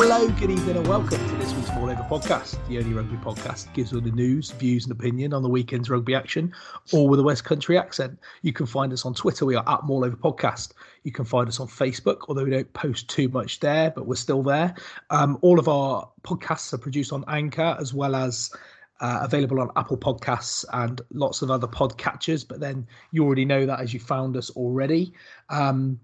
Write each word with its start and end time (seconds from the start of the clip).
Hello, 0.00 0.28
good 0.28 0.52
evening, 0.52 0.76
and 0.76 0.86
welcome 0.86 1.18
to 1.28 1.34
this 1.38 1.52
week's 1.54 1.70
All 1.70 1.90
Over 1.90 2.04
podcast, 2.04 2.64
the 2.68 2.78
only 2.78 2.92
rugby 2.92 3.16
podcast 3.16 3.64
that 3.64 3.74
gives 3.74 3.92
all 3.92 4.00
the 4.00 4.12
news, 4.12 4.52
views, 4.52 4.84
and 4.84 4.92
opinion 4.92 5.32
on 5.34 5.42
the 5.42 5.48
weekend's 5.48 5.90
rugby 5.90 6.14
action, 6.14 6.54
all 6.92 7.08
with 7.08 7.18
a 7.18 7.22
West 7.24 7.42
Country 7.42 7.76
accent. 7.76 8.16
You 8.42 8.52
can 8.52 8.64
find 8.64 8.92
us 8.92 9.04
on 9.04 9.12
Twitter. 9.12 9.44
We 9.44 9.56
are 9.56 9.68
at 9.68 9.80
All 9.88 10.04
Over 10.04 10.16
Podcast. 10.16 10.74
You 11.02 11.10
can 11.10 11.24
find 11.24 11.48
us 11.48 11.58
on 11.58 11.66
Facebook, 11.66 12.18
although 12.28 12.44
we 12.44 12.50
don't 12.52 12.72
post 12.74 13.08
too 13.08 13.28
much 13.30 13.58
there, 13.58 13.90
but 13.90 14.06
we're 14.06 14.14
still 14.14 14.44
there. 14.44 14.72
Um, 15.10 15.36
all 15.42 15.58
of 15.58 15.66
our 15.66 16.08
podcasts 16.22 16.72
are 16.72 16.78
produced 16.78 17.12
on 17.12 17.24
Anchor 17.26 17.76
as 17.80 17.92
well 17.92 18.14
as 18.14 18.54
uh, 19.00 19.18
available 19.22 19.60
on 19.60 19.72
Apple 19.74 19.98
Podcasts 19.98 20.64
and 20.74 21.00
lots 21.12 21.42
of 21.42 21.50
other 21.50 21.66
podcatchers. 21.66 22.46
But 22.46 22.60
then 22.60 22.86
you 23.10 23.24
already 23.24 23.44
know 23.44 23.66
that 23.66 23.80
as 23.80 23.92
you 23.92 23.98
found 23.98 24.36
us 24.36 24.50
already. 24.50 25.12
Um, 25.50 25.98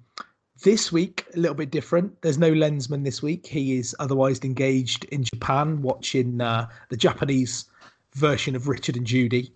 this 0.63 0.93
week, 0.93 1.27
a 1.35 1.39
little 1.39 1.55
bit 1.55 1.71
different. 1.71 2.21
There's 2.23 2.39
no 2.39 2.53
lensman 2.53 3.05
this 3.05 3.23
week. 3.23 3.47
He 3.47 3.77
is 3.77 3.95
otherwise 3.99 4.41
engaged 4.41 5.05
in 5.07 5.25
Japan 5.25 5.83
watching 5.83 6.41
uh, 6.41 6.69
the 6.91 6.97
Japanese 6.97 7.67
version 8.15 8.55
of 8.55 8.69
Richard 8.69 8.97
and 8.97 9.07
Judy. 9.07 9.53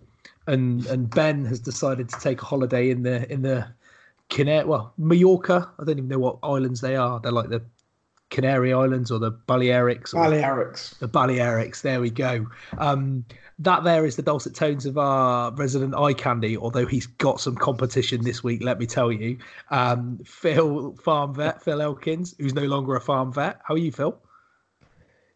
And 0.46 0.86
and 0.86 1.10
Ben 1.10 1.44
has 1.44 1.60
decided 1.60 2.08
to 2.08 2.20
take 2.20 2.42
a 2.42 2.44
holiday 2.44 2.90
in 2.90 3.02
the 3.02 3.30
in 3.30 3.42
the 3.42 3.66
Canary 4.30 4.64
well 4.66 4.92
Mallorca. 4.96 5.70
I 5.78 5.84
don't 5.84 5.98
even 5.98 6.08
know 6.08 6.18
what 6.18 6.38
islands 6.42 6.80
they 6.80 6.96
are. 6.96 7.20
They're 7.20 7.32
like 7.32 7.50
the 7.50 7.62
Canary 8.30 8.72
Islands 8.72 9.10
or 9.10 9.18
the 9.18 9.32
Balearics. 9.32 10.14
Or 10.14 10.24
Balearics. 10.24 10.98
The 10.98 11.08
Balearics. 11.08 11.82
There 11.82 12.00
we 12.00 12.10
go. 12.10 12.46
Um, 12.78 13.24
that 13.60 13.82
there 13.84 14.04
is 14.04 14.16
the 14.16 14.22
dulcet 14.22 14.54
tones 14.54 14.86
of 14.86 14.98
our 14.98 15.52
resident 15.52 15.94
eye 15.94 16.12
candy. 16.12 16.56
Although 16.56 16.86
he's 16.86 17.06
got 17.06 17.40
some 17.40 17.56
competition 17.56 18.22
this 18.22 18.44
week, 18.44 18.62
let 18.62 18.78
me 18.78 18.86
tell 18.86 19.10
you. 19.10 19.38
Um, 19.70 20.20
Phil 20.24 20.94
Farm 20.96 21.34
Vet, 21.34 21.62
Phil 21.62 21.80
Elkins, 21.80 22.34
who's 22.38 22.54
no 22.54 22.64
longer 22.64 22.94
a 22.94 23.00
farm 23.00 23.32
vet. 23.32 23.60
How 23.64 23.74
are 23.74 23.78
you, 23.78 23.90
Phil? 23.90 24.20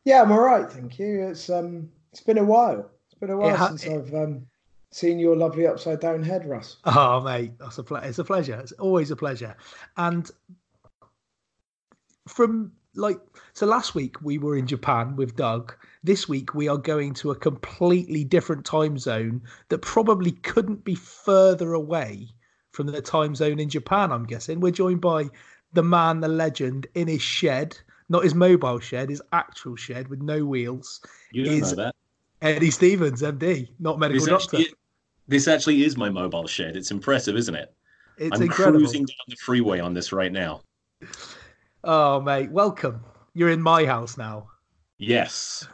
Yeah, 0.04 0.22
I'm 0.22 0.32
all 0.32 0.40
right, 0.40 0.70
thank 0.70 0.98
you. 0.98 1.22
It's 1.28 1.48
um, 1.48 1.88
it's 2.12 2.20
been 2.20 2.38
a 2.38 2.44
while. 2.44 2.90
It's 3.06 3.18
been 3.18 3.30
a 3.30 3.36
while 3.36 3.56
ha- 3.56 3.68
since 3.68 3.86
I've 3.86 4.14
um, 4.14 4.46
seen 4.90 5.18
your 5.18 5.36
lovely 5.36 5.66
upside 5.66 6.00
down 6.00 6.22
head, 6.22 6.44
Russ. 6.48 6.76
Oh, 6.84 7.20
mate, 7.20 7.52
that's 7.58 7.78
a 7.78 7.82
ple- 7.82 7.98
it's 7.98 8.18
a 8.18 8.24
pleasure. 8.24 8.58
It's 8.60 8.72
always 8.72 9.10
a 9.10 9.16
pleasure. 9.16 9.56
And 9.96 10.30
from 12.28 12.72
like 12.94 13.18
so 13.52 13.66
last 13.66 13.94
week 13.94 14.20
we 14.22 14.38
were 14.38 14.56
in 14.56 14.66
Japan 14.66 15.16
with 15.16 15.36
Doug. 15.36 15.74
This 16.04 16.28
week 16.28 16.54
we 16.54 16.68
are 16.68 16.78
going 16.78 17.14
to 17.14 17.30
a 17.30 17.36
completely 17.36 18.24
different 18.24 18.64
time 18.64 18.98
zone 18.98 19.42
that 19.68 19.78
probably 19.78 20.32
couldn't 20.32 20.84
be 20.84 20.94
further 20.94 21.72
away 21.74 22.28
from 22.72 22.86
the 22.86 23.02
time 23.02 23.34
zone 23.34 23.58
in 23.58 23.68
Japan, 23.68 24.12
I'm 24.12 24.24
guessing. 24.24 24.60
We're 24.60 24.72
joined 24.72 25.00
by 25.00 25.28
the 25.72 25.82
man, 25.82 26.20
the 26.20 26.28
legend 26.28 26.86
in 26.94 27.08
his 27.08 27.22
shed, 27.22 27.78
not 28.08 28.24
his 28.24 28.34
mobile 28.34 28.78
shed, 28.78 29.10
his 29.10 29.22
actual 29.32 29.76
shed 29.76 30.08
with 30.08 30.20
no 30.20 30.44
wheels. 30.44 31.00
You 31.32 31.44
don't 31.44 31.60
know 31.60 31.74
that. 31.76 31.94
Eddie 32.40 32.70
Stevens, 32.70 33.22
MD, 33.22 33.68
not 33.78 33.98
medical 33.98 34.20
This 34.20 34.28
doctor. 34.28 34.56
actually, 34.56 34.74
this 35.28 35.46
actually 35.46 35.84
is 35.84 35.96
my 35.96 36.10
mobile 36.10 36.46
shed. 36.46 36.76
It's 36.76 36.90
impressive, 36.90 37.36
isn't 37.36 37.54
it? 37.54 37.72
It's 38.18 38.36
I'm 38.36 38.42
incredible. 38.42 38.80
cruising 38.80 39.04
down 39.04 39.16
the 39.28 39.36
freeway 39.36 39.78
on 39.78 39.94
this 39.94 40.12
right 40.12 40.32
now. 40.32 40.62
Oh, 41.84 42.20
mate, 42.20 42.50
welcome. 42.50 43.04
You're 43.34 43.50
in 43.50 43.60
my 43.60 43.84
house 43.84 44.16
now. 44.16 44.48
Yes. 44.98 45.66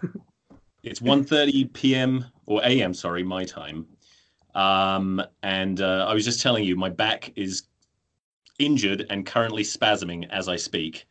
it's 0.83 1.01
1.30 1.01 1.73
p.m. 1.73 2.25
or 2.47 2.63
a.m., 2.65 2.95
sorry, 2.95 3.23
my 3.23 3.45
time. 3.45 3.87
Um, 4.55 5.23
and 5.43 5.81
uh, 5.81 6.07
I 6.09 6.15
was 6.15 6.25
just 6.25 6.41
telling 6.41 6.65
you, 6.65 6.77
my 6.77 6.89
back 6.89 7.33
is 7.37 7.65
injured 8.59 9.07
and 9.11 9.27
currently 9.27 9.63
spasming 9.63 10.29
as 10.31 10.49
I 10.49 10.57
speak. 10.57 11.07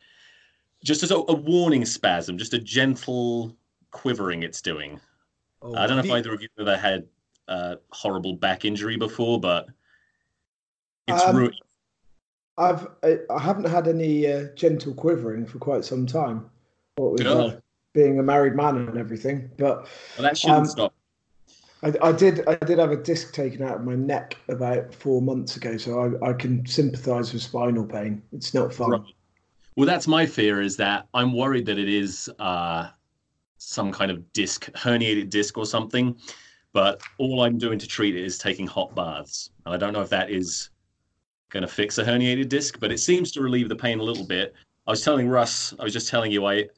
Just 0.82 1.02
as 1.02 1.10
a, 1.10 1.16
a 1.16 1.34
warning 1.34 1.84
spasm, 1.84 2.36
just 2.36 2.54
a 2.54 2.58
gentle 2.58 3.56
quivering 3.90 4.42
it's 4.42 4.60
doing. 4.60 5.00
Oh, 5.62 5.74
I 5.74 5.86
don't 5.86 5.96
know 5.96 6.04
if 6.04 6.10
either 6.10 6.32
of 6.32 6.42
you 6.42 6.48
have 6.58 6.68
ever 6.68 6.76
had 6.76 7.06
uh, 7.46 7.76
horrible 7.90 8.34
back 8.34 8.64
injury 8.64 8.96
before, 8.96 9.40
but 9.40 9.68
it's 11.06 11.22
Um, 11.22 11.50
I've 12.58 12.86
I, 13.02 13.18
I 13.30 13.38
haven't 13.38 13.68
had 13.68 13.88
any 13.88 14.30
uh, 14.30 14.48
gentle 14.54 14.92
quivering 14.94 15.46
for 15.46 15.58
quite 15.58 15.84
some 15.84 16.06
time. 16.06 16.50
What 16.96 17.12
with 17.12 17.26
uh, 17.26 17.60
being 17.94 18.18
a 18.18 18.22
married 18.22 18.54
man 18.54 18.76
and 18.76 18.98
everything, 18.98 19.50
but 19.56 19.88
well, 20.16 20.22
that 20.22 20.36
shouldn't 20.36 20.58
um, 20.58 20.64
stop. 20.66 20.94
I, 21.82 21.92
I 22.02 22.12
did 22.12 22.46
I 22.48 22.56
did 22.56 22.78
have 22.78 22.90
a 22.90 22.96
disc 22.96 23.32
taken 23.32 23.62
out 23.62 23.76
of 23.76 23.84
my 23.84 23.94
neck 23.94 24.36
about 24.48 24.92
four 24.92 25.22
months 25.22 25.56
ago, 25.56 25.76
so 25.76 26.18
I, 26.22 26.30
I 26.30 26.32
can 26.32 26.66
sympathise 26.66 27.32
with 27.32 27.42
spinal 27.42 27.86
pain. 27.86 28.22
It's 28.32 28.52
not 28.52 28.74
fun. 28.74 28.90
Right. 28.90 29.02
Well, 29.76 29.86
that's 29.86 30.08
my 30.08 30.26
fear 30.26 30.60
is 30.60 30.76
that 30.78 31.06
I'm 31.14 31.32
worried 31.32 31.66
that 31.66 31.78
it 31.78 31.88
is 31.88 32.28
uh, 32.40 32.88
some 33.58 33.92
kind 33.92 34.10
of 34.10 34.32
disc, 34.32 34.68
herniated 34.72 35.30
disc 35.30 35.56
or 35.56 35.66
something. 35.66 36.18
But 36.72 37.00
all 37.18 37.42
I'm 37.42 37.58
doing 37.58 37.78
to 37.78 37.86
treat 37.86 38.16
it 38.16 38.24
is 38.24 38.38
taking 38.38 38.66
hot 38.66 38.94
baths. 38.94 39.50
And 39.64 39.74
I 39.74 39.78
don't 39.78 39.92
know 39.92 40.00
if 40.00 40.10
that 40.10 40.30
is 40.30 40.70
going 41.50 41.62
to 41.62 41.68
fix 41.68 41.98
a 41.98 42.04
herniated 42.04 42.48
disc, 42.48 42.78
but 42.80 42.92
it 42.92 42.98
seems 42.98 43.32
to 43.32 43.40
relieve 43.40 43.68
the 43.68 43.76
pain 43.76 43.98
a 43.98 44.02
little 44.02 44.24
bit. 44.24 44.54
I 44.86 44.90
was 44.90 45.02
telling 45.02 45.28
Russ, 45.28 45.74
I 45.78 45.84
was 45.84 45.92
just 45.92 46.08
telling 46.08 46.32
you, 46.32 46.46
I 46.46 46.68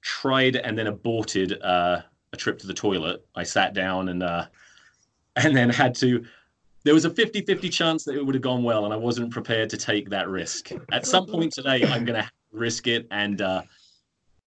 tried 0.00 0.56
and 0.56 0.76
then 0.76 0.86
aborted 0.86 1.60
uh, 1.62 2.02
a 2.32 2.36
trip 2.36 2.58
to 2.60 2.66
the 2.66 2.74
toilet. 2.74 3.24
I 3.34 3.42
sat 3.42 3.74
down 3.74 4.08
and 4.08 4.22
uh, 4.22 4.46
and 5.36 5.56
then 5.56 5.70
had 5.70 5.94
to. 5.96 6.24
There 6.84 6.94
was 6.94 7.04
a 7.04 7.10
50 7.10 7.42
50 7.42 7.68
chance 7.68 8.04
that 8.04 8.16
it 8.16 8.24
would 8.24 8.34
have 8.34 8.42
gone 8.42 8.64
well, 8.64 8.84
and 8.84 8.92
I 8.92 8.96
wasn't 8.96 9.30
prepared 9.30 9.70
to 9.70 9.76
take 9.76 10.10
that 10.10 10.28
risk. 10.28 10.72
At 10.90 11.06
some 11.06 11.26
point 11.26 11.52
today, 11.52 11.84
I'm 11.84 12.04
going 12.04 12.20
to 12.20 12.28
risk 12.50 12.88
it, 12.88 13.06
and 13.10 13.40
uh, 13.40 13.62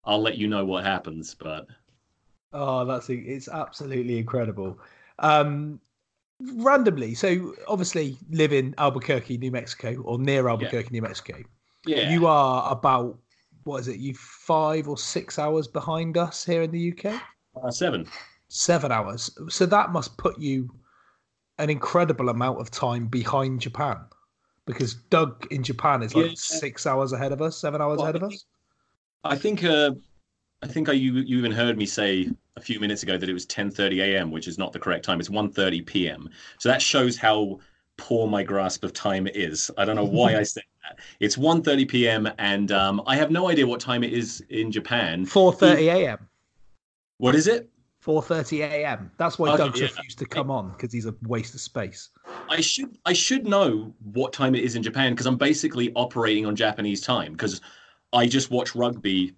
I'll 0.05 0.21
let 0.21 0.37
you 0.37 0.49
know 0.49 0.65
what 0.65 0.85
happens. 0.85 1.35
But 1.35 1.69
Oh, 2.53 2.85
that's 2.85 3.09
it. 3.11 3.21
it's 3.27 3.49
absolutely 3.49 4.19
incredible. 4.19 4.79
Um, 5.19 5.81
randomly, 6.41 7.15
so 7.15 7.55
obviously 7.69 8.17
live 8.31 8.53
in 8.53 8.75
Albuquerque, 8.79 9.39
New 9.39 9.51
Mexico, 9.51 9.97
or 10.03 10.19
near 10.19 10.49
Albuquerque, 10.49 10.91
New 10.91 11.03
Mexico. 11.03 11.43
yeah, 11.87 12.11
You 12.11 12.27
are 12.27 12.71
about 12.73 13.19
what 13.65 13.79
is 13.79 13.89
it? 13.89 13.99
You 13.99 14.15
five 14.15 14.89
or 14.89 14.99
six 14.99 15.39
hours 15.39 15.67
behind 15.67 16.17
us 16.19 16.45
here 16.45 16.63
in 16.63 16.71
the 16.71 16.81
UK. 16.81 17.21
uh, 17.63 17.71
seven. 17.71 18.07
Seven 18.49 18.93
hours. 18.93 19.31
So 19.49 19.67
that 19.67 19.91
must 19.91 20.17
put 20.19 20.39
you 20.39 20.69
an 21.59 21.71
incredible 21.71 22.29
amount 22.29 22.61
of 22.61 22.71
time 22.71 23.07
behind 23.07 23.61
Japan, 23.61 23.99
because 24.67 24.95
Doug 24.95 25.47
in 25.51 25.63
Japan 25.63 26.03
is 26.03 26.15
like 26.15 26.27
Yeah. 26.27 26.35
six 26.37 26.87
hours 26.87 27.13
ahead 27.13 27.33
of 27.33 27.41
us, 27.41 27.57
seven 27.57 27.81
hours 27.81 27.99
Well, 27.99 28.05
ahead 28.05 28.17
of 28.17 28.25
us. 28.25 28.45
I 29.25 29.37
think 29.37 29.65
uh, 29.65 29.93
I 30.63 30.67
think 30.67 30.89
I, 30.89 30.93
you 30.93 31.15
you 31.15 31.39
even 31.39 31.53
heard 31.53 31.79
me 31.79 31.87
say 31.87 32.29
a 32.57 32.61
few 32.61 32.79
minutes 32.79 33.03
ago 33.03 33.19
that 33.19 33.29
it 33.29 33.33
was 33.33 33.47
10:30 33.47 34.01
a.m., 34.01 34.31
which 34.31 34.47
is 34.47 34.59
not 34.59 34.73
the 34.73 34.79
correct 34.79 35.05
time. 35.05 35.21
It's 35.21 35.29
1:30 35.29 35.85
p.m. 35.87 36.31
So 36.59 36.69
that 36.69 36.81
shows 36.81 37.17
how 37.17 37.59
poor 37.97 38.27
my 38.29 38.43
grasp 38.43 38.85
of 38.85 38.93
time 38.93 39.27
is. 39.27 39.71
I 39.77 39.85
don't 39.85 39.97
know 39.97 40.05
why 40.05 40.37
I 40.37 40.43
said 40.55 40.65
that. 40.83 40.99
It's 41.21 41.37
1.30 41.37 41.89
p.m. 41.89 42.29
and 42.39 42.73
um, 42.73 43.03
I 43.07 43.17
have 43.17 43.31
no 43.31 43.49
idea 43.49 43.67
what 43.67 43.81
time 43.81 44.05
it 44.05 44.13
is 44.13 44.43
in 44.51 44.71
Japan. 44.71 45.27
4:30 45.27 45.93
a.m. 45.93 46.29
What 47.19 47.35
is 47.35 47.47
it? 47.47 47.71
4:30 48.05 48.61
a.m. 48.61 49.11
That's 49.17 49.39
why 49.39 49.51
Okay, 49.51 49.65
Doug's 49.65 49.81
yeah. 49.81 49.89
refused 49.89 50.19
to 50.19 50.27
come 50.27 50.51
on 50.51 50.71
because 50.73 50.93
he's 50.93 51.07
a 51.07 51.15
waste 51.23 51.55
of 51.55 51.61
space. 51.61 52.11
I 52.49 52.61
should 52.61 52.99
I 53.05 53.15
should 53.15 53.47
know 53.47 53.95
what 54.13 54.33
time 54.33 54.55
it 54.55 54.63
is 54.63 54.77
in 54.77 54.83
Japan 54.83 55.13
because 55.13 55.27
I'm 55.27 55.39
basically 55.39 55.93
operating 55.95 56.47
on 56.47 56.55
Japanese 56.55 57.01
time 57.01 57.33
because 57.33 57.61
I 58.13 58.27
just 58.27 58.51
watch 58.51 58.75
rugby. 58.77 59.35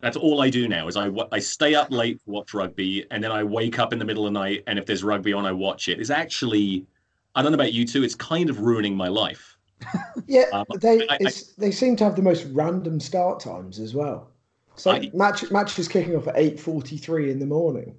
That's 0.00 0.16
all 0.16 0.40
I 0.40 0.48
do 0.50 0.66
now 0.68 0.88
is 0.88 0.96
I 0.96 1.10
I 1.30 1.38
stay 1.38 1.74
up 1.74 1.90
late 1.90 2.22
to 2.24 2.30
watch 2.30 2.54
rugby 2.54 3.06
and 3.10 3.22
then 3.22 3.30
I 3.32 3.44
wake 3.44 3.78
up 3.78 3.92
in 3.92 3.98
the 3.98 4.04
middle 4.04 4.26
of 4.26 4.32
the 4.32 4.38
night 4.38 4.64
and 4.66 4.78
if 4.78 4.86
there's 4.86 5.04
rugby 5.04 5.32
on 5.32 5.44
I 5.46 5.52
watch 5.52 5.88
it. 5.88 6.00
It's 6.00 6.10
actually 6.10 6.86
I 7.34 7.42
don't 7.42 7.52
know 7.52 7.56
about 7.56 7.72
you 7.72 7.86
two. 7.86 8.02
It's 8.02 8.14
kind 8.14 8.50
of 8.50 8.60
ruining 8.60 8.96
my 8.96 9.08
life. 9.08 9.56
Yeah, 10.26 10.44
Um, 10.52 10.64
they 10.80 11.06
I- 11.08 11.18
I- 11.26 11.32
they 11.58 11.70
seem 11.70 11.96
to 11.96 12.04
have 12.04 12.14
the 12.16 12.22
most 12.22 12.46
random 12.52 13.00
start 13.00 13.40
times 13.40 13.78
as 13.80 13.94
well. 13.94 14.30
So 14.76 14.90
I- 14.92 15.10
match 15.14 15.50
matches 15.50 15.88
kicking 15.88 16.16
off 16.16 16.28
at 16.28 16.34
eight 16.36 16.58
forty 16.60 16.96
three 16.96 17.30
in 17.30 17.38
the 17.38 17.46
morning. 17.46 17.94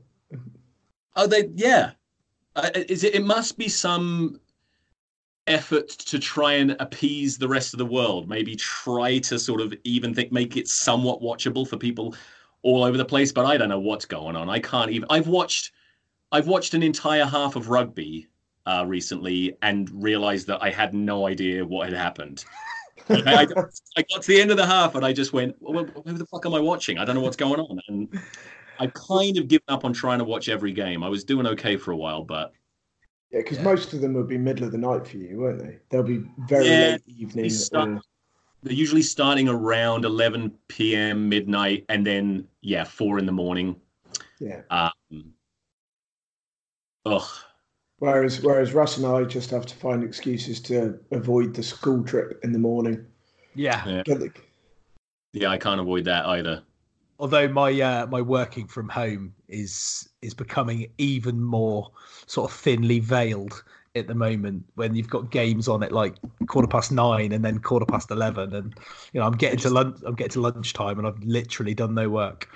Oh, 1.15 1.27
they 1.27 1.49
yeah. 1.55 1.91
Uh, 2.55 2.69
is 2.75 3.03
it? 3.03 3.15
It 3.15 3.23
must 3.25 3.57
be 3.57 3.67
some 3.67 4.39
effort 5.47 5.89
to 5.89 6.19
try 6.19 6.53
and 6.53 6.75
appease 6.79 7.37
the 7.37 7.47
rest 7.47 7.73
of 7.73 7.77
the 7.77 7.85
world. 7.85 8.29
Maybe 8.29 8.55
try 8.55 9.19
to 9.19 9.39
sort 9.39 9.61
of 9.61 9.73
even 9.83 10.13
think 10.13 10.31
make 10.31 10.57
it 10.57 10.67
somewhat 10.67 11.21
watchable 11.21 11.67
for 11.67 11.77
people 11.77 12.15
all 12.61 12.83
over 12.83 12.97
the 12.97 13.05
place. 13.05 13.31
But 13.31 13.45
I 13.45 13.57
don't 13.57 13.69
know 13.69 13.79
what's 13.79 14.05
going 14.05 14.35
on. 14.35 14.49
I 14.49 14.59
can't 14.59 14.91
even. 14.91 15.07
I've 15.09 15.27
watched. 15.27 15.71
I've 16.31 16.47
watched 16.47 16.73
an 16.73 16.83
entire 16.83 17.25
half 17.25 17.55
of 17.55 17.69
rugby 17.69 18.27
uh, 18.65 18.85
recently 18.87 19.57
and 19.61 19.89
realized 19.91 20.47
that 20.47 20.63
I 20.63 20.69
had 20.69 20.93
no 20.93 21.27
idea 21.27 21.65
what 21.65 21.89
had 21.89 21.97
happened. 21.97 22.45
I, 23.09 23.21
I, 23.25 23.41
I 23.97 24.03
got 24.09 24.21
to 24.21 24.27
the 24.27 24.39
end 24.39 24.51
of 24.51 24.57
the 24.57 24.65
half 24.65 24.95
and 24.95 25.05
I 25.05 25.11
just 25.11 25.33
went, 25.33 25.55
well, 25.59 25.85
"Who 26.05 26.13
the 26.13 26.25
fuck 26.25 26.45
am 26.45 26.53
I 26.53 26.59
watching? 26.59 26.97
I 26.97 27.05
don't 27.05 27.15
know 27.15 27.21
what's 27.21 27.37
going 27.37 27.59
on." 27.59 27.79
And 27.87 28.19
I've 28.79 28.93
kind 28.93 29.37
of 29.37 29.47
given 29.47 29.65
up 29.67 29.85
on 29.85 29.93
trying 29.93 30.19
to 30.19 30.25
watch 30.25 30.49
every 30.49 30.71
game. 30.71 31.03
I 31.03 31.09
was 31.09 31.23
doing 31.23 31.45
okay 31.47 31.75
for 31.77 31.91
a 31.91 31.97
while, 31.97 32.23
but 32.23 32.53
Yeah, 33.31 33.39
because 33.39 33.59
most 33.59 33.93
of 33.93 34.01
them 34.01 34.13
would 34.15 34.27
be 34.27 34.37
middle 34.37 34.65
of 34.65 34.71
the 34.71 34.77
night 34.77 35.07
for 35.07 35.17
you, 35.17 35.39
won't 35.39 35.59
they? 35.59 35.77
They'll 35.89 36.03
be 36.03 36.23
very 36.49 36.65
Yeah, 36.65 36.79
late 36.91 37.01
evening. 37.07 37.43
they 37.43 37.49
start- 37.49 37.89
or- 37.89 38.01
they're 38.63 38.73
usually 38.73 39.01
starting 39.01 39.47
around 39.49 40.05
11 40.05 40.51
p.m. 40.67 41.27
midnight, 41.29 41.85
and 41.89 42.05
then 42.05 42.47
yeah, 42.61 42.83
four 42.83 43.17
in 43.19 43.25
the 43.25 43.31
morning. 43.31 43.75
yeah. 44.39 44.61
Um, 44.69 45.33
ugh. 47.05 47.27
Whereas 47.99 48.41
whereas 48.41 48.73
Russ 48.73 48.97
and 48.97 49.05
I 49.05 49.23
just 49.23 49.49
have 49.51 49.65
to 49.67 49.75
find 49.75 50.03
excuses 50.03 50.59
to 50.61 50.99
avoid 51.11 51.53
the 51.55 51.63
school 51.63 52.03
trip 52.03 52.39
in 52.43 52.51
the 52.51 52.59
morning. 52.59 53.05
Yeah. 53.55 54.03
Yeah. 54.05 54.27
Yeah, 55.33 55.49
I 55.49 55.57
can't 55.57 55.79
avoid 55.79 56.05
that 56.05 56.25
either. 56.25 56.63
Although 57.21 57.47
my 57.49 57.79
uh, 57.79 58.07
my 58.07 58.19
working 58.19 58.65
from 58.65 58.89
home 58.89 59.35
is 59.47 60.09
is 60.23 60.33
becoming 60.33 60.87
even 60.97 61.39
more 61.39 61.91
sort 62.25 62.49
of 62.49 62.57
thinly 62.57 62.99
veiled 62.99 63.63
at 63.95 64.07
the 64.07 64.15
moment 64.15 64.63
when 64.73 64.95
you've 64.95 65.09
got 65.09 65.29
games 65.29 65.67
on 65.67 65.83
at 65.83 65.91
like 65.91 66.15
quarter 66.47 66.67
past 66.67 66.91
nine 66.91 67.31
and 67.31 67.45
then 67.45 67.59
quarter 67.59 67.85
past 67.85 68.09
eleven 68.09 68.55
and 68.55 68.73
you 69.13 69.19
know 69.19 69.27
I'm 69.27 69.37
getting 69.37 69.59
to 69.59 69.69
lunch 69.69 69.97
I'm 70.03 70.15
getting 70.15 70.31
to 70.31 70.41
lunchtime 70.41 70.97
and 70.97 71.07
I've 71.07 71.21
literally 71.23 71.75
done 71.75 71.93
no 71.93 72.09
work. 72.09 72.49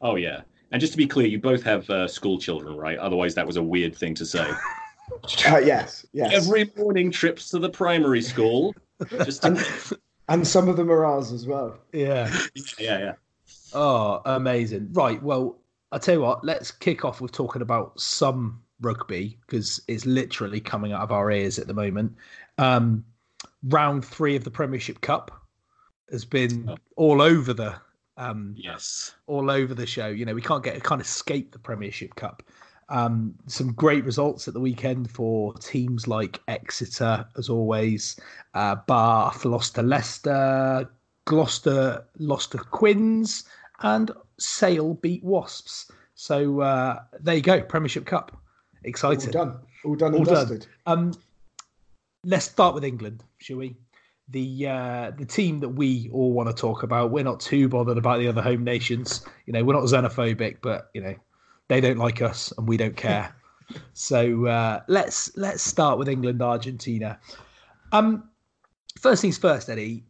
Oh 0.00 0.16
yeah. 0.16 0.40
And 0.72 0.80
just 0.80 0.92
to 0.92 0.96
be 0.96 1.06
clear, 1.06 1.28
you 1.28 1.38
both 1.38 1.62
have 1.62 1.88
uh, 1.88 2.08
school 2.08 2.38
children, 2.38 2.76
right? 2.76 2.98
Otherwise, 2.98 3.36
that 3.36 3.46
was 3.46 3.56
a 3.56 3.62
weird 3.62 3.96
thing 3.96 4.14
to 4.16 4.26
say. 4.26 4.48
Uh, 5.44 5.58
yes, 5.58 6.06
yes. 6.12 6.32
Every 6.32 6.70
morning, 6.76 7.10
trips 7.10 7.50
to 7.50 7.58
the 7.58 7.68
primary 7.68 8.22
school. 8.22 8.72
Just 9.24 9.44
and, 9.44 9.58
and 10.28 10.46
some 10.46 10.68
of 10.68 10.76
them 10.76 10.88
are 10.88 11.04
ours 11.04 11.32
as 11.32 11.48
well. 11.48 11.76
Yeah. 11.92 12.32
yeah, 12.78 12.98
yeah. 12.98 13.12
Oh, 13.72 14.20
amazing. 14.24 14.88
Right. 14.92 15.22
Well, 15.22 15.58
I'll 15.92 15.98
tell 16.00 16.14
you 16.14 16.20
what, 16.20 16.44
let's 16.44 16.70
kick 16.70 17.04
off 17.04 17.20
with 17.20 17.32
talking 17.32 17.62
about 17.62 17.98
some 18.00 18.62
rugby 18.80 19.38
because 19.46 19.80
it's 19.88 20.06
literally 20.06 20.60
coming 20.60 20.92
out 20.92 21.02
of 21.02 21.12
our 21.12 21.30
ears 21.30 21.58
at 21.58 21.66
the 21.66 21.74
moment. 21.74 22.14
Um, 22.58 23.04
round 23.64 24.04
three 24.04 24.36
of 24.36 24.44
the 24.44 24.50
Premiership 24.50 25.00
Cup 25.00 25.30
has 26.10 26.24
been 26.24 26.68
Oh. 26.68 26.76
all 26.96 27.22
over 27.22 27.52
the 27.52 27.74
um, 28.16 28.54
Yes. 28.56 29.14
all 29.26 29.50
over 29.50 29.72
the 29.74 29.86
show. 29.86 30.08
You 30.08 30.26
know, 30.26 30.34
we 30.34 30.42
can't 30.42 30.62
get 30.62 30.82
can't 30.84 31.00
escape 31.00 31.52
the 31.52 31.58
Premiership 31.58 32.14
Cup. 32.16 32.42
Um, 32.90 33.34
some 33.46 33.72
great 33.72 34.04
results 34.04 34.46
at 34.48 34.54
the 34.54 34.60
weekend 34.60 35.10
for 35.10 35.54
teams 35.54 36.06
like 36.08 36.40
Exeter, 36.48 37.24
as 37.38 37.48
always. 37.48 38.18
Uh, 38.54 38.74
Bath 38.86 39.44
lost 39.44 39.76
to 39.76 39.82
Leicester, 39.82 40.90
Gloucester 41.24 42.04
lost 42.18 42.52
to 42.52 42.58
Quins, 42.58 43.44
and 43.82 44.10
Sale 44.38 44.94
beat 44.94 45.22
Wasps. 45.24 45.90
So 46.14 46.60
uh, 46.60 47.00
there 47.20 47.34
you 47.34 47.42
go, 47.42 47.62
Premiership 47.62 48.06
Cup. 48.06 48.36
Excited. 48.84 49.34
All 49.36 49.44
done. 49.44 49.58
All 49.84 49.94
done 49.94 50.14
All 50.14 50.24
done. 50.24 50.62
Um, 50.86 51.14
let's 52.24 52.46
start 52.46 52.74
with 52.74 52.84
England, 52.84 53.24
shall 53.38 53.58
we? 53.58 53.76
The 54.28 54.68
uh, 54.68 55.10
the 55.18 55.24
team 55.24 55.58
that 55.60 55.70
we 55.70 56.08
all 56.12 56.32
want 56.32 56.48
to 56.48 56.54
talk 56.54 56.82
about. 56.82 57.10
We're 57.10 57.24
not 57.24 57.40
too 57.40 57.68
bothered 57.68 57.98
about 57.98 58.20
the 58.20 58.28
other 58.28 58.42
home 58.42 58.62
nations. 58.62 59.26
You 59.46 59.52
know, 59.52 59.64
we're 59.64 59.74
not 59.74 59.82
xenophobic, 59.84 60.58
but 60.62 60.90
you 60.94 61.00
know, 61.00 61.14
they 61.68 61.80
don't 61.80 61.98
like 61.98 62.22
us 62.22 62.52
and 62.56 62.68
we 62.68 62.76
don't 62.76 62.96
care. 62.96 63.34
so 63.92 64.46
uh, 64.46 64.82
let's 64.86 65.36
let's 65.36 65.62
start 65.62 65.98
with 65.98 66.08
England, 66.08 66.42
Argentina. 66.42 67.18
Um, 67.92 68.28
first 69.00 69.22
things 69.22 69.38
first, 69.38 69.68
Eddie. 69.68 70.04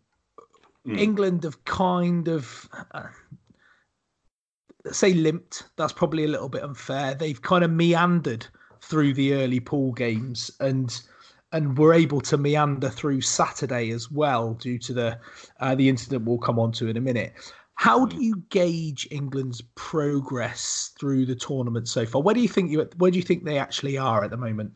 Mm. 0.87 0.99
England 0.99 1.45
have 1.45 1.65
kind 1.65 2.29
of 2.29 2.69
uh, 2.93 3.05
say 4.93 5.15
limped. 5.15 5.65
That's 5.77 5.93
probably 5.93 6.25
a 6.25 6.29
little 6.29 6.49
bit 6.49 6.63
unfair. 6.63 7.15
They've 7.15 7.41
kind 7.41 7.65
of 7.65 7.71
meandered 7.71 8.47
through 8.81 9.15
the 9.15 9.35
early 9.35 9.61
pool 9.61 9.93
games 9.93 10.51
and 10.61 11.01
and 11.53 11.77
were 11.77 11.93
able 11.93 12.21
to 12.21 12.39
meander 12.39 12.89
through 12.89 13.21
Saturday 13.21 13.91
as 13.91 14.11
well 14.11 14.55
due 14.55 14.79
to 14.79 14.93
the 14.93 15.19
uh, 15.61 15.75
the 15.75 15.89
incident 15.89 16.25
we'll 16.25 16.39
come 16.39 16.59
on 16.59 16.73
to 16.73 16.89
in 16.89 16.97
a 16.97 17.01
minute. 17.01 17.33
How 17.75 18.05
do 18.05 18.23
you 18.23 18.43
gauge 18.51 19.09
England's 19.11 19.63
progress 19.75 20.93
through 20.99 21.27
the 21.27 21.35
tournament 21.35 21.89
so 21.89 22.05
far? 22.05 22.23
Where 22.23 22.35
do 22.35 22.41
you 22.41 22.49
think 22.49 22.71
you 22.71 22.89
where 22.99 23.11
do 23.11 23.17
you 23.17 23.25
think 23.25 23.45
they 23.45 23.59
actually 23.59 23.99
are 23.99 24.23
at 24.23 24.31
the 24.31 24.37
moment? 24.37 24.73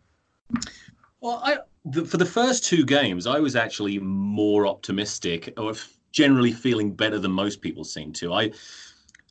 Well, 1.20 1.40
I 1.44 1.58
the, 1.84 2.04
for 2.04 2.16
the 2.16 2.26
first 2.26 2.64
two 2.64 2.84
games, 2.84 3.26
I 3.26 3.40
was 3.40 3.56
actually 3.56 3.98
more 3.98 4.66
optimistic, 4.66 5.52
or 5.56 5.74
generally 6.12 6.52
feeling 6.52 6.94
better 6.94 7.18
than 7.18 7.32
most 7.32 7.60
people 7.60 7.84
seem 7.84 8.12
to. 8.14 8.32
I, 8.32 8.52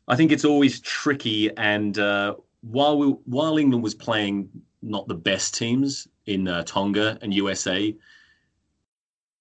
I 0.08 0.16
think 0.16 0.32
it's 0.32 0.46
always 0.46 0.80
tricky, 0.82 1.56
and 1.58 1.98
uh, 1.98 2.36
while 2.62 2.98
we, 2.98 3.08
while 3.26 3.58
England 3.58 3.84
was 3.84 3.96
playing 3.96 4.50
not 4.82 5.08
the 5.08 5.16
best 5.16 5.56
teams 5.56 6.08
in 6.26 6.48
uh, 6.48 6.64
Tonga 6.64 7.18
and 7.22 7.34
USA, 7.34 7.96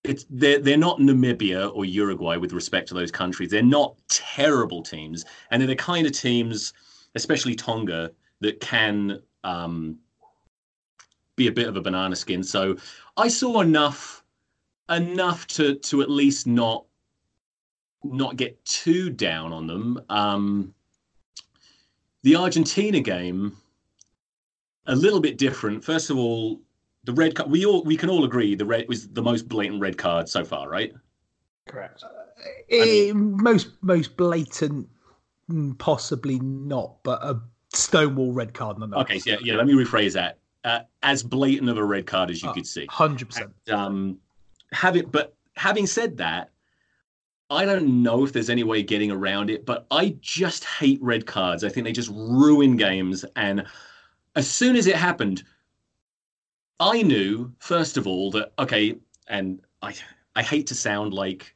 it's 0.04 0.24
they're 0.30 0.60
they're 0.60 0.76
not 0.76 0.98
Namibia 0.98 1.74
or 1.74 1.84
Uruguay 1.84 2.36
with 2.36 2.52
respect 2.52 2.88
to 2.88 2.94
those 2.94 3.10
countries. 3.10 3.50
They're 3.50 3.62
not 3.62 3.96
terrible 4.08 4.82
teams, 4.82 5.24
and 5.50 5.60
they're 5.60 5.66
the 5.66 5.76
kind 5.76 6.06
of 6.06 6.12
teams, 6.12 6.72
especially 7.14 7.54
Tonga, 7.54 8.10
that 8.40 8.60
can. 8.60 9.20
Um, 9.44 9.98
be 11.34 11.46
a 11.48 11.52
bit 11.52 11.66
of 11.66 11.76
a 11.76 11.80
banana 11.80 12.14
skin. 12.14 12.42
So 12.42 12.76
I 13.16 13.28
saw 13.28 13.60
enough 13.60 14.22
enough 14.90 15.46
to 15.48 15.76
to 15.76 16.02
at 16.02 16.10
least 16.10 16.46
not 16.46 16.84
not 18.04 18.36
get 18.36 18.62
too 18.64 19.10
down 19.10 19.52
on 19.52 19.66
them. 19.66 20.00
Um, 20.08 20.74
the 22.22 22.36
Argentina 22.36 23.00
game, 23.00 23.56
a 24.86 24.94
little 24.94 25.20
bit 25.20 25.38
different. 25.38 25.84
First 25.84 26.10
of 26.10 26.16
all, 26.18 26.60
the 27.04 27.12
red 27.12 27.34
card. 27.34 27.50
We 27.50 27.64
all 27.66 27.82
we 27.84 27.96
can 27.96 28.08
all 28.10 28.24
agree 28.24 28.54
the 28.54 28.64
red 28.66 28.86
was 28.88 29.08
the 29.08 29.22
most 29.22 29.48
blatant 29.48 29.80
red 29.80 29.98
card 29.98 30.28
so 30.28 30.44
far, 30.44 30.68
right? 30.68 30.92
Correct. 31.66 32.04
Eh, 32.70 33.12
most 33.12 33.70
most 33.82 34.16
blatant, 34.16 34.88
mm, 35.50 35.76
possibly 35.78 36.38
not, 36.40 37.02
but 37.02 37.22
a 37.24 37.40
stonewall 37.74 38.32
red 38.32 38.54
card 38.54 38.78
nonetheless. 38.78 39.04
Okay, 39.04 39.18
so 39.18 39.30
yeah, 39.30 39.36
yeah. 39.42 39.54
Let 39.54 39.66
me 39.66 39.74
rephrase 39.74 40.12
that. 40.14 40.38
Uh, 40.64 40.80
as 41.02 41.24
blatant 41.24 41.68
of 41.68 41.76
a 41.76 41.84
red 41.84 42.06
card 42.06 42.30
as 42.30 42.40
you 42.40 42.48
Oh, 42.48 42.52
could 42.52 42.66
see. 42.66 42.86
hundred 42.86 43.28
percent. 43.30 43.52
um 43.68 44.18
have 44.70 44.96
it 44.96 45.10
but 45.10 45.34
having 45.56 45.88
said 45.88 46.16
that 46.16 46.51
i 47.52 47.64
don't 47.64 48.02
know 48.02 48.24
if 48.24 48.32
there's 48.32 48.50
any 48.50 48.64
way 48.64 48.80
of 48.80 48.86
getting 48.86 49.10
around 49.10 49.50
it 49.50 49.66
but 49.66 49.86
i 49.90 50.16
just 50.20 50.64
hate 50.64 51.00
red 51.02 51.26
cards. 51.26 51.64
I 51.64 51.68
think 51.68 51.84
they 51.84 51.92
just 51.92 52.10
ruin 52.10 52.76
games. 52.76 53.24
And 53.36 53.66
as 54.34 54.50
soon 54.50 54.76
as 54.76 54.86
it 54.86 54.96
happened 54.96 55.44
i 56.80 57.02
knew 57.02 57.52
first 57.58 57.96
of 57.96 58.06
all 58.06 58.30
that 58.32 58.52
okay 58.58 58.96
and 59.28 59.60
i 59.82 59.94
i 60.34 60.42
hate 60.42 60.66
to 60.68 60.74
sound 60.74 61.12
like 61.12 61.54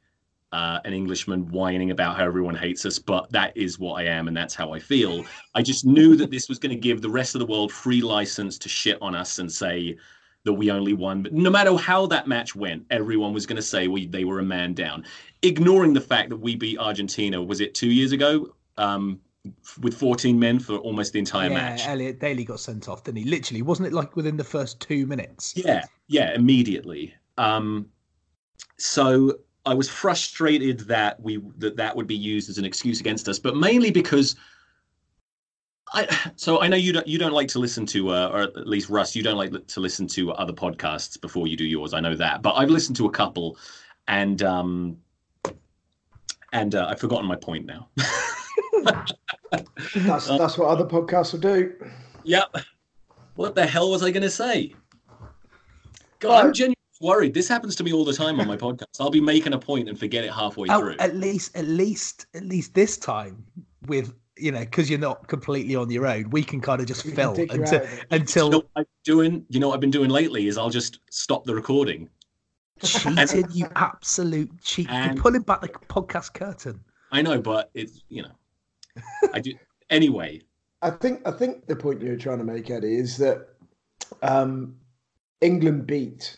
uh, 0.52 0.78
an 0.84 0.92
englishman 0.92 1.48
whining 1.50 1.90
about 1.90 2.16
how 2.16 2.24
everyone 2.24 2.54
hates 2.54 2.86
us 2.86 2.98
but 2.98 3.30
that 3.32 3.54
is 3.56 3.78
what 3.78 3.94
i 3.94 4.04
am 4.04 4.28
and 4.28 4.36
that's 4.36 4.54
how 4.54 4.72
i 4.72 4.78
feel. 4.78 5.24
I 5.54 5.62
just 5.62 5.84
knew 5.84 6.16
that 6.16 6.30
this 6.30 6.48
was 6.48 6.58
going 6.58 6.70
to 6.70 6.80
give 6.80 7.02
the 7.02 7.10
rest 7.10 7.34
of 7.34 7.40
the 7.40 7.46
world 7.46 7.72
free 7.72 8.00
license 8.00 8.58
to 8.58 8.68
shit 8.68 8.98
on 9.02 9.14
us 9.14 9.38
and 9.38 9.50
say 9.50 9.96
that 10.46 10.54
we 10.54 10.70
only 10.70 10.94
won. 10.94 11.22
But 11.22 11.34
no 11.34 11.50
matter 11.50 11.76
how 11.76 12.06
that 12.06 12.26
match 12.26 12.56
went, 12.56 12.86
everyone 12.90 13.34
was 13.34 13.44
going 13.44 13.56
to 13.56 13.62
say 13.62 13.88
we 13.88 14.06
they 14.06 14.24
were 14.24 14.38
a 14.38 14.44
man 14.44 14.72
down, 14.72 15.04
ignoring 15.42 15.92
the 15.92 16.00
fact 16.00 16.30
that 16.30 16.38
we 16.38 16.56
beat 16.56 16.78
Argentina. 16.78 17.42
Was 17.42 17.60
it 17.60 17.74
two 17.74 17.90
years 17.90 18.12
ago? 18.12 18.54
Um, 18.78 19.20
with 19.80 19.94
14 19.94 20.36
men 20.36 20.58
for 20.58 20.76
almost 20.78 21.12
the 21.12 21.20
entire 21.20 21.48
yeah, 21.48 21.54
match. 21.54 21.86
Elliot 21.86 22.18
Daly 22.18 22.44
got 22.44 22.58
sent 22.58 22.88
off, 22.88 23.04
didn't 23.04 23.18
he? 23.18 23.24
Literally, 23.24 23.62
wasn't 23.62 23.86
it 23.86 23.92
like 23.92 24.16
within 24.16 24.36
the 24.36 24.44
first 24.44 24.80
two 24.80 25.06
minutes? 25.06 25.54
Yeah, 25.56 25.84
yeah, 26.08 26.34
immediately. 26.34 27.14
Um, 27.38 27.86
so 28.76 29.38
I 29.64 29.74
was 29.74 29.88
frustrated 29.88 30.80
that 30.80 31.20
we 31.20 31.40
that 31.58 31.76
that 31.76 31.94
would 31.94 32.06
be 32.06 32.16
used 32.16 32.48
as 32.48 32.58
an 32.58 32.64
excuse 32.64 33.00
against 33.00 33.28
us, 33.28 33.38
but 33.38 33.56
mainly 33.56 33.90
because 33.90 34.36
I 35.96 36.30
so 36.36 36.60
I 36.60 36.68
know 36.68 36.76
you 36.76 36.92
don't 36.92 37.06
you 37.06 37.18
don't 37.18 37.32
like 37.32 37.48
to 37.48 37.58
listen 37.58 37.86
to 37.86 38.10
uh, 38.10 38.28
or 38.28 38.42
at 38.42 38.66
least 38.66 38.90
Russ 38.90 39.16
you 39.16 39.22
don't 39.22 39.38
like 39.38 39.66
to 39.66 39.80
listen 39.80 40.06
to 40.08 40.32
other 40.32 40.52
podcasts 40.52 41.18
before 41.18 41.46
you 41.46 41.56
do 41.56 41.64
yours. 41.64 41.94
I 41.94 42.00
know 42.00 42.14
that, 42.14 42.42
but 42.42 42.52
I've 42.52 42.68
listened 42.68 42.96
to 42.96 43.06
a 43.06 43.10
couple, 43.10 43.56
and 44.06 44.42
um, 44.42 44.98
and 46.52 46.74
uh, 46.74 46.88
I've 46.90 47.00
forgotten 47.00 47.26
my 47.26 47.36
point 47.36 47.64
now. 47.64 47.88
that's 48.82 50.26
that's 50.26 50.58
what 50.58 50.68
other 50.68 50.84
podcasts 50.84 51.32
will 51.32 51.40
do. 51.40 51.72
Yep. 52.24 52.56
What 53.36 53.54
the 53.54 53.66
hell 53.66 53.90
was 53.90 54.02
I 54.02 54.10
going 54.10 54.22
to 54.22 54.30
say? 54.30 54.74
God, 56.18 56.46
I'm 56.46 56.52
genuinely 56.52 56.76
worried. 57.00 57.32
This 57.34 57.48
happens 57.48 57.76
to 57.76 57.84
me 57.84 57.92
all 57.92 58.04
the 58.04 58.12
time 58.12 58.38
on 58.40 58.46
my 58.46 58.56
podcast. 58.66 59.00
I'll 59.00 59.10
be 59.10 59.20
making 59.20 59.54
a 59.54 59.58
point 59.58 59.88
and 59.88 59.98
forget 59.98 60.24
it 60.24 60.32
halfway 60.32 60.68
oh, 60.68 60.80
through. 60.80 60.96
At 60.98 61.16
least, 61.16 61.56
at 61.56 61.66
least, 61.66 62.26
at 62.34 62.44
least 62.44 62.74
this 62.74 62.96
time 62.96 63.44
with 63.86 64.14
you 64.36 64.52
know 64.52 64.60
because 64.60 64.88
you're 64.90 64.98
not 64.98 65.28
completely 65.28 65.76
on 65.76 65.90
your 65.90 66.06
own. 66.06 66.30
We 66.30 66.42
can 66.42 66.60
kind 66.60 66.80
of 66.80 66.86
just 66.86 67.04
We 67.04 67.12
fill 67.12 67.34
until 67.34 67.60
out 67.60 67.84
of 67.84 67.92
it. 67.92 68.06
until 68.10 68.46
you 68.46 68.50
know 68.50 68.58
what 68.58 68.68
I'm 68.76 68.86
doing? 69.04 69.46
You 69.48 69.60
know 69.60 69.68
what 69.68 69.74
I've 69.74 69.80
been 69.80 69.90
doing 69.90 70.10
lately 70.10 70.46
is 70.46 70.58
I'll 70.58 70.70
just 70.70 71.00
stop 71.10 71.44
the 71.44 71.54
recording. 71.54 72.08
cheated. 72.82 73.46
you 73.54 73.68
absolute 73.76 74.50
cheat. 74.62 74.88
You're 74.90 75.14
pulling 75.14 75.42
back 75.42 75.62
the 75.62 75.68
podcast 75.68 76.34
curtain. 76.34 76.80
I 77.12 77.22
know, 77.22 77.40
but 77.40 77.70
it's 77.74 78.02
you 78.08 78.22
know, 78.22 79.02
I 79.32 79.40
do 79.40 79.52
anyway. 79.90 80.42
I 80.82 80.90
think 80.90 81.26
I 81.26 81.30
think 81.30 81.66
the 81.66 81.76
point 81.76 82.02
you're 82.02 82.16
trying 82.16 82.38
to 82.38 82.44
make, 82.44 82.70
Eddie, 82.70 82.96
is 82.96 83.16
that 83.18 83.48
um, 84.22 84.76
England 85.40 85.86
beat 85.86 86.36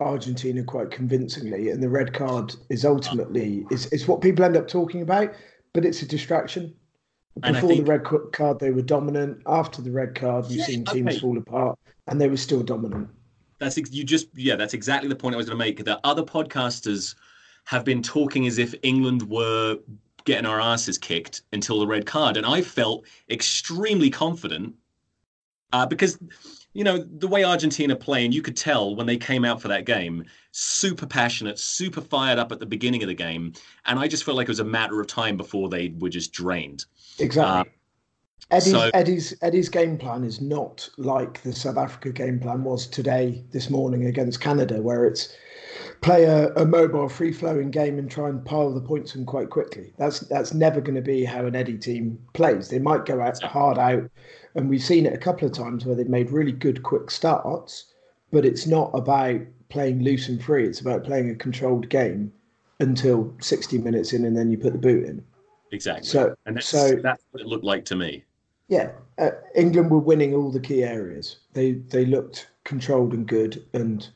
Argentina 0.00 0.64
quite 0.64 0.90
convincingly, 0.90 1.70
and 1.70 1.82
the 1.82 1.88
red 1.88 2.12
card 2.12 2.54
is 2.68 2.84
ultimately 2.84 3.64
is, 3.70 3.86
is 3.86 4.08
what 4.08 4.20
people 4.20 4.44
end 4.44 4.56
up 4.56 4.66
talking 4.66 5.02
about, 5.02 5.30
but 5.72 5.84
it's 5.84 6.02
a 6.02 6.06
distraction. 6.06 6.74
Before 7.40 7.68
think- 7.70 7.86
the 7.86 7.90
red 7.90 8.04
card, 8.32 8.58
they 8.58 8.70
were 8.70 8.82
dominant. 8.82 9.42
After 9.46 9.80
the 9.82 9.90
red 9.90 10.14
card, 10.14 10.46
you've 10.46 10.58
Yeah, 10.60 10.64
seen 10.66 10.84
teams 10.84 11.08
okay. 11.08 11.18
fall 11.18 11.38
apart, 11.38 11.78
and 12.06 12.20
they 12.20 12.28
were 12.28 12.36
still 12.36 12.62
dominant. 12.62 13.08
That's 13.58 13.76
you 13.76 14.04
just 14.04 14.28
yeah. 14.34 14.56
That's 14.56 14.74
exactly 14.74 15.08
the 15.08 15.16
point 15.16 15.34
I 15.34 15.36
was 15.38 15.46
going 15.46 15.58
to 15.58 15.64
make. 15.64 15.84
That 15.84 16.00
other 16.02 16.22
podcasters 16.22 17.14
have 17.64 17.84
been 17.84 18.02
talking 18.02 18.46
as 18.46 18.58
if 18.58 18.74
England 18.82 19.22
were 19.22 19.78
getting 20.24 20.46
our 20.46 20.60
asses 20.60 20.98
kicked 20.98 21.42
until 21.52 21.78
the 21.80 21.86
red 21.86 22.06
card, 22.06 22.36
and 22.36 22.44
I 22.46 22.62
felt 22.62 23.06
extremely 23.30 24.10
confident 24.10 24.74
uh, 25.72 25.86
because 25.86 26.18
you 26.72 26.84
know 26.84 26.98
the 26.98 27.28
way 27.28 27.44
Argentina 27.44 27.94
play, 27.94 28.24
and 28.24 28.34
you 28.34 28.42
could 28.42 28.56
tell 28.56 28.96
when 28.96 29.06
they 29.06 29.16
came 29.16 29.44
out 29.44 29.60
for 29.60 29.68
that 29.68 29.84
game, 29.84 30.24
super 30.52 31.06
passionate, 31.06 31.58
super 31.58 32.00
fired 32.00 32.38
up 32.38 32.50
at 32.52 32.60
the 32.60 32.66
beginning 32.66 33.02
of 33.02 33.08
the 33.08 33.14
game, 33.14 33.52
and 33.86 33.98
I 33.98 34.08
just 34.08 34.24
felt 34.24 34.36
like 34.36 34.48
it 34.48 34.50
was 34.50 34.60
a 34.60 34.64
matter 34.64 35.00
of 35.00 35.06
time 35.06 35.36
before 35.36 35.68
they 35.68 35.94
were 35.98 36.08
just 36.10 36.32
drained. 36.32 36.86
Exactly. 37.20 37.70
Um, 37.70 37.76
Eddie's, 38.50 38.72
so- 38.72 38.90
Eddie's 38.94 39.34
Eddie's 39.42 39.68
game 39.68 39.96
plan 39.96 40.24
is 40.24 40.40
not 40.40 40.88
like 40.98 41.42
the 41.42 41.52
South 41.52 41.76
Africa 41.76 42.10
game 42.10 42.40
plan 42.40 42.64
was 42.64 42.86
today, 42.86 43.44
this 43.52 43.70
morning 43.70 44.06
against 44.06 44.40
Canada, 44.40 44.82
where 44.82 45.04
it's 45.04 45.34
play 46.00 46.24
a, 46.24 46.48
a 46.54 46.64
mobile, 46.64 47.08
free 47.08 47.32
flowing 47.32 47.70
game 47.70 47.98
and 47.98 48.10
try 48.10 48.28
and 48.28 48.44
pile 48.44 48.72
the 48.72 48.80
points 48.80 49.14
in 49.14 49.24
quite 49.26 49.50
quickly. 49.50 49.92
That's 49.98 50.20
that's 50.20 50.54
never 50.54 50.80
going 50.80 50.96
to 50.96 51.02
be 51.02 51.24
how 51.24 51.46
an 51.46 51.54
Eddie 51.54 51.78
team 51.78 52.18
plays. 52.32 52.68
They 52.68 52.78
might 52.78 53.06
go 53.06 53.20
out 53.20 53.40
hard 53.42 53.78
out, 53.78 54.10
and 54.54 54.68
we've 54.68 54.82
seen 54.82 55.06
it 55.06 55.12
a 55.14 55.18
couple 55.18 55.46
of 55.46 55.54
times 55.54 55.84
where 55.84 55.94
they've 55.94 56.08
made 56.08 56.30
really 56.30 56.52
good 56.52 56.82
quick 56.82 57.10
starts, 57.10 57.86
but 58.32 58.44
it's 58.44 58.66
not 58.66 58.90
about 58.94 59.40
playing 59.68 60.02
loose 60.02 60.28
and 60.28 60.42
free. 60.42 60.66
It's 60.66 60.80
about 60.80 61.04
playing 61.04 61.30
a 61.30 61.34
controlled 61.34 61.88
game 61.88 62.32
until 62.80 63.32
60 63.40 63.78
minutes 63.78 64.12
in, 64.12 64.24
and 64.24 64.36
then 64.36 64.50
you 64.50 64.58
put 64.58 64.72
the 64.72 64.78
boot 64.78 65.04
in. 65.04 65.24
Exactly. 65.72 66.06
So- 66.08 66.34
and 66.46 66.56
that's, 66.56 66.68
so- 66.68 66.96
that's 67.02 67.22
what 67.30 67.40
it 67.42 67.46
looked 67.46 67.64
like 67.64 67.84
to 67.86 67.96
me. 67.96 68.24
Yeah, 68.68 68.92
uh, 69.18 69.30
England 69.56 69.90
were 69.90 69.98
winning 69.98 70.32
all 70.32 70.52
the 70.52 70.60
key 70.60 70.84
areas. 70.84 71.38
They 71.54 71.72
they 71.72 72.06
looked 72.06 72.50
controlled 72.62 73.12
and 73.14 73.26
good, 73.26 73.64
and 73.74 74.08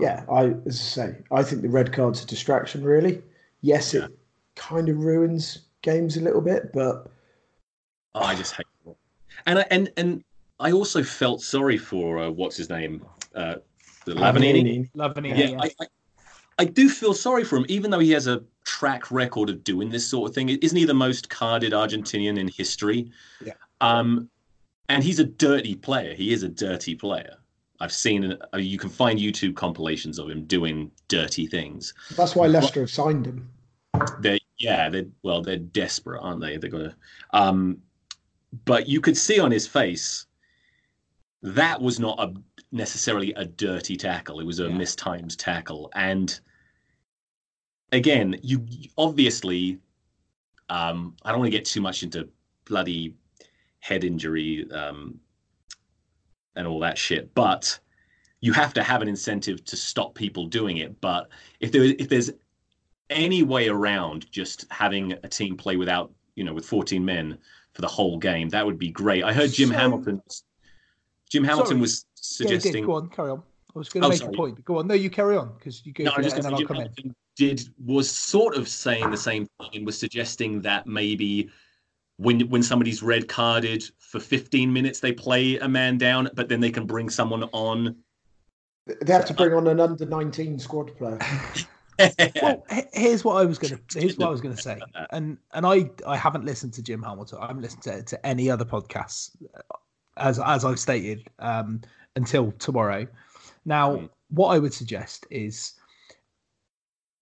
yeah, 0.00 0.24
I 0.28 0.46
as 0.66 0.80
I 0.80 0.82
say, 0.82 1.16
I 1.30 1.44
think 1.44 1.62
the 1.62 1.68
red 1.68 1.92
card's 1.92 2.24
a 2.24 2.26
distraction. 2.26 2.82
Really, 2.82 3.22
yes, 3.60 3.94
Yeah. 3.94 4.06
it 4.06 4.18
kind 4.56 4.88
of 4.88 4.98
ruins 4.98 5.60
games 5.82 6.16
a 6.16 6.20
little 6.20 6.40
bit, 6.40 6.72
but 6.72 7.08
Oh, 8.16 8.22
I 8.24 8.34
just 8.34 8.54
hate 8.54 8.66
it. 8.84 8.96
And 9.46 9.60
I 9.60 9.66
and 9.70 9.92
and 9.96 10.24
I 10.58 10.72
also 10.72 11.04
felt 11.04 11.40
sorry 11.40 11.78
for 11.78 12.18
uh, 12.18 12.30
what's 12.30 12.56
his 12.56 12.68
name, 12.68 13.04
uh, 13.36 13.56
the 14.06 14.14
Lavanini. 14.14 14.90
Lavanini. 14.96 15.38
Yeah, 15.52 15.60
I, 15.60 15.70
I, 15.80 15.86
I 16.58 16.64
do 16.64 16.88
feel 16.88 17.14
sorry 17.14 17.44
for 17.44 17.56
him, 17.56 17.66
even 17.68 17.90
though 17.90 17.98
he 18.00 18.10
has 18.12 18.26
a 18.26 18.42
track 18.64 19.10
record 19.10 19.48
of 19.48 19.62
doing 19.64 19.90
this 19.90 20.06
sort 20.06 20.28
of 20.28 20.34
thing. 20.34 20.48
Isn't 20.48 20.76
he 20.76 20.84
the 20.84 20.94
most 20.94 21.30
carded 21.30 21.72
Argentinian 21.72 22.38
in 22.38 22.48
history? 22.48 23.10
Yeah. 23.44 23.52
Um, 23.80 24.28
and 24.88 25.04
he's 25.04 25.20
a 25.20 25.24
dirty 25.24 25.74
player. 25.76 26.14
He 26.14 26.32
is 26.32 26.42
a 26.42 26.48
dirty 26.48 26.94
player. 26.94 27.34
I've 27.80 27.92
seen. 27.92 28.36
Uh, 28.52 28.56
you 28.56 28.76
can 28.76 28.90
find 28.90 29.20
YouTube 29.20 29.54
compilations 29.54 30.18
of 30.18 30.28
him 30.28 30.44
doing 30.46 30.90
dirty 31.06 31.46
things. 31.46 31.94
that's 32.16 32.34
why 32.34 32.48
Leicester 32.48 32.80
have 32.80 32.90
signed 32.90 33.26
him. 33.26 33.48
They 34.18 34.40
yeah, 34.58 34.88
they 34.88 35.06
well, 35.22 35.42
they're 35.42 35.58
desperate, 35.58 36.20
aren't 36.20 36.40
they? 36.40 36.56
They're 36.56 36.70
gonna 36.70 36.96
um 37.32 37.78
but 38.64 38.88
you 38.88 39.00
could 39.00 39.16
see 39.16 39.38
on 39.38 39.50
his 39.52 39.66
face 39.68 40.26
that 41.42 41.80
was 41.80 42.00
not 42.00 42.18
a 42.18 42.34
necessarily 42.72 43.32
a 43.34 43.44
dirty 43.44 43.96
tackle. 43.96 44.40
It 44.40 44.44
was 44.46 44.58
a 44.58 44.64
Yeah. 44.68 44.76
mistimed 44.76 45.38
tackle. 45.38 45.90
And 45.94 46.38
again, 47.92 48.38
you 48.42 48.64
obviously 48.96 49.78
um 50.68 51.16
I 51.24 51.30
don't 51.30 51.40
want 51.40 51.50
to 51.52 51.56
get 51.56 51.64
too 51.64 51.80
much 51.80 52.02
into 52.02 52.28
bloody 52.64 53.14
head 53.80 54.04
injury 54.04 54.70
um 54.72 55.18
and 56.56 56.66
all 56.66 56.80
that 56.80 56.98
shit, 56.98 57.32
but 57.34 57.78
you 58.40 58.52
have 58.52 58.72
to 58.74 58.82
have 58.82 59.02
an 59.02 59.08
incentive 59.08 59.64
to 59.64 59.76
stop 59.76 60.14
people 60.14 60.46
doing 60.46 60.78
it. 60.78 61.00
But 61.00 61.28
if 61.60 61.72
there 61.72 61.84
if 61.84 62.08
there's 62.08 62.30
any 63.10 63.42
way 63.42 63.68
around 63.68 64.30
just 64.30 64.66
having 64.70 65.12
a 65.22 65.28
team 65.28 65.56
play 65.56 65.76
without, 65.76 66.12
you 66.34 66.44
know, 66.44 66.52
with 66.52 66.66
14 66.66 67.02
men 67.04 67.38
for 67.72 67.80
the 67.80 67.88
whole 67.88 68.18
game, 68.18 68.48
that 68.50 68.64
would 68.66 68.78
be 68.78 68.90
great. 68.90 69.24
I 69.24 69.32
heard 69.32 69.50
Jim 69.52 69.68
So- 69.70 69.74
Hamilton. 69.76 70.22
Jim 71.30 71.44
Hamilton 71.44 71.66
Sorry. 71.72 71.80
was 71.80 72.04
Yeah, 72.04 72.20
suggesting. 72.20 72.84
Go 72.86 72.94
on, 72.94 73.08
carry 73.10 73.30
on. 73.30 73.42
I 73.74 73.78
was 73.78 73.88
going 73.90 74.00
to 74.02 74.06
Oh, 74.06 74.10
make 74.10 74.18
sorry. 74.20 74.32
a 74.32 74.36
point, 74.36 74.64
go 74.64 74.78
on. 74.78 74.86
No, 74.86 74.94
you 74.94 75.10
carry 75.10 75.36
on 75.36 75.52
because 75.58 75.84
you 75.84 75.92
go 75.92 76.04
No, 76.04 76.10
for 76.12 76.16
I'm 76.18 76.22
just 76.24 76.36
I'll 76.36 76.56
in. 76.58 76.66
Hamilton 76.66 77.14
did 77.38 77.68
was 77.82 78.10
sort 78.10 78.56
of 78.56 78.68
saying 78.68 79.10
the 79.10 79.16
same 79.16 79.46
thing 79.60 79.70
and 79.74 79.86
was 79.86 79.98
suggesting 79.98 80.60
that 80.62 80.86
maybe 80.86 81.48
when 82.16 82.40
when 82.50 82.62
somebody's 82.64 83.00
red 83.02 83.28
carded 83.28 83.84
for 83.98 84.18
15 84.18 84.72
minutes 84.72 84.98
they 85.00 85.12
play 85.12 85.56
a 85.58 85.68
man 85.68 85.96
down, 85.96 86.28
but 86.34 86.48
then 86.48 86.60
they 86.60 86.70
can 86.70 86.84
bring 86.84 87.08
someone 87.08 87.44
on. 87.52 87.96
They 88.86 89.12
have 89.12 89.24
to 89.26 89.34
bring 89.34 89.52
on 89.52 89.68
an 89.68 89.78
under 89.80 90.04
19 90.04 90.58
squad 90.58 90.94
player. 90.96 91.18
Well, 92.40 92.64
here's 92.92 93.24
what 93.24 93.42
I 93.42 93.44
was 93.44 93.58
going 93.58 93.76
to 93.76 93.98
here's 93.98 94.16
what 94.16 94.28
I 94.28 94.30
was 94.30 94.40
going 94.40 94.54
to 94.54 94.62
say, 94.62 94.80
and 95.10 95.36
and 95.52 95.66
I 95.66 95.90
I 96.06 96.16
haven't 96.16 96.44
listened 96.44 96.72
to 96.74 96.82
Jim 96.82 97.02
Hamilton. 97.02 97.38
I 97.40 97.48
haven't 97.48 97.62
listened 97.62 97.82
to, 97.82 98.04
to 98.04 98.24
any 98.24 98.48
other 98.48 98.64
podcasts, 98.64 99.30
uh, 99.52 99.60
as 100.16 100.38
as 100.38 100.64
I've 100.64 100.78
stated, 100.78 101.28
um, 101.40 101.80
until 102.14 102.52
tomorrow. 102.52 103.04
Now, 103.64 103.96
Mm. 103.96 104.10
what 104.28 104.48
I 104.54 104.60
would 104.60 104.72
suggest 104.72 105.26
is 105.28 105.72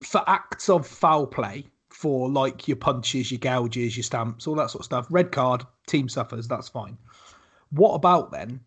for 0.03 0.23
acts 0.27 0.69
of 0.69 0.85
foul 0.85 1.27
play, 1.27 1.65
for 1.89 2.29
like 2.29 2.67
your 2.67 2.77
punches, 2.77 3.31
your 3.31 3.39
gouges, 3.39 3.97
your 3.97 4.03
stamps, 4.03 4.47
all 4.47 4.55
that 4.55 4.69
sort 4.69 4.81
of 4.81 4.85
stuff. 4.85 5.07
Red 5.09 5.31
card, 5.31 5.63
team 5.87 6.07
suffers. 6.09 6.47
That's 6.47 6.69
fine. 6.69 6.97
What 7.71 7.93
about 7.93 8.31
then? 8.31 8.61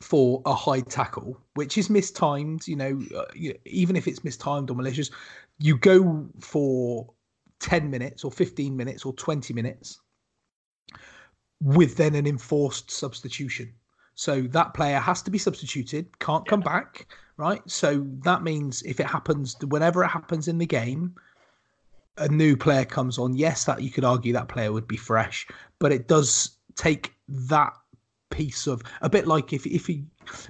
for 0.00 0.40
a 0.46 0.54
high 0.54 0.80
tackle, 0.80 1.38
which 1.54 1.76
is 1.76 1.90
mistimed, 1.90 2.66
you 2.66 2.76
know, 2.76 3.00
uh, 3.14 3.26
you, 3.34 3.54
even 3.66 3.96
if 3.96 4.08
it's 4.08 4.24
mistimed 4.24 4.70
or 4.70 4.74
malicious, 4.74 5.10
you 5.58 5.76
go 5.76 6.26
for 6.40 7.06
10 7.60 7.90
minutes 7.90 8.24
or 8.24 8.32
15 8.32 8.76
minutes 8.76 9.04
or 9.04 9.12
20 9.14 9.52
minutes 9.52 10.00
with 11.62 11.96
then 11.96 12.14
an 12.14 12.26
enforced 12.26 12.90
substitution. 12.90 13.72
So 14.14 14.42
that 14.42 14.74
player 14.74 14.98
has 14.98 15.22
to 15.22 15.30
be 15.30 15.38
substituted, 15.38 16.18
can't 16.18 16.46
come 16.48 16.60
back, 16.60 17.06
right? 17.40 17.62
So 17.68 18.06
that 18.24 18.42
means 18.42 18.82
if 18.82 19.00
it 19.00 19.06
happens, 19.06 19.56
whenever 19.66 20.04
it 20.04 20.08
happens 20.08 20.46
in 20.46 20.58
the 20.58 20.66
game, 20.66 21.14
a 22.18 22.28
new 22.28 22.54
player 22.54 22.84
comes 22.84 23.18
on. 23.18 23.34
Yes, 23.34 23.64
that 23.64 23.82
you 23.82 23.90
could 23.90 24.04
argue 24.04 24.34
that 24.34 24.48
player 24.48 24.72
would 24.72 24.86
be 24.86 24.98
fresh, 24.98 25.46
but 25.78 25.90
it 25.90 26.06
does 26.06 26.50
take 26.76 27.14
that 27.28 27.72
piece 28.28 28.66
of 28.66 28.82
a 29.00 29.08
bit 29.08 29.26
like 29.26 29.52
if 29.52 29.66
if 29.66 29.88
you 29.88 30.04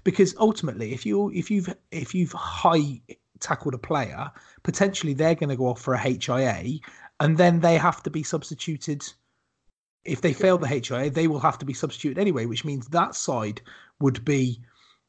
because 0.04 0.34
ultimately 0.38 0.92
if 0.92 1.06
you 1.06 1.30
if 1.30 1.50
you've 1.50 1.74
if 1.92 2.14
you've 2.14 2.32
high 2.32 3.00
tackled 3.38 3.74
a 3.74 3.78
player, 3.78 4.30
potentially 4.64 5.14
they're 5.14 5.34
going 5.36 5.48
to 5.48 5.56
go 5.56 5.68
off 5.68 5.80
for 5.80 5.94
a 5.94 5.98
HIA, 5.98 6.80
and 7.20 7.38
then 7.38 7.60
they 7.60 7.78
have 7.78 8.02
to 8.02 8.10
be 8.10 8.22
substituted. 8.22 9.02
If 10.04 10.22
they 10.22 10.32
fail 10.32 10.58
the 10.58 10.66
HIA, 10.66 11.10
they 11.10 11.28
will 11.28 11.40
have 11.40 11.58
to 11.58 11.64
be 11.64 11.74
substituted 11.74 12.18
anyway, 12.18 12.46
which 12.46 12.64
means 12.64 12.88
that 12.88 13.14
side 13.14 13.60
would 14.00 14.24
be 14.24 14.60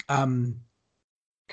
um, 0.09 0.55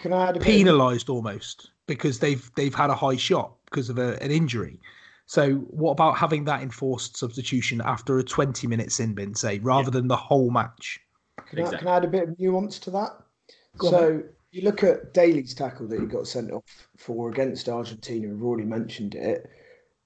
Can 0.00 0.12
I 0.12 0.28
add 0.28 0.36
a 0.36 0.38
bit 0.38 0.42
of- 0.42 0.44
penalised 0.46 1.08
almost 1.08 1.70
because 1.86 2.20
they've 2.20 2.50
they've 2.54 2.74
had 2.74 2.90
a 2.90 2.94
high 2.94 3.16
shot 3.16 3.52
because 3.64 3.88
of 3.90 3.98
a, 3.98 4.22
an 4.22 4.30
injury. 4.30 4.78
So 5.26 5.56
what 5.56 5.92
about 5.92 6.16
having 6.16 6.44
that 6.44 6.62
enforced 6.62 7.18
substitution 7.18 7.82
after 7.84 8.18
a 8.18 8.24
20 8.24 8.66
minute 8.66 8.92
sin 8.92 9.14
bin, 9.14 9.34
say, 9.34 9.58
rather 9.58 9.90
than 9.90 10.08
the 10.08 10.16
whole 10.16 10.50
match? 10.50 11.00
Can, 11.50 11.66
I, 11.66 11.76
can 11.76 11.88
I 11.88 11.96
add 11.96 12.04
a 12.04 12.08
bit 12.08 12.28
of 12.28 12.38
nuance 12.38 12.78
to 12.80 12.90
that? 12.92 13.10
Go 13.76 13.88
on, 13.88 13.92
so 13.92 14.22
you 14.52 14.62
look 14.62 14.82
at 14.82 15.12
Daly's 15.12 15.54
tackle 15.54 15.86
that 15.88 16.00
he 16.00 16.06
got 16.06 16.26
sent 16.26 16.50
off 16.50 16.64
for 16.96 17.28
against 17.28 17.68
Argentina. 17.68 18.28
We've 18.28 18.42
already 18.42 18.64
mentioned 18.64 19.14
it. 19.14 19.50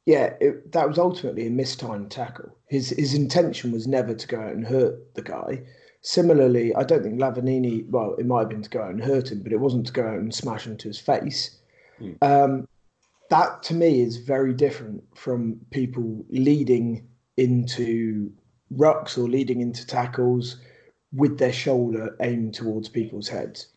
Yeah, 0.06 0.34
it, 0.40 0.72
that 0.72 0.88
was 0.88 0.99
ultimately 0.99 1.46
a 1.46 1.50
mistimed 1.50 2.11
tackle. 2.11 2.56
His 2.68 2.90
his 2.90 3.14
intention 3.14 3.70
was 3.70 3.87
never 3.87 4.14
to 4.14 4.26
go 4.26 4.40
out 4.40 4.52
and 4.52 4.66
hurt 4.66 5.14
the 5.14 5.22
guy. 5.22 5.62
Similarly, 6.02 6.75
I 6.75 6.82
don't 6.82 7.02
think 7.02 7.21
Lavanini. 7.21 7.88
Well, 7.88 8.14
it 8.18 8.26
might 8.26 8.40
have 8.40 8.49
been 8.49 8.62
to 8.62 8.71
go 8.71 8.82
out 8.82 8.90
and 8.90 9.02
hurt 9.02 9.30
him, 9.30 9.40
but 9.42 9.52
it 9.52 9.61
wasn't 9.61 9.87
to 9.87 9.92
go 9.92 10.06
out 10.06 10.18
and 10.18 10.35
smash 10.35 10.66
into 10.66 10.88
his 10.88 10.99
face. 10.99 11.59
Hmm. 11.99 12.12
Um, 12.23 12.68
that 13.30 13.62
to 13.64 13.75
me 13.75 14.02
is 14.02 14.16
very 14.16 14.52
different 14.52 15.02
from 15.16 15.61
people 15.71 16.25
leading 16.28 17.06
into 17.37 18.32
rucks 18.76 19.16
or 19.16 19.28
leading 19.28 19.61
into 19.61 19.87
tackles 19.87 20.56
with 21.12 21.38
their 21.38 21.52
shoulder 21.52 22.16
aimed 22.21 22.54
towards 22.54 22.88
people's 22.88 23.28
heads. 23.28 23.68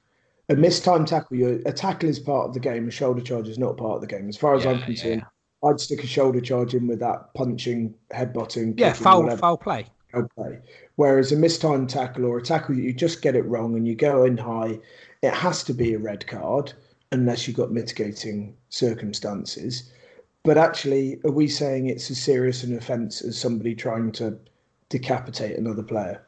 A 0.50 0.56
mistimed 0.56 1.08
tackle, 1.08 1.38
you 1.38 1.62
a 1.66 1.74
tackle 1.74 2.10
is 2.10 2.20
part 2.20 2.48
of 2.48 2.54
the 2.54 2.60
game. 2.60 2.88
A 2.88 2.92
shoulder 2.92 3.22
charge 3.22 3.48
is 3.48 3.58
not 3.58 3.78
part 3.78 3.96
of 3.96 4.02
the 4.02 4.08
game. 4.08 4.30
As 4.30 4.38
far 4.38 4.56
as 4.56 4.66
I'm 4.66 4.80
Yeah, 4.80 4.86
concerned, 4.86 5.26
I'd 5.64 5.80
stick 5.80 6.04
a 6.04 6.08
shoulder 6.08 6.42
charge 6.42 6.76
in 6.76 6.88
with 6.88 7.00
that 7.00 7.34
punching, 7.34 7.94
headbutting, 8.12 8.80
Yeah, 8.80 8.94
foul 8.94 9.36
foul 9.38 9.58
play. 9.58 9.88
Okay. 10.16 10.60
Whereas 10.96 11.32
a 11.32 11.36
mistimed 11.36 11.90
tackle 11.90 12.26
or 12.26 12.38
a 12.38 12.44
tackle 12.44 12.76
you 12.76 12.94
just 12.94 13.22
get 13.22 13.36
it 13.36 13.46
wrong 13.46 13.76
and 13.76 13.88
you 13.88 13.96
go 13.96 14.24
in 14.24 14.38
high, 14.38 14.80
it 15.22 15.34
has 15.34 15.64
to 15.64 15.74
be 15.74 15.94
a 15.94 16.00
red 16.00 16.26
card 16.28 16.74
unless 17.12 17.48
you've 17.48 17.58
got 17.58 17.72
mitigating 17.72 18.56
circumstances. 18.70 19.92
But 20.44 20.58
actually, 20.58 21.20
are 21.26 21.32
we 21.32 21.48
saying 21.48 21.88
it's 21.88 22.12
as 22.12 22.22
serious 22.22 22.64
an 22.64 22.78
offence 22.78 23.22
as 23.22 23.40
somebody 23.40 23.74
trying 23.74 24.12
to 24.14 24.38
decapitate 24.90 25.58
another 25.58 25.84
player? 25.84 26.26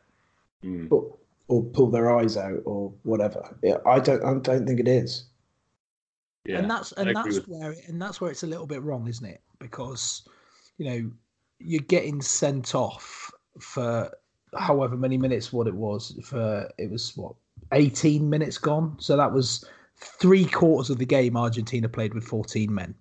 Mm. 0.64 0.92
or, 0.92 1.16
or 1.48 1.64
pull 1.64 1.92
their 1.92 2.16
eyes 2.18 2.36
out 2.36 2.62
or 2.66 2.92
whatever. 3.04 3.56
Yeah, 3.64 3.78
I 3.86 4.00
don't. 4.00 4.24
I 4.24 4.34
don't 4.40 4.66
think 4.66 4.80
it 4.80 4.88
is. 4.88 5.26
Yeah, 6.46 6.60
and 6.60 6.70
that's 6.70 6.92
and 6.94 7.16
that's 7.16 7.40
with- 7.40 7.48
where 7.48 7.76
and 7.88 8.02
that's 8.02 8.20
where 8.20 8.32
it's 8.32 8.44
a 8.44 8.48
little 8.48 8.68
bit 8.68 8.82
wrong, 8.82 9.08
isn't 9.08 9.26
it? 9.26 9.42
Because 9.60 10.28
you 10.78 10.86
know 10.86 11.12
you're 11.60 11.82
getting 11.82 12.22
sent 12.22 12.76
off 12.76 13.27
for 13.60 14.12
however 14.58 14.96
many 14.96 15.18
minutes. 15.18 15.52
What 15.52 15.68
it 15.68 15.76
was 15.76 16.18
for 16.24 16.70
it 16.78 16.90
was 16.90 17.16
what 17.16 17.34
18 17.72 18.30
minutes 18.30 18.58
gone. 18.58 18.96
So 19.00 19.18
that 19.18 19.32
was 19.32 19.66
three 19.98 20.46
quarters 20.46 20.90
of 20.90 20.98
the 21.00 21.06
game. 21.06 21.36
Argentina 21.36 21.90
played 21.90 22.14
with 22.14 22.24
14 22.24 22.74
men. 22.74 22.94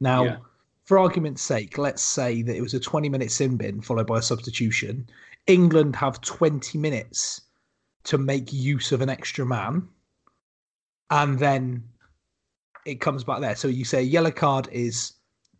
Now, 0.00 0.24
Yeah. 0.24 0.36
for 0.84 0.98
argument's 0.98 1.42
sake, 1.42 1.78
let's 1.78 2.02
say 2.02 2.42
that 2.42 2.56
it 2.56 2.60
was 2.60 2.74
a 2.74 2.80
20 2.80 3.08
minute 3.08 3.30
sin 3.30 3.56
bin 3.56 3.80
followed 3.80 4.06
by 4.06 4.18
a 4.18 4.22
substitution. 4.22 5.08
England 5.46 5.96
have 5.96 6.20
20 6.20 6.78
minutes 6.78 7.40
to 8.04 8.18
make 8.18 8.52
use 8.52 8.92
of 8.92 9.00
an 9.00 9.08
extra 9.08 9.46
man, 9.46 9.88
and 11.10 11.38
then 11.38 11.82
it 12.84 13.00
comes 13.00 13.24
back 13.24 13.40
there. 13.40 13.56
So 13.56 13.68
you 13.68 13.84
say 13.84 14.02
yellow 14.02 14.30
card 14.30 14.68
is 14.72 15.12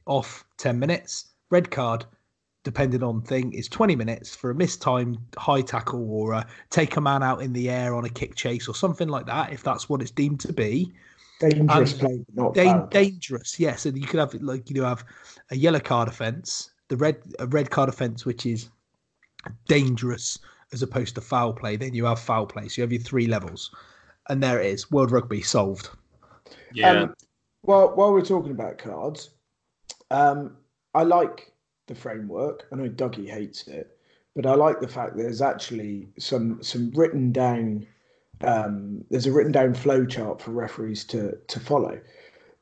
off 0.06 0.44
10 0.58 0.78
minutes, 0.78 1.26
red 1.50 1.70
card, 1.70 2.04
depending 2.64 3.02
on 3.02 3.22
thing, 3.22 3.52
is 3.52 3.68
20 3.68 3.96
minutes 3.96 4.34
for 4.34 4.50
a 4.50 4.54
mistimed 4.54 5.18
high 5.36 5.62
tackle 5.62 6.08
or 6.10 6.32
a 6.32 6.46
take 6.70 6.96
a 6.96 7.00
man 7.00 7.22
out 7.22 7.42
in 7.42 7.52
the 7.52 7.68
air 7.70 7.94
on 7.94 8.04
a 8.04 8.08
kick 8.08 8.34
chase 8.34 8.68
or 8.68 8.74
something 8.74 9.08
like 9.08 9.26
that, 9.26 9.52
if 9.52 9.62
that's 9.62 9.88
what 9.88 10.00
it's 10.00 10.10
deemed 10.10 10.40
to 10.40 10.52
be. 10.52 10.92
Dangerous 11.40 11.94
play, 11.94 12.24
not 12.34 12.54
Dan- 12.54 12.66
foul 12.78 12.86
play. 12.86 13.04
dangerous, 13.10 13.58
yes. 13.58 13.86
And 13.86 13.98
you 13.98 14.06
could 14.06 14.20
have 14.20 14.32
like 14.34 14.70
you 14.70 14.80
know 14.80 14.86
have 14.86 15.04
a 15.50 15.56
yellow 15.56 15.80
card 15.80 16.06
offence, 16.08 16.70
the 16.88 16.96
red 16.96 17.16
a 17.40 17.46
red 17.48 17.70
card 17.70 17.88
offence 17.88 18.24
which 18.24 18.46
is 18.46 18.68
dangerous 19.66 20.38
as 20.72 20.82
opposed 20.82 21.14
to 21.16 21.20
foul 21.20 21.52
play. 21.52 21.76
Then 21.76 21.94
you 21.94 22.04
have 22.04 22.20
foul 22.20 22.46
play, 22.46 22.68
so 22.68 22.80
you 22.80 22.82
have 22.82 22.92
your 22.92 23.02
three 23.02 23.26
levels, 23.26 23.70
and 24.28 24.42
there 24.42 24.60
it 24.60 24.66
is. 24.66 24.90
World 24.90 25.10
Rugby 25.10 25.42
solved. 25.42 25.90
yeah, 26.72 27.02
Um, 27.02 27.14
while 27.62 27.88
while 27.96 28.12
we're 28.12 28.24
talking 28.24 28.52
about 28.52 28.78
cards, 28.78 29.30
um, 30.10 30.56
I 30.94 31.02
like 31.02 31.51
the 31.86 31.94
framework. 31.94 32.66
I 32.72 32.76
know 32.76 32.88
Dougie 32.88 33.28
hates 33.28 33.66
it, 33.66 33.96
but 34.34 34.46
I 34.46 34.54
like 34.54 34.80
the 34.80 34.88
fact 34.88 35.16
that 35.16 35.22
there's 35.22 35.42
actually 35.42 36.08
some 36.18 36.62
some 36.62 36.90
written 36.94 37.32
down. 37.32 37.86
Um, 38.42 39.04
there's 39.10 39.26
a 39.26 39.32
written 39.32 39.52
down 39.52 39.74
flow 39.74 40.04
chart 40.04 40.40
for 40.40 40.52
referees 40.52 41.04
to 41.06 41.36
to 41.36 41.60
follow. 41.60 42.00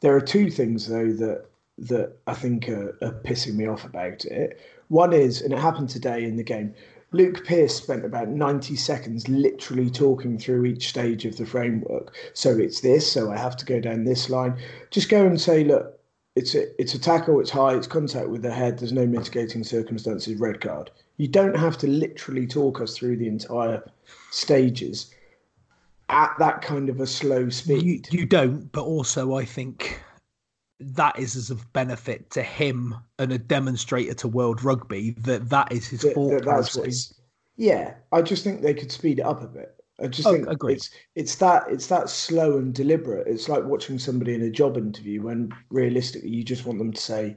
There 0.01 0.15
are 0.15 0.21
two 0.21 0.51
things 0.51 0.87
though 0.87 1.13
that 1.13 1.47
that 1.79 2.17
I 2.27 2.35
think 2.35 2.69
are, 2.69 2.97
are 3.03 3.21
pissing 3.25 3.55
me 3.55 3.67
off 3.67 3.85
about 3.85 4.25
it. 4.25 4.61
One 4.89 5.13
is, 5.13 5.41
and 5.41 5.53
it 5.53 5.59
happened 5.59 5.89
today 5.89 6.25
in 6.25 6.37
the 6.37 6.43
game. 6.43 6.75
Luke 7.13 7.45
Pearce 7.45 7.75
spent 7.75 8.05
about 8.05 8.29
90 8.29 8.77
seconds 8.77 9.29
literally 9.29 9.91
talking 9.91 10.39
through 10.39 10.65
each 10.65 10.89
stage 10.89 11.25
of 11.25 11.37
the 11.37 11.47
framework. 11.47 12.15
So 12.35 12.57
it's 12.57 12.81
this, 12.81 13.11
so 13.11 13.33
I 13.33 13.37
have 13.37 13.57
to 13.57 13.65
go 13.65 13.81
down 13.81 14.05
this 14.05 14.31
line. 14.31 14.57
Just 14.91 15.09
go 15.09 15.27
and 15.27 15.41
say, 15.41 15.65
look, 15.65 16.00
it's 16.37 16.55
a 16.55 16.81
it's 16.81 16.95
a 16.95 16.99
tackle, 16.99 17.41
it's 17.41 17.51
high, 17.51 17.75
it's 17.75 17.87
contact 17.87 18.29
with 18.29 18.43
the 18.43 18.53
head, 18.53 18.79
there's 18.79 18.93
no 18.93 19.07
mitigating 19.07 19.65
circumstances, 19.65 20.37
red 20.37 20.61
card. 20.61 20.91
You 21.17 21.29
don't 21.29 21.57
have 21.57 21.77
to 21.79 21.87
literally 21.87 22.47
talk 22.47 22.81
us 22.81 22.97
through 22.97 23.17
the 23.19 23.29
entire 23.29 23.83
stages 24.31 25.13
at 26.09 26.35
that 26.39 26.63
kind 26.63 26.89
of 26.89 27.01
a 27.01 27.07
slow 27.07 27.49
speed. 27.51 28.09
you 28.13 28.27
don't, 28.27 28.71
but 28.73 28.83
also 28.83 29.35
I 29.37 29.45
think 29.45 30.01
that 30.81 31.19
is 31.19 31.37
as 31.37 31.51
of 31.51 31.71
benefit 31.73 32.31
to 32.31 32.43
him 32.43 32.95
and 33.19 33.33
a 33.33 33.39
demonstrator 33.39 34.15
to 34.15 34.29
World 34.29 34.65
Rugby 34.65 35.11
that 35.19 35.49
that 35.51 35.71
is 35.73 35.87
his 35.89 36.01
that- 36.01 36.15
thought 36.15 36.31
that 36.31 36.45
that's 36.45 36.75
process. 36.75 36.77
what's 36.79 37.15
yeah 37.57 37.93
i 38.13 38.23
just 38.23 38.43
think 38.43 38.63
they 38.63 38.73
could 38.73 38.91
speed 38.91 39.19
it 39.19 39.23
up 39.27 39.43
a 39.43 39.47
bit 39.47 39.80
i 40.03 40.07
just 40.07 40.29
Oh, 40.29 40.33
think 40.33 40.49
agreed. 40.49 40.77
it's 40.77 40.91
it's 41.15 41.35
that 41.37 41.65
it's 41.71 41.87
that 41.89 42.09
slow 42.09 42.59
and 42.59 42.75
deliberate. 42.75 43.27
It's 43.27 43.49
like 43.49 43.65
watching 43.65 43.99
somebody 43.99 44.35
in 44.35 44.43
a 44.43 44.51
job 44.51 44.77
interview 44.77 45.23
when 45.23 45.53
realistically 45.71 46.31
you 46.31 46.43
just 46.45 46.65
want 46.67 46.79
them 46.79 46.93
to 46.93 47.01
say 47.01 47.37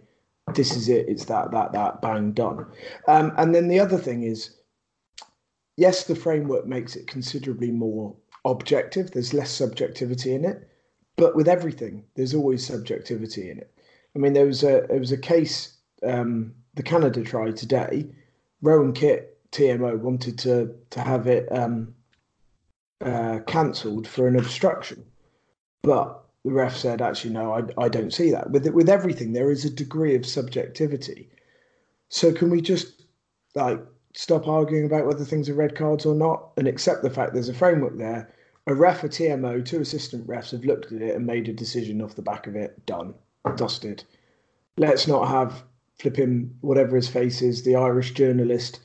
this 0.55 0.75
is 0.75 0.89
it 0.89 1.07
it's 1.07 1.25
that 1.25 1.51
that 1.51 1.71
that 1.73 2.01
bang 2.01 2.31
done. 2.31 2.65
Um, 3.07 3.31
and 3.37 3.53
then 3.55 3.67
the 3.67 3.79
other 3.79 3.97
thing 3.97 4.23
is 4.23 4.55
yes 5.77 6.03
the 6.05 6.15
framework 6.15 6.65
makes 6.67 6.95
it 6.95 7.07
considerably 7.07 7.71
more 7.71 8.15
objective. 8.45 9.11
There's 9.11 9.33
less 9.33 9.49
subjectivity 9.51 10.33
in 10.33 10.45
it. 10.45 10.67
But 11.15 11.35
with 11.35 11.47
everything 11.47 12.03
there's 12.15 12.33
always 12.33 12.65
subjectivity 12.65 13.49
in 13.49 13.59
it. 13.59 13.71
I 14.15 14.19
mean 14.19 14.33
there 14.33 14.45
was 14.45 14.63
a 14.63 14.85
there 14.89 14.99
was 14.99 15.11
a 15.11 15.17
case 15.17 15.77
um, 16.03 16.53
the 16.75 16.83
canada 16.83 17.23
tried 17.23 17.55
today. 17.57 18.07
Rowan 18.61 18.93
Kitt 18.93 19.29
tmo 19.51 19.97
wanted 19.99 20.37
to 20.39 20.73
to 20.89 20.99
have 21.01 21.27
it 21.27 21.47
um, 21.51 21.93
uh, 23.03 23.39
cancelled 23.47 24.07
for 24.07 24.27
an 24.27 24.35
obstruction. 24.35 25.03
But 25.81 26.23
the 26.45 26.51
ref 26.51 26.75
said 26.75 27.01
actually 27.01 27.33
no 27.33 27.53
I, 27.53 27.83
I 27.85 27.89
don't 27.89 28.13
see 28.13 28.31
that. 28.31 28.51
With 28.51 28.67
with 28.67 28.89
everything 28.89 29.33
there 29.33 29.51
is 29.51 29.65
a 29.65 29.69
degree 29.69 30.15
of 30.15 30.25
subjectivity. 30.25 31.29
So 32.09 32.31
can 32.31 32.49
we 32.49 32.61
just 32.61 33.05
like 33.55 33.81
stop 34.13 34.47
arguing 34.47 34.85
about 34.85 35.05
whether 35.05 35.25
things 35.25 35.49
are 35.49 35.53
red 35.53 35.75
cards 35.75 36.05
or 36.05 36.15
not 36.15 36.51
and 36.57 36.67
accept 36.67 37.01
the 37.01 37.09
fact 37.09 37.33
there's 37.33 37.49
a 37.49 37.53
framework 37.53 37.97
there? 37.97 38.33
A 38.67 38.73
ref 38.73 39.03
a 39.03 39.09
tmo 39.09 39.65
two 39.65 39.81
assistant 39.81 40.25
refs 40.27 40.51
have 40.51 40.63
looked 40.63 40.91
at 40.91 41.01
it 41.01 41.15
and 41.15 41.25
made 41.25 41.49
a 41.49 41.53
decision 41.53 42.01
off 42.01 42.15
the 42.15 42.21
back 42.21 42.47
of 42.47 42.55
it. 42.55 42.85
Done. 42.85 43.13
Dusted. 43.57 44.03
Let's 44.77 45.07
not 45.07 45.27
have 45.27 45.63
flipping 45.99 46.55
whatever 46.61 46.95
his 46.95 47.09
face 47.09 47.41
is 47.41 47.63
the 47.63 47.75
irish 47.75 48.13
journalist 48.13 48.79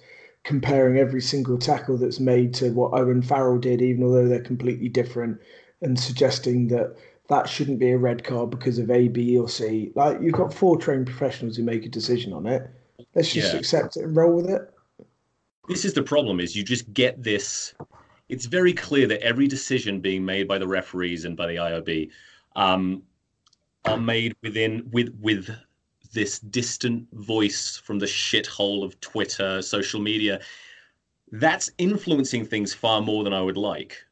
comparing 0.48 0.96
every 0.96 1.20
single 1.20 1.58
tackle 1.58 1.98
that's 1.98 2.20
made 2.20 2.54
to 2.54 2.70
what 2.70 2.94
owen 2.94 3.20
farrell 3.20 3.58
did 3.58 3.82
even 3.82 4.02
although 4.02 4.26
they're 4.26 4.40
completely 4.40 4.88
different 4.88 5.38
and 5.82 6.00
suggesting 6.00 6.68
that 6.68 6.96
that 7.28 7.46
shouldn't 7.46 7.78
be 7.78 7.90
a 7.90 7.98
red 7.98 8.24
card 8.24 8.48
because 8.48 8.78
of 8.78 8.90
A, 8.90 9.08
B, 9.08 9.37
or 9.37 9.46
C. 9.46 9.92
Like 9.94 10.22
you've 10.22 10.32
got 10.32 10.54
four 10.54 10.78
trained 10.78 11.04
professionals 11.04 11.58
who 11.58 11.64
make 11.64 11.84
a 11.84 11.88
decision 11.90 12.32
on 12.32 12.46
it. 12.46 12.62
Let's 13.14 13.30
just 13.30 13.52
Yeah. 13.52 13.58
accept 13.58 13.98
it 13.98 14.04
and 14.04 14.16
roll 14.16 14.34
with 14.37 14.48
it. 14.48 14.62
this 15.68 15.84
is 15.84 15.92
the 15.92 16.02
problem 16.02 16.40
is 16.40 16.56
you 16.56 16.64
just 16.64 16.90
get 16.94 17.22
this 17.22 17.74
it's 18.30 18.46
very 18.46 18.72
clear 18.72 19.06
that 19.06 19.20
every 19.20 19.46
decision 19.46 20.00
being 20.00 20.24
made 20.24 20.48
by 20.48 20.56
the 20.56 20.66
referees 20.66 21.26
and 21.26 21.37
by 21.37 21.46
the 21.46 21.56
IOB 21.56 22.11
um, 22.56 23.02
are 23.84 23.98
made 23.98 24.34
within 24.42 24.88
with 24.92 25.14
with 25.20 25.50
this 26.18 26.40
distant 26.40 27.07
voice 27.12 27.76
from 27.76 28.00
the 28.00 28.07
shithole 28.07 28.85
of 28.85 29.00
Twitter, 29.00 29.62
social 29.62 30.00
media, 30.00 30.40
that's 31.31 31.70
influencing 31.78 32.44
things 32.44 32.74
far 32.74 33.00
more 33.00 33.22
than 33.22 33.33
I 33.33 33.40
would 33.40 33.57
like. 33.57 34.04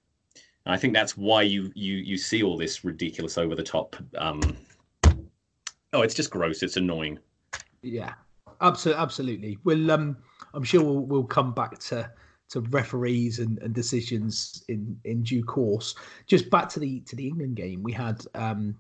And 0.65 0.73
I 0.73 0.79
think 0.79 0.95
that's 0.95 1.17
why 1.17 1.43
you 1.43 1.73
you 1.75 1.97
you 1.97 2.17
see 2.17 2.45
all 2.45 2.57
this 2.57 2.85
ridiculous 2.85 3.37
over 3.37 3.57
the 3.57 3.65
top. 3.65 3.97
Um, 4.17 4.41
oh, 5.93 6.03
it's 6.03 6.15
just 6.15 6.31
gross. 6.31 6.63
It's 6.63 6.77
annoying. 6.77 7.19
Yeah, 7.83 8.15
absolutely, 8.61 9.03
absolutely. 9.03 9.59
We'll 9.65 9.91
um, 9.91 10.17
I'm 10.55 10.63
sure 10.63 10.85
we'll, 10.85 11.07
we'll 11.07 11.25
come 11.25 11.55
back 11.55 11.77
to 11.91 12.09
to 12.51 12.61
referees 12.61 13.41
and, 13.41 13.59
and 13.63 13.75
decisions 13.75 14.63
in 14.69 14.97
in 15.05 15.25
due 15.25 15.43
course. 15.43 15.97
Just 16.29 16.51
back 16.51 16.69
to 16.69 16.79
the 16.79 17.01
to 17.01 17.17
the 17.17 17.27
England 17.27 17.57
game, 17.57 17.83
we 17.83 17.93
had 17.93 18.25
um 18.37 18.77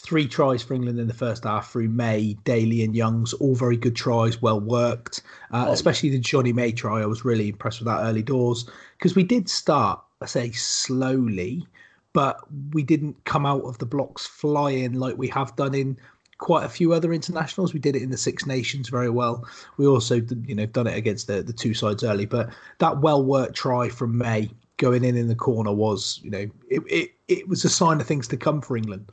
three 0.00 0.26
tries 0.26 0.62
for 0.62 0.74
England 0.74 0.98
in 0.98 1.06
the 1.06 1.14
first 1.14 1.44
half 1.44 1.70
through 1.70 1.88
May, 1.88 2.34
Daly, 2.44 2.82
and 2.82 2.96
Youngs. 2.96 3.32
All 3.34 3.54
very 3.54 3.76
good 3.76 3.94
tries, 3.94 4.40
well 4.40 4.60
worked. 4.60 5.22
Uh, 5.52 5.66
oh. 5.68 5.72
Especially 5.72 6.08
the 6.08 6.18
Johnny 6.18 6.52
May 6.52 6.72
try. 6.72 7.00
I 7.00 7.06
was 7.06 7.24
really 7.24 7.50
impressed 7.50 7.80
with 7.80 7.86
that 7.86 8.02
early 8.02 8.22
doors 8.22 8.68
because 8.98 9.14
we 9.14 9.22
did 9.22 9.48
start, 9.48 10.00
I 10.20 10.26
say, 10.26 10.52
slowly, 10.52 11.66
but 12.12 12.40
we 12.72 12.82
didn't 12.82 13.22
come 13.24 13.44
out 13.44 13.62
of 13.64 13.78
the 13.78 13.86
blocks 13.86 14.26
flying 14.26 14.94
like 14.94 15.18
we 15.18 15.28
have 15.28 15.54
done 15.56 15.74
in 15.74 15.98
quite 16.38 16.64
a 16.64 16.70
few 16.70 16.94
other 16.94 17.12
internationals. 17.12 17.74
We 17.74 17.80
did 17.80 17.94
it 17.94 18.02
in 18.02 18.10
the 18.10 18.16
Six 18.16 18.46
Nations 18.46 18.88
very 18.88 19.10
well. 19.10 19.46
We 19.76 19.86
also, 19.86 20.22
you 20.46 20.54
know, 20.54 20.66
done 20.66 20.86
it 20.86 20.96
against 20.96 21.26
the 21.26 21.42
the 21.42 21.52
two 21.52 21.74
sides 21.74 22.02
early. 22.02 22.24
But 22.24 22.50
that 22.78 23.00
well 23.00 23.22
worked 23.22 23.54
try 23.54 23.90
from 23.90 24.16
May 24.16 24.50
going 24.78 25.04
in 25.04 25.14
in 25.14 25.28
the 25.28 25.34
corner 25.34 25.72
was, 25.72 26.18
you 26.22 26.30
know, 26.30 26.46
it, 26.70 26.82
it, 26.88 27.10
it 27.28 27.48
was 27.48 27.66
a 27.66 27.68
sign 27.68 28.00
of 28.00 28.06
things 28.06 28.26
to 28.28 28.36
come 28.38 28.62
for 28.62 28.78
England. 28.78 29.06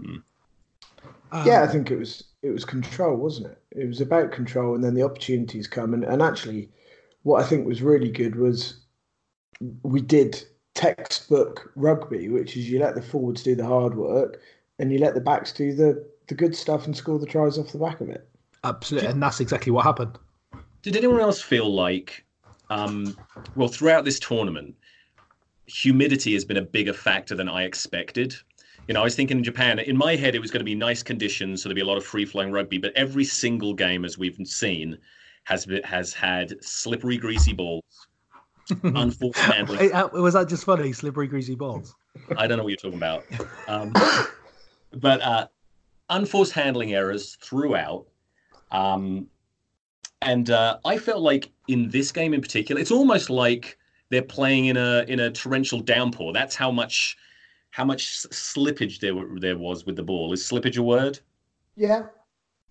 Um, 0.00 1.46
yeah, 1.46 1.62
I 1.62 1.66
think 1.66 1.90
it 1.90 1.98
was 1.98 2.24
it 2.42 2.50
was 2.50 2.64
control, 2.64 3.16
wasn't 3.16 3.48
it? 3.48 3.62
It 3.72 3.86
was 3.86 4.00
about 4.00 4.32
control, 4.32 4.74
and 4.74 4.84
then 4.84 4.94
the 4.94 5.02
opportunities 5.02 5.66
come. 5.66 5.94
And, 5.94 6.04
and 6.04 6.22
actually, 6.22 6.70
what 7.22 7.42
I 7.42 7.46
think 7.46 7.66
was 7.66 7.82
really 7.82 8.10
good 8.10 8.36
was 8.36 8.80
we 9.82 10.00
did 10.00 10.44
textbook 10.74 11.72
rugby, 11.74 12.28
which 12.28 12.56
is 12.56 12.70
you 12.70 12.78
let 12.78 12.94
the 12.94 13.02
forwards 13.02 13.42
do 13.42 13.54
the 13.54 13.66
hard 13.66 13.96
work, 13.96 14.40
and 14.78 14.92
you 14.92 14.98
let 14.98 15.14
the 15.14 15.20
backs 15.20 15.52
do 15.52 15.74
the 15.74 16.06
the 16.28 16.34
good 16.34 16.54
stuff 16.54 16.86
and 16.86 16.96
score 16.96 17.18
the 17.18 17.26
tries 17.26 17.58
off 17.58 17.72
the 17.72 17.78
back 17.78 18.00
of 18.00 18.08
it. 18.08 18.28
Absolutely, 18.64 19.08
and 19.08 19.22
that's 19.22 19.40
exactly 19.40 19.72
what 19.72 19.84
happened. 19.84 20.18
Did 20.82 20.96
anyone 20.96 21.20
else 21.20 21.40
feel 21.40 21.72
like, 21.72 22.24
um, 22.70 23.16
well, 23.56 23.68
throughout 23.68 24.04
this 24.04 24.20
tournament, 24.20 24.74
humidity 25.66 26.32
has 26.34 26.44
been 26.44 26.56
a 26.56 26.62
bigger 26.62 26.92
factor 26.92 27.34
than 27.34 27.48
I 27.48 27.64
expected? 27.64 28.34
You 28.88 28.94
know, 28.94 29.00
I 29.00 29.04
was 29.04 29.16
thinking 29.16 29.38
in 29.38 29.44
Japan, 29.44 29.78
in 29.78 29.96
my 29.96 30.16
head, 30.16 30.34
it 30.34 30.40
was 30.40 30.50
going 30.50 30.60
to 30.60 30.64
be 30.64 30.74
nice 30.74 31.02
conditions, 31.02 31.62
so 31.62 31.68
there'd 31.68 31.74
be 31.74 31.82
a 31.82 31.86
lot 31.86 31.96
of 31.96 32.04
free 32.04 32.24
flowing 32.24 32.52
rugby. 32.52 32.78
But 32.78 32.92
every 32.94 33.24
single 33.24 33.74
game, 33.74 34.04
as 34.04 34.16
we've 34.16 34.38
seen, 34.44 34.98
has 35.44 35.66
has 35.84 36.12
had 36.12 36.62
slippery, 36.62 37.16
greasy 37.16 37.52
balls, 37.52 38.06
unforced 38.82 39.38
handling. 39.38 39.92
Uh, 39.92 40.08
was 40.12 40.34
that 40.34 40.48
just 40.48 40.64
funny? 40.64 40.92
Slippery, 40.92 41.26
greasy 41.26 41.54
balls. 41.54 41.94
I 42.36 42.46
don't 42.46 42.58
know 42.58 42.64
what 42.64 42.70
you're 42.70 42.76
talking 42.76 42.98
about. 42.98 43.24
Um, 43.68 43.92
but 44.92 45.20
uh, 45.20 45.48
unforced 46.10 46.52
handling 46.52 46.94
errors 46.94 47.36
throughout. 47.42 48.06
Um, 48.70 49.26
and 50.22 50.50
uh, 50.50 50.78
I 50.84 50.98
felt 50.98 51.22
like 51.22 51.50
in 51.68 51.88
this 51.90 52.12
game 52.12 52.34
in 52.34 52.40
particular, 52.40 52.80
it's 52.80 52.90
almost 52.90 53.30
like 53.30 53.78
they're 54.10 54.22
playing 54.22 54.66
in 54.66 54.76
a 54.76 55.04
in 55.08 55.20
a 55.20 55.30
torrential 55.30 55.80
downpour. 55.80 56.32
That's 56.32 56.54
how 56.54 56.70
much 56.70 57.16
how 57.76 57.84
much 57.84 58.22
slippage 58.30 59.00
there 59.00 59.12
there 59.38 59.58
was 59.58 59.84
with 59.84 59.96
the 59.96 60.02
ball. 60.02 60.32
Is 60.32 60.42
slippage 60.42 60.78
a 60.78 60.82
word? 60.82 61.20
Yeah. 61.76 62.04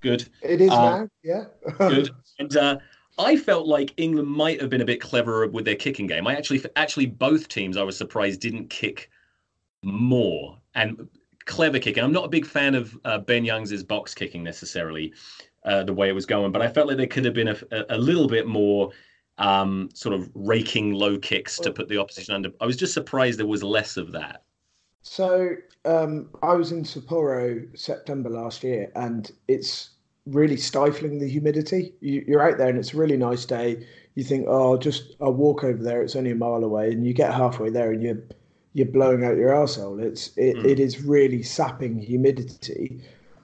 Good. 0.02 0.28
It 0.42 0.62
is 0.62 0.72
uh, 0.72 0.82
now. 0.82 1.10
Yeah. 1.24 1.44
good. 1.78 2.10
And 2.40 2.58
uh, 2.58 2.80
I 3.20 3.38
felt 3.38 3.68
like 3.68 3.94
England 3.98 4.28
might 4.28 4.60
have 4.60 4.72
been 4.72 4.82
a 4.82 4.86
bit 4.86 5.00
cleverer 5.00 5.48
with 5.48 5.64
their 5.64 5.76
kicking 5.76 6.08
game. 6.08 6.26
I 6.26 6.36
actually, 6.36 6.66
actually, 6.76 7.06
both 7.06 7.48
teams 7.48 7.78
I 7.78 7.84
was 7.84 7.96
surprised 7.96 8.42
didn't 8.42 8.72
kick 8.72 9.12
more 9.84 10.58
and 10.74 11.08
clever 11.46 11.78
kicking. 11.78 12.04
I'm 12.04 12.12
not 12.12 12.26
a 12.26 12.30
big 12.30 12.48
fan 12.48 12.74
of 12.74 12.98
uh, 13.06 13.20
Ben 13.20 13.46
Youngs' 13.46 13.84
box 13.84 14.16
kicking 14.16 14.44
necessarily, 14.44 15.14
uh, 15.66 15.84
the 15.84 15.94
way 15.94 16.10
it 16.10 16.14
was 16.14 16.26
going, 16.26 16.52
but 16.52 16.64
I 16.64 16.68
felt 16.68 16.88
like 16.88 16.98
there 16.98 17.08
could 17.08 17.26
have 17.26 17.36
been 17.36 17.50
a, 17.50 17.58
a 17.90 17.98
little 17.98 18.28
bit 18.28 18.48
more 18.48 18.92
um, 19.38 19.90
sort 19.94 20.16
of 20.16 20.32
raking 20.34 20.94
low 20.94 21.20
kicks 21.20 21.60
to 21.60 21.72
put 21.72 21.88
the 21.90 22.00
opposition 22.00 22.34
under. 22.34 22.50
I 22.60 22.66
was 22.66 22.76
just 22.76 22.94
surprised 22.96 23.38
there 23.38 23.46
was 23.46 23.64
less 23.64 23.98
of 23.98 24.12
that. 24.14 24.45
So 25.08 25.56
um, 25.86 26.30
I 26.42 26.56
was 26.56 26.72
in 26.72 26.84
Sapporo 26.84 27.66
September 27.78 28.28
last 28.28 28.64
year, 28.64 28.92
and 28.96 29.32
it's 29.48 29.92
really 30.26 30.58
stifling 30.58 31.20
the 31.20 31.30
humidity. 31.30 31.94
You, 32.02 32.40
are 32.40 32.50
out 32.50 32.58
there, 32.58 32.70
and 32.70 32.80
it's 32.80 32.96
a 32.96 32.98
really 32.98 33.16
nice 33.16 33.46
day. 33.46 33.86
You 34.16 34.24
think, 34.24 34.48
oh, 34.50 34.78
just 34.78 35.16
I'll 35.22 35.32
walk 35.32 35.64
over 35.64 35.82
there. 35.82 36.02
It's 36.02 36.16
only 36.16 36.32
a 36.32 36.36
mile 36.36 36.64
away, 36.64 36.92
and 36.92 37.06
you 37.06 37.14
get 37.14 37.36
halfway 37.36 37.70
there, 37.70 37.92
and 37.92 38.02
you're 38.02 38.18
you're 38.74 38.88
blowing 38.88 39.24
out 39.24 39.38
your 39.38 39.52
arsehole. 39.52 40.02
It's 40.02 40.36
it, 40.38 40.56
mm. 40.56 40.66
it 40.66 40.80
is 40.80 41.04
really 41.04 41.44
sapping 41.44 42.00
humidity. 42.00 43.00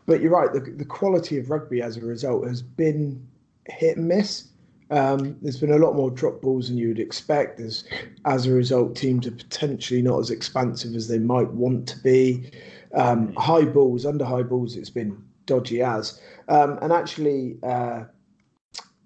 But 0.07 0.19
you're 0.19 0.31
right. 0.31 0.51
The 0.51 0.61
the 0.61 0.83
quality 0.83 1.37
of 1.37 1.51
rugby 1.51 1.83
as 1.83 1.95
a 1.95 2.01
result 2.01 2.47
has 2.47 2.63
been 2.63 3.23
hit 3.67 3.97
and 3.97 4.07
miss. 4.07 4.47
Um, 4.91 5.37
there's 5.41 5.59
been 5.59 5.71
a 5.71 5.77
lot 5.77 5.95
more 5.95 6.11
drop 6.11 6.41
balls 6.41 6.67
than 6.67 6.77
you 6.77 6.89
would 6.89 6.99
expect. 6.99 7.57
There's, 7.57 7.85
as 8.25 8.45
a 8.45 8.51
result, 8.51 8.95
teams 8.95 9.25
are 9.25 9.31
potentially 9.31 10.01
not 10.01 10.19
as 10.19 10.29
expansive 10.29 10.95
as 10.95 11.07
they 11.07 11.19
might 11.19 11.49
want 11.51 11.87
to 11.87 11.99
be. 11.99 12.51
Um, 12.93 13.33
high 13.33 13.63
balls, 13.63 14.05
under 14.05 14.25
high 14.25 14.43
balls, 14.43 14.75
it's 14.75 14.89
been 14.89 15.17
dodgy 15.45 15.81
as. 15.81 16.21
Um, 16.49 16.77
and 16.81 16.91
actually, 16.91 17.57
uh, 17.63 18.03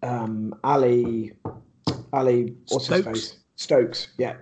um, 0.01 0.55
Ali, 0.63 1.33
Ali, 2.11 2.55
what's 2.69 2.85
Stokes. 2.85 3.05
his 3.05 3.05
face? 3.05 3.39
Stokes, 3.55 4.07
yeah, 4.17 4.35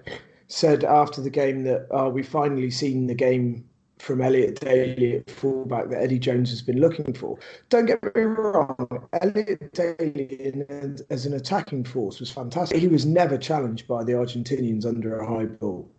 said 0.48 0.84
after 0.84 1.22
the 1.22 1.30
game 1.30 1.64
that 1.64 1.88
oh, 1.92 2.10
we've 2.10 2.28
finally 2.28 2.72
seen 2.72 3.08
the 3.08 3.14
game 3.14 3.66
from 4.04 4.22
Elliot 4.22 4.60
Daly 4.60 5.16
at 5.18 5.30
fullback 5.30 5.90
that 5.90 6.04
Eddie 6.04 6.20
Jones 6.20 6.50
has 6.50 6.62
been 6.62 6.80
looking 6.80 7.14
for. 7.14 7.40
Don't 7.70 7.86
get 7.86 8.04
me 8.16 8.22
wrong, 8.24 9.08
Elliot 9.22 9.72
Daly 9.74 10.66
as 11.10 11.26
an 11.26 11.34
attacking 11.34 11.86
force 11.86 12.20
was 12.20 12.30
fantastic. 12.30 12.78
He 12.78 12.88
was 12.88 13.06
never 13.06 13.38
challenged 13.38 13.88
by 13.88 14.04
the 14.04 14.12
Argentinians 14.12 14.86
under 14.86 15.20
a 15.20 15.26
high 15.26 15.46
ball. 15.46 15.90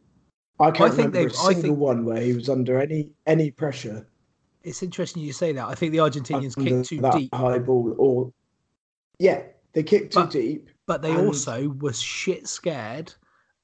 I 0.60 0.70
can't 0.70 0.92
I 0.92 0.96
remember 0.96 1.26
a 1.26 1.30
single 1.30 1.62
think, 1.62 1.78
one 1.78 2.04
where 2.04 2.20
he 2.20 2.34
was 2.34 2.48
under 2.48 2.80
any 2.80 3.10
any 3.26 3.50
pressure. 3.50 4.06
It's 4.62 4.82
interesting 4.82 5.22
you 5.22 5.32
say 5.32 5.52
that. 5.52 5.66
I 5.66 5.74
think 5.74 5.92
the 5.92 5.98
Argentinians 5.98 6.56
kicked 6.62 6.88
too 6.88 7.00
deep. 7.18 7.34
High 7.34 7.58
ball, 7.58 7.94
or 7.98 8.32
yeah, 9.18 9.42
they 9.72 9.82
kicked 9.82 10.12
too 10.12 10.20
but, 10.20 10.30
deep. 10.30 10.68
But 10.86 11.02
they 11.02 11.10
and... 11.10 11.26
also 11.26 11.70
were 11.80 11.94
shit 11.94 12.46
scared 12.46 13.12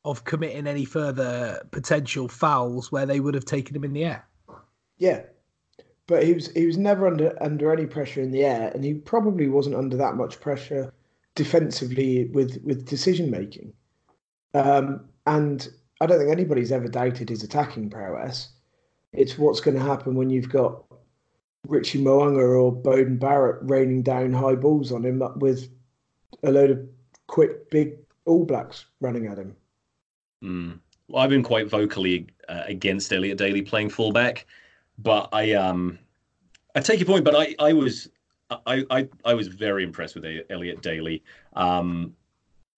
of 0.04 0.24
committing 0.24 0.66
any 0.66 0.86
further 0.86 1.62
potential 1.70 2.26
fouls 2.26 2.90
where 2.90 3.04
they 3.04 3.20
would 3.20 3.34
have 3.34 3.44
taken 3.44 3.76
him 3.76 3.84
in 3.84 3.92
the 3.92 4.04
air. 4.04 4.26
Yeah, 5.00 5.22
but 6.06 6.22
he 6.22 6.34
was 6.34 6.52
he 6.52 6.66
was 6.66 6.76
never 6.76 7.06
under 7.06 7.36
under 7.42 7.72
any 7.72 7.86
pressure 7.86 8.20
in 8.20 8.30
the 8.30 8.44
air, 8.44 8.70
and 8.74 8.84
he 8.84 8.94
probably 8.94 9.48
wasn't 9.48 9.76
under 9.76 9.96
that 9.96 10.14
much 10.14 10.40
pressure 10.40 10.92
defensively 11.34 12.26
with 12.26 12.60
with 12.62 12.86
decision 12.86 13.30
making. 13.30 13.72
Um, 14.54 15.06
and 15.26 15.68
I 16.00 16.06
don't 16.06 16.18
think 16.18 16.30
anybody's 16.30 16.70
ever 16.70 16.86
doubted 16.86 17.30
his 17.30 17.42
attacking 17.42 17.90
prowess. 17.90 18.50
It's 19.12 19.38
what's 19.38 19.60
going 19.60 19.76
to 19.76 19.82
happen 19.82 20.14
when 20.14 20.30
you've 20.30 20.48
got 20.50 20.84
Richie 21.66 22.02
Mo'unga 22.02 22.60
or 22.60 22.72
Beauden 22.72 23.18
Barrett 23.18 23.58
raining 23.62 24.02
down 24.02 24.32
high 24.32 24.54
balls 24.54 24.92
on 24.92 25.04
him 25.04 25.22
with 25.36 25.68
a 26.42 26.50
load 26.50 26.70
of 26.70 26.80
quick, 27.26 27.70
big 27.70 27.96
All 28.26 28.44
Blacks 28.44 28.86
running 29.00 29.26
at 29.26 29.38
him. 29.38 29.56
Mm. 30.42 30.78
Well, 31.08 31.22
I've 31.22 31.30
been 31.30 31.42
quite 31.42 31.68
vocally 31.68 32.26
uh, 32.48 32.64
against 32.66 33.12
Elliot 33.12 33.38
Daly 33.38 33.62
playing 33.62 33.90
fullback. 33.90 34.46
But 35.02 35.28
I 35.32 35.52
um 35.52 35.98
I 36.74 36.80
take 36.80 37.00
your 37.00 37.06
point, 37.06 37.24
but 37.24 37.34
I 37.34 37.54
I 37.58 37.72
was 37.72 38.08
I 38.50 38.84
I, 38.90 39.08
I 39.24 39.34
was 39.34 39.48
very 39.48 39.84
impressed 39.84 40.14
with 40.14 40.24
Elliot 40.50 40.82
Daly. 40.82 41.22
Um, 41.54 42.14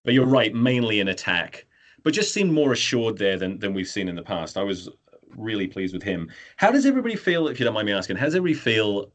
but 0.04 0.14
you're 0.14 0.26
right, 0.26 0.52
mainly 0.54 1.00
an 1.00 1.08
attack, 1.08 1.66
but 2.02 2.12
just 2.12 2.32
seemed 2.32 2.52
more 2.52 2.72
assured 2.72 3.18
there 3.18 3.38
than 3.38 3.58
than 3.58 3.74
we've 3.74 3.88
seen 3.88 4.08
in 4.08 4.16
the 4.16 4.22
past. 4.22 4.56
I 4.56 4.62
was 4.62 4.88
really 5.36 5.66
pleased 5.66 5.94
with 5.94 6.02
him. 6.02 6.30
How 6.56 6.70
does 6.70 6.86
everybody 6.86 7.16
feel, 7.16 7.48
if 7.48 7.58
you 7.58 7.64
don't 7.64 7.74
mind 7.74 7.86
me 7.86 7.92
asking, 7.92 8.16
how 8.16 8.26
does 8.26 8.34
everybody 8.34 8.58
feel 8.58 9.10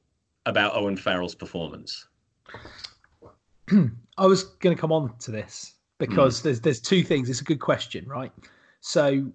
about 0.46 0.76
Owen 0.76 0.98
Farrell's 0.98 1.36
performance? 1.36 2.08
I 3.72 4.26
was 4.26 4.44
going 4.44 4.76
to 4.76 4.80
come 4.80 4.92
on 4.92 5.16
to 5.20 5.32
this 5.32 5.76
because 6.00 6.40
mm. 6.40 6.44
there's 6.44 6.62
there's 6.62 6.82
two 6.82 7.04
things. 7.04 7.30
It's 7.30 7.42
a 7.42 7.46
good 7.46 7.60
question, 7.60 8.08
right? 8.08 8.32
So 8.82 9.32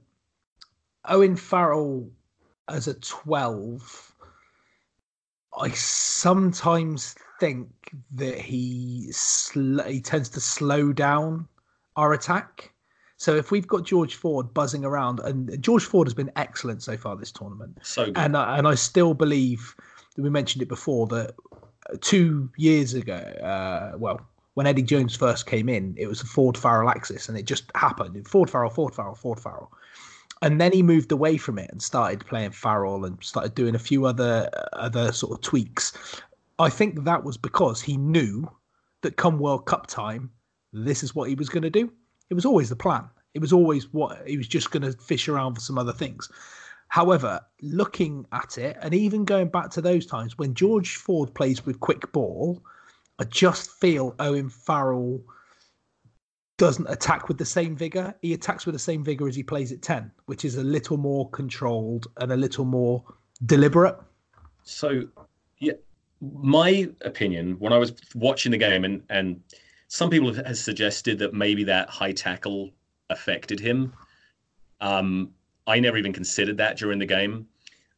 Owen 1.06 1.36
Farrell 1.36 2.08
as 2.68 2.88
a 2.88 2.94
12, 2.94 4.14
I 5.58 5.70
sometimes 5.70 7.14
think 7.40 7.68
that 8.12 8.38
he 8.38 9.10
sl- 9.12 9.82
he 9.82 10.00
tends 10.00 10.28
to 10.30 10.40
slow 10.40 10.92
down 10.92 11.48
our 11.96 12.12
attack. 12.12 12.72
So 13.16 13.36
if 13.36 13.50
we've 13.50 13.66
got 13.66 13.84
George 13.84 14.14
Ford 14.14 14.52
buzzing 14.52 14.84
around, 14.84 15.20
and 15.20 15.60
George 15.62 15.84
Ford 15.84 16.06
has 16.06 16.14
been 16.14 16.32
excellent 16.36 16.82
so 16.82 16.96
far 16.96 17.16
this 17.16 17.30
tournament, 17.30 17.78
so 17.82 18.06
good. 18.06 18.16
and 18.16 18.36
and 18.36 18.66
I 18.66 18.74
still 18.74 19.14
believe 19.14 19.76
that 20.16 20.22
we 20.22 20.30
mentioned 20.30 20.62
it 20.62 20.68
before 20.68 21.06
that 21.08 21.34
two 22.00 22.50
years 22.56 22.94
ago, 22.94 23.14
uh, 23.14 23.96
well, 23.98 24.20
when 24.54 24.66
Eddie 24.66 24.82
Jones 24.82 25.16
first 25.16 25.46
came 25.46 25.68
in, 25.68 25.94
it 25.96 26.06
was 26.06 26.20
a 26.20 26.26
Ford 26.26 26.56
Farrell 26.56 26.88
axis, 26.88 27.28
and 27.28 27.38
it 27.38 27.44
just 27.44 27.64
happened. 27.74 28.26
Ford 28.26 28.50
Farrell, 28.50 28.70
Ford 28.70 28.94
Farrell, 28.94 29.14
Ford 29.14 29.40
Farrell. 29.40 29.70
And 30.42 30.60
then 30.60 30.72
he 30.72 30.82
moved 30.82 31.12
away 31.12 31.36
from 31.36 31.58
it 31.58 31.70
and 31.70 31.80
started 31.80 32.26
playing 32.26 32.50
Farrell 32.50 33.04
and 33.04 33.22
started 33.22 33.54
doing 33.54 33.76
a 33.76 33.78
few 33.80 34.04
other 34.06 34.50
other 34.72 35.12
sort 35.12 35.32
of 35.32 35.40
tweaks. 35.40 35.92
I 36.58 36.68
think 36.68 37.04
that 37.04 37.24
was 37.24 37.36
because 37.36 37.80
he 37.80 37.96
knew 37.96 38.50
that 39.02 39.16
come 39.16 39.38
World 39.38 39.66
Cup 39.66 39.86
time, 39.86 40.30
this 40.72 41.02
is 41.02 41.14
what 41.14 41.28
he 41.28 41.34
was 41.34 41.48
going 41.48 41.62
to 41.62 41.70
do. 41.70 41.92
It 42.28 42.34
was 42.34 42.44
always 42.44 42.68
the 42.68 42.76
plan. 42.76 43.08
It 43.34 43.40
was 43.40 43.52
always 43.52 43.92
what 43.92 44.26
he 44.26 44.36
was 44.36 44.48
just 44.48 44.70
going 44.70 44.82
to 44.82 44.92
fish 44.92 45.28
around 45.28 45.54
for 45.54 45.60
some 45.60 45.78
other 45.78 45.92
things. 45.92 46.28
However, 46.88 47.40
looking 47.62 48.26
at 48.32 48.58
it, 48.58 48.76
and 48.82 48.92
even 48.92 49.24
going 49.24 49.48
back 49.48 49.70
to 49.70 49.80
those 49.80 50.04
times 50.04 50.36
when 50.36 50.54
George 50.54 50.96
Ford 50.96 51.32
plays 51.34 51.64
with 51.64 51.80
quick 51.80 52.12
ball, 52.12 52.62
I 53.18 53.24
just 53.24 53.70
feel 53.70 54.14
Owen 54.18 54.50
Farrell 54.50 55.22
doesn't 56.62 56.88
attack 56.88 57.26
with 57.26 57.38
the 57.38 57.44
same 57.44 57.74
vigor. 57.74 58.14
He 58.22 58.34
attacks 58.34 58.66
with 58.66 58.72
the 58.72 58.78
same 58.78 59.02
vigor 59.02 59.26
as 59.26 59.34
he 59.34 59.42
plays 59.42 59.72
at 59.72 59.82
10, 59.82 60.12
which 60.26 60.44
is 60.44 60.58
a 60.58 60.62
little 60.62 60.96
more 60.96 61.28
controlled 61.30 62.06
and 62.18 62.30
a 62.30 62.36
little 62.36 62.64
more 62.64 63.02
deliberate. 63.46 63.96
So, 64.62 65.08
yeah, 65.58 65.72
my 66.20 66.88
opinion 67.00 67.56
when 67.58 67.72
I 67.72 67.78
was 67.78 67.92
watching 68.14 68.52
the 68.52 68.58
game, 68.58 68.84
and, 68.84 69.02
and 69.10 69.42
some 69.88 70.08
people 70.08 70.32
have 70.32 70.56
suggested 70.56 71.18
that 71.18 71.34
maybe 71.34 71.64
that 71.64 71.90
high 71.90 72.12
tackle 72.12 72.70
affected 73.10 73.58
him. 73.58 73.92
Um, 74.80 75.32
I 75.66 75.80
never 75.80 75.96
even 75.96 76.12
considered 76.12 76.58
that 76.58 76.76
during 76.76 77.00
the 77.00 77.06
game. 77.06 77.48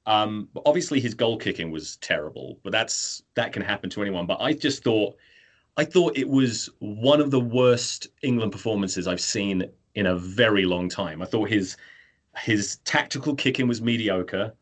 Um, 0.07 0.48
obviously 0.64 1.00
his 1.00 1.12
goal 1.12 1.37
kicking 1.37 1.70
was 1.70 1.96
terrible, 1.96 2.61
but 2.62 2.72
that's 2.72 3.24
that 3.35 3.53
can 3.53 3.61
happen 3.61 3.90
to 3.90 4.00
anyone. 4.00 4.24
But 4.24 4.40
I 4.40 4.55
just 4.55 4.83
thought, 4.83 5.16
I 5.77 5.85
thought 5.85 6.17
it 6.17 6.29
was 6.29 6.71
one 6.79 7.21
of 7.21 7.31
the 7.31 7.41
worst 7.41 8.09
England 8.23 8.53
performances 8.53 9.09
I've 9.09 9.21
seen 9.21 9.65
in 9.95 10.07
a 10.07 10.17
very 10.17 10.65
long 10.65 10.89
time. 10.89 11.23
I 11.23 11.27
thought 11.27 11.49
his 11.49 11.77
his 12.39 12.77
tactical 12.85 13.35
kicking 13.35 13.69
was 13.69 13.81
mediocre, 13.81 14.53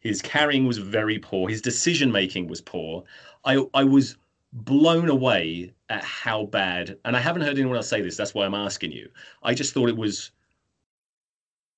his 0.00 0.20
carrying 0.22 0.66
was 0.66 0.78
very 0.78 1.18
poor, 1.18 1.48
his 1.48 1.62
decision 1.62 2.12
making 2.12 2.48
was 2.48 2.60
poor. 2.60 3.04
I 3.44 3.64
I 3.74 3.84
was 3.84 4.16
blown 4.52 5.08
away 5.08 5.72
at 5.88 6.04
how 6.04 6.46
bad, 6.46 6.98
and 7.04 7.16
I 7.16 7.20
haven't 7.20 7.42
heard 7.42 7.58
anyone 7.58 7.76
else 7.76 7.88
say 7.88 8.02
this. 8.02 8.16
That's 8.16 8.34
why 8.34 8.46
I'm 8.46 8.54
asking 8.54 8.92
you. 8.92 9.08
I 9.42 9.54
just 9.54 9.74
thought 9.74 9.88
it 9.88 9.96
was 9.96 10.30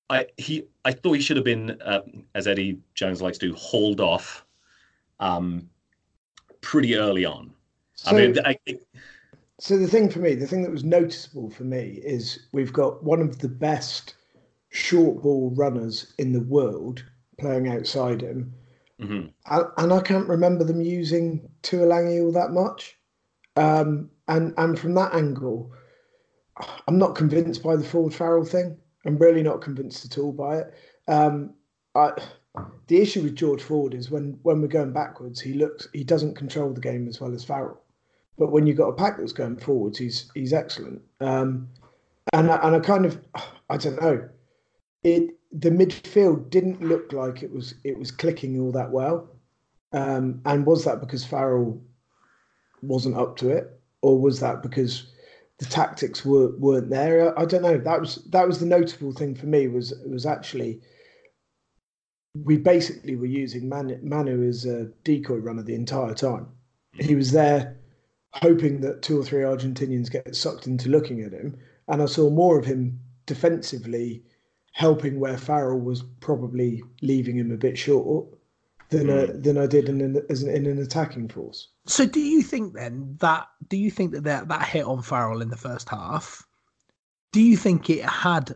I 0.09 0.27
he 0.37 0.63
I 0.85 0.91
thought 0.91 1.13
he 1.13 1.21
should 1.21 1.37
have 1.37 1.45
been, 1.45 1.81
uh, 1.81 2.01
as 2.35 2.47
Eddie 2.47 2.79
Jones 2.93 3.21
likes 3.21 3.37
to, 3.39 3.53
hauled 3.55 3.99
off 3.99 4.45
um, 5.19 5.69
pretty 6.61 6.95
early 6.95 7.25
on. 7.25 7.53
So, 7.97 8.11
I 8.11 8.13
mean, 8.13 8.37
I, 8.45 8.57
so 9.59 9.77
the 9.77 9.87
thing 9.87 10.09
for 10.09 10.19
me, 10.19 10.35
the 10.35 10.45
thing 10.45 10.61
that 10.61 10.71
was 10.71 10.83
noticeable 10.83 11.49
for 11.49 11.63
me 11.63 11.99
is 12.03 12.47
we've 12.51 12.73
got 12.73 13.03
one 13.03 13.21
of 13.21 13.39
the 13.39 13.49
best 13.49 14.13
short 14.69 15.23
ball 15.23 15.51
runners 15.55 16.13
in 16.19 16.31
the 16.31 16.41
world 16.41 17.03
playing 17.39 17.67
outside 17.67 18.21
him, 18.21 18.53
mm-hmm. 19.01 19.27
and, 19.47 19.65
and, 19.77 19.93
I 19.93 19.99
can't 20.01 20.29
remember 20.29 20.63
them 20.63 20.81
using 20.81 21.49
Tuilagi 21.63 22.23
all 22.23 22.31
that 22.33 22.51
much. 22.51 22.95
Um, 23.55 24.11
and 24.27 24.53
and 24.57 24.77
from 24.77 24.93
that 24.93 25.15
angle, 25.15 25.71
I'm 26.87 26.99
not 26.99 27.15
convinced 27.15 27.63
by 27.63 27.75
the 27.75 27.83
Ford 27.83 28.13
Farrell 28.13 28.45
thing. 28.45 28.77
I'm 29.05 29.17
really 29.17 29.41
not 29.41 29.61
convinced 29.61 30.05
at 30.05 30.19
all 30.19 30.33
by 30.33 30.59
it. 30.59 30.73
Um, 31.07 31.55
I, 31.95 32.11
the 32.87 33.01
issue 33.01 33.23
with 33.23 33.35
George 33.35 33.63
Ford 33.63 33.95
is 33.95 34.11
when 34.11 34.37
when 34.43 34.61
we're 34.61 34.67
going 34.67 34.93
backwards, 34.93 35.41
he 35.41 35.53
looks 35.53 35.87
he 35.93 36.03
doesn't 36.03 36.35
control 36.35 36.73
the 36.73 36.81
game 36.81 37.07
as 37.07 37.19
well 37.19 37.33
as 37.33 37.43
Farrell. 37.43 37.81
But 38.37 38.51
when 38.51 38.67
you've 38.67 38.77
got 38.77 38.89
a 38.89 38.93
pack 38.93 39.17
that's 39.17 39.33
going 39.33 39.57
forwards, 39.57 39.97
he's 39.97 40.31
he's 40.33 40.53
excellent. 40.53 41.01
Um, 41.19 41.69
and 42.33 42.49
and 42.49 42.75
I 42.75 42.79
kind 42.79 43.05
of 43.05 43.19
I 43.69 43.77
don't 43.77 44.01
know, 44.01 44.27
it 45.03 45.31
the 45.51 45.69
midfield 45.69 46.49
didn't 46.49 46.81
look 46.81 47.13
like 47.13 47.41
it 47.43 47.51
was 47.51 47.75
it 47.83 47.97
was 47.97 48.11
clicking 48.11 48.59
all 48.59 48.71
that 48.73 48.91
well. 48.91 49.29
Um, 49.93 50.41
and 50.45 50.65
was 50.65 50.83
that 50.83 50.99
because 50.99 51.23
Farrell 51.23 51.81
wasn't 52.81 53.17
up 53.17 53.37
to 53.37 53.49
it, 53.49 53.79
or 54.01 54.19
was 54.19 54.39
that 54.41 54.61
because 54.61 55.11
the 55.59 55.65
tactics 55.65 56.23
were 56.25 56.55
weren't 56.57 56.89
there. 56.89 57.37
I 57.39 57.45
don't 57.45 57.63
know. 57.63 57.77
That 57.77 57.99
was 57.99 58.15
that 58.29 58.47
was 58.47 58.59
the 58.59 58.65
notable 58.65 59.13
thing 59.13 59.33
for 59.33 59.47
me 59.47 59.67
was 59.67 59.93
was 60.05 60.25
actually 60.25 60.81
we 62.43 62.57
basically 62.57 63.15
were 63.15 63.25
using 63.25 63.67
Manu, 63.67 63.97
Manu 64.03 64.47
as 64.47 64.65
a 64.65 64.85
decoy 65.03 65.37
runner 65.37 65.63
the 65.63 65.73
entire 65.73 66.13
time. 66.13 66.47
He 66.93 67.15
was 67.15 67.31
there 67.31 67.77
hoping 68.33 68.81
that 68.81 69.01
two 69.01 69.19
or 69.19 69.23
three 69.23 69.41
Argentinians 69.41 70.11
get 70.11 70.35
sucked 70.35 70.67
into 70.67 70.89
looking 70.89 71.21
at 71.21 71.31
him, 71.31 71.57
and 71.87 72.01
I 72.01 72.05
saw 72.05 72.29
more 72.29 72.57
of 72.59 72.65
him 72.65 72.99
defensively 73.25 74.23
helping 74.71 75.19
where 75.19 75.37
Farrell 75.37 75.79
was 75.79 76.03
probably 76.19 76.83
leaving 77.01 77.37
him 77.37 77.51
a 77.51 77.57
bit 77.57 77.77
short 77.77 78.27
than 78.89 79.07
mm. 79.07 79.23
a, 79.23 79.31
hmm. 79.31 79.41
than 79.41 79.57
I 79.57 79.65
did 79.65 79.89
in 79.89 80.01
an, 80.01 80.21
as 80.29 80.43
an, 80.43 80.49
in 80.49 80.65
an 80.65 80.77
attacking 80.77 81.29
force. 81.29 81.69
So, 81.85 82.05
do 82.05 82.19
you 82.19 82.41
think 82.41 82.73
then 82.73 83.17
that 83.19 83.47
do 83.69 83.77
you 83.77 83.91
think 83.91 84.11
that 84.11 84.23
that, 84.23 84.47
that 84.47 84.67
hit 84.67 84.85
on 84.85 85.01
Farrell 85.01 85.41
in 85.41 85.49
the 85.49 85.57
first 85.57 85.89
half? 85.89 86.45
Do 87.31 87.41
you 87.41 87.57
think 87.57 87.89
it 87.89 88.05
had 88.05 88.55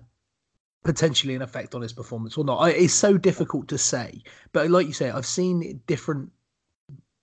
potentially 0.83 1.35
an 1.35 1.41
effect 1.41 1.75
on 1.75 1.81
his 1.81 1.93
performance 1.93 2.37
or 2.37 2.45
not? 2.45 2.63
It's 2.69 2.93
so 2.93 3.17
difficult 3.17 3.67
to 3.69 3.77
say, 3.77 4.23
but 4.53 4.69
like 4.69 4.87
you 4.87 4.93
say, 4.93 5.09
I've 5.09 5.25
seen 5.25 5.81
different 5.87 6.31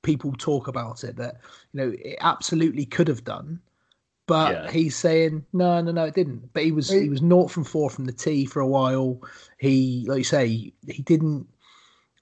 people 0.08 0.32
talk 0.38 0.68
about 0.68 1.04
it 1.04 1.16
that 1.16 1.36
you 1.74 1.80
know 1.80 1.92
it 2.02 2.16
absolutely 2.22 2.86
could 2.86 3.08
have 3.08 3.24
done. 3.24 3.60
But 4.26 4.52
yeah. 4.52 4.70
he's 4.70 4.96
saying 4.96 5.44
no, 5.52 5.82
no, 5.82 5.92
no, 5.92 6.04
it 6.04 6.14
didn't. 6.14 6.50
But 6.54 6.64
he 6.64 6.72
was 6.72 6.88
he 6.88 7.10
was 7.10 7.20
naught 7.20 7.50
from 7.50 7.64
four 7.64 7.90
from 7.90 8.06
the 8.06 8.12
tee 8.12 8.46
for 8.46 8.60
a 8.60 8.66
while. 8.66 9.20
He, 9.58 10.06
like 10.08 10.18
you 10.18 10.24
say, 10.24 10.46
he 10.86 11.02
didn't 11.02 11.46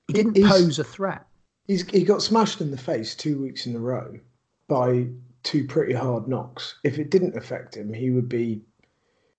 he 0.08 0.14
didn't 0.14 0.36
he's, 0.36 0.48
pose 0.48 0.78
a 0.80 0.84
threat. 0.84 1.24
He's, 1.68 1.88
he 1.90 2.02
got 2.02 2.22
smashed 2.22 2.60
in 2.60 2.72
the 2.72 2.76
face 2.76 3.14
two 3.14 3.40
weeks 3.40 3.66
in 3.66 3.76
a 3.76 3.78
row 3.78 4.18
by 4.66 5.06
two 5.44 5.64
pretty 5.64 5.94
hard 5.94 6.26
knocks. 6.26 6.74
If 6.82 6.98
it 6.98 7.10
didn't 7.10 7.36
affect 7.36 7.76
him, 7.76 7.92
he 7.92 8.10
would 8.10 8.28
be 8.28 8.62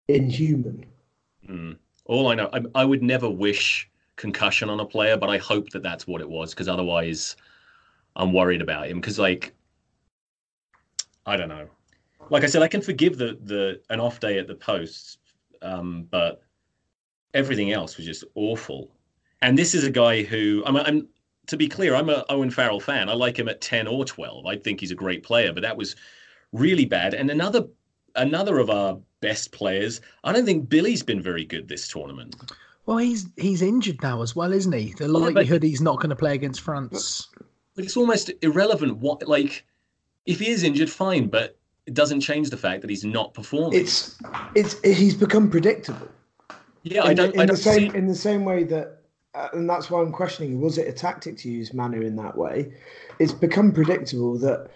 inhuman. 0.08 0.86
Mm. 1.50 1.78
All 2.06 2.28
I 2.28 2.36
know, 2.36 2.50
I, 2.54 2.62
I, 2.76 2.86
would 2.86 3.04
never 3.04 3.30
wish 3.30 3.90
concussion 4.16 4.70
on 4.70 4.80
a 4.80 4.86
player, 4.86 5.18
but 5.18 5.30
I 5.30 5.38
hope 5.38 5.70
that 5.72 5.84
that's 5.84 6.08
what 6.08 6.22
it 6.22 6.30
was 6.30 6.54
because 6.54 6.70
otherwise, 6.70 7.36
I'm 8.18 8.34
worried 8.34 8.62
about 8.62 8.88
him. 8.88 9.00
Because 9.00 9.18
like, 9.18 9.54
I 11.26 11.38
don't 11.38 11.50
know. 11.50 11.68
Like 12.30 12.44
I 12.44 12.48
said, 12.48 12.62
I 12.62 12.68
can 12.68 12.82
forgive 12.82 13.18
the 13.18 13.38
the 13.44 13.82
an 13.90 14.02
off 14.02 14.20
day 14.20 14.38
at 14.38 14.48
the 14.48 14.56
posts, 14.56 15.18
um, 15.62 16.08
but 16.10 16.42
everything 17.34 17.72
else 17.72 17.96
was 17.96 18.06
just 18.06 18.26
awful. 18.36 18.92
And 19.42 19.58
this 19.58 19.74
is 19.74 19.84
a 19.84 19.92
guy 19.92 20.24
who 20.24 20.64
I'm, 20.66 20.76
I'm 20.76 21.08
to 21.46 21.58
be 21.58 21.70
clear, 21.70 21.96
I'm 21.96 22.10
a 22.10 22.26
Owen 22.30 22.50
Farrell 22.50 22.80
fan. 22.80 23.08
I 23.08 23.14
like 23.14 23.38
him 23.40 23.48
at 23.48 23.62
10 23.62 23.88
or 23.88 24.04
12. 24.04 24.46
I 24.46 24.58
think 24.58 24.82
he's 24.82 24.92
a 24.92 24.96
great 24.96 25.24
player, 25.24 25.54
but 25.54 25.64
that 25.64 25.78
was 25.78 25.96
really 26.52 26.86
bad. 26.86 27.14
And 27.14 27.30
another 27.30 27.66
another 28.16 28.58
of 28.58 28.70
our 28.70 29.00
best 29.22 29.52
players, 29.52 30.02
I 30.24 30.34
don't 30.34 30.46
think 30.46 30.70
Billy's 30.70 31.04
been 31.04 31.22
very 31.22 31.46
good 31.46 31.68
this 31.68 31.88
tournament. 31.88 32.36
Well, 32.86 32.98
he's 32.98 33.28
he's 33.38 33.62
injured 33.62 34.02
now 34.02 34.22
as 34.22 34.36
well, 34.36 34.52
isn't 34.54 34.72
he? 34.72 34.94
The 34.94 35.08
likelihood 35.08 35.64
yeah, 35.64 35.70
he's 35.70 35.82
not 35.82 35.98
going 35.98 36.10
to 36.10 36.16
play 36.16 36.34
against 36.34 36.62
France. 36.62 37.30
But 37.78 37.86
it's 37.86 37.96
almost 37.96 38.32
irrelevant. 38.42 38.98
What 38.98 39.26
like 39.28 39.64
if 40.26 40.40
he 40.40 40.50
is 40.50 40.64
injured, 40.64 40.90
fine, 40.90 41.28
but 41.28 41.58
it 41.86 41.94
doesn't 41.94 42.22
change 42.22 42.50
the 42.50 42.58
fact 42.58 42.82
that 42.82 42.90
he's 42.90 43.06
not 43.06 43.36
performing. 43.36 43.80
It's 43.80 44.18
it's 44.56 44.82
he's 44.82 45.14
become 45.14 45.48
predictable. 45.50 46.10
Yeah, 46.82 47.04
in, 47.04 47.08
I 47.08 47.14
don't. 47.14 47.36
In 47.36 47.42
I 47.42 47.46
don't 47.46 47.56
the 47.56 47.62
same 47.62 47.92
see... 47.92 47.98
in 47.98 48.08
the 48.08 48.16
same 48.16 48.46
way 48.46 48.64
that 48.64 49.04
uh, 49.36 49.50
and 49.54 49.70
that's 49.70 49.92
why 49.92 50.02
I'm 50.02 50.12
questioning 50.12 50.60
was 50.60 50.80
it 50.80 50.88
a 50.88 50.92
tactic 50.92 51.38
to 51.38 51.52
use 51.52 51.72
Manu 51.72 52.02
in 52.02 52.16
that 52.16 52.36
way? 52.36 52.74
It's 53.20 53.32
become 53.32 53.72
predictable 53.72 54.40
that 54.40 54.72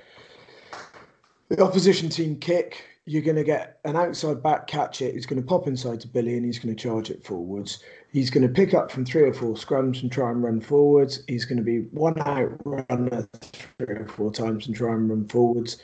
the 1.50 1.64
opposition 1.64 2.08
team 2.08 2.38
kick, 2.38 2.86
you're 3.06 3.24
going 3.24 3.36
to 3.36 3.44
get 3.44 3.80
an 3.84 3.96
outside 3.96 4.44
back 4.44 4.68
catch 4.68 5.02
it. 5.02 5.16
He's 5.16 5.26
going 5.26 5.42
to 5.42 5.48
pop 5.48 5.68
inside 5.68 6.02
to 6.02 6.08
Billy 6.08 6.38
and 6.38 6.46
he's 6.46 6.60
going 6.60 6.76
to 6.76 6.80
charge 6.82 7.10
it 7.10 7.26
forwards. 7.26 7.84
He's 8.12 8.30
going 8.30 8.46
to 8.46 8.54
pick 8.54 8.74
up 8.74 8.92
from 8.92 9.06
three 9.06 9.24
or 9.24 9.34
four 9.34 9.54
scrums 9.56 10.02
and 10.02 10.12
try 10.12 10.32
and 10.32 10.44
run 10.44 10.60
forwards. 10.60 11.24
He's 11.28 11.46
going 11.46 11.58
to 11.58 11.64
be 11.64 11.80
one 11.92 12.20
out 12.22 12.60
runner 12.66 13.28
three 13.78 13.96
or 13.96 14.08
four 14.08 14.32
times 14.32 14.68
and 14.68 14.76
try 14.76 14.94
and 14.94 15.10
run 15.10 15.28
forwards. 15.28 15.78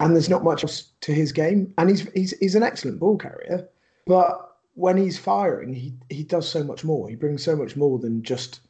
And 0.00 0.14
there's 0.14 0.30
not 0.30 0.44
much 0.44 0.64
else 0.64 0.92
to 1.02 1.12
his 1.12 1.32
game. 1.32 1.72
And 1.76 1.90
he's 1.90 2.08
he's 2.12 2.36
he's 2.38 2.54
an 2.54 2.62
excellent 2.62 2.98
ball 2.98 3.18
carrier, 3.18 3.68
but 4.06 4.56
when 4.74 4.96
he's 4.96 5.18
firing, 5.18 5.74
he 5.74 5.94
he 6.08 6.22
does 6.22 6.48
so 6.48 6.64
much 6.64 6.84
more. 6.84 7.08
He 7.08 7.14
brings 7.14 7.42
so 7.42 7.54
much 7.54 7.76
more 7.76 7.98
than 7.98 8.22
just 8.22 8.60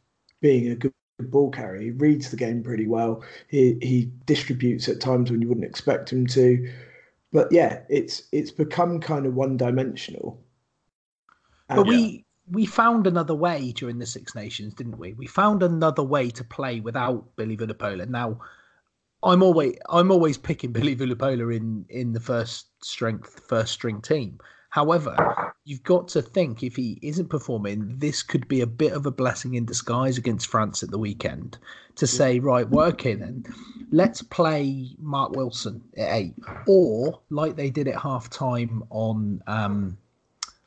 being 0.40 0.70
a 0.70 0.74
good 0.74 0.92
ball 1.20 1.50
carrier. 1.50 1.82
He 1.82 1.90
reads 1.92 2.30
the 2.30 2.36
game 2.36 2.62
pretty 2.62 2.88
well. 2.88 3.24
He 3.48 3.78
he 3.82 4.10
distributes 4.26 4.88
at 4.88 5.00
times 5.00 5.30
when 5.30 5.40
you 5.40 5.48
wouldn't 5.48 5.66
expect 5.66 6.12
him 6.12 6.26
to. 6.28 6.72
But 7.32 7.52
yeah, 7.52 7.80
it's 7.88 8.22
it's 8.32 8.50
become 8.50 9.00
kind 9.00 9.26
of 9.26 9.34
one 9.34 9.56
dimensional. 9.56 10.42
But 11.68 11.86
we 11.86 12.25
we 12.50 12.66
found 12.66 13.06
another 13.06 13.34
way 13.34 13.72
during 13.72 13.98
the 13.98 14.06
Six 14.06 14.34
Nations, 14.34 14.74
didn't 14.74 14.98
we? 14.98 15.12
We 15.14 15.26
found 15.26 15.62
another 15.62 16.02
way 16.02 16.30
to 16.30 16.44
play 16.44 16.80
without 16.80 17.36
Billy 17.36 17.56
Vunipola. 17.56 18.08
Now, 18.08 18.40
I'm 19.22 19.42
always 19.42 19.76
I'm 19.88 20.10
always 20.10 20.38
picking 20.38 20.72
Billy 20.72 20.94
Vunipola 20.94 21.54
in 21.54 21.86
in 21.88 22.12
the 22.12 22.20
first 22.20 22.66
strength 22.82 23.42
first 23.48 23.72
string 23.72 24.00
team. 24.00 24.38
However, 24.70 25.54
you've 25.64 25.82
got 25.82 26.08
to 26.08 26.20
think 26.20 26.62
if 26.62 26.76
he 26.76 26.98
isn't 27.00 27.30
performing, 27.30 27.98
this 27.98 28.22
could 28.22 28.46
be 28.46 28.60
a 28.60 28.66
bit 28.66 28.92
of 28.92 29.06
a 29.06 29.10
blessing 29.10 29.54
in 29.54 29.64
disguise 29.64 30.18
against 30.18 30.48
France 30.48 30.82
at 30.82 30.90
the 30.90 30.98
weekend 30.98 31.56
to 31.94 32.06
say, 32.06 32.40
right, 32.40 32.68
well, 32.68 32.88
okay, 32.88 33.14
then 33.14 33.44
let's 33.90 34.20
play 34.20 34.94
Mark 34.98 35.32
Wilson 35.32 35.82
at 35.96 36.14
eight, 36.14 36.34
or 36.66 37.20
like 37.30 37.56
they 37.56 37.70
did 37.70 37.88
at 37.88 38.02
half 38.02 38.28
time 38.28 38.84
on 38.90 39.42
um, 39.46 39.96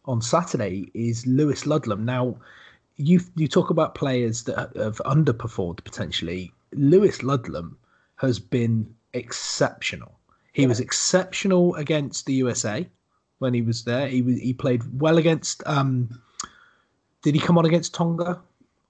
on 0.10 0.22
Saturday, 0.22 0.89
is 0.95 1.26
Lewis 1.28 1.67
Ludlam. 1.67 2.04
Now, 2.04 2.36
you 2.98 3.22
you 3.36 3.48
talk 3.48 3.69
about 3.69 3.93
players 3.93 4.43
that 4.43 4.76
have 4.76 4.98
underperformed 5.06 5.84
potentially. 5.84 6.52
Lewis 6.74 7.22
Ludlam 7.22 7.78
has 8.15 8.39
been 8.39 8.93
exceptional. 9.13 10.19
He 10.52 10.65
was 10.65 10.80
exceptional 10.80 11.76
against 11.76 12.26
the 12.26 12.34
USA 12.34 12.89
when 13.38 13.54
he 13.54 13.62
was 13.62 13.84
there. 13.84 14.08
He 14.08 14.22
was 14.22 14.39
he 14.39 14.52
played 14.52 14.82
well 15.00 15.17
against. 15.17 15.62
Um, 15.65 16.19
did 17.22 17.36
he 17.36 17.39
come 17.39 17.58
on 17.58 17.65
against 17.65 17.93
Tonga? 17.93 18.41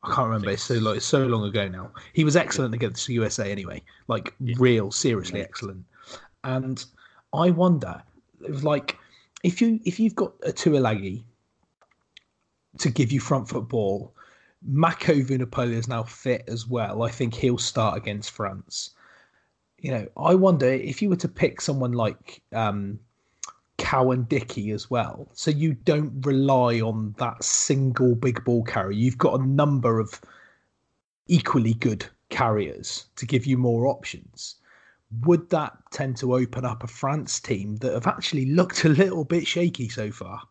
I 0.04 0.16
can't 0.16 0.28
remember. 0.28 0.52
It's 0.52 0.64
so 0.64 0.76
long, 0.76 0.96
it's 0.96 1.06
so 1.06 1.26
long 1.26 1.44
ago 1.44 1.68
now. 1.68 1.92
He 2.14 2.24
was 2.24 2.38
excellent 2.38 2.74
against 2.74 3.06
the 3.08 3.14
USA 3.16 3.52
anyway, 3.52 3.84
like 4.08 4.34
yeah. 4.40 4.56
real, 4.58 4.92
seriously 4.92 5.40
yeah. 5.40 5.46
excellent. 5.46 5.84
And 6.46 6.84
I 7.34 7.50
wonder, 7.50 8.02
it 8.42 8.50
was 8.50 8.64
like 8.64 8.98
if 9.44 9.62
you 9.62 9.80
if 9.86 10.00
you've 10.00 10.16
got 10.16 10.34
a 10.44 10.52
Tuilagi 10.52 11.24
to 12.78 12.90
give 12.90 13.12
you 13.12 13.20
front 13.20 13.48
football, 13.48 14.14
Mako 14.66 15.16
Vunipola 15.16 15.72
is 15.72 15.88
now 15.88 16.04
fit 16.04 16.44
as 16.48 16.68
well. 16.68 17.04
I 17.04 17.10
think 17.10 17.34
he'll 17.34 17.58
start 17.58 17.98
against 17.98 18.32
France. 18.32 18.92
You 19.80 19.92
know, 19.92 20.08
I 20.18 20.36
wonder 20.36 20.68
if 20.68 21.02
you 21.02 21.10
were 21.10 21.16
to 21.18 21.28
pick 21.28 21.62
someone 21.62 21.94
like 21.94 22.42
um, 22.52 23.00
Cowan 23.78 24.24
Dickie 24.24 24.72
as 24.72 24.90
well. 24.90 25.30
So 25.34 25.52
you 25.52 25.74
don't 25.74 26.26
rely 26.26 26.82
on 26.82 27.16
that 27.18 27.44
single 27.44 28.14
big 28.16 28.44
ball 28.44 28.64
carrier. 28.64 28.92
You've 28.92 29.18
got 29.18 29.40
a 29.40 29.46
number 29.46 30.00
of 30.00 30.20
equally 31.28 31.74
good 31.76 32.06
carriers 32.30 33.06
to 33.16 33.26
give 33.26 33.46
you 33.46 33.58
more 33.58 33.88
options. 33.88 34.56
Would 35.26 35.50
that 35.50 35.74
tend 35.92 36.18
to 36.18 36.36
open 36.36 36.66
up 36.66 36.84
a 36.84 36.88
France 36.88 37.40
team 37.40 37.78
that 37.78 37.94
have 37.94 38.08
actually 38.08 38.46
looked 38.46 38.86
a 38.86 38.90
little 38.90 39.26
bit 39.26 39.48
shaky 39.48 39.90
so 39.90 40.12
far? 40.12 40.42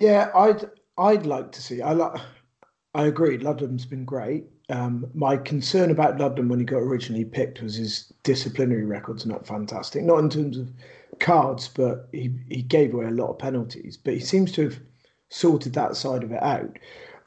Yeah, 0.00 0.30
I'd 0.34 0.64
I'd 0.98 1.26
like 1.26 1.52
to 1.52 1.62
see. 1.62 1.82
I 1.82 1.92
like. 1.92 2.20
I 2.94 3.04
agree. 3.04 3.36
Ludlam's 3.36 3.84
been 3.84 4.06
great. 4.06 4.46
Um, 4.70 5.06
my 5.14 5.36
concern 5.36 5.90
about 5.90 6.18
Ludlam 6.18 6.48
when 6.48 6.58
he 6.58 6.64
got 6.64 6.78
originally 6.78 7.26
picked 7.26 7.62
was 7.62 7.76
his 7.76 8.10
disciplinary 8.22 8.84
record's 8.84 9.26
not 9.26 9.46
fantastic. 9.46 10.02
Not 10.02 10.18
in 10.18 10.30
terms 10.30 10.56
of 10.56 10.72
cards, 11.20 11.68
but 11.68 12.08
he, 12.12 12.32
he 12.48 12.62
gave 12.62 12.94
away 12.94 13.06
a 13.06 13.10
lot 13.10 13.30
of 13.30 13.38
penalties. 13.38 13.98
But 13.98 14.14
he 14.14 14.20
seems 14.20 14.50
to 14.52 14.62
have 14.62 14.80
sorted 15.28 15.74
that 15.74 15.96
side 15.96 16.22
of 16.22 16.32
it 16.32 16.42
out. 16.42 16.78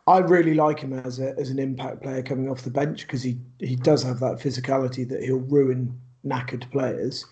I 0.10 0.18
really 0.18 0.56
like 0.56 0.80
him 0.80 0.94
as 0.94 1.20
a 1.20 1.38
as 1.38 1.52
an 1.52 1.60
impact 1.60 2.02
player 2.02 2.24
coming 2.24 2.50
off 2.50 2.64
the 2.64 2.72
bench 2.72 3.02
because 3.06 3.22
he 3.22 3.38
he 3.60 3.76
does 3.76 4.02
have 4.02 4.20
that 4.22 4.40
physicality 4.40 5.08
that 5.08 5.22
he'll 5.22 5.38
ruin 5.38 6.02
knackered 6.26 6.70
players. 6.72 7.24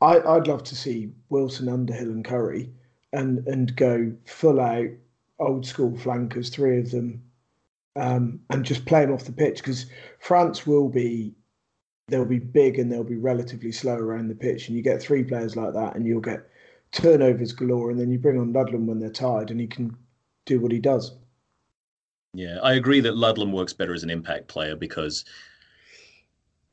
I, 0.00 0.18
I'd 0.18 0.48
love 0.48 0.64
to 0.64 0.74
see 0.74 1.12
Wilson, 1.28 1.68
Underhill, 1.68 2.10
and 2.10 2.24
Curry, 2.24 2.68
and 3.12 3.46
and 3.46 3.76
go 3.76 4.12
full 4.24 4.60
out 4.60 4.88
old 5.38 5.66
school 5.66 5.96
flankers, 5.96 6.50
three 6.50 6.80
of 6.80 6.90
them, 6.90 7.22
um, 7.94 8.40
and 8.50 8.64
just 8.64 8.86
play 8.86 9.02
them 9.04 9.14
off 9.14 9.22
the 9.22 9.30
pitch 9.30 9.58
because 9.58 9.86
France 10.18 10.66
will 10.66 10.88
be 10.88 11.32
they'll 12.08 12.24
be 12.24 12.40
big 12.40 12.80
and 12.80 12.90
they'll 12.90 13.04
be 13.04 13.16
relatively 13.16 13.70
slow 13.70 13.98
around 13.98 14.26
the 14.26 14.34
pitch. 14.34 14.66
And 14.66 14.76
you 14.76 14.82
get 14.82 15.00
three 15.00 15.22
players 15.22 15.54
like 15.54 15.74
that, 15.74 15.94
and 15.94 16.04
you'll 16.04 16.20
get 16.20 16.48
turnovers 16.90 17.52
galore. 17.52 17.92
And 17.92 18.00
then 18.00 18.10
you 18.10 18.18
bring 18.18 18.40
on 18.40 18.52
Ludlam 18.52 18.88
when 18.88 18.98
they're 18.98 19.10
tired, 19.10 19.52
and 19.52 19.60
he 19.60 19.68
can 19.68 19.96
do 20.44 20.58
what 20.58 20.72
he 20.72 20.80
does. 20.80 21.12
Yeah, 22.36 22.58
I 22.62 22.74
agree 22.74 23.00
that 23.00 23.16
Ludlam 23.16 23.50
works 23.50 23.72
better 23.72 23.94
as 23.94 24.02
an 24.02 24.10
impact 24.10 24.46
player 24.46 24.76
because, 24.76 25.24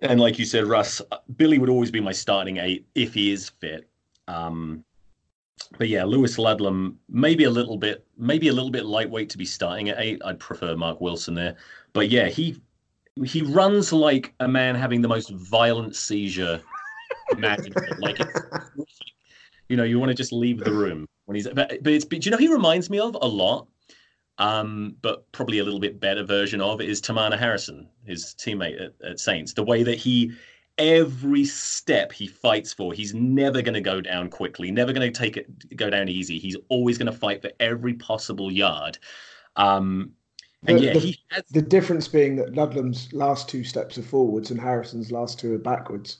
and 0.01 0.19
like 0.19 0.37
you 0.37 0.43
said, 0.43 0.65
Russ, 0.65 1.01
Billy 1.37 1.57
would 1.57 1.69
always 1.69 1.89
be 1.89 2.01
my 2.01 2.11
starting 2.11 2.57
eight 2.57 2.85
if 2.95 3.13
he 3.13 3.31
is 3.31 3.47
fit. 3.47 3.87
Um, 4.27 4.83
but 5.77 5.87
yeah, 5.87 6.03
Lewis 6.03 6.37
Ludlam 6.37 6.99
maybe 7.07 7.45
a 7.45 7.49
little 7.49 7.77
bit, 7.77 8.05
maybe 8.17 8.49
a 8.49 8.53
little 8.53 8.71
bit 8.71 8.83
lightweight 8.83 9.29
to 9.29 9.37
be 9.37 9.45
starting 9.45 9.87
at 9.87 9.99
eight. 9.99 10.21
I'd 10.25 10.37
prefer 10.37 10.75
Mark 10.75 10.99
Wilson 10.99 11.33
there. 11.33 11.55
But 11.93 12.09
yeah, 12.09 12.27
he 12.27 12.61
he 13.23 13.41
runs 13.41 13.93
like 13.93 14.33
a 14.41 14.47
man 14.49 14.75
having 14.75 15.01
the 15.01 15.07
most 15.07 15.29
violent 15.29 15.95
seizure 15.95 16.59
imaginable. 17.31 17.81
like, 17.99 18.19
you 19.69 19.77
know, 19.77 19.83
you 19.85 19.97
want 19.97 20.09
to 20.09 20.15
just 20.15 20.33
leave 20.33 20.59
the 20.59 20.73
room 20.73 21.07
when 21.23 21.35
he's. 21.35 21.47
But, 21.47 21.81
but 21.81 21.93
it's. 21.93 22.03
But, 22.03 22.19
do 22.19 22.25
you 22.25 22.31
know 22.31 22.37
he 22.37 22.49
reminds 22.49 22.89
me 22.89 22.99
of 22.99 23.15
a 23.21 23.27
lot? 23.27 23.67
Um, 24.39 24.95
but 25.01 25.31
probably 25.31 25.59
a 25.59 25.63
little 25.63 25.79
bit 25.79 25.99
better 25.99 26.23
version 26.23 26.59
of 26.59 26.81
is 26.81 26.99
Teimana 27.01 27.37
Harrison, 27.37 27.87
his 28.05 28.35
teammate 28.37 28.81
at, 28.81 28.93
at 29.07 29.19
Saints. 29.19 29.53
The 29.53 29.63
way 29.63 29.83
that 29.83 29.97
he 29.97 30.33
every 30.79 31.45
step 31.45 32.11
he 32.11 32.25
fights 32.25 32.73
for 32.73 32.93
he's 32.93 33.13
never 33.13 33.61
going 33.61 33.75
to 33.75 33.79
go 33.79 34.01
down 34.01 34.27
quickly 34.27 34.71
never 34.71 34.91
going 34.91 35.07
to 35.07 35.15
take 35.15 35.37
it 35.37 35.77
go 35.77 35.87
down 35.87 36.09
easy 36.09 36.39
he's 36.39 36.57
always 36.69 36.97
going 36.97 37.05
to 37.05 37.15
fight 37.15 37.43
for 37.43 37.51
every 37.59 37.93
possible 37.93 38.51
yard 38.51 38.97
um 39.55 40.11
and 40.65 40.79
the, 40.79 40.83
yeah, 40.83 40.93
the, 40.93 41.15
has... 41.29 41.43
the, 41.51 41.61
difference 41.61 42.07
being 42.07 42.35
that 42.37 42.53
Ludlam's 42.53 43.11
last 43.11 43.49
two 43.49 43.63
steps 43.63 43.97
are 43.97 44.03
forwards 44.03 44.51
and 44.51 44.59
Harrison's 44.59 45.11
last 45.11 45.39
two 45.39 45.53
are 45.55 45.59
backwards. 45.59 46.19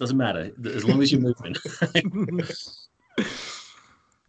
Doesn't 0.00 0.16
matter 0.16 0.50
as 0.66 0.84
long 0.84 1.02
as 1.02 1.12
you're 1.12 1.20
moving. 1.20 1.54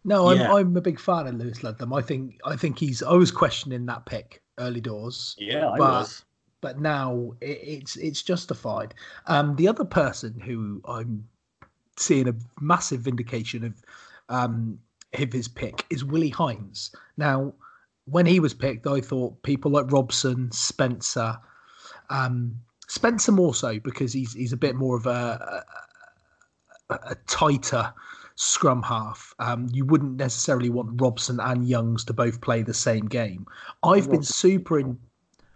no, 0.04 0.30
I'm 0.30 0.38
yeah. 0.38 0.52
I'm 0.52 0.76
a 0.76 0.80
big 0.80 0.98
fan 0.98 1.26
of 1.26 1.34
Lewis 1.34 1.62
Ludlam. 1.62 1.92
I 1.92 2.02
think 2.02 2.40
I 2.44 2.56
think 2.56 2.78
he's. 2.78 3.02
I 3.02 3.12
was 3.12 3.30
questioning 3.30 3.86
that 3.86 4.06
pick 4.06 4.42
early 4.58 4.80
doors. 4.80 5.36
Yeah, 5.38 5.68
I 5.68 5.78
but, 5.78 5.90
was. 5.90 6.24
But 6.60 6.80
now 6.80 7.32
it, 7.40 7.58
it's 7.62 7.96
it's 7.96 8.22
justified. 8.22 8.94
Um, 9.26 9.56
the 9.56 9.68
other 9.68 9.84
person 9.84 10.40
who 10.40 10.80
I'm 10.86 11.28
seeing 11.96 12.28
a 12.28 12.34
massive 12.60 13.00
vindication 13.00 13.64
of 13.64 13.74
um, 14.28 14.78
of 15.14 15.32
his 15.32 15.48
pick 15.48 15.84
is 15.90 16.04
Willi 16.04 16.30
Heinz. 16.30 16.94
Now 17.16 17.54
when 18.06 18.26
he 18.26 18.40
was 18.40 18.54
picked, 18.54 18.86
I 18.86 19.00
thought 19.00 19.42
people 19.42 19.70
like 19.70 19.92
Robson, 19.92 20.50
Spencer, 20.50 21.38
um, 22.08 22.56
Spencer 22.88 23.32
more 23.32 23.54
so 23.54 23.78
because 23.78 24.12
he's 24.12 24.32
he's 24.32 24.52
a 24.52 24.56
bit 24.56 24.74
more 24.74 24.96
of 24.96 25.06
a 25.06 25.64
a, 26.88 26.94
a 27.10 27.14
tighter 27.26 27.92
scrum 28.40 28.82
half. 28.82 29.34
Um, 29.38 29.68
you 29.70 29.84
wouldn't 29.84 30.16
necessarily 30.16 30.70
want 30.70 30.98
Robson 31.00 31.38
and 31.40 31.68
Youngs 31.68 32.04
to 32.06 32.14
both 32.14 32.40
play 32.40 32.62
the 32.62 32.72
same 32.72 33.06
game. 33.06 33.46
I've 33.82 34.10
been 34.10 34.22
super 34.22 34.78
in. 34.78 34.98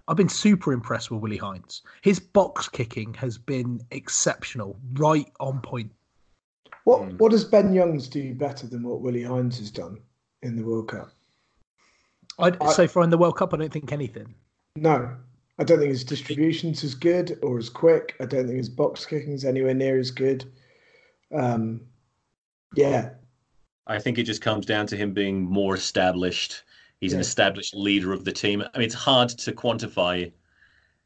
I've 0.06 0.18
been 0.18 0.28
super 0.28 0.70
impressed 0.70 1.10
with 1.10 1.22
Willi 1.22 1.38
Heinz. 1.38 1.80
His 2.02 2.20
box 2.20 2.68
kicking 2.68 3.14
has 3.14 3.38
been 3.38 3.80
exceptional, 3.90 4.76
right 4.92 5.26
on 5.40 5.60
point. 5.60 5.90
What 6.84 7.08
hmm. 7.08 7.16
what 7.16 7.32
does 7.32 7.44
Ben 7.44 7.72
Youngs 7.72 8.06
do 8.06 8.34
better 8.34 8.66
than 8.66 8.82
what 8.82 9.00
Willi 9.00 9.22
Heinz 9.22 9.58
has 9.58 9.70
done 9.70 9.98
in 10.42 10.54
the 10.54 10.62
World 10.62 10.88
Cup? 10.88 11.10
I'd, 12.38 12.60
I, 12.60 12.70
so 12.70 12.86
far 12.86 13.02
in 13.02 13.10
the 13.10 13.16
World 13.16 13.38
Cup, 13.38 13.54
I 13.54 13.56
don't 13.56 13.72
think 13.72 13.92
anything. 13.92 14.34
No, 14.76 15.16
I 15.58 15.64
don't 15.64 15.78
think 15.78 15.90
his 15.90 16.04
distribution's 16.04 16.84
as 16.84 16.94
good 16.94 17.38
or 17.42 17.56
as 17.56 17.70
quick. 17.70 18.14
I 18.20 18.26
don't 18.26 18.46
think 18.46 18.58
his 18.58 18.68
box 18.68 19.06
kicking's 19.06 19.46
anywhere 19.46 19.72
near 19.72 19.98
as 19.98 20.10
good. 20.10 20.44
Um, 21.32 21.80
yeah. 22.76 23.10
I 23.86 23.98
think 23.98 24.18
it 24.18 24.22
just 24.24 24.40
comes 24.40 24.64
down 24.64 24.86
to 24.88 24.96
him 24.96 25.12
being 25.12 25.42
more 25.44 25.74
established. 25.74 26.64
He's 27.00 27.12
yeah. 27.12 27.16
an 27.16 27.20
established 27.20 27.74
leader 27.74 28.12
of 28.12 28.24
the 28.24 28.32
team. 28.32 28.62
I 28.62 28.78
mean, 28.78 28.86
it's 28.86 28.94
hard 28.94 29.28
to 29.30 29.52
quantify 29.52 30.32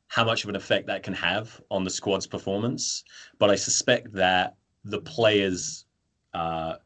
how 0.07 0.24
much 0.24 0.44
of 0.44 0.50
an 0.50 0.57
effect 0.57 0.87
that 0.87 1.02
can 1.02 1.14
have 1.14 1.61
on 1.70 1.85
the 1.85 1.90
squad's 1.90 2.26
performance, 2.26 3.04
but 3.38 3.50
I 3.50 3.57
suspect 3.57 4.12
that 4.14 4.57
the 4.85 5.00
players 5.00 5.85
uh, 6.35 6.76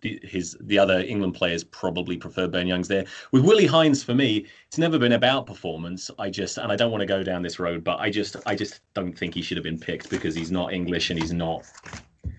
the, 0.00 0.20
his 0.22 0.56
the 0.60 0.78
other 0.78 1.00
England 1.00 1.34
players 1.34 1.64
probably 1.64 2.16
prefer 2.16 2.46
Ben 2.48 2.66
Youngs 2.66 2.88
there. 2.88 3.04
With 3.32 3.44
Willi 3.44 3.66
Heinz, 3.66 4.02
for 4.02 4.14
me, 4.14 4.46
it's 4.66 4.78
never 4.78 4.98
been 4.98 5.12
about 5.12 5.46
performance. 5.46 6.10
I 6.18 6.30
just 6.30 6.58
and 6.58 6.70
I 6.70 6.76
don't 6.76 6.90
want 6.90 7.00
to 7.00 7.06
go 7.06 7.22
down 7.22 7.42
this 7.42 7.58
road, 7.58 7.82
but 7.82 7.98
I 7.98 8.10
just 8.10 8.36
I 8.46 8.54
just 8.54 8.80
don't 8.94 9.16
think 9.16 9.34
he 9.34 9.42
should 9.42 9.56
have 9.56 9.64
been 9.64 9.78
picked 9.78 10.10
because 10.10 10.34
he's 10.34 10.50
not 10.50 10.72
English 10.72 11.10
and 11.10 11.18
he's 11.18 11.32
not. 11.32 11.64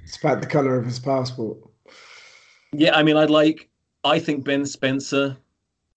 It's 0.03 0.17
about 0.17 0.41
the 0.41 0.47
colour 0.47 0.78
of 0.78 0.86
his 0.86 0.99
passport. 0.99 1.57
Yeah, 2.72 2.95
I 2.95 3.03
mean, 3.03 3.18
I'd 3.18 3.30
like. 3.30 3.70
I 4.03 4.20
think 4.20 4.43
Ben 4.43 4.65
Spencer 4.65 5.38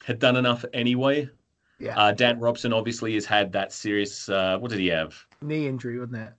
had 0.05 0.18
done 0.18 0.37
enough 0.37 0.64
anyway. 0.73 1.29
Yeah. 1.79 1.99
Uh, 1.99 2.12
Dan 2.12 2.39
Robson 2.41 2.73
obviously 2.73 3.14
has 3.14 3.25
had 3.25 3.53
that 3.53 3.73
serious. 3.73 4.29
Uh, 4.29 4.59
what 4.59 4.71
did 4.71 4.81
he 4.81 4.89
have? 4.89 5.14
Knee 5.41 5.66
injury, 5.66 5.99
wasn't 5.99 6.18
it? 6.18 6.33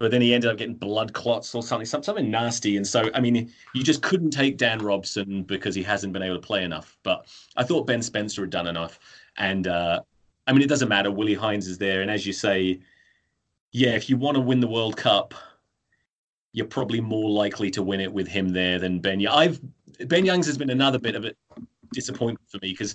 but 0.00 0.10
then 0.10 0.22
he 0.22 0.32
ended 0.32 0.50
up 0.50 0.56
getting 0.56 0.74
blood 0.74 1.12
clots 1.12 1.54
or 1.54 1.62
something, 1.62 1.84
something 1.84 2.30
nasty. 2.30 2.78
And 2.78 2.86
so, 2.86 3.10
I 3.14 3.20
mean, 3.20 3.52
you 3.74 3.82
just 3.82 4.00
couldn't 4.00 4.30
take 4.30 4.56
Dan 4.56 4.78
Robson 4.78 5.42
because 5.42 5.74
he 5.74 5.82
hasn't 5.82 6.14
been 6.14 6.22
able 6.22 6.36
to 6.36 6.40
play 6.40 6.64
enough. 6.64 6.96
But 7.02 7.26
I 7.54 7.64
thought 7.64 7.86
Ben 7.86 8.00
Spencer 8.00 8.40
had 8.40 8.50
done 8.50 8.66
enough. 8.66 8.98
And 9.36 9.66
uh, 9.66 10.00
I 10.46 10.52
mean, 10.52 10.62
it 10.62 10.70
doesn't 10.70 10.88
matter. 10.88 11.10
Willi 11.10 11.34
Heinz 11.34 11.68
is 11.68 11.76
there. 11.76 12.00
And 12.00 12.10
as 12.10 12.26
you 12.26 12.32
say, 12.32 12.80
yeah, 13.72 13.90
if 13.90 14.08
you 14.08 14.16
want 14.16 14.36
to 14.36 14.40
win 14.40 14.60
the 14.60 14.66
World 14.66 14.96
Cup, 14.96 15.34
you're 16.52 16.66
probably 16.66 17.00
more 17.00 17.30
likely 17.30 17.70
to 17.70 17.82
win 17.82 18.00
it 18.00 18.12
with 18.12 18.26
him 18.26 18.48
there 18.48 18.78
than 18.78 19.00
Ben. 19.00 19.26
I've 19.26 19.60
Ben 20.06 20.24
Youngs 20.24 20.46
has 20.46 20.56
been 20.56 20.70
another 20.70 20.98
bit 20.98 21.14
of 21.14 21.24
a 21.24 21.32
disappointment 21.92 22.48
for 22.48 22.58
me 22.62 22.70
because 22.70 22.94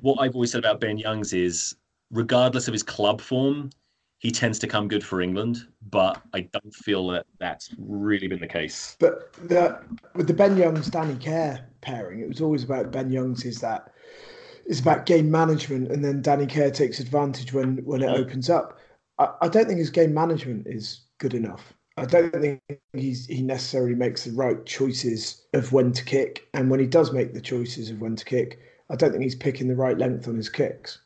what 0.00 0.20
I've 0.20 0.34
always 0.34 0.52
said 0.52 0.58
about 0.58 0.80
Ben 0.80 0.98
Youngs 0.98 1.32
is, 1.32 1.74
regardless 2.10 2.68
of 2.68 2.72
his 2.72 2.82
club 2.82 3.20
form, 3.20 3.70
he 4.18 4.30
tends 4.30 4.58
to 4.58 4.66
come 4.66 4.86
good 4.86 5.04
for 5.04 5.20
England. 5.20 5.66
But 5.90 6.20
I 6.34 6.42
don't 6.52 6.74
feel 6.74 7.08
that 7.08 7.26
that's 7.38 7.74
really 7.78 8.28
been 8.28 8.40
the 8.40 8.46
case. 8.46 8.96
But 9.00 9.32
the, 9.48 9.80
with 10.14 10.26
the 10.26 10.34
Ben 10.34 10.56
Youngs 10.56 10.88
Danny 10.88 11.16
Care 11.16 11.68
pairing, 11.80 12.20
it 12.20 12.28
was 12.28 12.40
always 12.40 12.64
about 12.64 12.92
Ben 12.92 13.10
Youngs 13.10 13.44
is 13.44 13.60
that 13.60 13.92
it's 14.66 14.80
about 14.80 15.06
game 15.06 15.30
management, 15.30 15.90
and 15.90 16.04
then 16.04 16.22
Danny 16.22 16.46
Care 16.46 16.70
takes 16.70 17.00
advantage 17.00 17.52
when 17.52 17.78
when 17.84 18.02
it 18.02 18.08
mm. 18.08 18.18
opens 18.18 18.50
up. 18.50 18.78
I, 19.18 19.28
I 19.42 19.48
don't 19.48 19.66
think 19.66 19.78
his 19.78 19.90
game 19.90 20.14
management 20.14 20.66
is 20.66 21.00
good 21.18 21.34
enough. 21.34 21.74
I 21.96 22.04
don't 22.04 22.32
think 22.32 22.60
he's 22.92 23.26
he 23.26 23.42
necessarily 23.42 23.94
makes 23.94 24.24
the 24.24 24.32
right 24.32 24.64
choices 24.64 25.44
of 25.54 25.72
when 25.72 25.92
to 25.92 26.04
kick, 26.04 26.48
and 26.54 26.70
when 26.70 26.80
he 26.80 26.86
does 26.86 27.12
make 27.12 27.34
the 27.34 27.40
choices 27.40 27.90
of 27.90 28.00
when 28.00 28.16
to 28.16 28.24
kick, 28.24 28.60
I 28.90 28.96
don't 28.96 29.10
think 29.10 29.22
he's 29.22 29.34
picking 29.34 29.68
the 29.68 29.76
right 29.76 29.98
length 29.98 30.28
on 30.28 30.36
his 30.36 30.48
kicks. 30.48 31.00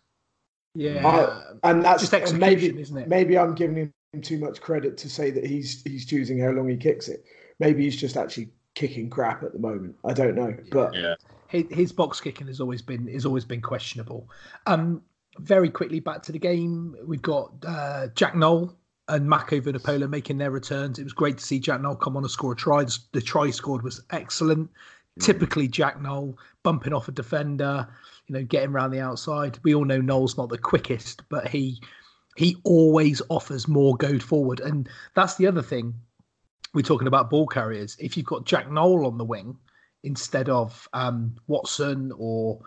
Yeah, 0.75 1.07
I, 1.07 1.71
and 1.71 1.85
that's 1.85 2.03
just 2.03 2.15
execution, 2.15 2.41
maybe, 2.41 2.81
isn't 2.81 2.97
it? 2.97 3.09
Maybe 3.09 3.39
I'm 3.39 3.55
giving 3.55 3.93
him 4.13 4.23
too 4.23 4.39
much 4.39 4.61
credit 4.61 4.97
to 4.99 5.09
say 5.09 5.31
that 5.31 5.47
he's 5.47 5.83
he's 5.83 6.05
choosing 6.05 6.39
how 6.39 6.51
long 6.51 6.69
he 6.69 6.77
kicks 6.77 7.09
it. 7.09 7.25
Maybe 7.61 7.85
he's 7.85 7.97
just 7.97 8.17
actually 8.17 8.51
kicking 8.75 9.09
crap 9.09 9.43
at 9.43 9.53
the 9.53 9.59
moment. 9.59 9.97
I 10.05 10.13
don't 10.13 10.35
know, 10.35 10.55
but 10.71 10.95
yeah. 10.95 11.15
his, 11.49 11.65
his 11.71 11.93
box 11.93 12.21
kicking 12.21 12.47
has 12.49 12.61
always 12.61 12.83
been 12.83 13.07
has 13.09 13.25
always 13.25 13.45
been 13.45 13.63
questionable. 13.63 14.29
Um, 14.67 15.03
very 15.39 15.71
quickly 15.71 16.01
back 16.01 16.23
to 16.25 16.33
the 16.33 16.39
game, 16.39 16.97
we've 17.05 17.23
got 17.23 17.53
uh, 17.67 18.09
Jack 18.15 18.37
Nowell 18.37 18.77
and 19.09 19.29
Mako 19.29 19.61
Vunipola 19.61 20.09
making 20.09 20.39
their 20.39 20.51
returns. 20.51 20.99
It 20.99 21.05
was 21.05 21.13
great 21.13 21.39
to 21.39 21.45
see 21.45 21.59
Jack 21.59 21.81
Nowell 21.81 21.97
come 21.97 22.17
on 22.17 22.25
and 22.25 22.31
score 22.31 22.53
a 22.53 22.57
try. 22.57 22.85
The, 23.13 23.21
try 23.21 23.51
scored 23.51 23.83
was 23.83 24.03
excellent. 24.11 24.71
Mm. 25.19 25.25
Typically, 25.25 25.69
Jack 25.69 26.01
Nowell 26.01 26.39
bumping 26.63 26.93
off 26.93 27.09
a 27.09 27.13
defender, 27.13 27.87
you 28.27 28.35
know, 28.35 28.45
getting 28.45 28.71
around 28.71 28.93
the 28.93 29.01
outside. 29.01 29.59
We 29.63 29.75
all 29.75 29.85
know 29.85 30.01
Nowell's 30.01 30.39
not 30.39 30.49
the 30.49 30.59
quickest, 30.59 31.23
but 31.29 31.49
he 31.49 31.81
he 32.37 32.57
always 32.65 33.23
offers 33.29 33.69
more 33.69 33.97
go 33.97 34.19
forward, 34.19 34.61
and 34.61 34.89
that's 35.15 35.37
the 35.37 35.47
other 35.47 35.63
thing. 35.63 35.95
We're 36.73 36.83
talking 36.83 37.07
about 37.07 37.31
ball 37.31 37.47
carriers. 37.47 37.97
If 38.01 38.17
you've 38.17 38.27
got 38.27 38.47
Jack 38.47 38.71
Nowell 38.71 39.07
on 39.07 39.19
the 39.19 39.25
wing 39.25 39.57
instead 40.03 40.49
of 40.49 40.89
um, 40.93 41.37
Watson 41.47 42.11
or 42.19 42.59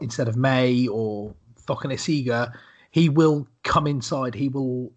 instead 0.00 0.28
of 0.28 0.36
May 0.36 0.86
or 0.86 1.34
Cokanasiga, 1.66 2.52
he 2.92 3.08
will 3.08 3.48
come 3.64 3.88
inside. 3.88 4.34
He 4.34 4.48
will 4.48 4.92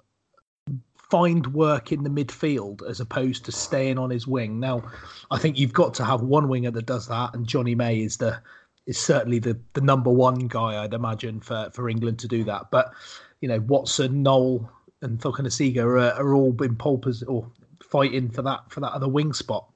find 1.10 1.48
work 1.54 1.92
in 1.92 2.04
the 2.04 2.10
midfield 2.10 2.88
as 2.88 3.00
opposed 3.00 3.46
to 3.46 3.52
staying 3.52 3.98
on 3.98 4.10
his 4.10 4.28
wing. 4.28 4.60
Now, 4.60 4.84
I 5.32 5.40
think 5.40 5.58
you've 5.58 5.74
got 5.74 5.94
to 5.96 6.06
have 6.06 6.22
one 6.22 6.48
winger 6.48 6.72
that 6.72 6.86
does 6.86 7.08
that, 7.08 7.34
and 7.34 7.48
Johnny 7.48 7.76
May 7.76 8.02
is 8.02 8.18
the 8.18 8.42
is 8.86 8.98
certainly 8.98 9.40
the 9.40 9.60
the 9.74 9.82
number 9.82 10.10
one 10.10 10.48
guy 10.48 10.84
I'd 10.84 10.94
imagine 10.94 11.40
for 11.40 11.70
for 11.74 11.90
England 11.90 12.20
to 12.20 12.28
do 12.28 12.44
that. 12.46 12.72
But 12.72 12.94
you 13.42 13.48
know, 13.48 13.60
Watson, 13.62 14.24
Nowell, 14.24 14.70
and 15.02 15.20
Cokanasiga 15.20 15.84
are, 15.84 15.98
are 15.98 16.34
all 16.34 16.56
in 16.64 16.76
pole 16.76 17.02
or 17.28 17.50
fighting 17.84 18.30
for 18.30 18.42
that 18.44 18.72
for 18.72 18.80
that 18.82 18.94
other 18.94 19.08
wing 19.08 19.34
spot. 19.34 19.68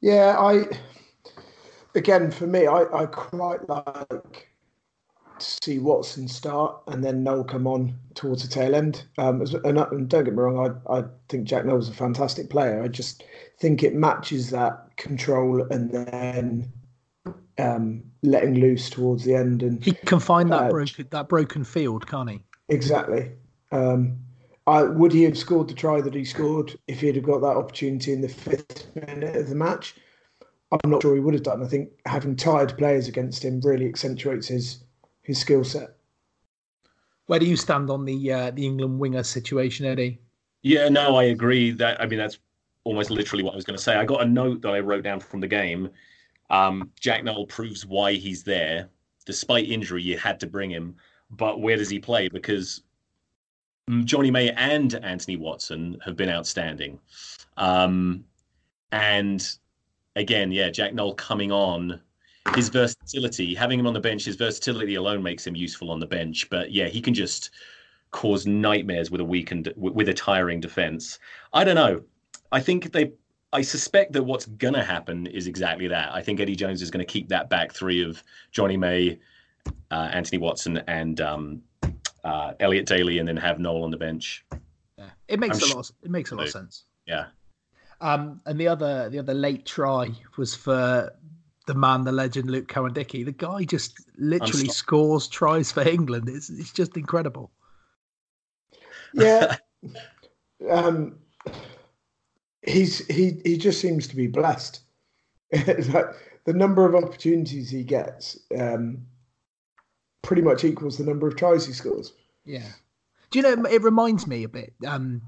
Yeah, 0.00 0.36
I 0.38 0.66
again 1.94 2.30
for 2.30 2.46
me, 2.46 2.66
I, 2.66 2.84
I 2.92 3.06
quite 3.06 3.68
like 3.68 4.49
see 5.42 5.78
Watson 5.78 6.28
start 6.28 6.76
and 6.86 7.04
then 7.04 7.22
Nowell 7.22 7.44
come 7.44 7.66
on 7.66 7.94
towards 8.14 8.42
the 8.42 8.48
tail 8.48 8.74
end. 8.74 9.04
Um, 9.18 9.40
and, 9.40 9.78
and, 9.78 10.08
don't 10.08 10.24
get 10.24 10.34
me 10.34 10.40
wrong, 10.40 10.80
I, 10.88 10.98
I 10.98 11.04
think 11.28 11.44
Jack 11.44 11.64
Nowell's 11.64 11.88
a 11.88 11.94
fantastic 11.94 12.50
player. 12.50 12.82
I 12.82 12.88
just 12.88 13.24
think 13.58 13.82
it 13.82 13.94
matches 13.94 14.50
that 14.50 14.96
control 14.96 15.62
and 15.70 15.90
then 15.90 16.72
um, 17.58 18.02
letting 18.22 18.54
loose 18.54 18.90
towards 18.90 19.24
the 19.24 19.34
end. 19.34 19.62
And 19.62 19.84
he 19.84 19.92
can 19.92 20.20
find 20.20 20.50
that 20.50 20.64
uh, 20.64 20.70
broken 20.70 21.08
that 21.10 21.28
broken 21.28 21.64
field, 21.64 22.06
can't 22.06 22.30
he? 22.30 22.42
Exactly. 22.68 23.30
Um, 23.72 24.18
I, 24.66 24.82
would 24.82 25.12
he 25.12 25.24
have 25.24 25.36
scored 25.36 25.68
the 25.68 25.74
try 25.74 26.00
that 26.00 26.14
he 26.14 26.24
scored 26.24 26.78
if 26.86 27.00
he'd 27.00 27.16
have 27.16 27.24
got 27.24 27.40
that 27.40 27.56
opportunity 27.56 28.12
in 28.12 28.20
the 28.20 28.28
fifth 28.28 28.88
minute 28.94 29.36
of 29.36 29.48
the 29.48 29.54
match? 29.54 29.94
I'm 30.72 30.90
not 30.90 31.02
sure 31.02 31.14
he 31.14 31.20
would 31.20 31.34
have 31.34 31.42
done. 31.42 31.62
I 31.62 31.66
think 31.66 31.90
having 32.06 32.36
tired 32.36 32.76
players 32.78 33.08
against 33.08 33.44
him 33.44 33.60
really 33.60 33.86
accentuates 33.86 34.46
his 34.46 34.84
his 35.22 35.38
skill 35.38 35.64
set. 35.64 35.96
Where 37.26 37.38
do 37.38 37.46
you 37.46 37.56
stand 37.56 37.90
on 37.90 38.04
the 38.04 38.32
uh, 38.32 38.50
the 38.50 38.66
England 38.66 38.98
winger 38.98 39.22
situation, 39.22 39.86
Eddie? 39.86 40.20
Yeah, 40.62 40.88
no, 40.88 41.16
I 41.16 41.24
agree. 41.24 41.70
That 41.70 42.00
I 42.00 42.06
mean, 42.06 42.18
that's 42.18 42.38
almost 42.84 43.10
literally 43.10 43.44
what 43.44 43.52
I 43.52 43.56
was 43.56 43.64
going 43.64 43.76
to 43.76 43.82
say. 43.82 43.94
I 43.94 44.04
got 44.04 44.22
a 44.22 44.26
note 44.26 44.62
that 44.62 44.70
I 44.70 44.80
wrote 44.80 45.04
down 45.04 45.20
from 45.20 45.40
the 45.40 45.46
game. 45.46 45.90
Um, 46.50 46.90
Jack 46.98 47.22
Nowell 47.22 47.46
proves 47.46 47.86
why 47.86 48.14
he's 48.14 48.42
there. 48.42 48.88
Despite 49.26 49.68
injury, 49.68 50.02
you 50.02 50.18
had 50.18 50.40
to 50.40 50.46
bring 50.46 50.70
him. 50.70 50.96
But 51.30 51.60
where 51.60 51.76
does 51.76 51.88
he 51.88 52.00
play? 52.00 52.28
Because 52.28 52.82
Johnny 54.04 54.30
May 54.30 54.50
and 54.50 54.94
Anthony 54.94 55.36
Watson 55.36 55.98
have 56.04 56.16
been 56.16 56.28
outstanding. 56.28 56.98
Um, 57.56 58.24
and 58.92 59.46
again, 60.16 60.50
yeah, 60.50 60.70
Jack 60.70 60.94
Nowell 60.94 61.14
coming 61.14 61.52
on 61.52 62.00
his 62.54 62.68
versatility, 62.68 63.54
having 63.54 63.78
him 63.78 63.86
on 63.86 63.94
the 63.94 64.00
bench, 64.00 64.24
his 64.24 64.36
versatility 64.36 64.94
alone 64.94 65.22
makes 65.22 65.46
him 65.46 65.54
useful 65.54 65.90
on 65.90 66.00
the 66.00 66.06
bench. 66.06 66.48
But 66.50 66.72
yeah, 66.72 66.88
he 66.88 67.00
can 67.00 67.14
just 67.14 67.50
cause 68.10 68.46
nightmares 68.46 69.10
with 69.10 69.20
a 69.20 69.24
weakened, 69.24 69.72
with 69.76 70.08
a 70.08 70.14
tiring 70.14 70.60
defense. 70.60 71.18
I 71.52 71.64
don't 71.64 71.76
know. 71.76 72.02
I 72.52 72.60
think 72.60 72.92
they. 72.92 73.12
I 73.52 73.62
suspect 73.62 74.12
that 74.12 74.22
what's 74.22 74.46
going 74.46 74.74
to 74.74 74.84
happen 74.84 75.26
is 75.26 75.48
exactly 75.48 75.88
that. 75.88 76.14
I 76.14 76.22
think 76.22 76.38
Eddie 76.38 76.54
Jones 76.54 76.82
is 76.82 76.90
going 76.90 77.04
to 77.04 77.12
keep 77.12 77.28
that 77.30 77.50
back 77.50 77.72
three 77.72 78.02
of 78.04 78.22
Johnny 78.52 78.76
May, 78.76 79.18
uh, 79.90 80.08
Anthony 80.12 80.38
Watson, 80.38 80.78
and 80.86 81.20
um, 81.20 81.62
uh, 82.22 82.52
Elliot 82.60 82.86
Daly, 82.86 83.18
and 83.18 83.26
then 83.26 83.36
have 83.36 83.58
Nowell 83.58 83.82
on 83.82 83.90
the 83.90 83.96
bench. 83.96 84.44
Yeah, 84.96 85.10
it 85.26 85.40
makes 85.40 85.62
I'm 85.62 85.72
a 85.72 85.74
lot. 85.74 85.90
Of, 85.90 85.96
it 86.04 86.10
makes 86.10 86.30
a 86.30 86.36
lot 86.36 86.44
of 86.44 86.50
sense. 86.50 86.84
Yeah. 87.06 87.26
Um, 88.00 88.40
and 88.46 88.58
the 88.58 88.68
other 88.68 89.10
the 89.10 89.18
other 89.18 89.34
late 89.34 89.66
try 89.66 90.10
was 90.36 90.54
for 90.54 91.12
the 91.70 91.78
man, 91.78 92.02
the 92.02 92.10
legend, 92.10 92.50
Luke 92.50 92.66
Cowan-Dickie. 92.66 93.22
The 93.22 93.30
guy 93.30 93.62
just 93.62 93.94
literally 94.18 94.66
scores 94.66 95.28
tries 95.28 95.70
for 95.70 95.86
England. 95.86 96.28
It's 96.28 96.50
it's 96.50 96.72
just 96.72 96.96
incredible. 96.96 97.52
Yeah, 99.14 99.56
um, 100.68 101.20
he's 102.62 103.06
he 103.06 103.40
he 103.44 103.56
just 103.56 103.80
seems 103.80 104.08
to 104.08 104.16
be 104.16 104.26
blessed. 104.26 104.80
like 105.52 106.06
the 106.44 106.52
number 106.52 106.84
of 106.84 106.96
opportunities 106.96 107.70
he 107.70 107.84
gets 107.84 108.36
um, 108.58 109.06
pretty 110.22 110.42
much 110.42 110.64
equals 110.64 110.98
the 110.98 111.04
number 111.04 111.28
of 111.28 111.36
tries 111.36 111.66
he 111.66 111.72
scores. 111.72 112.12
Yeah. 112.44 112.66
Do 113.30 113.38
you 113.38 113.42
know? 113.44 113.64
It 113.66 113.82
reminds 113.82 114.26
me 114.26 114.42
a 114.42 114.48
bit. 114.48 114.74
Um, 114.84 115.22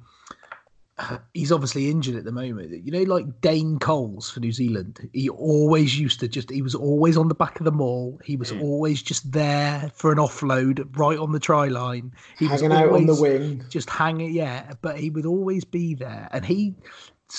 he's 1.35 1.53
obviously 1.53 1.91
injured 1.91 2.17
at 2.17 2.25
the 2.25 2.33
moment. 2.33 2.71
You 2.85 2.93
know, 2.93 3.03
like 3.03 3.41
Dane 3.41 3.79
Coles 3.79 4.31
for 4.31 4.41
New 4.41 4.53
Zealand. 4.53 5.09
He 5.13 5.29
always 5.29 5.99
used 5.99 6.21
to 6.21 6.29
just, 6.29 6.51
he 6.51 6.63
was 6.63 6.75
always 6.75 7.17
on 7.17 7.29
the 7.29 7.35
back 7.35 7.61
of 7.61 7.65
the 7.65 7.73
maul. 7.73 8.21
He 8.25 8.37
was 8.37 8.53
mm. 8.53 8.63
always 8.63 9.03
just 9.03 9.33
there 9.33 9.91
for 9.95 10.13
an 10.13 10.19
offload 10.19 10.97
right 10.99 11.19
on 11.19 11.33
the 11.33 11.41
try 11.41 11.69
line. 11.69 12.13
He 12.39 12.47
hanging 12.47 12.71
was 12.71 12.79
out 12.79 12.93
on 12.93 13.07
the 13.07 13.21
wing. 13.21 13.65
Just 13.69 13.91
hanging, 13.91 14.33
yeah. 14.33 14.73
But 14.83 14.99
he 14.99 15.11
would 15.11 15.27
always 15.27 15.65
be 15.65 15.95
there. 15.95 16.29
And 16.33 16.45
he, 16.45 16.75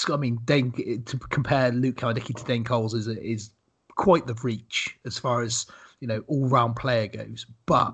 I 0.10 0.18
mean, 0.18 0.40
Dane, 0.46 1.04
to 1.06 1.18
compare 1.18 1.72
Luke 1.72 1.98
Cowan-Dickie 1.98 2.34
to 2.34 2.44
Dane 2.46 2.64
Coles 2.64 2.94
is, 2.94 3.08
is 3.08 3.52
quite 3.96 4.28
the 4.28 4.36
reach 4.44 4.98
as 5.06 5.18
far 5.20 5.42
as, 5.42 5.66
you 6.04 6.08
know, 6.08 6.22
all 6.28 6.50
round 6.50 6.76
player 6.76 7.08
goes. 7.08 7.46
But 7.66 7.94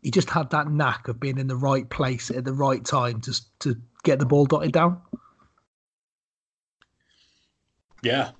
he 0.00 0.10
just 0.10 0.30
had 0.30 0.48
that 0.50 0.70
knack 0.70 1.06
of 1.06 1.20
being 1.20 1.36
in 1.36 1.48
the 1.48 1.56
right 1.56 1.88
place 1.90 2.30
at 2.30 2.46
the 2.46 2.52
right 2.54 2.82
time 2.82 3.20
just 3.20 3.46
to 3.60 3.76
get 4.04 4.18
the 4.18 4.24
ball 4.24 4.46
dotted 4.46 4.72
down. 4.72 4.98
Yeah, 8.02 8.30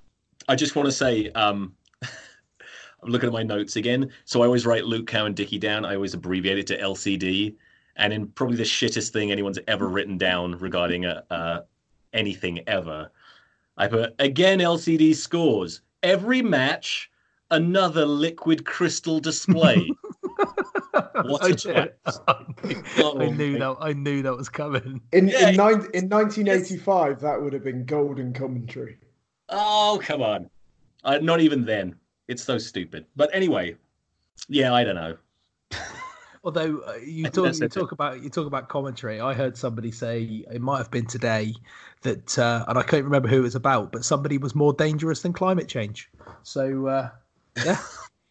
I 0.49 0.55
just 0.55 0.75
want 0.75 0.87
to 0.87 0.91
say, 0.91 1.29
um, 1.33 1.75
I'm 2.01 3.09
looking 3.09 3.27
at 3.27 3.33
my 3.33 3.43
notes 3.43 3.75
again. 3.75 4.09
So 4.25 4.41
I 4.41 4.45
always 4.45 4.65
write 4.65 4.85
Luke 4.85 5.05
Cowan-Dickie 5.05 5.59
down. 5.59 5.85
I 5.85 5.93
always 5.93 6.15
abbreviate 6.15 6.57
it 6.57 6.67
to 6.67 6.79
LCD. 6.79 7.53
And 7.95 8.11
in 8.11 8.27
probably 8.29 8.57
the 8.57 8.63
shittest 8.63 9.11
thing 9.11 9.31
anyone's 9.31 9.59
ever 9.67 9.87
written 9.87 10.17
down 10.17 10.57
regarding 10.57 11.05
a, 11.05 11.23
uh, 11.29 11.61
anything 12.13 12.61
ever, 12.65 13.11
I 13.77 13.87
put 13.87 14.15
again 14.17 14.57
LCD 14.57 15.13
scores 15.13 15.81
every 16.01 16.41
match 16.41 17.11
another 17.51 18.05
liquid 18.05 18.65
crystal 18.65 19.19
display. 19.19 19.89
what 20.93 21.65
a 21.65 21.91
oh, 22.97 23.19
I 23.19 23.29
knew 23.29 23.57
that. 23.59 23.77
I 23.79 23.93
knew 23.93 24.21
that 24.21 24.35
was 24.35 24.49
coming. 24.49 25.01
In 25.11 25.27
yeah, 25.27 25.49
in, 25.49 25.55
nine, 25.55 25.87
in 25.93 26.09
1985, 26.09 27.19
that 27.21 27.41
would 27.41 27.53
have 27.53 27.63
been 27.63 27.85
golden 27.85 28.33
commentary. 28.33 28.97
Oh 29.49 29.99
come 30.03 30.21
on! 30.21 30.49
Uh, 31.03 31.19
not 31.21 31.41
even 31.41 31.65
then. 31.65 31.95
It's 32.27 32.43
so 32.43 32.57
stupid. 32.57 33.05
But 33.15 33.29
anyway, 33.33 33.75
yeah, 34.47 34.73
I 34.73 34.83
don't 34.83 34.95
know. 34.95 35.17
Although 36.43 36.79
uh, 36.79 36.95
you 36.95 37.29
talk, 37.29 37.55
you 37.57 37.69
talk 37.69 37.91
about 37.91 38.21
you 38.21 38.29
talk 38.29 38.47
about 38.47 38.67
commentary, 38.67 39.21
I 39.21 39.33
heard 39.33 39.57
somebody 39.57 39.91
say 39.91 40.45
it 40.51 40.61
might 40.61 40.77
have 40.77 40.91
been 40.91 41.05
today 41.05 41.53
that, 42.01 42.37
uh, 42.37 42.65
and 42.67 42.77
I 42.77 42.83
can't 42.83 43.05
remember 43.05 43.29
who 43.29 43.39
it 43.39 43.43
was 43.43 43.55
about, 43.55 43.91
but 43.93 44.03
somebody 44.03 44.37
was 44.37 44.53
more 44.53 44.73
dangerous 44.73 45.21
than 45.21 45.31
climate 45.31 45.69
change. 45.69 46.09
So 46.43 46.87
uh, 46.87 47.01
yeah. 47.01 47.09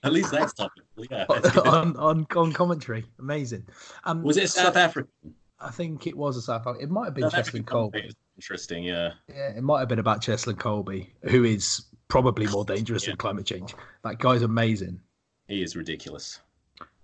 At 0.04 0.12
least 0.12 0.32
that's 0.32 0.52
topical, 0.52 0.84
yeah. 1.10 1.26
on, 1.64 1.96
on 1.96 2.26
on 2.34 2.52
commentary, 2.52 3.04
amazing. 3.20 3.64
Um, 4.02 4.22
was 4.24 4.36
it 4.36 4.50
South 4.50 4.76
African? 4.76 5.12
I 5.60 5.70
think 5.70 6.08
it 6.08 6.16
was 6.16 6.36
a 6.36 6.42
South 6.42 6.62
African. 6.62 6.82
It 6.82 6.90
might 6.90 7.04
have 7.04 7.14
been 7.14 7.30
South 7.30 7.46
Cheslin 7.46 7.64
Kolbe. 7.64 8.12
Interesting, 8.36 8.82
yeah. 8.82 9.12
Yeah, 9.28 9.50
it 9.56 9.62
might 9.62 9.78
have 9.78 9.88
been 9.88 10.00
about 10.00 10.20
Cheslin 10.20 10.56
Kolbe, 10.56 11.06
who 11.22 11.44
is 11.44 11.84
probably 12.08 12.48
more 12.48 12.64
dangerous 12.64 13.04
yeah. 13.04 13.10
than 13.10 13.18
climate 13.18 13.46
change. 13.46 13.74
That 14.02 14.18
guy's 14.18 14.42
amazing. 14.42 15.00
He 15.46 15.62
is 15.62 15.76
ridiculous. 15.76 16.40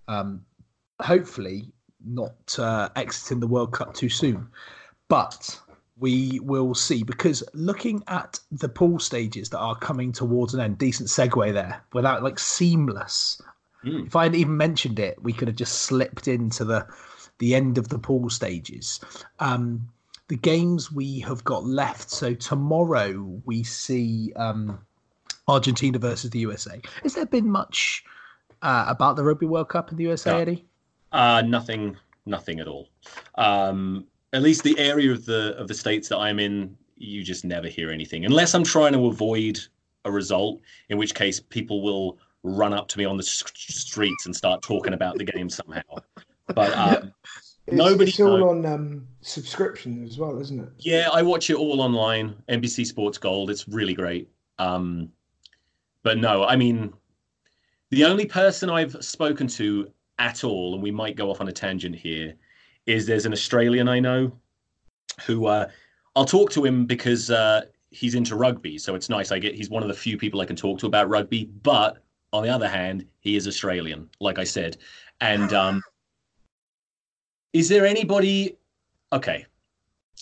Um, 0.09 0.43
hopefully 0.99 1.71
not 2.05 2.57
uh, 2.59 2.89
exiting 2.95 3.39
the 3.39 3.47
World 3.47 3.71
Cup 3.71 3.93
too 3.93 4.09
soon, 4.09 4.47
but 5.07 5.57
we 5.99 6.39
will 6.39 6.73
see 6.73 7.03
because 7.03 7.43
looking 7.53 8.03
at 8.07 8.39
the 8.51 8.69
pool 8.69 8.99
stages 8.99 9.49
that 9.49 9.59
are 9.59 9.75
coming 9.75 10.11
towards 10.11 10.53
an 10.53 10.61
end, 10.61 10.77
decent 10.77 11.09
segue 11.09 11.53
there 11.53 11.83
without 11.93 12.23
like 12.23 12.39
seamless. 12.39 13.41
Mm. 13.83 14.07
If 14.07 14.15
I 14.15 14.23
hadn't 14.23 14.39
even 14.39 14.57
mentioned 14.57 14.99
it, 14.99 15.21
we 15.21 15.33
could 15.33 15.47
have 15.47 15.57
just 15.57 15.83
slipped 15.83 16.27
into 16.27 16.65
the 16.65 16.87
the 17.39 17.55
end 17.55 17.77
of 17.77 17.87
the 17.87 17.99
pool 17.99 18.29
stages. 18.29 18.99
Um, 19.39 19.89
the 20.27 20.35
games 20.35 20.91
we 20.91 21.19
have 21.21 21.43
got 21.43 21.65
left. 21.65 22.11
So 22.11 22.33
tomorrow 22.33 23.41
we 23.45 23.63
see 23.63 24.31
um, 24.35 24.79
Argentina 25.47 25.97
versus 25.99 26.29
the 26.29 26.39
USA. 26.39 26.81
Has 27.03 27.15
there 27.15 27.25
been 27.25 27.49
much 27.49 28.03
uh, 28.61 28.85
about 28.87 29.15
the 29.15 29.23
Rugby 29.23 29.47
World 29.47 29.69
Cup 29.69 29.91
in 29.91 29.97
the 29.97 30.03
USA, 30.03 30.31
no. 30.31 30.37
Eddie? 30.37 30.65
Uh, 31.11 31.41
nothing, 31.45 31.97
nothing 32.25 32.59
at 32.59 32.67
all. 32.67 32.89
Um, 33.35 34.05
at 34.33 34.41
least 34.41 34.63
the 34.63 34.77
area 34.77 35.11
of 35.11 35.25
the 35.25 35.55
of 35.57 35.67
the 35.67 35.73
states 35.73 36.09
that 36.09 36.17
I'm 36.17 36.39
in, 36.39 36.75
you 36.97 37.23
just 37.23 37.45
never 37.45 37.67
hear 37.67 37.91
anything 37.91 38.25
unless 38.25 38.53
I'm 38.53 38.63
trying 38.63 38.93
to 38.93 39.07
avoid 39.07 39.59
a 40.05 40.11
result. 40.11 40.61
In 40.89 40.97
which 40.97 41.15
case, 41.15 41.39
people 41.39 41.81
will 41.81 42.17
run 42.43 42.73
up 42.73 42.87
to 42.89 42.97
me 42.97 43.05
on 43.05 43.17
the 43.17 43.23
streets 43.23 44.25
and 44.25 44.35
start 44.35 44.61
talking 44.61 44.93
about 44.93 45.17
the 45.17 45.25
game 45.25 45.49
somehow. 45.49 45.81
But 46.47 46.73
um, 46.77 47.13
it's, 47.67 47.75
nobody. 47.75 48.09
It's 48.09 48.19
all 48.19 48.49
on 48.49 48.65
um, 48.65 49.07
subscription 49.21 50.03
as 50.03 50.17
well, 50.17 50.39
isn't 50.39 50.59
it? 50.59 50.69
Yeah, 50.79 51.09
I 51.11 51.21
watch 51.21 51.49
it 51.49 51.55
all 51.55 51.81
online. 51.81 52.35
NBC 52.49 52.85
Sports 52.85 53.17
Gold. 53.17 53.49
It's 53.49 53.67
really 53.67 53.93
great. 53.93 54.29
Um, 54.57 55.11
but 56.03 56.17
no, 56.17 56.45
I 56.45 56.55
mean, 56.55 56.93
the 57.89 58.05
only 58.05 58.25
person 58.25 58.69
I've 58.69 59.03
spoken 59.03 59.47
to 59.47 59.91
at 60.17 60.43
all, 60.43 60.73
and 60.73 60.83
we 60.83 60.91
might 60.91 61.15
go 61.15 61.29
off 61.29 61.41
on 61.41 61.47
a 61.47 61.51
tangent 61.51 61.95
here, 61.95 62.35
is 62.89 63.05
there's 63.05 63.25
an 63.25 63.33
Australian 63.33 63.87
I 63.87 63.99
know 63.99 64.31
who 65.25 65.45
uh, 65.45 65.69
I'll 66.15 66.25
talk 66.25 66.49
to 66.51 66.65
him 66.65 66.85
because 66.85 67.29
uh, 67.29 67.61
he's 67.91 68.15
into 68.15 68.35
rugby. 68.35 68.77
So 68.77 68.95
it's 68.95 69.09
nice. 69.09 69.31
I 69.31 69.39
get 69.39 69.55
he's 69.55 69.69
one 69.69 69.83
of 69.83 69.89
the 69.89 69.95
few 69.95 70.17
people 70.17 70.41
I 70.41 70.45
can 70.45 70.55
talk 70.55 70.79
to 70.79 70.87
about 70.87 71.07
rugby. 71.09 71.45
But 71.63 72.01
on 72.33 72.43
the 72.43 72.49
other 72.49 72.67
hand, 72.67 73.05
he 73.19 73.35
is 73.35 73.47
Australian, 73.47 74.09
like 74.19 74.39
I 74.39 74.43
said. 74.43 74.77
And 75.21 75.53
um, 75.53 75.83
is 77.53 77.69
there 77.69 77.85
anybody? 77.85 78.57
Okay, 79.13 79.45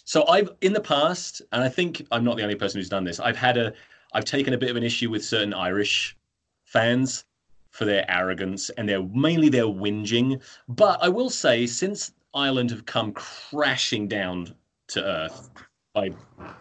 so 0.03 0.25
I've 0.27 0.49
in 0.61 0.73
the 0.73 0.81
past, 0.81 1.41
and 1.51 1.63
I 1.63 1.69
think 1.69 2.05
I'm 2.11 2.23
not 2.23 2.37
the 2.37 2.43
only 2.43 2.55
person 2.55 2.79
who's 2.79 2.89
done 2.89 3.03
this. 3.03 3.19
I've 3.19 3.37
had 3.37 3.57
a 3.57 3.73
I've 4.13 4.25
taken 4.25 4.53
a 4.53 4.57
bit 4.57 4.69
of 4.69 4.75
an 4.75 4.83
issue 4.83 5.09
with 5.09 5.23
certain 5.23 5.53
Irish 5.53 6.15
fans 6.63 7.25
for 7.71 7.85
their 7.85 8.09
arrogance 8.09 8.69
and 8.71 8.89
their 8.89 9.03
mainly 9.03 9.49
their 9.49 9.65
whinging. 9.65 10.41
But 10.67 10.99
I 11.01 11.09
will 11.09 11.29
say, 11.29 11.67
since 11.67 12.11
Ireland 12.37 12.69
have 12.69 12.85
come 12.85 13.13
crashing 13.13 14.07
down 14.07 14.53
to 14.89 15.03
earth 15.03 15.49
by 15.93 16.11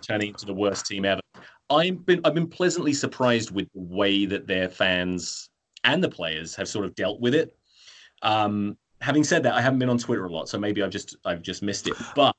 turning 0.01 0.29
into 0.29 0.47
the 0.47 0.55
worst 0.55 0.87
team 0.87 1.05
ever, 1.05 1.21
I've 1.69 2.07
been 2.07 2.21
I've 2.25 2.35
been 2.35 2.49
pleasantly 2.49 2.93
surprised 2.93 3.51
with 3.51 3.69
the 3.75 3.81
way 3.81 4.25
that 4.27 4.47
their 4.47 4.69
fans 4.69 5.51
and 5.85 6.03
the 6.03 6.09
players 6.09 6.55
have 6.55 6.69
sort 6.69 6.85
of 6.85 6.95
dealt 6.95 7.21
with 7.21 7.35
it. 7.35 7.57
Um, 8.23 8.79
having 9.01 9.25
said 9.25 9.43
that, 9.43 9.55
I 9.55 9.61
haven't 9.61 9.79
been 9.79 9.91
on 9.91 9.99
Twitter 9.99 10.25
a 10.25 10.31
lot, 10.31 10.49
so 10.49 10.59
maybe 10.59 10.83
I've 10.83 10.91
just 10.91 11.17
I've 11.25 11.43
just 11.43 11.63
missed 11.63 11.89
it. 11.89 11.95
But 12.15 12.35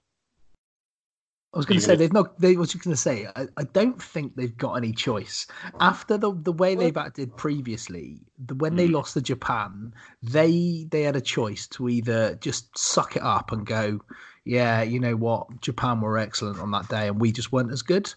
I 1.54 1.58
was 1.58 1.66
going 1.66 1.80
to 1.80 1.86
say 1.86 1.96
they've 1.96 2.14
not. 2.14 2.40
They 2.40 2.58
was 2.58 2.74
going 2.76 2.94
to 2.94 3.02
say 3.02 3.28
I, 3.36 3.48
I, 3.56 3.64
don't 3.64 4.02
think 4.02 4.36
they've 4.36 4.58
got 4.58 4.74
any 4.74 4.92
choice 4.92 5.48
after 5.80 6.18
the 6.18 6.34
the 6.34 6.52
way 6.52 6.76
they've 6.76 6.96
acted 6.96 7.36
previously. 7.38 8.20
The, 8.46 8.54
when 8.56 8.76
they 8.76 8.88
hmm. 8.88 8.96
lost 8.96 9.14
to 9.14 9.22
Japan, 9.22 9.94
they 10.22 10.88
they 10.92 11.04
had 11.04 11.16
a 11.16 11.22
choice 11.22 11.66
to 11.68 11.88
either 11.88 12.36
just 12.36 12.78
suck 12.78 13.16
it 13.16 13.24
up 13.24 13.54
and 13.54 13.66
go, 13.66 14.02
yeah, 14.44 14.82
you 14.82 15.00
know 15.00 15.16
what, 15.16 15.62
Japan 15.62 16.02
were 16.02 16.18
excellent 16.18 16.60
on 16.60 16.72
that 16.72 16.90
day 16.90 17.08
and 17.08 17.20
we 17.20 17.32
just 17.32 17.52
weren't 17.52 17.72
as 17.72 17.82
good, 17.82 18.14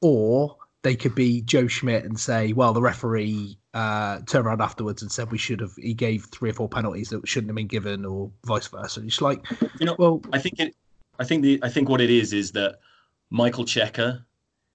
or 0.00 0.56
they 0.82 0.96
could 0.96 1.14
be 1.14 1.42
Joe 1.42 1.68
Schmidt 1.68 2.04
and 2.04 2.18
say, 2.18 2.52
well, 2.52 2.72
the 2.72 2.82
referee 2.82 3.56
uh, 3.72 4.20
turned 4.26 4.46
around 4.46 4.60
afterwards 4.60 5.00
and 5.00 5.10
said 5.10 5.30
we 5.30 5.38
should 5.38 5.60
have. 5.60 5.74
He 5.76 5.94
gave 5.94 6.26
three 6.26 6.50
or 6.50 6.54
four 6.54 6.68
penalties 6.68 7.10
that 7.10 7.26
shouldn't 7.26 7.50
have 7.50 7.56
been 7.56 7.68
given, 7.68 8.04
or 8.04 8.30
vice 8.44 8.66
versa. 8.66 9.00
It's 9.04 9.20
like, 9.20 9.44
you 9.78 9.86
know, 9.86 9.96
well, 9.98 10.20
I 10.32 10.38
think 10.38 10.58
it 10.58 10.74
I 11.18 11.24
think 11.24 11.42
the 11.42 11.60
I 11.62 11.68
think 11.68 11.88
what 11.88 12.00
it 12.00 12.10
is 12.10 12.32
is 12.32 12.52
that 12.52 12.78
Michael 13.30 13.64
Cheika 13.64 14.24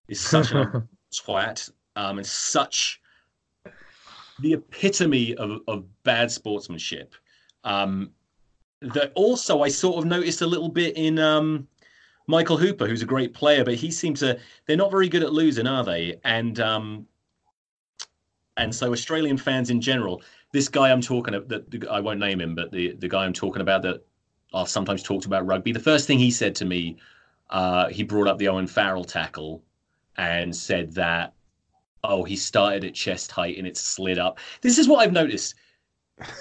is 0.07 0.19
such 0.19 0.51
a 0.51 0.83
twat 1.13 1.69
um, 1.95 2.17
and 2.17 2.27
such 2.27 3.01
the 4.39 4.53
epitome 4.53 5.35
of, 5.35 5.61
of 5.67 5.85
bad 6.03 6.31
sportsmanship. 6.31 7.15
Um, 7.63 8.11
that 8.81 9.11
also 9.15 9.63
I 9.63 9.69
sort 9.69 9.97
of 9.97 10.05
noticed 10.05 10.41
a 10.41 10.47
little 10.47 10.69
bit 10.69 10.95
in 10.95 11.17
um, 11.17 11.67
Michael 12.27 12.57
Hooper, 12.57 12.87
who's 12.87 13.01
a 13.01 13.07
great 13.07 13.33
player, 13.33 13.65
but 13.65 13.73
he 13.73 13.89
seems 13.89 14.19
to 14.19 14.39
they're 14.65 14.77
not 14.77 14.91
very 14.91 15.09
good 15.09 15.23
at 15.23 15.33
losing, 15.33 15.65
are 15.65 15.83
they? 15.83 16.19
And 16.23 16.59
um, 16.59 17.07
and 18.57 18.73
so 18.73 18.91
Australian 18.91 19.37
fans 19.37 19.69
in 19.69 19.81
general, 19.81 20.21
this 20.51 20.67
guy 20.69 20.91
I'm 20.91 21.01
talking 21.01 21.33
about, 21.33 21.49
that 21.49 21.87
I 21.89 21.99
won't 21.99 22.19
name 22.19 22.39
him, 22.39 22.53
but 22.53 22.71
the 22.71 22.93
the 22.93 23.07
guy 23.07 23.25
I'm 23.25 23.33
talking 23.33 23.61
about 23.61 23.81
that 23.83 24.05
are 24.53 24.67
sometimes 24.67 25.03
talked 25.03 25.25
about 25.25 25.45
rugby. 25.45 25.71
The 25.71 25.79
first 25.79 26.07
thing 26.07 26.19
he 26.19 26.31
said 26.31 26.55
to 26.55 26.65
me, 26.65 26.97
uh, 27.49 27.87
he 27.89 28.03
brought 28.03 28.27
up 28.27 28.37
the 28.37 28.47
Owen 28.47 28.67
Farrell 28.67 29.03
tackle 29.03 29.63
and 30.17 30.55
said 30.55 30.93
that, 30.93 31.33
oh, 32.03 32.23
he 32.23 32.35
started 32.35 32.83
at 32.83 32.93
chest 32.93 33.31
height 33.31 33.57
and 33.57 33.67
it 33.67 33.77
slid 33.77 34.19
up. 34.19 34.39
This 34.61 34.77
is 34.77 34.87
what 34.87 34.99
I've 34.99 35.13
noticed. 35.13 35.55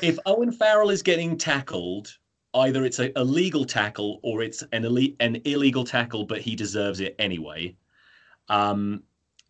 If 0.02 0.18
Owen 0.26 0.52
Farrell 0.52 0.90
is 0.90 1.02
getting 1.02 1.36
tackled, 1.36 2.16
either 2.54 2.84
it's 2.84 2.98
a, 2.98 3.12
a 3.16 3.24
legal 3.24 3.64
tackle 3.64 4.20
or 4.22 4.42
it's 4.42 4.62
an, 4.72 4.84
elite, 4.84 5.16
an 5.20 5.40
illegal 5.44 5.84
tackle, 5.84 6.24
but 6.24 6.40
he 6.40 6.56
deserves 6.56 7.00
it 7.00 7.14
anyway. 7.18 7.76
Um, 8.48 9.02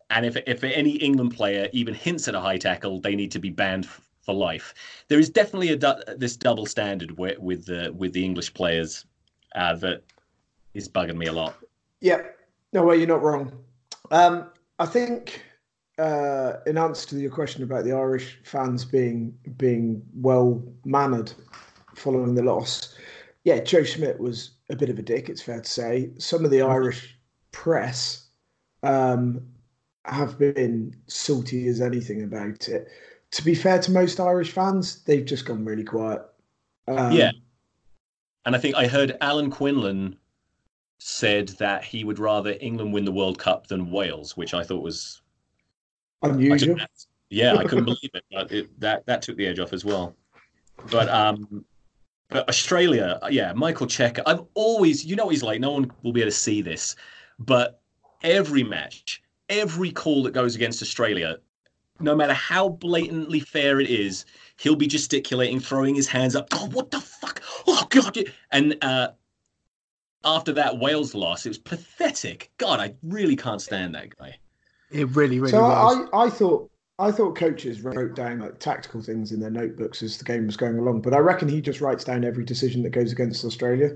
and 0.09 0.25
if 0.25 0.37
if 0.47 0.63
any 0.63 0.91
England 0.91 1.35
player 1.35 1.69
even 1.73 1.93
hints 1.93 2.27
at 2.27 2.35
a 2.35 2.39
high 2.39 2.57
tackle, 2.57 3.01
they 3.01 3.15
need 3.15 3.31
to 3.31 3.39
be 3.39 3.49
banned 3.49 3.87
for 4.27 4.35
life. 4.35 4.73
There 5.07 5.19
is 5.19 5.29
definitely 5.29 5.69
a 5.69 5.77
du- 5.77 6.03
this 6.17 6.35
double 6.35 6.65
standard 6.65 7.17
with 7.17 7.39
with 7.39 7.65
the 7.65 7.93
with 7.97 8.11
the 8.13 8.23
English 8.23 8.53
players 8.53 9.05
uh, 9.55 9.75
that 9.77 10.03
is 10.73 10.87
bugging 10.89 11.17
me 11.17 11.27
a 11.27 11.33
lot. 11.33 11.55
Yeah, 12.01 12.21
no 12.73 12.83
way, 12.83 12.97
you're 12.97 13.07
not 13.07 13.23
wrong. 13.23 13.51
Um, 14.11 14.49
I 14.79 14.85
think 14.85 15.41
uh, 15.97 16.57
in 16.67 16.77
answer 16.77 17.07
to 17.09 17.19
your 17.19 17.31
question 17.31 17.63
about 17.63 17.85
the 17.85 17.93
Irish 17.93 18.37
fans 18.43 18.83
being 18.83 19.33
being 19.57 20.03
well 20.13 20.61
mannered 20.83 21.31
following 21.95 22.35
the 22.35 22.43
loss, 22.43 22.95
yeah, 23.45 23.61
Joe 23.61 23.83
Schmidt 23.83 24.19
was 24.19 24.51
a 24.69 24.75
bit 24.75 24.89
of 24.89 24.99
a 24.99 25.01
dick. 25.01 25.29
It's 25.29 25.41
fair 25.41 25.61
to 25.61 25.69
say. 25.69 26.11
Some 26.17 26.43
of 26.43 26.51
the 26.51 26.59
mm-hmm. 26.59 26.71
Irish 26.71 27.17
press 27.53 28.27
um, 28.83 29.41
have 30.03 30.37
been 30.37 30.93
salty 31.07 31.69
as 31.69 31.79
anything 31.79 32.23
about 32.23 32.67
it 32.67 32.89
to 33.31 33.43
be 33.43 33.55
fair 33.55 33.79
to 33.79 33.91
most 33.91 34.19
Irish 34.19 34.51
fans, 34.51 35.03
they've 35.03 35.25
just 35.25 35.45
gone 35.45 35.65
really 35.65 35.83
quiet. 35.83 36.21
Um, 36.87 37.11
yeah. 37.11 37.31
And 38.45 38.55
I 38.55 38.59
think 38.59 38.75
I 38.75 38.87
heard 38.87 39.17
Alan 39.19 39.51
Quinlan 39.51 40.17
said 40.99 41.49
that 41.49 41.83
he 41.83 42.03
would 42.03 42.19
rather 42.19 42.55
England 42.61 42.93
win 42.93 43.05
the 43.05 43.11
World 43.11 43.37
Cup 43.37 43.67
than 43.67 43.91
Wales, 43.91 44.37
which 44.37 44.53
I 44.53 44.63
thought 44.63 44.81
was 44.81 45.21
unusual. 46.23 46.79
I 46.79 46.87
yeah, 47.29 47.55
I 47.55 47.63
couldn't 47.65 47.85
believe 47.85 48.09
it, 48.13 48.23
but 48.31 48.51
it, 48.51 48.79
that 48.79 49.05
that 49.05 49.21
took 49.21 49.35
the 49.35 49.45
edge 49.45 49.59
off 49.59 49.73
as 49.73 49.83
well. 49.83 50.15
But 50.89 51.09
um, 51.09 51.65
but 52.29 52.47
Australia, 52.47 53.19
yeah, 53.29 53.53
Michael 53.53 53.87
Cheika. 53.87 54.21
I've 54.25 54.43
always, 54.53 55.05
you 55.05 55.15
know, 55.15 55.29
he's 55.29 55.43
like 55.43 55.59
no 55.59 55.71
one 55.71 55.91
will 56.03 56.13
be 56.13 56.21
able 56.21 56.31
to 56.31 56.37
see 56.37 56.61
this, 56.61 56.95
but 57.39 57.81
every 58.23 58.63
match, 58.63 59.21
every 59.49 59.91
call 59.91 60.23
that 60.23 60.31
goes 60.31 60.55
against 60.55 60.81
Australia, 60.81 61.37
no 61.99 62.15
matter 62.15 62.33
how 62.33 62.69
blatantly 62.69 63.39
fair 63.39 63.79
it 63.79 63.89
is, 63.89 64.25
he'll 64.57 64.75
be 64.75 64.87
gesticulating, 64.87 65.59
throwing 65.59 65.95
his 65.95 66.07
hands 66.07 66.35
up. 66.35 66.49
God, 66.49 66.73
what 66.73 66.91
the 66.91 66.99
fuck? 66.99 67.41
Oh 67.67 67.85
God! 67.89 68.17
And 68.51 68.77
uh, 68.81 69.09
after 70.23 70.53
that 70.53 70.79
Wales 70.79 71.13
loss, 71.13 71.45
it 71.45 71.49
was 71.49 71.57
pathetic. 71.57 72.51
God, 72.57 72.79
I 72.79 72.95
really 73.03 73.35
can't 73.35 73.61
stand 73.61 73.95
that 73.95 74.15
guy. 74.17 74.37
It 74.89 75.07
really, 75.15 75.39
really 75.39 75.51
so 75.51 75.63
was. 75.63 76.07
I, 76.13 76.25
I 76.25 76.29
thought 76.29 76.69
I 76.99 77.11
thought 77.11 77.35
coaches 77.35 77.81
wrote 77.81 78.15
down 78.15 78.39
like 78.39 78.59
tactical 78.59 79.01
things 79.01 79.31
in 79.31 79.39
their 79.39 79.51
notebooks 79.51 80.01
as 80.01 80.17
the 80.17 80.23
game 80.23 80.45
was 80.45 80.57
going 80.57 80.77
along, 80.77 81.01
but 81.01 81.13
I 81.13 81.19
reckon 81.19 81.47
he 81.47 81.61
just 81.61 81.81
writes 81.81 82.03
down 82.03 82.25
every 82.25 82.43
decision 82.43 82.81
that 82.83 82.89
goes 82.89 83.11
against 83.11 83.45
Australia. 83.45 83.91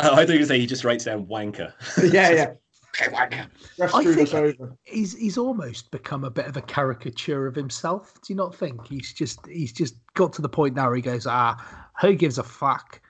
Oh, 0.00 0.14
I 0.14 0.26
think 0.26 0.40
you 0.40 0.46
say 0.46 0.58
he 0.58 0.66
just 0.66 0.84
writes 0.84 1.04
down 1.04 1.26
wanker. 1.26 1.72
yeah, 2.12 2.30
yeah. 2.30 2.52
Okay, 2.94 3.10
wanker. 3.10 3.46
Ref 3.78 3.94
I 3.94 4.04
think 4.04 4.58
he's 4.84 5.16
he's 5.16 5.38
almost 5.38 5.90
become 5.90 6.24
a 6.24 6.30
bit 6.30 6.46
of 6.46 6.58
a 6.58 6.62
caricature 6.62 7.46
of 7.46 7.54
himself. 7.54 8.12
Do 8.14 8.32
you 8.32 8.36
not 8.36 8.54
think 8.54 8.86
he's 8.86 9.14
just 9.14 9.46
he's 9.46 9.72
just 9.72 9.94
got 10.14 10.32
to 10.34 10.42
the 10.42 10.48
point 10.48 10.74
now 10.74 10.86
where 10.86 10.96
he 10.96 11.02
goes, 11.02 11.26
ah, 11.26 11.56
who 12.00 12.14
gives 12.14 12.38
a 12.38 12.42
fuck? 12.42 13.00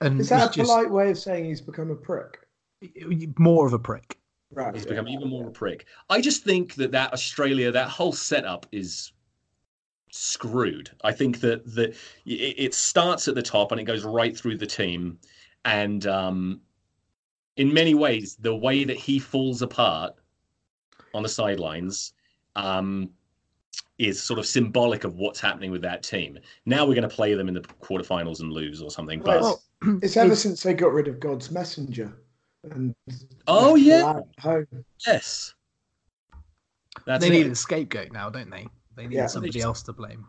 And 0.00 0.20
Is 0.20 0.28
that 0.28 0.50
a 0.50 0.54
just 0.54 0.70
polite 0.70 0.90
way 0.90 1.10
of 1.10 1.18
saying 1.18 1.44
he's 1.44 1.60
become 1.60 1.90
a 1.90 1.96
prick? 1.96 2.38
more 3.38 3.66
of 3.66 3.72
a 3.72 3.78
prick. 3.78 4.18
Right. 4.50 4.74
He's 4.74 4.84
yeah. 4.84 4.90
become 4.90 5.08
even 5.08 5.28
more 5.28 5.42
of 5.42 5.48
a 5.48 5.52
prick. 5.52 5.86
I 6.10 6.20
just 6.20 6.44
think 6.44 6.74
that 6.74 6.92
that 6.92 7.12
Australia, 7.12 7.70
that 7.70 7.88
whole 7.88 8.12
setup 8.12 8.66
is 8.72 9.12
screwed. 10.10 10.90
I 11.02 11.12
think 11.12 11.40
that 11.40 11.64
that 11.74 11.90
it, 12.26 12.54
it 12.58 12.74
starts 12.74 13.28
at 13.28 13.34
the 13.34 13.42
top 13.42 13.72
and 13.72 13.80
it 13.80 13.84
goes 13.84 14.04
right 14.04 14.36
through 14.36 14.58
the 14.58 14.66
team, 14.66 15.18
and 15.64 16.06
um, 16.06 16.60
in 17.56 17.72
many 17.72 17.94
ways, 17.94 18.36
the 18.36 18.54
way 18.54 18.84
that 18.84 18.96
he 18.96 19.18
falls 19.18 19.62
apart 19.62 20.14
on 21.14 21.22
the 21.22 21.28
sidelines 21.28 22.14
um, 22.56 23.10
is 23.98 24.22
sort 24.22 24.38
of 24.38 24.46
symbolic 24.46 25.04
of 25.04 25.16
what's 25.16 25.40
happening 25.40 25.70
with 25.70 25.82
that 25.82 26.02
team. 26.02 26.38
Now 26.66 26.84
we're 26.86 26.94
going 26.94 27.08
to 27.08 27.14
play 27.14 27.34
them 27.34 27.48
in 27.48 27.54
the 27.54 27.60
quarterfinals 27.60 28.40
and 28.40 28.52
lose 28.52 28.80
or 28.82 28.90
something. 28.90 29.20
But 29.20 29.40
Well, 29.42 29.62
It's 30.02 30.16
ever 30.16 30.34
since 30.36 30.62
they 30.62 30.74
got 30.74 30.92
rid 30.92 31.08
of 31.08 31.20
God's 31.20 31.50
messenger. 31.50 32.12
And 32.70 32.94
Oh, 33.46 33.74
yeah. 33.74 34.00
Salah 34.00 34.22
home. 34.40 34.84
yes, 35.06 35.54
that's 37.06 37.22
they 37.24 37.28
it. 37.28 37.32
need 37.44 37.46
a 37.52 37.54
scapegoat 37.54 38.12
now, 38.12 38.30
don't 38.30 38.50
they? 38.50 38.66
They 38.96 39.06
need 39.08 39.16
Yeah. 39.16 39.26
somebody 39.26 39.50
They 39.50 39.58
just- 39.58 39.66
else 39.66 39.82
to 39.84 39.92
blame. 39.92 40.26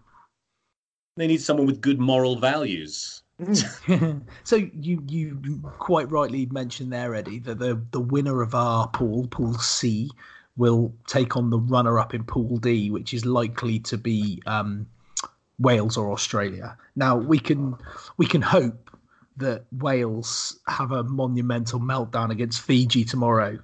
They 1.16 1.28
need 1.28 1.42
someone 1.42 1.68
with 1.68 1.80
good 1.82 2.00
moral 2.00 2.36
values. 2.38 3.23
Mm. 3.42 4.22
so 4.44 4.56
you 4.56 5.04
you 5.08 5.62
quite 5.80 6.10
rightly 6.12 6.46
mentioned 6.48 6.94
there, 6.94 7.16
Eddie, 7.16 7.40
that 7.40 7.60
the 7.60 7.82
the 7.92 8.00
winner 8.00 8.42
of 8.42 8.54
our 8.54 8.88
pool, 8.88 9.28
Pool 9.28 9.56
C, 9.56 10.12
will 10.56 10.94
take 11.08 11.36
on 11.36 11.50
the 11.50 11.60
runner 11.60 12.00
up 12.00 12.14
in 12.14 12.24
Pool 12.24 12.58
D, 12.58 12.92
which 12.92 13.14
is 13.14 13.26
likely 13.26 13.80
to 13.80 13.98
be 13.98 14.42
um, 14.46 14.88
Wales 15.60 15.98
or 15.98 16.12
Australia. 16.12 16.78
Now 16.96 17.18
we 17.18 17.40
can 17.40 17.76
we 18.18 18.26
can 18.28 18.42
hope 18.42 18.92
that 19.38 19.66
Wales 19.72 20.60
have 20.68 20.92
a 20.92 21.04
monumental 21.04 21.80
meltdown 21.80 22.30
against 22.30 22.62
Fiji 22.62 23.04
tomorrow, 23.04 23.58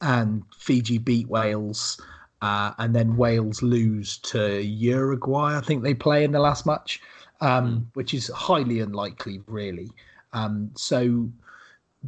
and 0.00 0.42
Fiji 0.56 0.98
beat 0.98 1.28
Wales. 1.28 2.00
Uh, 2.40 2.74
and 2.78 2.92
then 2.92 3.16
Wales 3.16 3.62
lose 3.62 4.18
to 4.18 4.60
Uruguay. 4.60 5.56
I 5.56 5.60
think 5.60 5.84
they 5.84 5.94
play 5.94 6.24
in 6.24 6.32
the 6.32 6.40
last 6.40 6.66
match, 6.66 7.00
um, 7.42 7.90
which 7.94 8.14
is 8.14 8.28
highly 8.28 8.80
unlikely, 8.80 9.42
really. 9.46 9.90
Um, 10.32 10.70
so 10.74 11.30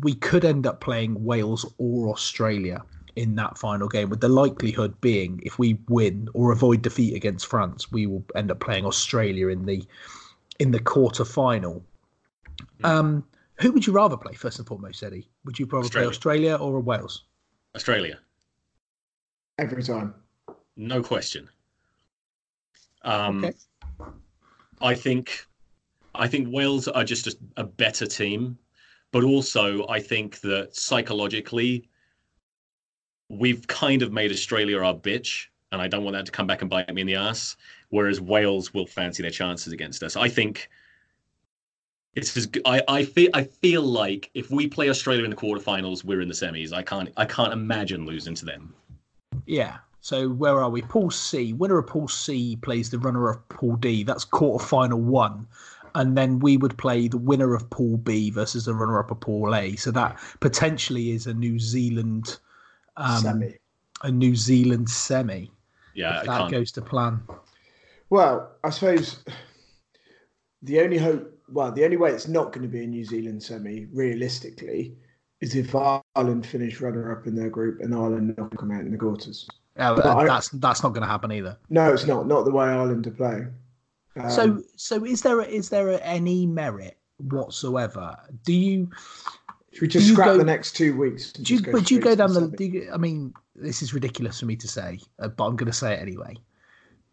we 0.00 0.14
could 0.14 0.44
end 0.44 0.66
up 0.66 0.80
playing 0.80 1.22
Wales 1.22 1.66
or 1.76 2.08
Australia 2.08 2.82
in 3.16 3.34
that 3.36 3.58
final 3.58 3.88
game, 3.88 4.10
with 4.10 4.20
the 4.20 4.28
likelihood 4.28 5.00
being 5.00 5.40
if 5.44 5.58
we 5.58 5.78
win 5.88 6.28
or 6.34 6.52
avoid 6.52 6.82
defeat 6.82 7.14
against 7.14 7.46
France, 7.46 7.92
we 7.92 8.06
will 8.06 8.24
end 8.34 8.50
up 8.50 8.60
playing 8.60 8.84
Australia 8.84 9.48
in 9.48 9.66
the 9.66 9.84
in 10.58 10.70
the 10.70 10.80
quarter 10.80 11.24
final. 11.24 11.84
Um, 12.82 13.24
who 13.60 13.72
would 13.72 13.86
you 13.86 13.92
rather 13.92 14.16
play 14.16 14.34
first 14.34 14.58
and 14.58 14.66
foremost, 14.66 15.02
Eddie? 15.02 15.28
Would 15.44 15.58
you 15.58 15.66
rather 15.66 15.88
play 15.88 16.06
Australia. 16.06 16.54
Australia 16.54 16.56
or 16.56 16.80
Wales? 16.80 17.24
Australia. 17.74 18.18
Every 19.58 19.82
time. 19.82 20.14
No 20.76 21.02
question. 21.02 21.48
Um, 23.02 23.44
Okay. 23.44 23.54
I 24.80 24.94
think, 24.94 25.46
I 26.14 26.28
think 26.28 26.48
Wales 26.50 26.88
are 26.88 27.04
just 27.04 27.26
a, 27.26 27.36
a 27.56 27.64
better 27.64 28.06
team, 28.06 28.58
but 29.12 29.24
also 29.24 29.86
I 29.88 30.00
think 30.00 30.40
that 30.40 30.74
psychologically, 30.74 31.88
we've 33.28 33.66
kind 33.66 34.02
of 34.02 34.12
made 34.12 34.30
Australia 34.30 34.78
our 34.78 34.94
bitch, 34.94 35.46
and 35.72 35.80
I 35.80 35.88
don't 35.88 36.04
want 36.04 36.14
that 36.14 36.26
to 36.26 36.32
come 36.32 36.46
back 36.46 36.60
and 36.60 36.70
bite 36.70 36.92
me 36.92 37.00
in 37.00 37.06
the 37.06 37.16
ass. 37.16 37.56
Whereas 37.88 38.20
Wales 38.20 38.74
will 38.74 38.86
fancy 38.86 39.22
their 39.22 39.30
chances 39.30 39.72
against 39.72 40.02
us. 40.02 40.16
I 40.16 40.28
think 40.28 40.68
it's 42.14 42.36
as 42.36 42.48
I, 42.64 42.82
I 42.86 43.04
feel 43.04 43.30
I 43.34 43.44
feel 43.44 43.82
like 43.82 44.30
if 44.34 44.50
we 44.50 44.68
play 44.68 44.88
Australia 44.88 45.24
in 45.24 45.30
the 45.30 45.36
quarterfinals, 45.36 46.04
we're 46.04 46.20
in 46.20 46.28
the 46.28 46.34
semis. 46.34 46.72
I 46.72 46.82
can't 46.82 47.10
I 47.16 47.24
can't 47.24 47.52
imagine 47.52 48.06
losing 48.06 48.34
to 48.36 48.44
them. 48.44 48.74
Yeah. 49.46 49.78
So 50.04 50.28
where 50.28 50.62
are 50.62 50.68
we? 50.68 50.82
Pool 50.82 51.10
C. 51.10 51.54
Winner 51.54 51.78
of 51.78 51.86
Pool 51.86 52.08
C 52.08 52.56
plays 52.56 52.90
the 52.90 52.98
runner 52.98 53.30
of 53.30 53.48
Pool 53.48 53.76
D. 53.76 54.02
That's 54.02 54.22
quarter 54.22 54.62
final 54.62 55.00
one. 55.00 55.48
And 55.94 56.14
then 56.14 56.40
we 56.40 56.58
would 56.58 56.76
play 56.76 57.08
the 57.08 57.16
winner 57.16 57.54
of 57.54 57.70
Pool 57.70 57.96
B 57.96 58.28
versus 58.28 58.66
the 58.66 58.74
runner 58.74 58.98
up 58.98 59.10
of 59.10 59.20
Pool 59.20 59.56
A. 59.56 59.76
So 59.76 59.90
that 59.92 60.20
potentially 60.40 61.12
is 61.12 61.26
a 61.26 61.32
New 61.32 61.58
Zealand 61.58 62.38
um, 62.98 63.22
Semi. 63.22 63.54
a 64.02 64.12
New 64.12 64.36
Zealand 64.36 64.90
semi. 64.90 65.50
Yeah, 65.94 66.20
if 66.20 66.26
that 66.26 66.38
can't. 66.38 66.52
goes 66.52 66.70
to 66.72 66.82
plan. 66.82 67.22
Well, 68.10 68.52
I 68.62 68.68
suppose 68.68 69.24
the 70.60 70.82
only 70.82 70.98
hope, 70.98 71.32
well, 71.48 71.72
the 71.72 71.82
only 71.82 71.96
way 71.96 72.10
it's 72.10 72.28
not 72.28 72.52
going 72.52 72.60
to 72.60 72.68
be 72.68 72.84
a 72.84 72.86
New 72.86 73.06
Zealand 73.06 73.42
semi, 73.42 73.86
realistically, 73.86 74.98
is 75.40 75.54
if 75.54 75.74
Ireland 75.74 76.44
finish 76.44 76.82
runner 76.82 77.10
up 77.10 77.26
in 77.26 77.34
their 77.34 77.48
group 77.48 77.80
and 77.80 77.94
Ireland 77.94 78.34
not 78.36 78.54
come 78.58 78.70
out 78.70 78.82
in 78.82 78.90
the 78.90 78.98
quarters. 78.98 79.48
Uh, 79.76 79.96
But 79.96 80.06
I- 80.06 80.24
that's 80.26 80.48
that's 80.50 80.82
not 80.82 80.90
going 80.90 81.02
to 81.02 81.08
happen 81.08 81.32
either. 81.32 81.58
No, 81.68 81.92
it's 81.92 82.06
not. 82.06 82.26
Not 82.26 82.44
the 82.44 82.52
way 82.52 82.66
Ireland 82.66 83.06
are 83.06 83.10
playing. 83.10 83.52
Um, 84.16 84.30
so 84.30 84.62
so 84.76 85.04
is 85.04 85.22
there 85.22 85.40
is 85.42 85.68
there 85.68 85.98
any 86.04 86.46
merit 86.46 86.98
whatsoever? 87.18 88.16
Do 88.44 88.52
you 88.52 88.90
should 89.72 89.82
we 89.82 89.88
just 89.88 90.12
scrap 90.12 90.28
go- 90.28 90.38
the 90.38 90.44
next 90.44 90.76
two 90.76 90.96
weeks? 90.96 91.32
and 91.34 91.44
do 91.44 91.54
you, 91.54 91.62
but 91.72 91.84
do 91.86 91.94
you 91.94 92.00
go 92.00 92.14
down 92.14 92.32
the? 92.32 92.48
Do 92.48 92.64
you, 92.64 92.90
I 92.92 92.96
mean, 92.96 93.34
this 93.56 93.82
is 93.82 93.92
ridiculous 93.92 94.38
for 94.38 94.46
me 94.46 94.54
to 94.56 94.68
say, 94.68 95.00
uh, 95.18 95.28
but 95.28 95.44
I'm 95.46 95.56
going 95.56 95.70
to 95.70 95.76
say 95.76 95.94
it 95.94 96.00
anyway. 96.00 96.36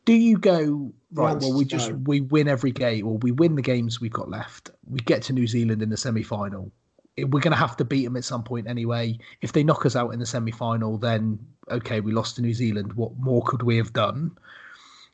Do 0.05 0.13
you 0.13 0.37
go 0.37 0.93
right? 1.13 1.37
Well, 1.39 1.53
we 1.53 1.65
just 1.65 1.89
no. 1.89 1.95
we 2.05 2.21
win 2.21 2.47
every 2.47 2.71
game, 2.71 3.07
or 3.07 3.17
we 3.17 3.31
win 3.31 3.55
the 3.55 3.61
games 3.63 3.99
we've 3.99 4.13
got 4.13 4.29
left. 4.29 4.69
We 4.87 4.99
get 4.99 5.23
to 5.23 5.33
New 5.33 5.47
Zealand 5.47 5.81
in 5.81 5.89
the 5.89 5.97
semi 5.97 6.21
final. 6.23 6.71
We're 7.17 7.41
going 7.41 7.51
to 7.51 7.57
have 7.57 7.75
to 7.77 7.85
beat 7.85 8.05
them 8.05 8.15
at 8.15 8.23
some 8.23 8.43
point 8.43 8.67
anyway. 8.67 9.17
If 9.41 9.53
they 9.53 9.63
knock 9.63 9.85
us 9.85 9.95
out 9.95 10.11
in 10.13 10.19
the 10.19 10.25
semi 10.25 10.51
final, 10.51 10.97
then 10.97 11.39
okay, 11.69 11.99
we 11.99 12.11
lost 12.11 12.35
to 12.37 12.41
New 12.41 12.53
Zealand. 12.53 12.93
What 12.93 13.17
more 13.17 13.43
could 13.45 13.63
we 13.63 13.77
have 13.77 13.93
done? 13.93 14.31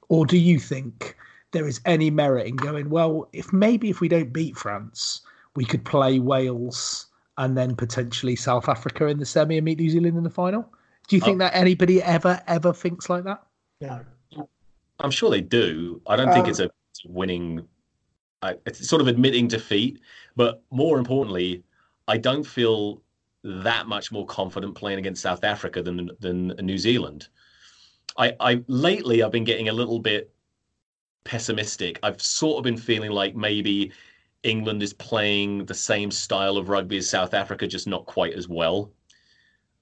Or 0.10 0.26
do 0.26 0.38
you 0.38 0.60
think 0.60 1.16
there 1.52 1.68
is 1.68 1.82
any 1.86 2.10
merit 2.12 2.48
in 2.48 2.56
going? 2.56 2.90
Well, 2.90 3.28
if 3.34 3.52
maybe 3.52 3.90
if 3.90 4.00
we 4.00 4.08
don't 4.08 4.32
beat 4.32 4.56
France, 4.56 5.22
we 5.56 5.66
could 5.66 5.84
play 5.86 6.20
Wales 6.20 7.08
and 7.38 7.58
then 7.58 7.76
potentially 7.76 8.36
South 8.36 8.70
Africa 8.70 9.08
in 9.08 9.20
the 9.20 9.26
semi 9.26 9.58
and 9.58 9.66
meet 9.66 9.80
New 9.80 9.90
Zealand 9.90 10.18
in 10.18 10.24
the 10.24 10.30
final. 10.30 10.72
Do 11.08 11.16
you 11.16 11.22
think 11.22 11.36
Oh. 11.38 11.40
that 11.40 11.56
anybody 11.56 12.02
ever 12.04 12.42
ever 12.48 12.74
thinks 12.74 13.10
like 13.10 13.24
that? 13.24 13.44
No. 13.82 14.02
I'm 15.00 15.12
sure 15.12 15.30
they 15.30 15.42
do. 15.42 16.02
I 16.08 16.16
don't 16.16 16.32
think 16.34 16.46
Um, 16.46 16.50
it's 16.50 16.60
a, 16.60 16.70
it's 16.92 17.06
a 17.06 17.12
winning. 17.12 17.68
I, 18.42 18.56
it's 18.66 18.88
sort 18.88 19.02
of 19.02 19.08
admitting 19.08 19.48
defeat, 19.48 20.00
but 20.36 20.62
more 20.72 20.98
importantly, 21.00 21.64
I 22.08 22.18
don't 22.18 22.46
feel 22.46 23.02
that 23.44 23.88
much 23.88 24.12
more 24.12 24.26
confident 24.26 24.76
playing 24.76 25.00
against 25.00 25.22
South 25.22 25.44
Africa 25.44 25.82
than 25.82 26.10
than 26.20 26.48
New 26.62 26.78
Zealand. 26.78 27.28
I, 28.18 28.34
I 28.40 28.64
lately 28.68 29.22
I've 29.22 29.32
been 29.32 29.44
getting 29.44 29.70
a 29.70 29.74
little 29.74 30.00
bit 30.00 30.34
pessimistic. 31.24 32.00
I've 32.04 32.22
sort 32.22 32.58
of 32.58 32.64
been 32.64 32.78
feeling 32.78 33.12
like 33.12 33.36
maybe 33.36 33.92
England 34.44 34.82
is 34.82 34.94
playing 34.94 35.66
the 35.66 35.74
same 35.74 36.10
style 36.10 36.58
of 36.58 36.70
rugby 36.70 36.98
as 36.98 37.10
South 37.10 37.34
Africa, 37.34 37.68
just 37.68 37.88
not 37.88 38.06
quite 38.06 38.34
as 38.34 38.48
well. 38.48 38.92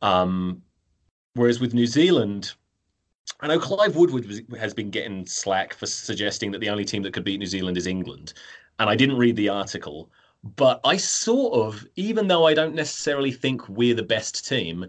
Um, 0.02 0.62
whereas 1.36 1.60
with 1.60 1.74
New 1.74 1.86
Zealand, 1.86 2.54
I 3.42 3.48
know 3.48 3.60
Clive 3.60 3.96
Woodward 3.96 4.26
was, 4.26 4.42
has 4.60 4.74
been 4.74 4.90
getting 4.90 5.26
slack 5.26 5.74
for 5.74 5.86
suggesting 5.86 6.52
that 6.52 6.60
the 6.60 6.70
only 6.70 6.86
team 6.86 7.04
that 7.04 7.14
could 7.14 7.24
beat 7.24 7.40
New 7.40 7.46
Zealand 7.46 7.78
is 7.78 7.88
England. 7.88 8.34
And 8.80 8.90
I 8.90 8.96
didn't 8.96 9.18
read 9.18 9.36
the 9.36 9.50
article, 9.50 10.10
but 10.56 10.80
I 10.84 10.98
sort 10.98 11.54
of, 11.54 11.88
even 11.96 12.28
though 12.28 12.46
I 12.46 12.54
don't 12.54 12.76
necessarily 12.76 13.32
think 13.32 13.68
we're 13.68 13.96
the 13.96 14.04
best 14.04 14.48
team, 14.48 14.86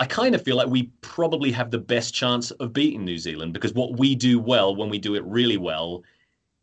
I 0.00 0.06
kind 0.06 0.34
of 0.34 0.42
feel 0.42 0.56
like 0.56 0.68
we 0.68 0.90
probably 1.00 1.52
have 1.52 1.70
the 1.70 1.78
best 1.78 2.12
chance 2.12 2.50
of 2.52 2.72
beating 2.72 3.04
New 3.04 3.18
Zealand 3.18 3.52
because 3.52 3.72
what 3.72 3.98
we 3.98 4.16
do 4.16 4.40
well 4.40 4.74
when 4.74 4.90
we 4.90 4.98
do 4.98 5.14
it 5.14 5.24
really 5.24 5.56
well 5.56 6.02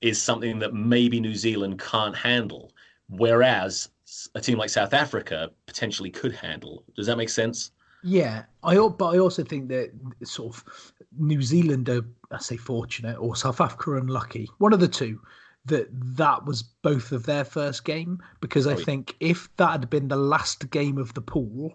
is 0.01 0.21
something 0.21 0.59
that 0.59 0.73
maybe 0.73 1.21
New 1.21 1.35
Zealand 1.35 1.79
can't 1.79 2.15
handle. 2.15 2.73
Whereas 3.07 3.89
a 4.35 4.41
team 4.41 4.57
like 4.57 4.69
South 4.69 4.93
Africa 4.93 5.49
potentially 5.65 6.09
could 6.09 6.33
handle. 6.33 6.83
Does 6.95 7.07
that 7.07 7.17
make 7.17 7.29
sense? 7.29 7.71
Yeah, 8.03 8.43
I 8.63 8.75
but 8.75 9.07
I 9.07 9.19
also 9.19 9.43
think 9.43 9.69
that 9.69 9.91
sort 10.23 10.55
of 10.55 10.93
New 11.17 11.41
Zealand 11.41 11.87
are 11.87 12.03
I 12.31 12.39
say 12.39 12.57
fortunate 12.57 13.17
or 13.17 13.35
South 13.35 13.61
Africa 13.61 13.95
unlucky, 13.95 14.49
one 14.57 14.73
of 14.73 14.79
the 14.79 14.87
two. 14.87 15.21
That 15.65 15.87
that 15.91 16.45
was 16.45 16.63
both 16.63 17.11
of 17.11 17.25
their 17.25 17.43
first 17.43 17.85
game 17.85 18.19
because 18.39 18.65
I 18.65 18.73
Oh, 18.73 18.77
yeah. 18.77 18.85
think 18.85 19.15
if 19.19 19.47
that 19.57 19.69
had 19.71 19.89
been 19.89 20.07
the 20.07 20.15
last 20.15 20.69
game 20.71 20.97
of 20.97 21.13
the 21.13 21.21
pool, 21.21 21.73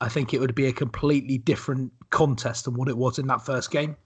I 0.00 0.08
think 0.08 0.32
it 0.32 0.40
would 0.40 0.54
be 0.54 0.66
a 0.66 0.72
completely 0.72 1.38
different 1.38 1.92
contest 2.10 2.66
than 2.66 2.74
what 2.74 2.88
it 2.88 2.96
was 2.96 3.18
in 3.18 3.26
that 3.26 3.44
first 3.44 3.70
game. 3.72 3.96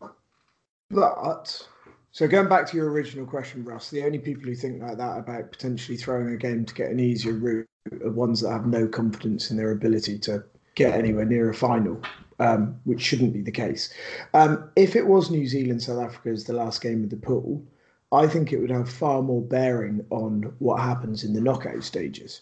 But 0.90 1.68
so 2.10 2.26
going 2.26 2.48
back 2.48 2.66
to 2.68 2.76
your 2.76 2.90
original 2.90 3.26
question, 3.26 3.64
Russ, 3.64 3.90
the 3.90 4.04
only 4.04 4.18
people 4.18 4.44
who 4.44 4.54
think 4.54 4.80
like 4.80 4.96
that 4.96 5.18
about 5.18 5.52
potentially 5.52 5.98
throwing 5.98 6.28
a 6.32 6.36
game 6.36 6.64
to 6.64 6.74
get 6.74 6.90
an 6.90 7.00
easier 7.00 7.34
route 7.34 7.66
are 8.02 8.10
ones 8.10 8.40
that 8.40 8.50
have 8.50 8.66
no 8.66 8.86
confidence 8.88 9.50
in 9.50 9.56
their 9.56 9.72
ability 9.72 10.18
to 10.20 10.42
get 10.74 10.94
anywhere 10.94 11.24
near 11.26 11.50
a 11.50 11.54
final, 11.54 12.00
um, 12.38 12.78
which 12.84 13.00
shouldn't 13.02 13.34
be 13.34 13.42
the 13.42 13.50
case. 13.52 13.92
Um, 14.32 14.70
if 14.76 14.96
it 14.96 15.06
was 15.06 15.30
New 15.30 15.46
Zealand 15.46 15.82
South 15.82 16.02
Africa 16.02 16.30
as 16.30 16.44
the 16.44 16.52
last 16.54 16.80
game 16.80 17.04
of 17.04 17.10
the 17.10 17.16
pool, 17.16 17.62
I 18.10 18.26
think 18.26 18.52
it 18.52 18.58
would 18.58 18.70
have 18.70 18.88
far 18.88 19.22
more 19.22 19.42
bearing 19.42 20.04
on 20.10 20.54
what 20.58 20.80
happens 20.80 21.24
in 21.24 21.34
the 21.34 21.40
knockout 21.40 21.84
stages. 21.84 22.40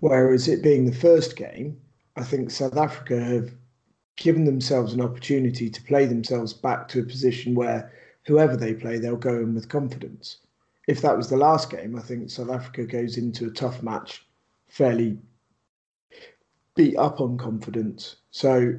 Whereas 0.00 0.48
it 0.48 0.62
being 0.62 0.84
the 0.84 0.94
first 0.94 1.36
game, 1.36 1.80
I 2.16 2.24
think 2.24 2.50
South 2.50 2.76
Africa 2.76 3.20
have 3.20 3.52
given 4.16 4.44
themselves 4.44 4.92
an 4.92 5.00
opportunity 5.00 5.70
to 5.70 5.82
play 5.82 6.06
themselves 6.06 6.52
back 6.52 6.88
to 6.88 7.00
a 7.00 7.04
position 7.04 7.54
where 7.54 7.92
whoever 8.24 8.56
they 8.56 8.74
play, 8.74 8.98
they'll 8.98 9.16
go 9.16 9.36
in 9.36 9.54
with 9.54 9.68
confidence. 9.68 10.38
If 10.88 11.00
that 11.02 11.16
was 11.16 11.28
the 11.28 11.36
last 11.36 11.70
game, 11.70 11.96
I 11.96 12.02
think 12.02 12.30
South 12.30 12.50
Africa 12.50 12.84
goes 12.84 13.16
into 13.16 13.46
a 13.46 13.50
tough 13.50 13.82
match 13.82 14.26
fairly 14.68 15.18
beat 16.74 16.96
up 16.96 17.20
on 17.20 17.38
confidence. 17.38 18.16
So, 18.30 18.74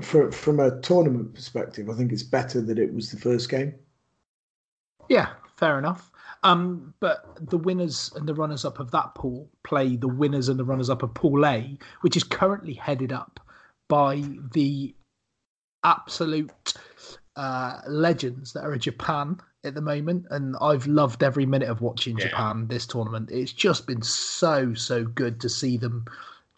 for, 0.00 0.30
from 0.32 0.60
a 0.60 0.80
tournament 0.80 1.34
perspective, 1.34 1.90
I 1.90 1.94
think 1.94 2.12
it's 2.12 2.22
better 2.22 2.60
that 2.62 2.78
it 2.78 2.92
was 2.92 3.10
the 3.10 3.18
first 3.18 3.48
game. 3.48 3.74
Yeah, 5.08 5.30
fair 5.62 5.78
enough. 5.78 6.10
Um, 6.42 6.92
but 6.98 7.38
the 7.40 7.56
winners 7.56 8.10
and 8.16 8.28
the 8.28 8.34
runners 8.34 8.64
up 8.64 8.80
of 8.80 8.90
that 8.90 9.14
pool 9.14 9.48
play 9.62 9.94
the 9.94 10.08
winners 10.08 10.48
and 10.48 10.58
the 10.58 10.64
runners 10.64 10.90
up 10.90 11.04
of 11.04 11.14
Pool 11.14 11.46
A, 11.46 11.78
which 12.00 12.16
is 12.16 12.24
currently 12.24 12.74
headed 12.74 13.12
up 13.12 13.38
by 13.88 14.24
the 14.52 14.92
absolute 15.84 16.74
uh, 17.36 17.78
legends 17.86 18.54
that 18.54 18.64
are 18.64 18.74
in 18.74 18.80
Japan 18.80 19.40
at 19.62 19.74
the 19.74 19.80
moment, 19.80 20.26
and 20.30 20.56
I've 20.60 20.88
loved 20.88 21.22
every 21.22 21.46
minute 21.46 21.68
of 21.68 21.80
watching 21.80 22.18
yeah. 22.18 22.26
Japan 22.26 22.66
this 22.66 22.84
tournament. 22.84 23.30
It's 23.30 23.52
just 23.52 23.86
been 23.86 24.02
so 24.02 24.74
so 24.74 25.04
good 25.04 25.40
to 25.42 25.48
see 25.48 25.76
them 25.76 26.06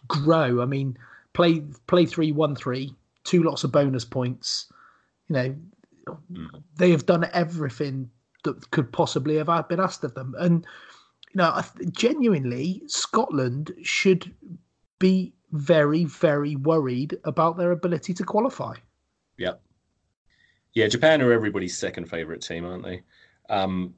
grow. 0.08 0.62
I 0.62 0.64
mean, 0.64 0.96
play 1.34 1.62
play 1.86 2.06
three 2.06 2.32
one 2.32 2.56
three, 2.56 2.94
two 3.24 3.42
lots 3.42 3.64
of 3.64 3.72
bonus 3.72 4.06
points. 4.06 4.72
You 5.28 5.34
know, 5.34 5.56
mm. 6.32 6.62
they 6.78 6.90
have 6.90 7.04
done 7.04 7.28
everything 7.34 8.08
that 8.44 8.70
could 8.70 8.92
possibly 8.92 9.36
have 9.36 9.68
been 9.68 9.80
asked 9.80 10.04
of 10.04 10.14
them, 10.14 10.34
and 10.38 10.64
you 11.32 11.38
know, 11.38 11.60
genuinely, 11.90 12.82
Scotland 12.86 13.72
should 13.82 14.32
be 14.98 15.32
very 15.52 16.04
very 16.04 16.56
worried 16.56 17.16
about 17.24 17.56
their 17.56 17.72
ability 17.72 18.14
to 18.14 18.24
qualify. 18.24 18.74
Yep. 19.38 19.60
Yeah, 20.74 20.88
Japan 20.88 21.22
are 21.22 21.32
everybody's 21.32 21.76
second 21.76 22.10
favourite 22.10 22.40
team, 22.40 22.64
aren't 22.64 22.84
they? 22.84 23.02
Um, 23.48 23.94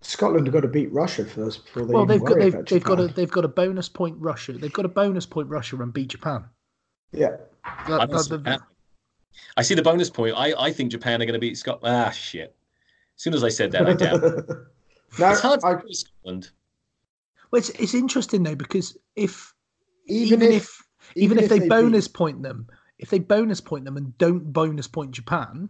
Scotland 0.00 0.46
have 0.46 0.54
got 0.54 0.60
to 0.60 0.68
beat 0.68 0.92
Russia 0.92 1.24
first 1.24 1.64
before 1.64 1.86
they. 1.86 1.94
Well, 1.94 2.06
they've 2.06 2.22
got 2.22 2.38
they've, 2.38 2.66
they've 2.66 2.82
got 2.82 3.00
a 3.00 3.08
they've 3.08 3.30
got 3.30 3.44
a 3.44 3.48
bonus 3.48 3.88
point 3.88 4.16
Russia. 4.18 4.52
They've 4.52 4.72
got 4.72 4.84
a 4.84 4.88
bonus 4.88 5.26
point 5.26 5.48
Russia 5.48 5.80
and 5.80 5.92
beat 5.92 6.08
Japan. 6.08 6.44
Yeah. 7.12 7.36
That, 7.88 8.10
that, 8.10 8.28
the, 8.28 8.60
I 9.56 9.62
see 9.62 9.74
the 9.74 9.82
bonus 9.82 10.10
point. 10.10 10.34
I, 10.36 10.54
I 10.58 10.72
think 10.72 10.90
Japan 10.90 11.22
are 11.22 11.26
going 11.26 11.34
to 11.34 11.40
beat 11.40 11.56
Scotland. 11.56 11.94
Ah, 11.94 12.10
shit. 12.10 12.54
As 13.16 13.22
soon 13.22 13.34
as 13.34 13.44
I 13.44 13.48
said 13.48 13.72
that, 13.72 13.86
I 13.86 13.94
doubt. 13.94 14.20
no, 15.18 15.30
it's 15.30 15.40
hard 15.40 15.60
I, 15.64 15.74
to 15.74 15.94
Scotland. 15.94 16.50
Well, 17.50 17.58
it's, 17.58 17.70
it's 17.70 17.94
interesting 17.94 18.42
though 18.42 18.54
because 18.54 18.96
if 19.16 19.52
even, 20.06 20.42
even 20.42 20.52
if, 20.52 20.62
if, 20.62 20.82
even 21.16 21.38
if, 21.38 21.44
if 21.44 21.50
they, 21.50 21.58
they 21.60 21.68
bonus 21.68 22.08
beat... 22.08 22.14
point 22.14 22.42
them, 22.42 22.66
if 22.98 23.10
they 23.10 23.18
bonus 23.18 23.60
point 23.60 23.84
them 23.84 23.96
and 23.96 24.16
don't 24.18 24.52
bonus 24.52 24.88
point 24.88 25.10
Japan, 25.12 25.68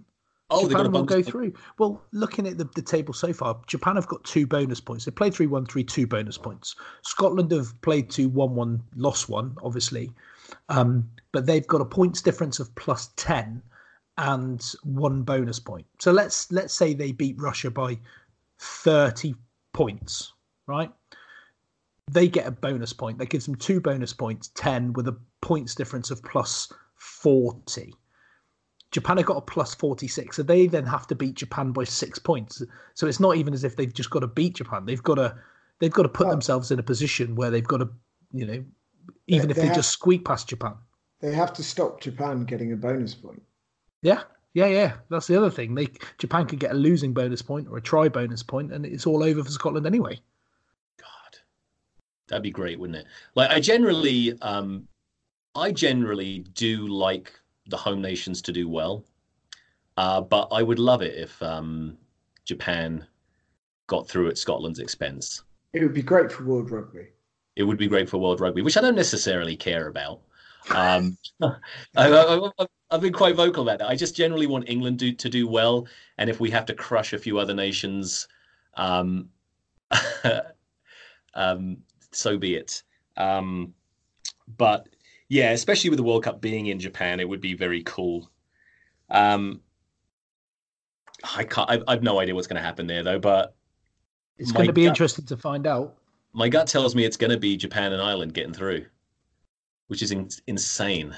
Oh, 0.52 0.68
Japan 0.68 0.92
will 0.92 1.04
go 1.04 1.16
point. 1.16 1.26
through. 1.26 1.52
Well, 1.78 2.02
looking 2.12 2.46
at 2.46 2.58
the, 2.58 2.64
the 2.74 2.82
table 2.82 3.14
so 3.14 3.32
far, 3.32 3.58
Japan 3.66 3.96
have 3.96 4.06
got 4.06 4.22
two 4.24 4.46
bonus 4.46 4.80
points. 4.80 5.06
They 5.06 5.10
played 5.10 5.32
3 5.32 5.46
1 5.46 5.66
3 5.66 5.82
2 5.82 6.06
bonus 6.06 6.36
points. 6.36 6.76
Scotland 7.02 7.50
have 7.52 7.80
played 7.80 8.10
2 8.10 8.28
1 8.28 8.54
1, 8.54 8.82
lost 8.96 9.28
one, 9.28 9.56
obviously. 9.62 10.12
Um, 10.68 11.08
but 11.32 11.46
they've 11.46 11.66
got 11.66 11.80
a 11.80 11.86
points 11.86 12.20
difference 12.20 12.60
of 12.60 12.74
plus 12.74 13.10
10 13.16 13.62
and 14.18 14.74
one 14.82 15.22
bonus 15.22 15.58
point. 15.58 15.86
So 15.98 16.12
let's 16.12 16.50
let's 16.52 16.74
say 16.74 16.94
they 16.94 17.12
beat 17.12 17.40
Russia 17.40 17.70
by 17.70 17.98
30 18.58 19.34
points, 19.72 20.32
right? 20.66 20.92
They 22.10 22.28
get 22.28 22.46
a 22.46 22.50
bonus 22.50 22.92
point. 22.92 23.18
That 23.18 23.30
gives 23.30 23.46
them 23.46 23.54
two 23.54 23.80
bonus 23.80 24.12
points, 24.12 24.50
10 24.54 24.92
with 24.92 25.08
a 25.08 25.16
points 25.40 25.74
difference 25.74 26.10
of 26.10 26.22
plus 26.22 26.70
40. 26.96 27.94
Japan 28.90 29.16
have 29.16 29.26
got 29.26 29.38
a 29.38 29.40
plus 29.40 29.74
46, 29.74 30.36
so 30.36 30.42
they 30.42 30.66
then 30.66 30.84
have 30.84 31.06
to 31.06 31.14
beat 31.14 31.34
Japan 31.34 31.72
by 31.72 31.84
six 31.84 32.18
points. 32.18 32.62
So 32.94 33.06
it's 33.06 33.20
not 33.20 33.36
even 33.36 33.54
as 33.54 33.64
if 33.64 33.76
they've 33.76 33.92
just 33.92 34.10
got 34.10 34.20
to 34.20 34.26
beat 34.26 34.56
Japan. 34.56 34.84
They've 34.84 35.02
got 35.02 35.14
to 35.14 35.34
they've 35.78 35.92
got 35.92 36.02
to 36.02 36.08
put 36.10 36.26
well, 36.26 36.34
themselves 36.34 36.70
in 36.70 36.78
a 36.78 36.82
position 36.82 37.34
where 37.34 37.50
they've 37.50 37.66
got 37.66 37.78
to, 37.78 37.88
you 38.32 38.46
know, 38.46 38.64
even 39.26 39.48
they, 39.48 39.52
if 39.52 39.56
they, 39.56 39.62
they 39.62 39.66
have, 39.68 39.76
just 39.76 39.90
squeak 39.90 40.26
past 40.26 40.48
Japan. 40.48 40.74
They 41.20 41.32
have 41.32 41.54
to 41.54 41.62
stop 41.64 42.00
Japan 42.00 42.44
getting 42.44 42.72
a 42.72 42.76
bonus 42.76 43.14
point. 43.14 43.42
Yeah, 44.02 44.22
yeah, 44.54 44.66
yeah. 44.66 44.94
That's 45.08 45.26
the 45.26 45.36
other 45.36 45.50
thing. 45.50 45.74
They 45.74 45.88
Japan 46.18 46.46
could 46.46 46.60
get 46.60 46.72
a 46.72 46.74
losing 46.74 47.14
bonus 47.14 47.42
point 47.42 47.68
or 47.68 47.78
a 47.78 47.82
try 47.82 48.08
bonus 48.08 48.42
point, 48.42 48.72
and 48.72 48.84
it's 48.84 49.06
all 49.06 49.22
over 49.22 49.42
for 49.42 49.50
Scotland 49.50 49.86
anyway. 49.86 50.18
God, 50.98 51.38
that'd 52.28 52.42
be 52.42 52.50
great, 52.50 52.78
wouldn't 52.78 52.98
it? 52.98 53.06
Like 53.34 53.50
I 53.50 53.60
generally, 53.60 54.38
um, 54.42 54.86
I 55.54 55.72
generally 55.72 56.40
do 56.54 56.86
like 56.86 57.32
the 57.66 57.76
home 57.76 58.02
nations 58.02 58.42
to 58.42 58.52
do 58.52 58.68
well. 58.68 59.04
Uh, 59.96 60.20
but 60.20 60.48
I 60.50 60.62
would 60.62 60.78
love 60.78 61.02
it 61.02 61.14
if 61.14 61.42
um, 61.42 61.96
Japan 62.44 63.06
got 63.86 64.08
through 64.08 64.28
at 64.28 64.38
Scotland's 64.38 64.78
expense. 64.78 65.42
It 65.72 65.82
would 65.82 65.94
be 65.94 66.02
great 66.02 66.32
for 66.32 66.44
World 66.44 66.70
Rugby. 66.70 67.08
It 67.56 67.64
would 67.64 67.76
be 67.76 67.88
great 67.88 68.08
for 68.08 68.18
World 68.18 68.40
Rugby, 68.40 68.62
which 68.62 68.76
I 68.76 68.80
don't 68.80 68.94
necessarily 68.94 69.56
care 69.56 69.88
about. 69.88 70.20
Um, 70.70 71.18
I, 71.96 72.50
have 72.92 73.00
been 73.00 73.12
quite 73.12 73.36
vocal 73.36 73.62
about 73.62 73.78
that. 73.78 73.88
I 73.88 73.96
just 73.96 74.16
generally 74.16 74.46
want 74.46 74.68
England 74.68 75.00
to, 75.00 75.12
to 75.12 75.28
do 75.28 75.48
well, 75.48 75.86
and 76.18 76.30
if 76.30 76.40
we 76.40 76.50
have 76.50 76.66
to 76.66 76.74
crush 76.74 77.12
a 77.12 77.18
few 77.18 77.38
other 77.38 77.54
nations, 77.54 78.28
um, 78.74 79.28
um, 81.34 81.78
so 82.10 82.38
be 82.38 82.54
it. 82.54 82.82
Um, 83.16 83.74
but 84.56 84.88
yeah, 85.28 85.50
especially 85.50 85.90
with 85.90 85.96
the 85.96 86.02
World 86.02 86.24
Cup 86.24 86.40
being 86.40 86.66
in 86.66 86.78
Japan, 86.78 87.20
it 87.20 87.28
would 87.28 87.40
be 87.40 87.54
very 87.54 87.82
cool. 87.84 88.30
Um, 89.10 89.60
I 91.36 91.44
can't. 91.44 91.70
I've, 91.70 91.84
I've 91.88 92.02
no 92.02 92.20
idea 92.20 92.34
what's 92.34 92.46
going 92.46 92.60
to 92.60 92.66
happen 92.66 92.86
there 92.86 93.02
though, 93.02 93.18
but 93.18 93.54
it's 94.38 94.52
going 94.52 94.66
to 94.66 94.72
be 94.72 94.82
gut, 94.82 94.90
interesting 94.90 95.24
to 95.26 95.36
find 95.36 95.66
out. 95.66 95.94
My 96.32 96.48
gut 96.48 96.66
tells 96.66 96.94
me 96.94 97.04
it's 97.04 97.16
going 97.16 97.30
to 97.30 97.38
be 97.38 97.56
Japan 97.56 97.92
and 97.92 98.02
Ireland 98.02 98.34
getting 98.34 98.52
through, 98.52 98.86
which 99.86 100.02
is 100.02 100.10
in, 100.10 100.28
insane. 100.46 101.16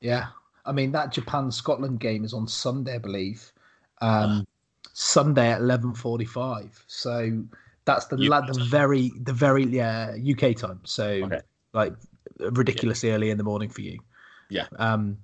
Yeah, 0.00 0.26
I 0.64 0.72
mean 0.72 0.92
that 0.92 1.12
Japan 1.12 1.50
Scotland 1.50 2.00
game 2.00 2.24
is 2.24 2.32
on 2.32 2.46
Sunday, 2.46 2.94
I 2.96 2.98
believe. 2.98 3.52
Um, 4.00 4.46
Sunday 4.92 5.52
at 5.52 5.60
eleven 5.60 5.94
forty-five. 5.94 6.84
So 6.86 7.42
that's 7.84 8.06
the 8.06 8.16
la- 8.16 8.42
the 8.42 8.64
very 8.64 9.12
the 9.22 9.32
very 9.32 9.64
yeah 9.64 10.14
UK 10.16 10.56
time. 10.56 10.80
So 10.84 11.06
okay. 11.06 11.40
like 11.72 11.94
ridiculously 12.38 13.08
yeah. 13.08 13.14
early 13.16 13.30
in 13.30 13.38
the 13.38 13.44
morning 13.44 13.68
for 13.68 13.80
you. 13.80 13.98
Yeah. 14.50 14.66
Um, 14.76 15.18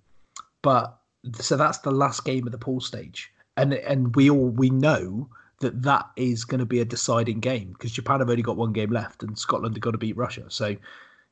but 0.63 0.99
so 1.41 1.57
that's 1.57 1.79
the 1.79 1.91
last 1.91 2.25
game 2.25 2.47
of 2.47 2.53
the 2.53 2.59
pool 2.59 2.81
stage, 2.81 3.33
and 3.57 3.75
and 3.75 4.15
we 4.17 4.31
all 4.31 4.49
we 4.49 4.71
know 4.71 5.29
that 5.61 5.83
that 5.83 6.07
is 6.17 6.45
going 6.45 6.59
to 6.59 6.67
be 6.67 6.81
a 6.81 6.85
deciding 6.85 7.41
game 7.41 7.73
because 7.73 7.93
Japan 7.93 8.21
have 8.21 8.31
only 8.31 8.43
got 8.43 8.57
one 8.57 8.73
game 8.73 8.91
left, 8.91 9.23
and 9.23 9.39
Scotland 9.39 9.75
have 9.77 9.83
got 9.83 9.93
to 9.93 9.99
beat 9.99 10.17
Russia. 10.17 10.45
So, 10.49 10.77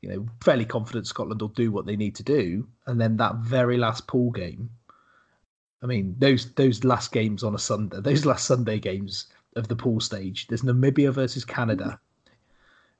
you 0.02 0.08
know, 0.08 0.26
fairly 0.42 0.64
confident 0.64 1.06
Scotland 1.06 1.40
will 1.40 1.48
do 1.48 1.72
what 1.72 1.86
they 1.86 1.96
need 1.96 2.14
to 2.16 2.22
do, 2.22 2.66
and 2.86 3.00
then 3.00 3.16
that 3.16 3.36
very 3.36 3.78
last 3.78 4.06
pool 4.06 4.30
game. 4.30 4.68
I 5.82 5.86
mean, 5.86 6.14
those 6.18 6.52
those 6.52 6.84
last 6.84 7.12
games 7.12 7.42
on 7.42 7.54
a 7.54 7.58
Sunday, 7.58 7.96
those 8.00 8.26
last 8.26 8.46
Sunday 8.46 8.78
games 8.78 9.26
of 9.56 9.68
the 9.68 9.76
pool 9.76 10.00
stage. 10.00 10.46
There's 10.48 10.62
Namibia 10.62 11.12
versus 11.12 11.44
Canada. 11.44 11.98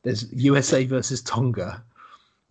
There's 0.02 0.32
USA 0.32 0.84
versus 0.86 1.22
Tonga. 1.22 1.82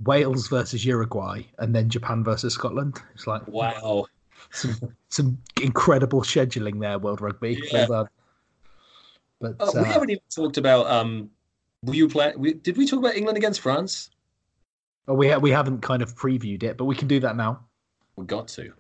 Wales 0.04 0.47
versus 0.47 0.84
Uruguay, 0.84 1.43
and 1.60 1.76
then 1.76 1.88
Japan 1.88 2.24
versus 2.24 2.56
Scotland. 2.56 2.99
It's 3.14 3.28
like 3.28 3.47
wow, 3.47 4.08
some 4.49 4.76
some 5.10 5.38
incredible 5.62 6.22
scheduling 6.22 6.80
there, 6.80 6.97
World 6.97 7.22
Rugby. 7.22 7.62
Yeah. 7.72 7.86
Well 7.88 8.10
but 9.41 9.56
oh, 9.60 9.78
uh, 9.78 9.84
we 9.84 9.89
haven't 9.89 10.12
even 10.12 10.24
talked 10.30 10.58
about. 10.58 10.89
Um, 10.89 11.30
were 11.84 11.95
you 11.95 12.08
did 12.08 12.78
we 12.78 12.88
talk 12.88 12.99
about 12.99 13.16
England 13.16 13.38
against 13.38 13.60
France? 13.60 14.12
Oh, 15.12 15.14
we 15.14 15.28
ha- 15.28 15.39
we 15.39 15.51
haven't 15.51 15.82
kind 15.82 16.01
of 16.01 16.16
previewed 16.16 16.64
it, 16.64 16.78
but 16.78 16.86
we 16.86 16.95
can 16.95 17.09
do 17.09 17.20
that 17.20 17.36
now. 17.36 17.66
We 18.16 18.26
got 18.26 18.47
to. 18.49 18.72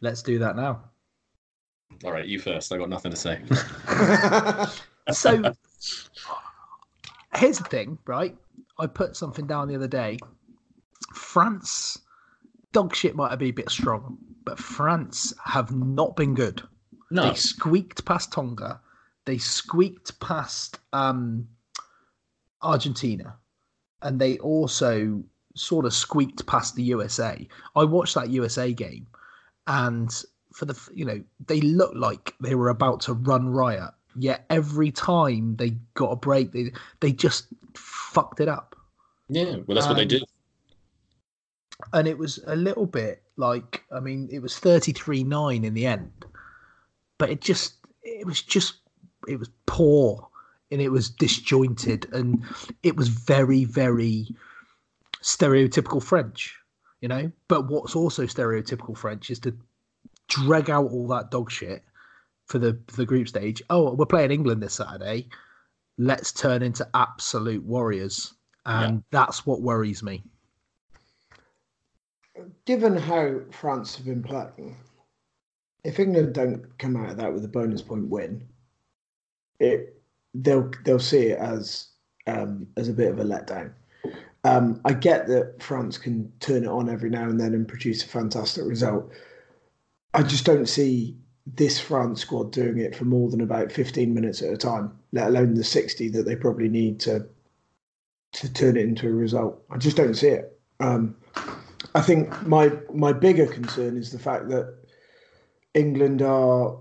Let's 0.00 0.20
do 0.20 0.36
that 0.40 0.56
now. 0.56 0.82
All 2.04 2.10
right, 2.10 2.26
you 2.26 2.40
first. 2.40 2.72
I 2.72 2.76
got 2.76 2.88
nothing 2.88 3.12
to 3.12 3.16
say. 3.16 3.40
so 5.12 5.54
here's 7.36 7.58
the 7.58 7.68
thing, 7.68 7.98
right? 8.04 8.36
I 8.80 8.88
put 8.88 9.14
something 9.14 9.46
down 9.46 9.68
the 9.68 9.76
other 9.76 9.86
day 9.86 10.18
France, 11.14 12.00
dog 12.72 12.96
shit 12.96 13.14
might 13.14 13.36
be 13.36 13.50
a 13.50 13.52
bit 13.52 13.70
strong, 13.70 14.18
but 14.44 14.58
France 14.58 15.32
have 15.44 15.70
not 15.70 16.16
been 16.16 16.34
good. 16.34 16.64
No. 17.12 17.28
They 17.28 17.34
squeaked 17.36 18.04
past 18.04 18.32
Tonga. 18.32 18.80
They 19.24 19.38
squeaked 19.38 20.18
past 20.18 20.80
um, 20.92 21.46
Argentina, 22.60 23.36
and 24.02 24.20
they 24.20 24.36
also 24.38 25.22
sort 25.54 25.86
of 25.86 25.92
squeaked 25.94 26.46
past 26.46 26.74
the 26.74 26.82
USA. 26.84 27.46
I 27.76 27.84
watched 27.84 28.14
that 28.14 28.30
USA 28.30 28.72
game, 28.72 29.06
and 29.66 30.10
for 30.52 30.64
the 30.64 30.78
you 30.94 31.04
know 31.04 31.22
they 31.46 31.60
looked 31.60 31.96
like 31.96 32.34
they 32.40 32.54
were 32.54 32.68
about 32.68 33.00
to 33.02 33.14
run 33.14 33.48
riot. 33.48 33.90
Yet 34.16 34.44
every 34.50 34.90
time 34.90 35.56
they 35.56 35.70
got 35.94 36.10
a 36.10 36.16
break, 36.16 36.52
they 36.52 36.72
they 37.00 37.12
just 37.12 37.46
fucked 37.74 38.40
it 38.40 38.48
up. 38.48 38.76
Yeah, 39.28 39.56
well, 39.66 39.76
that's 39.76 39.86
what 39.86 39.96
they 39.96 40.04
do. 40.06 40.20
and 41.92 42.06
it 42.08 42.18
was 42.18 42.40
a 42.46 42.56
little 42.56 42.86
bit 42.86 43.22
like 43.36 43.84
I 43.92 44.00
mean 44.00 44.28
it 44.30 44.40
was 44.40 44.54
33-9 44.54 45.64
in 45.64 45.74
the 45.74 45.86
end 45.86 46.24
but 47.18 47.30
it 47.30 47.40
just 47.40 47.74
it 48.02 48.26
was 48.26 48.42
just 48.42 48.74
it 49.28 49.38
was 49.38 49.48
poor 49.66 50.28
and 50.70 50.80
it 50.80 50.90
was 50.90 51.08
disjointed 51.10 52.06
and 52.12 52.42
it 52.82 52.96
was 52.96 53.08
very 53.08 53.64
very 53.64 54.28
stereotypical 55.22 56.02
French 56.02 56.60
you 57.00 57.08
know? 57.08 57.30
But 57.48 57.68
what's 57.68 57.96
also 57.96 58.24
stereotypical 58.24 58.96
French 58.96 59.30
is 59.30 59.38
to 59.40 59.56
drag 60.28 60.70
out 60.70 60.90
all 60.90 61.08
that 61.08 61.30
dog 61.30 61.50
shit 61.50 61.82
for 62.46 62.58
the 62.58 62.78
for 62.88 62.96
the 62.96 63.06
group 63.06 63.28
stage. 63.28 63.62
Oh 63.70 63.94
we're 63.94 64.06
playing 64.06 64.30
England 64.30 64.62
this 64.62 64.74
Saturday. 64.74 65.28
Let's 65.98 66.32
turn 66.32 66.62
into 66.62 66.88
absolute 66.94 67.64
warriors. 67.64 68.34
And 68.66 69.02
that's 69.10 69.46
what 69.46 69.62
worries 69.62 70.02
me. 70.02 70.22
Given 72.66 72.96
how 72.96 73.40
France 73.50 73.96
have 73.96 74.04
been 74.04 74.22
playing, 74.22 74.76
if 75.82 75.98
England 75.98 76.34
don't 76.34 76.78
come 76.78 76.96
out 76.96 77.10
of 77.10 77.16
that 77.16 77.32
with 77.32 77.44
a 77.44 77.48
bonus 77.48 77.82
point 77.82 78.08
win, 78.08 78.46
it 79.58 80.00
they'll 80.34 80.70
they'll 80.84 80.98
see 80.98 81.28
it 81.28 81.38
as 81.38 81.88
um, 82.26 82.66
as 82.76 82.88
a 82.88 82.92
bit 82.92 83.10
of 83.10 83.18
a 83.18 83.24
letdown. 83.24 83.72
Um, 84.44 84.80
I 84.84 84.94
get 84.94 85.26
that 85.28 85.62
France 85.62 85.98
can 85.98 86.32
turn 86.40 86.64
it 86.64 86.68
on 86.68 86.88
every 86.88 87.10
now 87.10 87.24
and 87.24 87.38
then 87.38 87.52
and 87.54 87.68
produce 87.68 88.02
a 88.02 88.08
fantastic 88.08 88.64
result. 88.64 89.12
I 90.14 90.22
just 90.22 90.46
don't 90.46 90.68
see 90.68 91.16
this 91.46 91.78
France 91.78 92.22
squad 92.22 92.52
doing 92.52 92.78
it 92.78 92.96
for 92.96 93.04
more 93.04 93.28
than 93.28 93.40
about 93.40 93.72
15 93.72 94.14
minutes 94.14 94.42
at 94.42 94.52
a 94.52 94.56
time, 94.56 94.92
let 95.12 95.28
alone 95.28 95.54
the 95.54 95.64
60 95.64 96.08
that 96.10 96.24
they 96.24 96.36
probably 96.36 96.68
need 96.68 97.00
to 97.00 97.26
to 98.32 98.52
turn 98.52 98.76
it 98.76 98.84
into 98.84 99.08
a 99.08 99.12
result. 99.12 99.60
I 99.70 99.76
just 99.76 99.96
don't 99.96 100.14
see 100.14 100.28
it. 100.28 100.56
Um, 100.78 101.16
I 101.94 102.00
think 102.00 102.46
my 102.46 102.72
my 102.94 103.12
bigger 103.12 103.46
concern 103.46 103.96
is 103.96 104.12
the 104.12 104.18
fact 104.18 104.48
that 104.50 104.74
England 105.74 106.22
are 106.22 106.76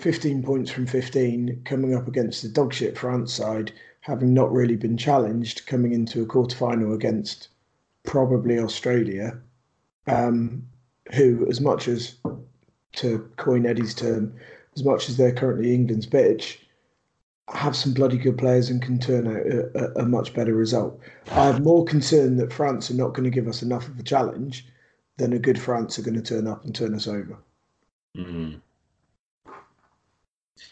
15 0.00 0.42
points 0.42 0.70
from 0.70 0.86
15 0.86 1.62
coming 1.64 1.94
up 1.94 2.08
against 2.08 2.42
the 2.42 2.48
dogshit 2.48 2.96
France 2.96 3.32
side, 3.32 3.72
having 4.02 4.34
not 4.34 4.52
really 4.52 4.76
been 4.76 4.96
challenged, 4.96 5.66
coming 5.66 5.92
into 5.92 6.22
a 6.22 6.26
quarter 6.26 6.56
final 6.56 6.92
against 6.92 7.48
probably 8.02 8.58
Australia, 8.58 9.38
um, 10.08 10.66
who, 11.14 11.46
as 11.48 11.60
much 11.60 11.88
as 11.88 12.16
to 12.94 13.30
coin 13.36 13.64
Eddie's 13.64 13.94
term, 13.94 14.34
as 14.76 14.84
much 14.84 15.08
as 15.08 15.16
they're 15.16 15.32
currently 15.32 15.72
England's 15.72 16.06
bitch, 16.06 16.58
have 17.48 17.76
some 17.76 17.94
bloody 17.94 18.18
good 18.18 18.36
players 18.38 18.70
and 18.70 18.82
can 18.82 18.98
turn 18.98 19.26
out 19.26 19.46
a, 19.46 20.00
a, 20.00 20.02
a 20.02 20.06
much 20.06 20.34
better 20.34 20.54
result. 20.54 20.98
I 21.30 21.46
have 21.46 21.62
more 21.62 21.84
concern 21.84 22.36
that 22.38 22.52
France 22.52 22.90
are 22.90 22.94
not 22.94 23.14
going 23.14 23.24
to 23.24 23.30
give 23.30 23.46
us 23.46 23.62
enough 23.62 23.86
of 23.86 23.98
a 23.98 24.02
challenge 24.02 24.66
than 25.16 25.32
a 25.32 25.38
good 25.38 25.60
France 25.60 25.98
are 25.98 26.02
going 26.02 26.20
to 26.20 26.22
turn 26.22 26.48
up 26.48 26.64
and 26.64 26.74
turn 26.74 26.94
us 26.94 27.06
over. 27.06 27.38
Mm. 28.16 28.60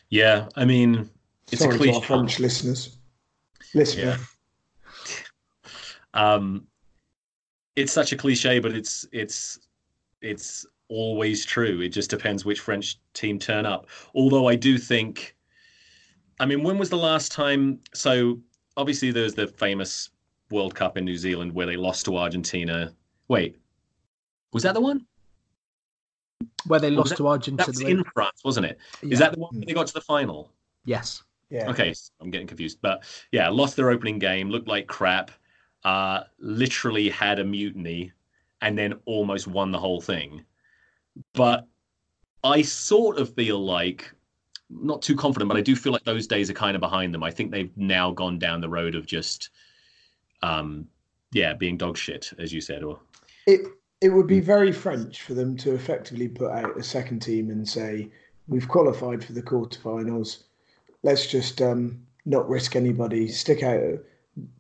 Yeah, 0.08 0.48
I 0.56 0.64
mean, 0.64 1.08
it's 1.52 1.62
Sorry 1.62 1.76
a 1.76 1.78
cliche. 1.78 2.00
French 2.00 2.40
listeners. 2.40 2.96
Listener, 3.74 4.16
Um, 6.14 6.66
it's 7.76 7.92
such 7.92 8.12
a 8.12 8.16
cliche, 8.16 8.58
but 8.58 8.72
it's 8.72 9.06
it's 9.12 9.60
it's 10.22 10.66
always 10.88 11.44
true. 11.46 11.80
It 11.80 11.90
just 11.90 12.10
depends 12.10 12.44
which 12.44 12.60
French 12.60 12.98
team 13.14 13.38
turn 13.38 13.64
up. 13.64 13.86
Although 14.14 14.48
I 14.48 14.56
do 14.56 14.76
think, 14.76 15.36
I 16.40 16.46
mean, 16.46 16.64
when 16.64 16.78
was 16.78 16.90
the 16.90 16.96
last 16.98 17.30
time? 17.30 17.78
So 17.94 18.40
obviously, 18.76 19.12
there's 19.12 19.34
the 19.34 19.46
famous 19.46 20.10
World 20.50 20.74
Cup 20.74 20.98
in 20.98 21.04
New 21.04 21.16
Zealand 21.16 21.52
where 21.52 21.66
they 21.66 21.76
lost 21.76 22.04
to 22.06 22.16
Argentina. 22.16 22.92
Wait, 23.28 23.56
was 24.52 24.62
that 24.64 24.74
the 24.74 24.80
one? 24.80 25.06
where 26.66 26.80
they 26.80 26.90
lost 26.90 27.10
that- 27.10 27.16
to 27.16 27.28
Argentina 27.28 27.56
That 27.64 27.68
was 27.68 27.80
in 27.80 28.04
France, 28.14 28.40
wasn't 28.44 28.66
it? 28.66 28.78
Is 29.02 29.12
Yeah. 29.12 29.18
that 29.20 29.32
the 29.34 29.38
one 29.40 29.54
where 29.56 29.64
they 29.64 29.72
got 29.72 29.86
to 29.86 29.94
the 29.94 30.00
final? 30.00 30.52
yes 30.84 31.22
yeah. 31.50 31.68
Okay, 31.70 31.92
I'm 32.20 32.30
getting 32.30 32.46
confused. 32.46 32.78
But 32.80 33.04
yeah, 33.32 33.48
lost 33.48 33.76
their 33.76 33.90
opening 33.90 34.18
game, 34.18 34.50
looked 34.50 34.68
like 34.68 34.86
crap, 34.86 35.30
uh, 35.84 36.22
literally 36.38 37.08
had 37.10 37.38
a 37.38 37.44
mutiny, 37.44 38.12
and 38.62 38.78
then 38.78 38.94
almost 39.04 39.46
won 39.46 39.72
the 39.72 39.78
whole 39.78 40.00
thing. 40.00 40.44
But 41.34 41.66
I 42.44 42.62
sort 42.62 43.18
of 43.18 43.34
feel 43.34 43.58
like, 43.58 44.12
not 44.70 45.02
too 45.02 45.16
confident, 45.16 45.48
but 45.48 45.58
I 45.58 45.62
do 45.62 45.74
feel 45.74 45.92
like 45.92 46.04
those 46.04 46.26
days 46.26 46.48
are 46.48 46.54
kind 46.54 46.76
of 46.76 46.80
behind 46.80 47.12
them. 47.12 47.24
I 47.24 47.30
think 47.30 47.50
they've 47.50 47.76
now 47.76 48.12
gone 48.12 48.38
down 48.38 48.60
the 48.60 48.68
road 48.68 48.94
of 48.94 49.04
just, 49.04 49.50
um, 50.42 50.86
yeah, 51.32 51.54
being 51.54 51.76
dog 51.76 51.96
shit, 51.96 52.32
as 52.38 52.52
you 52.52 52.60
said. 52.60 52.82
Or 52.84 53.00
It 53.46 53.62
it 54.00 54.10
would 54.10 54.26
be 54.26 54.40
very 54.40 54.72
French 54.72 55.22
for 55.22 55.34
them 55.34 55.56
to 55.58 55.74
effectively 55.74 56.28
put 56.28 56.52
out 56.52 56.78
a 56.78 56.82
second 56.82 57.20
team 57.20 57.50
and 57.50 57.68
say 57.68 58.10
we've 58.48 58.68
qualified 58.68 59.24
for 59.24 59.32
the 59.32 59.42
quarterfinals. 59.42 60.44
Let's 61.02 61.26
just 61.26 61.60
um, 61.62 62.02
not 62.26 62.48
risk 62.48 62.76
anybody. 62.76 63.28
Stick 63.28 63.62
out. 63.62 63.80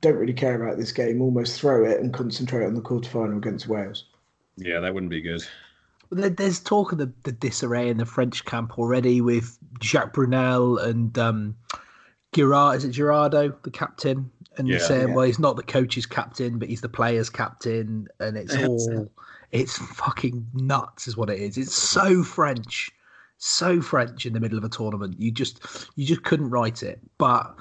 Don't 0.00 0.16
really 0.16 0.32
care 0.32 0.60
about 0.60 0.78
this 0.78 0.92
game. 0.92 1.20
Almost 1.22 1.60
throw 1.60 1.84
it 1.84 2.00
and 2.00 2.12
concentrate 2.12 2.66
on 2.66 2.74
the 2.74 2.80
quarterfinal 2.82 3.36
against 3.36 3.68
Wales. 3.68 4.04
yeah, 4.56 4.80
that 4.80 4.92
wouldn't 4.92 5.10
be 5.10 5.20
good. 5.20 5.46
There's 6.10 6.58
talk 6.58 6.90
of 6.92 6.98
the, 6.98 7.12
the 7.22 7.30
disarray 7.32 7.88
in 7.88 7.98
the 7.98 8.04
French 8.04 8.44
camp 8.44 8.78
already 8.78 9.20
with 9.20 9.56
Jacques 9.80 10.12
Brunel 10.12 10.76
and 10.78 11.16
um, 11.18 11.56
Girard. 12.32 12.78
Is 12.78 12.84
it 12.84 12.90
Girardo, 12.92 13.54
the 13.62 13.70
captain? 13.70 14.30
And 14.58 14.68
Yeah. 14.68 14.78
saying, 14.78 15.08
Yeah. 15.08 15.14
well, 15.14 15.24
he's 15.24 15.38
not 15.38 15.54
the 15.56 15.62
coach's 15.62 16.06
captain, 16.06 16.58
but 16.58 16.68
he's 16.68 16.80
the 16.80 16.88
player's 16.88 17.30
captain. 17.30 18.08
And 18.18 18.36
it's 18.36 18.56
all, 18.56 19.08
it's 19.52 19.78
fucking 19.78 20.48
nuts, 20.52 21.06
is 21.06 21.16
what 21.16 21.30
it 21.30 21.38
is. 21.38 21.56
It's 21.56 21.74
so 21.74 22.24
French, 22.24 22.90
so 23.40 23.80
French 23.80 24.26
in 24.26 24.32
the 24.32 24.40
middle 24.40 24.58
of 24.58 24.64
a 24.64 24.68
tournament. 24.68 25.18
You 25.18 25.30
just, 25.32 25.88
you 25.96 26.06
just 26.06 26.22
couldn't 26.22 26.50
write 26.50 26.82
it. 26.82 27.00
But, 27.18 27.54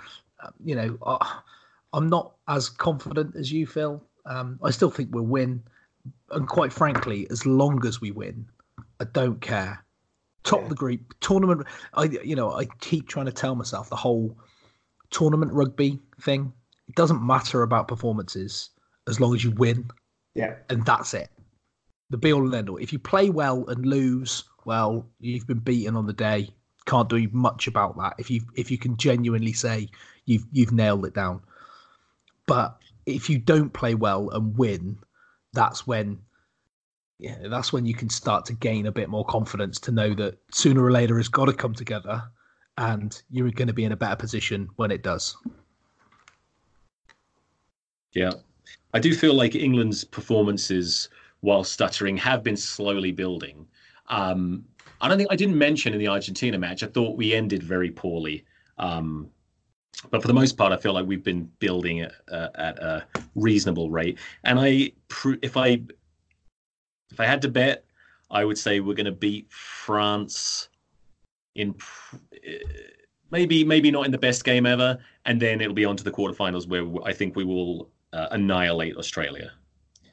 uh, 0.44 0.50
you 0.64 0.76
know, 0.76 0.98
uh, 1.02 1.26
I'm 1.94 2.08
not 2.08 2.36
as 2.48 2.70
confident 2.70 3.36
as 3.36 3.52
you, 3.52 3.66
Phil. 3.66 4.04
Um, 4.26 4.60
I 4.64 4.70
still 4.72 4.92
think 4.92 5.10
we'll 5.12 5.24
win 5.24 5.64
and 6.32 6.48
quite 6.48 6.72
frankly, 6.72 7.28
as 7.30 7.46
long 7.46 7.86
as 7.86 8.02
we 8.02 8.12
win, 8.12 8.46
I 9.00 9.06
don't 9.06 9.42
care. 9.42 9.84
Top 10.44 10.62
Yeah. 10.62 10.68
the 10.70 10.76
group 10.76 11.14
tournament. 11.20 11.68
I 11.94 12.06
you 12.06 12.36
know 12.36 12.52
I 12.54 12.66
keep 12.80 13.08
trying 13.08 13.26
to 13.26 13.32
tell 13.32 13.56
myself 13.56 13.90
the 13.90 13.96
whole 13.96 14.38
tournament 15.10 15.52
rugby 15.52 16.00
thing. 16.22 16.54
It 16.88 16.96
doesn't 16.96 17.22
matter 17.26 17.62
about 17.64 17.88
performances 17.88 18.70
as 19.08 19.20
long 19.20 19.36
as 19.36 19.44
you 19.44 19.52
win, 19.52 19.90
Yeah. 20.36 20.56
and 20.70 20.86
that's 20.86 21.14
it. 21.14 21.30
The 22.10 22.18
be 22.18 22.34
all 22.34 22.46
and 22.46 22.56
end 22.56 22.70
all. 22.70 22.78
If 22.78 22.92
you 22.92 23.00
play 23.00 23.30
well 23.30 23.68
and 23.68 23.86
lose, 23.86 24.44
well, 24.66 25.06
you've 25.20 25.48
been 25.48 25.60
beaten 25.60 25.96
on 25.96 26.08
the 26.08 26.14
day. 26.14 26.50
Can't 26.86 27.10
do 27.10 27.28
much 27.32 27.68
about 27.68 27.98
that. 27.98 28.16
If 28.18 28.32
you 28.32 28.42
if 28.56 28.72
you 28.72 28.78
can 28.78 28.98
genuinely 28.98 29.54
say 29.54 29.90
you've 30.26 30.46
you've 30.52 30.72
nailed 30.72 31.06
it 31.06 31.14
down. 31.14 31.42
But 32.48 32.78
if 33.06 33.30
you 33.30 33.38
don't 33.38 33.72
play 33.74 33.94
well 33.94 34.30
and 34.32 34.58
win, 34.58 34.98
that's 35.54 35.86
when 35.86 36.20
yeah, 37.20 37.36
that's 37.48 37.74
when 37.74 37.86
you 37.86 37.94
can 37.94 38.10
start 38.10 38.46
to 38.46 38.54
gain 38.54 38.88
a 38.88 38.92
bit 38.92 39.10
more 39.10 39.26
confidence 39.26 39.78
to 39.82 39.92
know 39.92 40.14
that 40.16 40.38
sooner 40.52 40.84
or 40.84 40.92
later 40.92 41.20
it's 41.20 41.28
got 41.28 41.46
to 41.46 41.54
come 41.54 41.74
together 41.74 42.24
and 42.78 43.22
you're 43.30 43.52
going 43.52 43.68
to 43.68 43.74
be 43.74 43.84
in 43.84 43.92
a 43.92 43.98
better 43.98 44.16
position 44.16 44.70
when 44.78 44.90
it 44.90 45.04
does. 45.04 45.36
Yeah. 48.14 48.32
I 48.94 49.00
do 49.00 49.14
feel 49.14 49.34
like 49.34 49.54
England's 49.54 50.06
performances 50.06 51.10
while 51.42 51.64
stuttering 51.64 52.18
have 52.18 52.44
been 52.44 52.58
slowly 52.58 53.12
building. 53.12 53.66
Um, 54.08 54.66
I 55.02 55.08
don't 55.08 55.18
think 55.18 55.32
I 55.32 55.36
didn't 55.36 55.58
mention 55.58 55.94
in 55.94 56.00
the 56.00 56.08
Argentina 56.08 56.58
match, 56.58 56.84
I 56.84 56.88
thought 56.88 57.18
we 57.18 57.34
ended 57.34 57.64
very 57.64 57.92
poorly. 57.92 58.44
Um, 58.78 59.30
but 60.12 60.22
for 60.22 60.28
the 60.28 60.34
most 60.34 60.58
part, 60.58 60.72
I 60.72 60.78
feel 60.78 60.94
like 60.94 61.06
we've 61.06 61.24
been 61.24 61.50
building 61.60 62.02
at, 62.02 62.14
uh, 62.32 62.50
at 62.56 62.80
a 62.80 63.06
reasonable 63.36 63.90
rate. 63.90 64.18
And 64.44 64.60
I, 64.60 64.92
if 65.42 65.58
I, 65.58 65.82
if 67.12 67.20
I 67.20 67.26
had 67.26 67.42
to 67.42 67.50
bet, 67.50 67.86
I 68.32 68.46
would 68.46 68.58
say 68.58 68.80
we're 68.80 68.96
going 68.96 69.06
to 69.06 69.12
beat 69.12 69.52
France 69.52 70.70
in 71.56 71.76
uh, 72.34 72.52
maybe 73.32 73.64
maybe 73.64 73.92
not 73.92 74.06
in 74.06 74.12
the 74.12 74.18
best 74.18 74.44
game 74.44 74.66
ever, 74.66 74.98
and 75.26 75.42
then 75.42 75.62
it'll 75.62 75.74
be 75.74 75.86
on 75.86 75.98
to 75.98 76.04
the 76.04 76.12
quarterfinals 76.12 76.68
where 76.68 76.86
I 77.06 77.14
think 77.14 77.36
we 77.36 77.44
will 77.44 77.90
uh, 78.14 78.28
annihilate 78.32 78.96
Australia. 78.98 79.52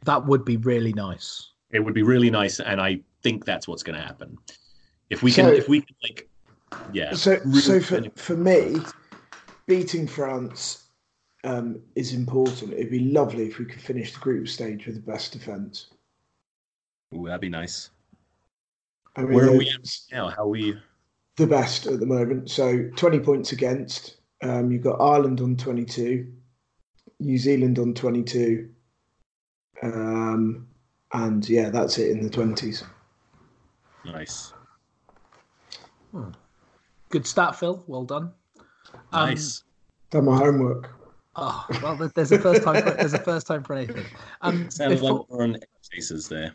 That 0.07 0.25
would 0.27 0.45
be 0.45 0.57
really 0.57 0.93
nice. 0.93 1.51
It 1.71 1.81
would 1.81 1.95
be 1.95 2.03
really 2.03 2.31
nice, 2.31 2.61
and 2.61 2.81
I 2.81 3.01
think 3.23 3.45
that's 3.45 3.69
what's 3.69 3.83
going 3.83 3.99
to 3.99 4.05
happen. 4.05 4.39
If 5.11 5.23
we 5.23 5.33
can, 5.33 5.47
So- 5.47 5.53
if 5.53 5.69
we 5.69 5.83
can, 5.83 5.97
like, 6.03 6.29
yeah. 6.93 7.13
So, 7.15 7.39
really 7.45 7.61
so 7.61 7.81
for, 7.81 8.03
for 8.17 8.37
me, 8.37 8.77
beating 9.67 10.07
France 10.07 10.89
um, 11.45 11.81
is 11.95 12.13
important. 12.13 12.73
It'd 12.73 12.91
be 12.91 13.11
lovely 13.11 13.47
if 13.47 13.59
we 13.59 13.65
could 13.65 13.81
finish 13.81 14.13
the 14.13 14.21
group 14.21 14.49
stage 14.49 14.87
with 14.87 14.97
the 14.97 15.13
best 15.13 15.33
defence. 15.33 15.89
Ooh, 17.15 17.27
that'd 17.27 17.41
be 17.41 17.49
nice. 17.49 17.91
I 19.17 19.23
mean, 19.23 19.35
Where 19.35 19.49
are 19.49 19.57
we 19.57 19.69
it's 19.69 20.07
Now, 20.13 20.29
how 20.29 20.43
are 20.43 20.49
we? 20.49 20.79
The 21.37 21.47
best 21.47 21.87
at 21.87 22.01
the 22.01 22.07
moment. 22.07 22.51
So 22.51 22.89
20 22.97 23.21
points 23.21 23.53
against. 23.53 24.17
Um, 24.43 24.71
you've 24.71 24.83
got 24.83 25.01
Ireland 25.01 25.41
on 25.41 25.57
22, 25.57 26.31
New 27.21 27.39
Zealand 27.39 27.79
on 27.79 27.95
22. 27.95 28.69
Um, 29.83 30.67
and 31.13 31.49
yeah, 31.49 31.69
that's 31.71 31.99
it 31.99 32.11
in 32.11 32.23
the 32.23 32.31
20s. 32.31 32.85
Nice, 34.05 34.53
Good 37.11 37.27
start, 37.27 37.57
Phil. 37.57 37.83
Well 37.87 38.05
done. 38.05 38.33
Um, 39.13 39.31
nice. 39.31 39.63
Done 40.11 40.25
my 40.27 40.37
homework. 40.37 40.91
Oh 41.37 41.67
well, 41.83 42.11
there's 42.15 42.33
a 42.33 42.39
first 42.39 42.63
time. 42.63 42.83
For, 42.83 42.91
there's 42.93 43.13
a 43.13 43.19
first 43.19 43.47
time 43.47 43.63
for 43.63 43.75
anything. 43.75 44.05
Um, 44.41 44.71
Sounded 44.71 44.97
before- 45.01 45.19
like 45.19 45.29
we're 45.29 45.45
on 45.45 45.57
faces 45.93 46.29
there. 46.29 46.53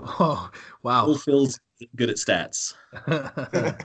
oh 0.00 0.50
wow. 0.82 1.06
All 1.06 1.16
Phil's 1.16 1.60
good 1.96 2.10
at 2.10 2.16
stats. 2.16 2.74
well, 3.06 3.76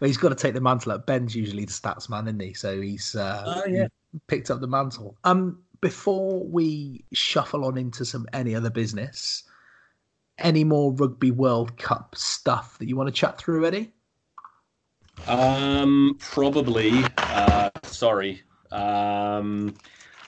he's 0.00 0.18
got 0.18 0.28
to 0.30 0.34
take 0.34 0.54
the 0.54 0.60
mantle 0.60 0.92
up. 0.92 1.06
Ben's 1.06 1.34
usually 1.34 1.64
the 1.64 1.72
stats 1.72 2.10
man, 2.10 2.26
isn't 2.26 2.40
he? 2.40 2.52
So 2.52 2.80
he's 2.80 3.14
uh, 3.16 3.62
Oh, 3.64 3.68
yeah. 3.68 3.86
picked 4.26 4.50
up 4.50 4.60
the 4.60 4.66
mantle. 4.66 5.16
Um, 5.24 5.62
before 5.84 6.42
we 6.42 7.04
shuffle 7.12 7.66
on 7.66 7.76
into 7.76 8.06
some 8.06 8.26
any 8.32 8.54
other 8.54 8.70
business, 8.70 9.42
any 10.38 10.64
more 10.64 10.94
Rugby 10.94 11.30
World 11.30 11.76
Cup 11.76 12.16
stuff 12.16 12.78
that 12.78 12.88
you 12.88 12.96
want 12.96 13.08
to 13.08 13.12
chat 13.12 13.36
through, 13.36 13.66
Eddie? 13.66 13.92
Um, 15.26 16.16
probably. 16.20 17.04
Uh, 17.18 17.68
sorry. 17.82 18.40
Um, 18.72 19.74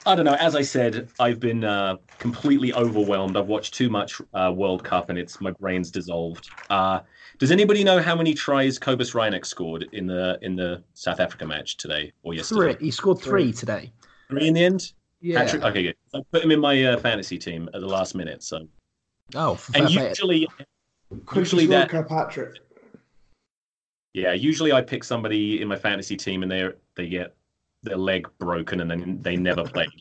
I 0.05 0.13
don't 0.13 0.25
know. 0.25 0.35
As 0.35 0.55
I 0.55 0.61
said, 0.61 1.09
I've 1.19 1.39
been 1.39 1.63
uh, 1.63 1.95
completely 2.19 2.71
overwhelmed. 2.75 3.35
I've 3.35 3.47
watched 3.47 3.73
too 3.73 3.89
much 3.89 4.21
uh, 4.35 4.53
World 4.55 4.83
Cup, 4.83 5.09
and 5.09 5.17
it's 5.17 5.41
my 5.41 5.49
brain's 5.49 5.89
dissolved. 5.89 6.51
Uh, 6.69 6.99
does 7.39 7.49
anybody 7.49 7.83
know 7.83 7.99
how 7.99 8.15
many 8.15 8.35
tries 8.35 8.77
Cobus 8.77 9.15
Reinach 9.15 9.45
scored 9.45 9.89
in 9.91 10.05
the 10.05 10.37
in 10.43 10.55
the 10.55 10.83
South 10.93 11.19
Africa 11.19 11.47
match 11.47 11.77
today 11.77 12.13
or 12.21 12.35
yesterday? 12.35 12.75
Three. 12.75 12.85
He 12.85 12.91
scored 12.91 13.21
three 13.21 13.51
today. 13.51 13.91
Three 14.29 14.47
in 14.47 14.53
the 14.53 14.63
end. 14.63 14.93
Yeah. 15.21 15.43
Patrick. 15.43 15.63
Okay, 15.63 15.83
good. 15.83 15.95
I 16.13 16.21
put 16.31 16.43
him 16.43 16.51
in 16.51 16.59
my 16.59 16.83
uh, 16.83 16.97
fantasy 16.97 17.37
team 17.37 17.69
at 17.73 17.81
the 17.81 17.87
last 17.87 18.15
minute. 18.15 18.43
So, 18.43 18.67
Oh, 19.35 19.55
fair 19.55 19.83
and 19.83 19.91
usually, 19.91 20.47
usually 21.35 21.65
that 21.67 21.89
Cup 21.89 22.09
hat 22.09 22.31
trick. 22.31 22.55
Yeah, 24.13 24.33
usually 24.33 24.71
I 24.71 24.81
pick 24.81 25.03
somebody 25.03 25.61
in 25.61 25.67
my 25.67 25.75
fantasy 25.75 26.15
team 26.15 26.43
and 26.43 26.51
they 26.51 26.69
they 26.95 27.07
get 27.07 27.35
their 27.83 27.97
leg 27.97 28.27
broken 28.39 28.79
and 28.81 28.89
then 28.89 29.19
they 29.21 29.35
never 29.35 29.63
play 29.63 29.83
again. 29.83 29.99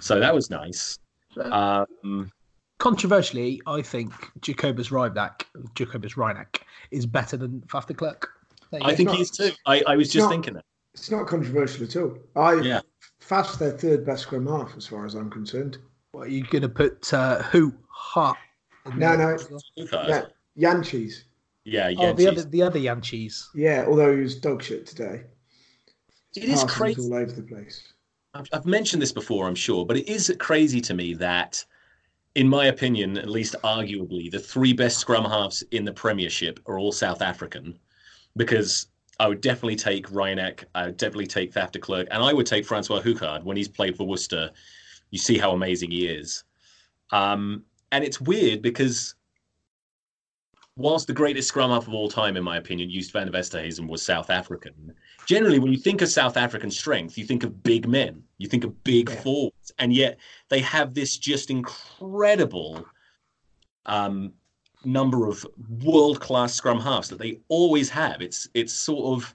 So 0.00 0.20
that 0.20 0.34
was 0.34 0.50
nice. 0.50 0.98
Um, 1.40 2.30
Controversially, 2.78 3.60
I 3.66 3.82
think 3.82 4.12
Jacobus 4.40 4.88
Rybak, 4.88 5.42
Jacobus 5.74 6.14
Reinach 6.16 6.62
is 6.90 7.04
better 7.06 7.36
than 7.36 7.60
Faf 7.62 7.86
de 7.86 7.94
Klerk. 7.94 8.30
I 8.82 8.94
think 8.94 9.08
not- 9.08 9.16
he 9.16 9.22
is 9.22 9.30
too. 9.30 9.50
I, 9.66 9.82
I 9.86 9.96
was 9.96 10.10
just 10.10 10.24
not- 10.24 10.30
thinking 10.30 10.54
that. 10.54 10.64
It's 10.94 11.10
not 11.10 11.26
controversial 11.26 11.84
at 11.84 11.96
all. 11.96 12.18
I 12.36 12.54
Yeah. 12.60 12.80
Faf's 13.20 13.56
their 13.58 13.72
third 13.72 14.04
best 14.04 14.22
scrum 14.22 14.46
half, 14.46 14.76
as 14.76 14.86
far 14.86 15.06
as 15.06 15.14
I'm 15.14 15.30
concerned. 15.30 15.78
What, 16.12 16.26
are 16.28 16.30
you 16.30 16.44
going 16.44 16.62
to 16.62 16.68
put 16.68 17.12
uh, 17.14 17.42
who? 17.44 17.72
Ha. 17.88 18.34
in 18.86 18.98
No, 18.98 19.16
no. 19.16 19.34
as 19.34 19.48
well? 19.50 19.60
Yeah, 19.76 20.24
Yeah, 20.56 20.74
Jantjies. 20.74 21.24
yeah. 21.64 21.92
Oh, 21.98 22.12
the 22.12 22.26
other 22.28 22.42
the 22.42 22.62
other 22.62 22.80
Jantjies. 22.80 23.48
Yeah, 23.54 23.84
although 23.86 24.14
he 24.16 24.22
was 24.22 24.36
dog 24.36 24.62
shit 24.62 24.86
today. 24.86 25.22
It 26.36 26.44
is 26.44 26.62
Passings 26.64 26.72
crazy. 26.72 27.02
all 27.02 27.14
over 27.14 27.32
the 27.32 27.42
place. 27.42 27.82
I've, 28.34 28.48
I've 28.52 28.66
mentioned 28.66 29.02
this 29.02 29.12
before, 29.12 29.46
I'm 29.48 29.54
sure, 29.56 29.84
but 29.84 29.96
it 29.96 30.08
is 30.08 30.34
crazy 30.38 30.80
to 30.82 30.94
me 30.94 31.14
that, 31.14 31.64
in 32.36 32.48
my 32.48 32.66
opinion, 32.66 33.18
at 33.18 33.28
least 33.28 33.56
arguably, 33.64 34.30
the 34.30 34.38
three 34.38 34.72
best 34.72 34.98
scrum 34.98 35.24
halves 35.24 35.62
in 35.72 35.84
the 35.84 35.92
Premiership 35.92 36.60
are 36.66 36.78
all 36.78 36.92
South 36.92 37.20
African, 37.22 37.76
because 38.36 38.86
I 39.20 39.28
would 39.28 39.42
definitely 39.42 39.76
take 39.76 40.10
Reinach, 40.10 40.64
I 40.74 40.86
would 40.86 40.96
definitely 40.96 41.26
take 41.26 41.52
Faf 41.52 41.70
de 41.72 41.78
Klerk, 41.78 42.08
and 42.10 42.22
I 42.22 42.32
would 42.32 42.46
take 42.46 42.64
Francois 42.64 43.02
Hougaard 43.02 43.44
when 43.44 43.54
he's 43.54 43.68
played 43.68 43.94
for 43.94 44.04
Worcester. 44.04 44.50
You 45.10 45.18
see 45.18 45.36
how 45.36 45.52
amazing 45.52 45.90
he 45.90 46.06
is. 46.06 46.42
Um, 47.12 47.64
and 47.92 48.02
it's 48.02 48.18
weird 48.18 48.62
because 48.62 49.14
whilst 50.74 51.06
the 51.06 51.12
greatest 51.12 51.48
scrum 51.48 51.70
half 51.70 51.86
of 51.86 51.92
all 51.92 52.08
time, 52.08 52.38
in 52.38 52.42
my 52.42 52.56
opinion, 52.56 52.90
Joost 52.90 53.12
van 53.12 53.26
der 53.26 53.38
Westhuizen 53.38 53.86
was 53.88 54.02
South 54.02 54.30
African, 54.30 54.94
generally 55.26 55.58
when 55.58 55.70
you 55.70 55.78
think 55.78 56.00
of 56.00 56.08
South 56.08 56.38
African 56.38 56.70
strength, 56.70 57.18
you 57.18 57.26
think 57.26 57.44
of 57.44 57.62
big 57.62 57.86
men, 57.86 58.22
you 58.38 58.48
think 58.48 58.64
of 58.64 58.82
big 58.84 59.10
Yeah. 59.10 59.16
forwards, 59.16 59.70
and 59.78 59.92
yet 59.92 60.18
they 60.48 60.60
have 60.60 60.94
this 60.94 61.18
just 61.18 61.50
incredible 61.50 62.86
um, 63.84 64.32
number 64.84 65.26
of 65.26 65.46
world 65.82 66.20
class 66.20 66.54
scrum 66.54 66.80
halves 66.80 67.08
that 67.08 67.18
they 67.18 67.40
always 67.48 67.88
have. 67.90 68.22
It's 68.22 68.48
it's 68.54 68.72
sort 68.72 69.18
of 69.18 69.34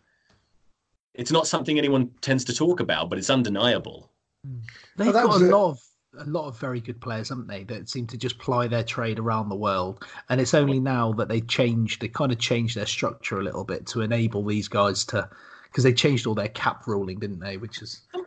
it's 1.13 1.31
not 1.31 1.47
something 1.47 1.77
anyone 1.77 2.09
tends 2.21 2.43
to 2.45 2.53
talk 2.53 2.79
about, 2.79 3.09
but 3.09 3.17
it's 3.17 3.29
undeniable. 3.29 4.11
Hmm. 4.45 4.57
They've 4.97 5.13
that 5.13 5.25
got 5.25 5.41
a 5.41 5.45
it. 5.45 5.49
lot 5.51 5.69
of 5.71 5.79
a 6.17 6.25
lot 6.25 6.47
of 6.47 6.57
very 6.59 6.79
good 6.79 7.01
players, 7.01 7.29
haven't 7.29 7.47
they? 7.47 7.63
That 7.65 7.89
seem 7.89 8.07
to 8.07 8.17
just 8.17 8.37
ply 8.37 8.67
their 8.67 8.83
trade 8.83 9.19
around 9.19 9.49
the 9.49 9.55
world. 9.55 10.05
And 10.29 10.39
it's 10.39 10.53
only 10.53 10.79
now 10.79 11.11
that 11.13 11.27
they 11.27 11.41
changed, 11.41 12.01
they 12.01 12.07
kind 12.07 12.31
of 12.31 12.39
changed 12.39 12.77
their 12.77 12.85
structure 12.85 13.39
a 13.39 13.43
little 13.43 13.65
bit 13.65 13.85
to 13.87 14.01
enable 14.01 14.45
these 14.45 14.69
guys 14.69 15.03
to, 15.07 15.29
because 15.63 15.83
they 15.83 15.91
changed 15.93 16.25
all 16.25 16.33
their 16.33 16.47
cap 16.47 16.87
ruling, 16.87 17.19
didn't 17.19 17.39
they? 17.39 17.57
Which 17.57 17.81
is 17.81 18.03
um, 18.13 18.25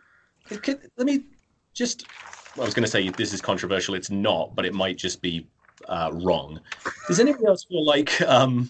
It 0.51 0.61
could- 0.61 0.87
let 0.97 1.07
me 1.07 1.21
just. 1.73 2.05
I 2.57 2.61
was 2.63 2.75
going 2.75 2.83
to 2.85 2.91
say 2.91 3.09
this 3.09 3.33
is 3.33 3.41
controversial. 3.41 3.95
It's 3.95 4.11
not, 4.11 4.55
but 4.55 4.65
it 4.65 4.73
might 4.75 4.97
just 4.97 5.19
be 5.19 5.47
uh, 5.87 6.11
wrong. 6.13 6.59
Does 7.07 7.19
anybody 7.19 7.45
else 7.45 7.65
feel 7.65 7.85
like, 7.85 8.21
um, 8.21 8.69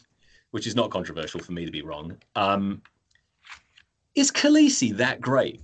which 0.52 0.68
is 0.68 0.76
not 0.76 0.92
controversial 0.92 1.40
for 1.40 1.52
me 1.52 1.66
to 1.66 1.72
be 1.72 1.82
wrong, 1.82 2.18
um, 2.36 2.82
is 4.16 4.32
Kolisi 4.32 4.96
that 4.98 5.22
great? 5.22 5.62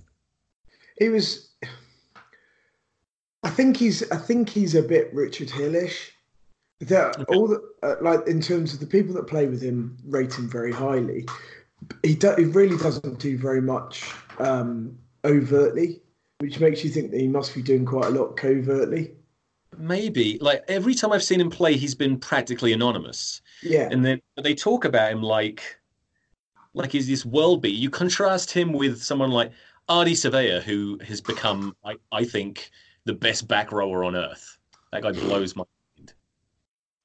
He 0.98 1.08
was. 1.08 1.50
I 3.42 3.50
think 3.50 3.76
he's. 3.76 4.08
I 4.10 4.16
think 4.16 4.48
he's 4.48 4.74
a 4.74 4.82
bit 4.82 5.12
Richard 5.12 5.50
Hillish. 5.50 6.12
That 6.80 7.24
all 7.28 7.48
the 7.48 7.62
uh, 7.82 7.96
like 8.00 8.26
in 8.26 8.40
terms 8.40 8.74
of 8.74 8.80
the 8.80 8.86
people 8.86 9.14
that 9.14 9.26
play 9.26 9.46
with 9.46 9.62
him 9.62 9.96
rate 10.04 10.34
him 10.34 10.48
very 10.48 10.72
highly. 10.72 11.26
He 12.02 12.14
do, 12.14 12.34
he 12.36 12.44
really 12.44 12.76
doesn't 12.76 13.18
do 13.18 13.36
very 13.36 13.60
much 13.60 14.10
um, 14.38 14.98
overtly, 15.24 16.00
which 16.38 16.60
makes 16.60 16.82
you 16.82 16.90
think 16.90 17.10
that 17.10 17.20
he 17.20 17.28
must 17.28 17.54
be 17.54 17.62
doing 17.62 17.84
quite 17.84 18.06
a 18.06 18.10
lot 18.10 18.36
covertly. 18.36 19.12
Maybe. 19.78 20.38
Like 20.40 20.64
every 20.68 20.94
time 20.94 21.12
I've 21.12 21.22
seen 21.22 21.40
him 21.40 21.50
play, 21.50 21.76
he's 21.76 21.94
been 21.94 22.18
practically 22.18 22.72
anonymous. 22.72 23.42
Yeah, 23.62 23.88
and 23.90 24.04
then 24.04 24.20
they 24.42 24.54
talk 24.54 24.84
about 24.84 25.12
him 25.12 25.22
like 25.22 25.78
like 26.74 26.92
he's 26.92 27.08
this 27.08 27.24
world 27.24 27.62
beat. 27.62 27.76
You 27.76 27.90
contrast 27.90 28.50
him 28.50 28.72
with 28.72 29.02
someone 29.02 29.30
like 29.30 29.50
Ardie 29.88 30.12
Savea, 30.12 30.62
who 30.62 30.98
has 31.06 31.20
become, 31.20 31.74
I, 31.84 31.96
I 32.12 32.24
think, 32.24 32.70
the 33.04 33.14
best 33.14 33.48
back 33.48 33.72
rower 33.72 34.04
on 34.04 34.14
earth. 34.14 34.58
That 34.92 35.02
guy 35.02 35.12
blows 35.12 35.56
my 35.56 35.64
mind. 35.96 36.12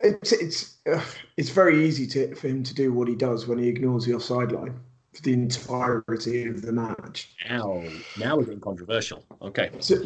it's 0.02 0.32
it's 0.32 0.78
uh, 0.92 1.04
it's 1.38 1.50
very 1.50 1.86
easy 1.86 2.06
to, 2.08 2.36
for 2.36 2.48
him 2.48 2.64
to 2.64 2.74
do 2.74 2.94
what 2.94 3.08
he 3.08 3.16
does 3.16 3.48
when 3.48 3.58
he 3.58 3.68
ignores 3.68 4.06
the 4.06 4.14
offside 4.14 4.52
line 4.52 4.80
for 5.14 5.22
the 5.22 5.34
entirety 5.34 6.48
of 6.48 6.62
the 6.62 6.72
match. 6.72 7.34
Now, 7.50 7.84
now 8.18 8.38
we're 8.38 8.46
getting 8.46 8.62
controversial. 8.62 9.26
Okay, 9.42 9.70
So, 9.80 10.02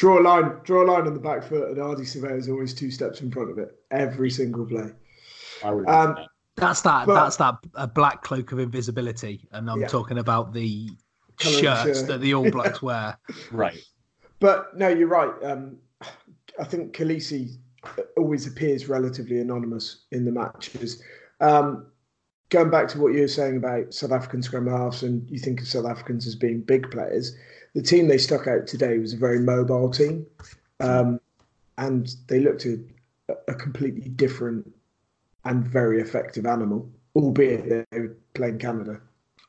draw 0.00 0.18
a 0.18 0.22
line, 0.22 0.50
draw 0.64 0.82
a 0.82 0.86
line 0.90 1.06
on 1.06 1.12
the 1.12 1.20
back 1.20 1.42
foot, 1.44 1.68
and 1.68 1.76
Ardie 1.76 2.00
Savea 2.00 2.34
is 2.38 2.48
always 2.48 2.72
two 2.72 2.90
steps 2.90 3.20
in 3.20 3.30
front 3.30 3.50
of 3.50 3.58
it 3.58 3.78
every 3.90 4.30
single 4.30 4.64
play. 4.64 4.90
I 5.62 5.70
would. 5.72 5.86
Um, 5.86 6.16
that's 6.56 6.80
that 6.82 7.06
But- 7.06 7.14
that's 7.22 7.36
that 7.36 7.56
a 7.74 7.86
black 7.86 8.22
cloak 8.22 8.50
of 8.52 8.58
invisibility, 8.58 9.46
and 9.52 9.70
I'm 9.70 9.82
Yeah. 9.82 9.88
talking 9.88 10.16
about 10.16 10.54
the 10.54 10.88
shirts 11.38 11.98
shirt. 11.98 12.06
that 12.08 12.20
the 12.22 12.32
All 12.32 12.50
Blacks 12.50 12.80
wear. 12.88 13.18
right. 13.52 13.78
But 14.40 14.74
no, 14.74 14.88
you're 14.88 15.06
right. 15.08 15.32
Um, 15.44 15.76
I 16.58 16.64
think 16.64 16.96
Kolisi 16.96 17.56
always 18.16 18.46
appears 18.46 18.88
relatively 18.88 19.38
anonymous 19.38 20.06
in 20.12 20.24
the 20.24 20.32
matches. 20.32 21.02
Um, 21.40 21.86
going 22.48 22.70
back 22.70 22.88
to 22.88 22.98
what 23.00 23.12
you 23.12 23.20
were 23.20 23.28
saying 23.28 23.58
about 23.58 23.92
South 23.92 24.12
African 24.12 24.42
scrum 24.42 24.66
halves, 24.66 25.02
and 25.02 25.28
you 25.30 25.38
think 25.38 25.60
of 25.60 25.66
South 25.68 25.84
Africans 25.86 26.26
as 26.26 26.34
being 26.36 26.62
big 26.62 26.90
players, 26.90 27.36
the 27.74 27.82
team 27.82 28.08
they 28.08 28.18
stuck 28.18 28.46
out 28.46 28.66
today 28.66 28.98
was 28.98 29.12
a 29.12 29.16
very 29.16 29.40
mobile 29.40 29.90
team, 29.90 30.26
um, 30.80 31.20
and 31.78 32.14
they 32.26 32.40
looked 32.40 32.66
a, 32.66 32.78
a 33.48 33.54
completely 33.54 34.08
different 34.08 34.72
and 35.44 35.64
very 35.64 36.00
effective 36.00 36.46
animal, 36.46 36.90
albeit 37.14 37.88
they 37.90 37.98
were 37.98 38.16
playing 38.34 38.58
Canada. 38.58 39.00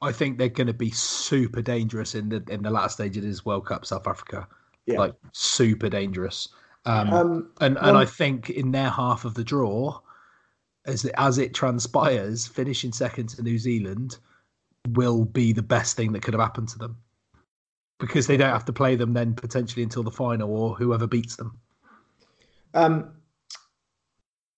I 0.02 0.12
think 0.12 0.38
they're 0.38 0.50
going 0.50 0.68
to 0.68 0.74
be 0.74 0.92
super 0.92 1.62
dangerous 1.62 2.16
in 2.16 2.30
the 2.30 2.44
in 2.50 2.64
the 2.64 2.72
last 2.72 2.94
stage 2.94 3.18
of 3.18 3.24
this 3.24 3.46
World 3.46 3.66
Cup, 3.66 3.86
South 3.86 4.08
Africa. 4.08 4.48
Yeah. 4.86 5.00
Like 5.00 5.14
super 5.32 5.90
dangerous. 5.90 6.50
Um, 6.86 7.14
Um, 7.14 7.52
and 7.60 7.78
and 7.78 7.98
I 7.98 8.06
think 8.06 8.50
in 8.50 8.72
their 8.72 8.90
half 8.90 9.26
of 9.26 9.36
the 9.36 9.44
draw, 9.44 10.00
as 10.86 11.06
as 11.18 11.38
it 11.38 11.54
transpires, 11.54 12.48
finishing 12.48 12.92
second 12.92 13.30
to 13.30 13.44
New 13.44 13.58
Zealand 13.58 14.18
will 14.90 15.26
be 15.26 15.54
the 15.54 15.62
best 15.62 15.96
thing 15.96 16.12
that 16.14 16.24
could 16.24 16.34
have 16.34 16.42
happened 16.42 16.70
to 16.70 16.80
them 16.80 16.98
because 18.02 18.28
they 18.28 18.36
don't 18.36 18.50
have 18.50 18.66
to 18.66 18.74
play 18.74 18.96
them 18.96 19.14
then 19.14 19.34
potentially 19.34 19.84
until 19.84 20.04
the 20.04 20.12
final 20.12 20.52
or 20.52 20.76
whoever 20.76 21.08
beats 21.08 21.36
them. 21.38 21.58
Um, 22.74 23.14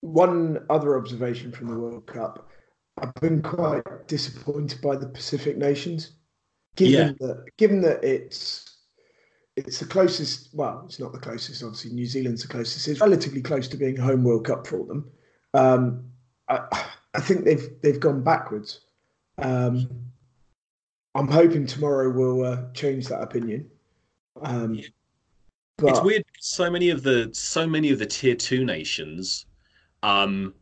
one 0.02 0.66
other 0.70 0.98
observation 0.98 1.52
from 1.52 1.68
the 1.68 1.78
World 1.78 2.08
Cup: 2.08 2.50
I've 3.00 3.14
been 3.16 3.42
quite 3.42 3.84
disappointed 4.08 4.82
by 4.82 4.96
the 4.96 5.08
Pacific 5.08 5.58
nations, 5.58 6.14
given 6.76 7.18
yeah. 7.20 7.28
that 7.28 7.46
given 7.58 7.82
that 7.82 8.04
it's 8.04 8.78
it's 9.56 9.80
the 9.80 9.86
closest. 9.86 10.50
Well, 10.54 10.84
it's 10.86 11.00
not 11.00 11.12
the 11.12 11.20
closest. 11.20 11.64
Obviously, 11.64 11.92
New 11.92 12.06
Zealand's 12.06 12.44
the 12.44 12.48
closest. 12.48 12.88
It's 12.88 13.02
relatively 13.02 13.42
close 13.42 13.68
to 13.68 13.78
being 13.78 13.98
home 13.98 14.24
World 14.24 14.46
Cup 14.46 14.66
for 14.66 14.86
them. 14.86 15.12
Um, 15.54 16.06
I, 16.50 16.62
I, 17.14 17.20
think 17.20 17.46
they've 17.46 17.70
they've 17.82 18.00
gone 18.00 18.24
backwards. 18.24 18.82
Um, 19.38 20.13
I'm 21.16 21.28
hoping 21.28 21.66
tomorrow 21.66 22.10
will 22.10 22.46
uh, 22.46 22.64
change 22.74 23.08
that 23.08 23.22
opinion. 23.22 23.70
Um, 24.42 24.80
but... 25.78 25.90
It's 25.90 26.02
weird. 26.02 26.24
So 26.40 26.70
many 26.70 26.90
of 26.90 27.04
the 27.04 27.30
so 27.34 27.68
many 27.68 27.92
of 27.92 28.00
the 28.00 28.06
tier 28.06 28.36
two 28.36 28.66
nations 28.66 29.46
um, 30.02 30.54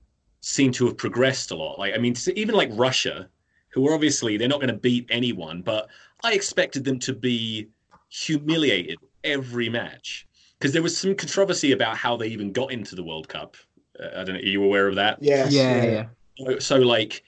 seem 0.41 0.72
to 0.74 0.86
have 0.86 0.97
progressed 0.97 1.52
a 1.52 1.56
lot. 1.56 1.80
Like 1.80 1.93
I 1.93 1.97
mean, 1.97 2.16
even 2.36 2.56
like 2.56 2.70
Russia, 2.74 3.30
who 3.70 3.88
are 3.88 3.93
obviously 3.93 4.38
they're 4.38 4.47
not 4.47 4.60
going 4.60 4.74
to 4.74 4.80
beat 4.80 5.08
anyone, 5.10 5.62
but 5.62 5.89
I 6.24 6.34
expected 6.34 6.84
them 6.84 6.99
to 6.99 7.14
be 7.14 7.70
humiliated 8.10 8.99
every 9.24 9.70
match 9.70 10.28
because 10.60 10.74
there 10.74 10.84
was 10.84 10.97
some 10.97 11.16
controversy 11.16 11.72
about 11.72 11.97
how 11.97 12.18
they 12.18 12.28
even 12.28 12.52
got 12.52 12.72
into 12.72 12.95
the 12.95 13.04
World 13.04 13.28
Cup. 13.28 13.56
Uh, 13.99 14.08
I 14.22 14.24
don't 14.24 14.36
know. 14.36 14.41
Are 14.41 14.43
you 14.43 14.64
aware 14.64 14.88
of 14.88 14.95
that? 14.95 15.18
Yes, 15.22 15.52
yeah, 15.52 15.84
yeah. 15.84 16.06
So, 16.38 16.60
so, 16.60 16.76
like, 16.78 17.24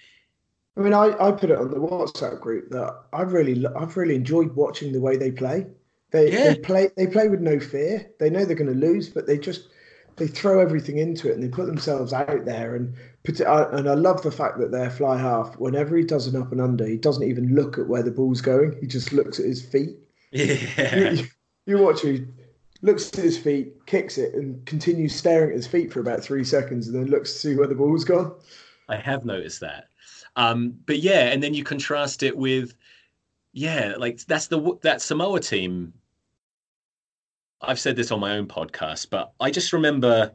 I 0.75 0.79
mean, 0.79 0.93
I, 0.93 1.15
I 1.19 1.31
put 1.31 1.51
it 1.51 1.57
on 1.57 1.69
the 1.69 1.77
WhatsApp 1.77 2.39
group 2.39 2.69
that 2.71 2.95
I've 3.13 3.33
really 3.33 3.65
I've 3.75 3.95
really 3.95 4.15
enjoyed 4.15 4.55
watching 4.55 4.91
the 4.91 5.01
way 5.01 5.17
they 5.17 5.31
play. 5.31 5.67
They, 6.11 6.31
yeah. 6.31 6.53
they 6.53 6.59
play 6.59 6.89
they 6.97 7.07
play 7.07 7.27
with 7.27 7.41
no 7.41 7.59
fear. 7.59 8.09
They 8.19 8.29
know 8.29 8.45
they're 8.45 8.55
going 8.55 8.73
to 8.73 8.87
lose, 8.87 9.09
but 9.09 9.27
they 9.27 9.37
just 9.37 9.67
they 10.15 10.27
throw 10.27 10.59
everything 10.59 10.97
into 10.97 11.29
it 11.29 11.35
and 11.35 11.43
they 11.43 11.47
put 11.47 11.65
themselves 11.65 12.13
out 12.13 12.45
there 12.45 12.75
and 12.75 12.93
put 13.23 13.39
it, 13.39 13.47
and 13.47 13.89
I 13.89 13.93
love 13.93 14.21
the 14.21 14.31
fact 14.31 14.59
that 14.59 14.71
their 14.71 14.89
fly 14.89 15.17
half 15.17 15.57
whenever 15.57 15.97
he 15.97 16.03
does 16.03 16.27
an 16.27 16.39
up 16.39 16.51
and 16.51 16.61
under 16.61 16.85
he 16.85 16.97
doesn't 16.97 17.27
even 17.27 17.55
look 17.55 17.77
at 17.77 17.87
where 17.87 18.03
the 18.03 18.11
ball's 18.11 18.41
going 18.41 18.77
he 18.79 18.87
just 18.87 19.11
looks 19.11 19.39
at 19.39 19.45
his 19.45 19.61
feet 19.63 19.97
yeah 20.31 21.11
you, 21.11 21.27
you 21.65 21.77
watch 21.79 22.01
he 22.01 22.25
looks 22.81 23.07
at 23.09 23.23
his 23.23 23.37
feet 23.37 23.73
kicks 23.85 24.17
it 24.17 24.33
and 24.33 24.63
continues 24.65 25.15
staring 25.15 25.49
at 25.49 25.55
his 25.55 25.67
feet 25.67 25.91
for 25.91 25.99
about 25.99 26.23
three 26.23 26.43
seconds 26.43 26.87
and 26.87 26.95
then 26.95 27.07
looks 27.07 27.33
to 27.33 27.39
see 27.39 27.55
where 27.55 27.67
the 27.67 27.75
ball's 27.75 28.03
gone 28.03 28.33
I 28.89 28.97
have 28.97 29.25
noticed 29.25 29.61
that 29.61 29.85
um, 30.35 30.75
but 30.85 30.99
yeah 30.99 31.29
and 31.29 31.41
then 31.41 31.53
you 31.53 31.63
contrast 31.63 32.23
it 32.23 32.35
with 32.37 32.75
yeah 33.51 33.93
like 33.97 34.19
that's 34.25 34.47
the 34.47 34.77
that 34.81 35.01
Samoa 35.01 35.39
team 35.39 35.93
I've 37.65 37.79
said 37.79 37.95
this 37.95 38.11
on 38.11 38.19
my 38.19 38.35
own 38.37 38.47
podcast, 38.47 39.09
but 39.09 39.31
I 39.39 39.49
just 39.49 39.71
remember 39.71 40.33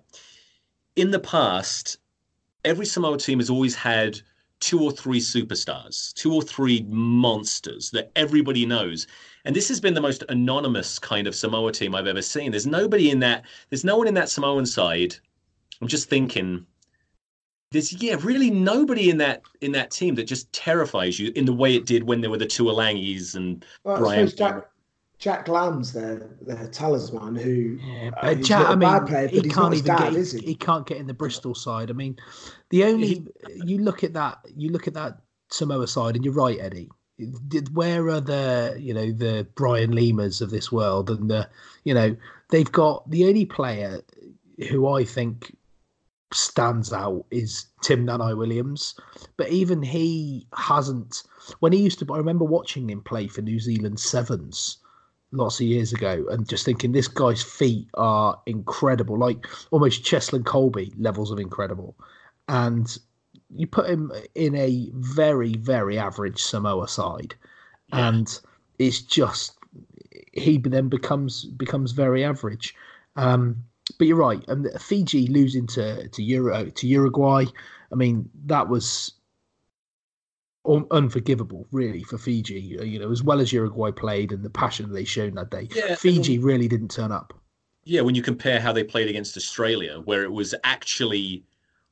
in 0.97 1.11
the 1.11 1.21
past, 1.21 1.99
every 2.65 2.87
Samoa 2.87 3.19
team 3.19 3.39
has 3.39 3.51
always 3.51 3.75
had 3.75 4.21
two 4.61 4.83
or 4.83 4.91
three 4.91 5.21
superstars, 5.21 6.13
two 6.15 6.35
or 6.35 6.43
three 6.43 6.85
monsters 6.89 7.91
that 7.91 8.11
everybody 8.17 8.67
knows. 8.67 9.07
And 9.45 9.55
this 9.55 9.69
has 9.69 9.81
been 9.81 9.95
the 9.95 10.01
most 10.01 10.25
anonymous 10.29 10.99
kind 10.99 11.27
of 11.27 11.35
Samoa 11.35 11.71
team 11.71 11.95
I've 11.95 12.07
ever 12.07 12.23
seen. 12.23 12.51
There's 12.51 12.67
nobody 12.67 13.11
in 13.11 13.21
that, 13.21 13.45
there's 13.71 13.85
no 13.85 13.97
one 13.97 14.09
in 14.09 14.15
that 14.15 14.29
Samoan 14.29 14.67
side. 14.67 15.15
I'm 15.81 15.89
just 15.89 16.09
thinking, 16.09 16.67
there's 17.71 17.93
yeah, 18.03 18.17
really 18.23 18.51
nobody 18.51 19.11
in 19.11 19.19
that 19.19 19.43
in 19.61 19.73
that 19.73 19.91
team 19.91 20.15
that 20.15 20.25
just 20.25 20.51
terrifies 20.53 21.19
you 21.19 21.33
in 21.35 21.45
the 21.45 21.53
way 21.53 21.75
it 21.75 21.87
did 21.87 22.05
when 22.05 22.21
there 22.21 22.31
were 22.31 22.39
the 22.39 22.47
Tuilagi's 22.47 23.35
and 23.35 23.65
well, 23.85 23.99
Brian. 23.99 24.29
Jack, 24.29 24.71
Jack 25.19 25.49
Lam's 25.49 25.93
their 25.93 26.31
their 26.41 26.69
talisman. 26.69 27.37
Who, 27.37 27.79
yeah, 27.83 28.11
uh, 28.17 28.35
but 28.35 28.43
Jack, 28.43 28.69
I 28.69 28.75
mean, 28.75 29.07
player, 29.07 29.29
he 29.29 29.43
can't 29.43 29.75
even 29.75 29.87
dad, 29.87 30.15
get. 30.15 30.27
He? 30.33 30.39
he? 30.39 30.55
can't 30.55 30.87
get 30.87 30.97
in 30.97 31.07
the 31.07 31.15
Bristol 31.15 31.55
side. 31.55 31.91
I 31.91 31.93
mean, 31.93 32.17
the 32.71 32.85
only 32.85 33.27
you 33.65 33.79
look 33.79 34.03
at 34.03 34.15
that, 34.15 34.39
you 34.57 34.71
look 34.71 34.89
at 34.89 34.95
that 34.95 35.19
Samoa 35.51 35.89
side, 35.89 36.17
and 36.17 36.25
you're 36.25 36.35
right, 36.35 36.59
Eddie. 36.59 36.89
Where 37.73 38.09
are 38.09 38.21
the 38.21 38.77
you 38.79 38.95
know 38.95 39.13
the 39.13 39.47
Brian 39.57 39.91
Limas 39.91 40.41
of 40.41 40.51
this 40.51 40.73
world, 40.73 41.11
and 41.11 41.29
the 41.29 41.49
you 41.85 41.93
know 41.93 42.17
they've 42.49 42.71
got 42.71 43.11
the 43.11 43.27
only 43.27 43.45
player 43.45 44.01
who 44.71 44.89
I 44.89 45.05
think 45.05 45.55
stands 46.33 46.93
out 46.93 47.25
is 47.31 47.67
Tim 47.83 48.07
Nanai 48.07 48.37
Williams, 48.37 48.95
but 49.37 49.49
even 49.49 49.83
he 49.83 50.47
hasn't. 50.55 51.23
When 51.61 51.73
he 51.73 51.83
used 51.83 51.99
to, 52.01 52.13
I 52.13 52.19
remember 52.19 52.45
watching 52.45 52.91
him 52.91 53.03
play 53.03 53.29
for 53.29 53.43
New 53.43 53.59
Zealand 53.59 53.99
Sevens 54.01 54.79
lots 55.33 55.61
of 55.61 55.67
years 55.67 55.93
ago 55.93 56.25
and 56.31 56.49
just 56.49 56.65
thinking 56.65 56.93
this 56.93 57.09
guy's 57.09 57.43
feet 57.43 57.89
are 57.95 58.41
incredible, 58.47 59.19
like 59.19 59.47
almost 59.71 60.05
Cheslin 60.05 60.43
Kolbe 60.43 60.93
levels 60.99 61.31
of 61.31 61.39
incredible. 61.39 61.95
And 62.49 62.97
you 63.55 63.67
put 63.67 63.89
him 63.89 64.13
in 64.35 64.55
a 64.55 64.91
very, 64.95 65.55
very 65.57 65.99
average 65.99 66.43
Samoa 66.43 66.89
side, 66.89 67.35
yeah. 67.89 68.09
and 68.09 68.41
it's 68.79 69.01
just 69.01 69.59
he 70.33 70.59
then 70.59 70.89
becomes 70.89 71.45
becomes 71.45 71.93
very 71.93 72.25
average. 72.25 72.75
Um, 73.17 73.65
but 73.91 74.07
you're 74.07 74.17
right, 74.17 74.43
and 74.49 74.69
Fiji 74.81 75.27
losing 75.27 75.67
to 75.69 76.09
to 76.09 76.23
Euro 76.23 76.71
to 76.71 76.87
Uruguay. 76.87 77.45
I 77.91 77.95
mean, 77.95 78.29
that 78.47 78.69
was 78.69 79.15
unforgivable, 80.91 81.67
really, 81.73 82.03
for 82.03 82.19
Fiji. 82.19 82.79
Uh, 82.79 82.83
you 82.83 82.99
know, 82.99 83.11
as 83.11 83.23
well 83.23 83.41
as 83.41 83.53
Uruguay 83.53 83.91
played 83.91 84.33
and 84.33 84.43
the 84.43 84.51
passion 84.51 84.93
they 84.93 85.05
showed 85.05 85.35
that 85.37 85.51
day, 85.51 85.69
yeah, 85.75 85.95
Fiji 85.95 86.39
really 86.39 86.69
didn't 86.69 86.91
turn 86.91 87.13
up. 87.13 87.33
Yeah, 87.85 88.03
when 88.03 88.15
you 88.15 88.23
compare 88.23 88.61
how 88.61 88.73
they 88.73 88.85
played 88.85 89.09
against 89.09 89.37
Australia, 89.37 90.01
where 90.05 90.23
it 90.23 90.33
was 90.33 90.55
actually 90.65 91.43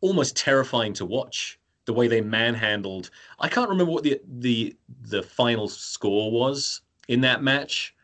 almost 0.03 0.37
terrifying 0.37 0.93
to 0.93 1.07
watch 1.07 1.59
the 1.87 1.95
way 1.95 2.07
they 2.07 2.21
manhandled. 2.21 3.11
I 3.39 3.49
can't 3.49 3.71
remember 3.71 3.93
what 3.93 4.03
the 4.03 4.21
the 4.41 4.77
the 5.03 5.23
final 5.23 5.69
score 5.69 6.31
was 6.31 6.83
in 7.09 7.23
that 7.23 7.43
match, 7.43 7.95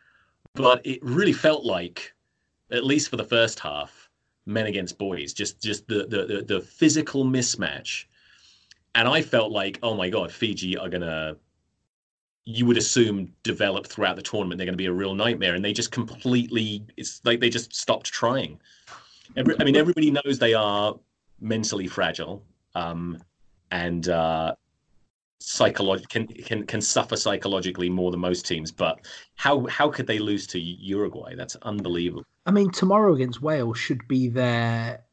but 0.54 0.80
it 0.86 1.00
really 1.02 1.32
felt 1.32 1.64
like, 1.64 2.11
at 2.72 2.84
least 2.84 3.08
for 3.08 3.16
the 3.16 3.24
first 3.24 3.60
half, 3.60 4.08
men 4.46 4.66
against 4.66 4.98
boys. 4.98 5.32
Just 5.32 5.62
just 5.62 5.86
the 5.86 6.06
the 6.06 6.26
the, 6.26 6.42
the 6.42 6.60
physical 6.60 7.24
mismatch 7.24 8.06
and 8.94 9.08
I 9.08 9.22
felt 9.22 9.52
like, 9.52 9.78
oh 9.82 9.94
my 9.94 10.08
god, 10.08 10.30
Fiji 10.30 10.76
are 10.76 10.88
gonna. 10.88 11.36
You 12.44 12.66
would 12.66 12.76
assume 12.76 13.32
develop 13.44 13.86
throughout 13.86 14.16
the 14.16 14.22
tournament. 14.22 14.58
They're 14.58 14.66
going 14.66 14.74
to 14.74 14.78
be 14.78 14.86
a 14.86 14.92
real 14.92 15.14
nightmare, 15.14 15.54
and 15.54 15.64
they 15.64 15.72
just 15.72 15.92
completely. 15.92 16.84
It's 16.96 17.20
like 17.24 17.40
they 17.40 17.50
just 17.50 17.74
stopped 17.74 18.06
trying. 18.06 18.60
Every, 19.36 19.54
I 19.60 19.64
mean, 19.64 19.76
everybody 19.76 20.10
knows 20.10 20.38
they 20.38 20.54
are 20.54 20.98
mentally 21.40 21.86
fragile, 21.86 22.44
um, 22.74 23.22
and 23.70 24.08
uh, 24.08 24.54
psychological 25.42 26.08
can, 26.08 26.26
can 26.26 26.66
can 26.66 26.80
suffer 26.80 27.16
psychologically 27.16 27.90
more 27.90 28.10
than 28.10 28.20
most 28.20 28.46
teams. 28.46 28.70
But 28.70 29.00
how 29.34 29.66
how 29.66 29.88
could 29.90 30.06
they 30.06 30.18
lose 30.18 30.46
to 30.48 30.60
Uruguay? 30.60 31.34
That's 31.34 31.56
unbelievable. 31.62 32.24
I 32.46 32.50
mean, 32.50 32.70
tomorrow 32.70 33.14
against 33.14 33.42
Wales 33.42 33.78
should 33.78 34.06
be 34.08 34.28
their, 34.28 35.04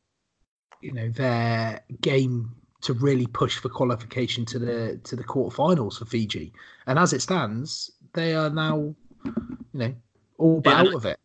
you 0.82 0.94
know, 0.94 1.10
their 1.10 1.82
game 2.02 2.56
to 2.82 2.94
really 2.94 3.28
push 3.28 3.58
for 3.58 3.70
qualification 3.70 4.46
to 4.46 4.60
the 4.60 5.00
to 5.04 5.16
the 5.16 5.24
quarterfinals 5.24 6.00
for 6.00 6.06
Fiji. 6.06 6.54
And 6.88 6.98
as 6.98 7.14
it 7.14 7.22
stands, 7.22 7.92
they 8.14 8.36
are 8.36 8.50
now, 8.50 8.96
you 9.26 9.36
know, 9.74 9.96
all 10.38 10.62
but 10.62 10.72
yeah, 10.72 10.80
out 10.80 10.94
of 10.94 11.06
it. 11.06 11.20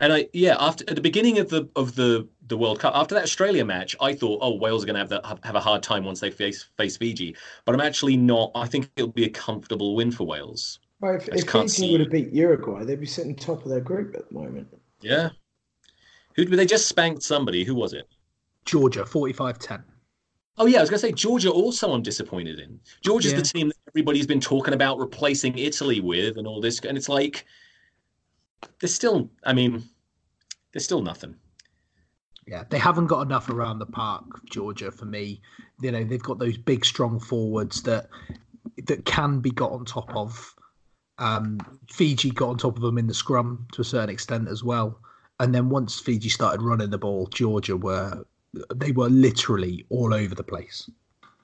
And 0.00 0.12
I 0.12 0.28
yeah, 0.32 0.56
after 0.58 0.84
at 0.88 0.96
the 0.96 1.02
beginning 1.02 1.38
of 1.38 1.48
the 1.48 1.68
of 1.76 1.94
the 1.94 2.28
the 2.48 2.56
World 2.56 2.80
Cup, 2.80 2.94
after 2.94 3.14
that 3.14 3.24
Australia 3.24 3.64
match, 3.64 3.96
I 4.00 4.14
thought, 4.14 4.38
oh, 4.42 4.56
Wales 4.56 4.82
are 4.82 4.86
going 4.86 4.94
to 4.94 5.00
have 5.00 5.08
the, 5.08 5.38
have 5.44 5.54
a 5.54 5.60
hard 5.60 5.82
time 5.82 6.04
once 6.04 6.20
they 6.20 6.30
face 6.30 6.64
face 6.76 6.96
Fiji. 6.96 7.36
But 7.64 7.74
I'm 7.74 7.80
actually 7.80 8.16
not. 8.16 8.50
I 8.54 8.66
think 8.66 8.90
it'll 8.96 9.12
be 9.12 9.24
a 9.24 9.30
comfortable 9.30 9.96
win 9.96 10.10
for 10.10 10.26
Wales. 10.26 10.78
Well, 11.00 11.14
if, 11.14 11.28
if 11.28 11.50
Fiji 11.50 11.68
see... 11.68 11.92
would 11.92 12.00
have 12.00 12.10
beat 12.10 12.32
Uruguay, 12.32 12.84
they'd 12.84 13.00
be 13.00 13.06
sitting 13.06 13.34
top 13.34 13.64
of 13.64 13.70
their 13.70 13.80
group 13.80 14.14
at 14.14 14.28
the 14.28 14.34
moment. 14.34 14.68
Yeah. 15.00 15.30
Who 16.34 16.44
they 16.44 16.66
just 16.66 16.88
spanked 16.88 17.22
somebody? 17.22 17.64
Who 17.64 17.74
was 17.74 17.94
it? 17.94 18.08
Georgia, 18.66 19.04
45-10. 19.04 19.82
Oh 20.58 20.66
yeah, 20.66 20.78
I 20.78 20.80
was 20.80 20.90
going 20.90 21.00
to 21.00 21.06
say 21.06 21.12
Georgia. 21.12 21.50
Also, 21.50 21.92
I'm 21.92 22.02
disappointed 22.02 22.58
in. 22.58 22.80
Georgia's 23.02 23.32
yeah. 23.32 23.38
the 23.38 23.44
team 23.44 23.68
that 23.68 23.76
everybody's 23.88 24.26
been 24.26 24.40
talking 24.40 24.74
about 24.74 24.98
replacing 24.98 25.56
Italy 25.58 26.00
with, 26.00 26.38
and 26.38 26.46
all 26.46 26.60
this. 26.60 26.80
And 26.80 26.96
it's 26.96 27.08
like 27.08 27.44
there's 28.80 28.94
still. 28.94 29.30
I 29.44 29.52
mean, 29.52 29.82
there's 30.72 30.84
still 30.84 31.02
nothing. 31.02 31.36
Yeah, 32.46 32.62
they 32.70 32.78
haven't 32.78 33.08
got 33.08 33.22
enough 33.22 33.50
around 33.50 33.80
the 33.80 33.86
park, 33.86 34.24
Georgia. 34.48 34.92
For 34.92 35.04
me, 35.04 35.40
you 35.80 35.90
know, 35.90 36.04
they've 36.04 36.22
got 36.22 36.38
those 36.38 36.56
big, 36.56 36.84
strong 36.84 37.18
forwards 37.18 37.82
that 37.82 38.08
that 38.86 39.04
can 39.04 39.40
be 39.40 39.50
got 39.50 39.72
on 39.72 39.84
top 39.84 40.14
of. 40.14 40.54
Um, 41.18 41.58
Fiji 41.90 42.30
got 42.30 42.50
on 42.50 42.58
top 42.58 42.76
of 42.76 42.82
them 42.82 42.98
in 42.98 43.06
the 43.06 43.14
scrum 43.14 43.66
to 43.72 43.80
a 43.80 43.84
certain 43.84 44.10
extent 44.10 44.48
as 44.48 44.62
well. 44.62 45.00
And 45.40 45.54
then 45.54 45.70
once 45.70 45.98
Fiji 45.98 46.28
started 46.28 46.62
running 46.62 46.90
the 46.90 46.98
ball, 46.98 47.26
Georgia 47.26 47.76
were 47.76 48.24
they 48.74 48.92
were 48.92 49.08
literally 49.08 49.84
all 49.90 50.14
over 50.14 50.34
the 50.34 50.44
place. 50.44 50.88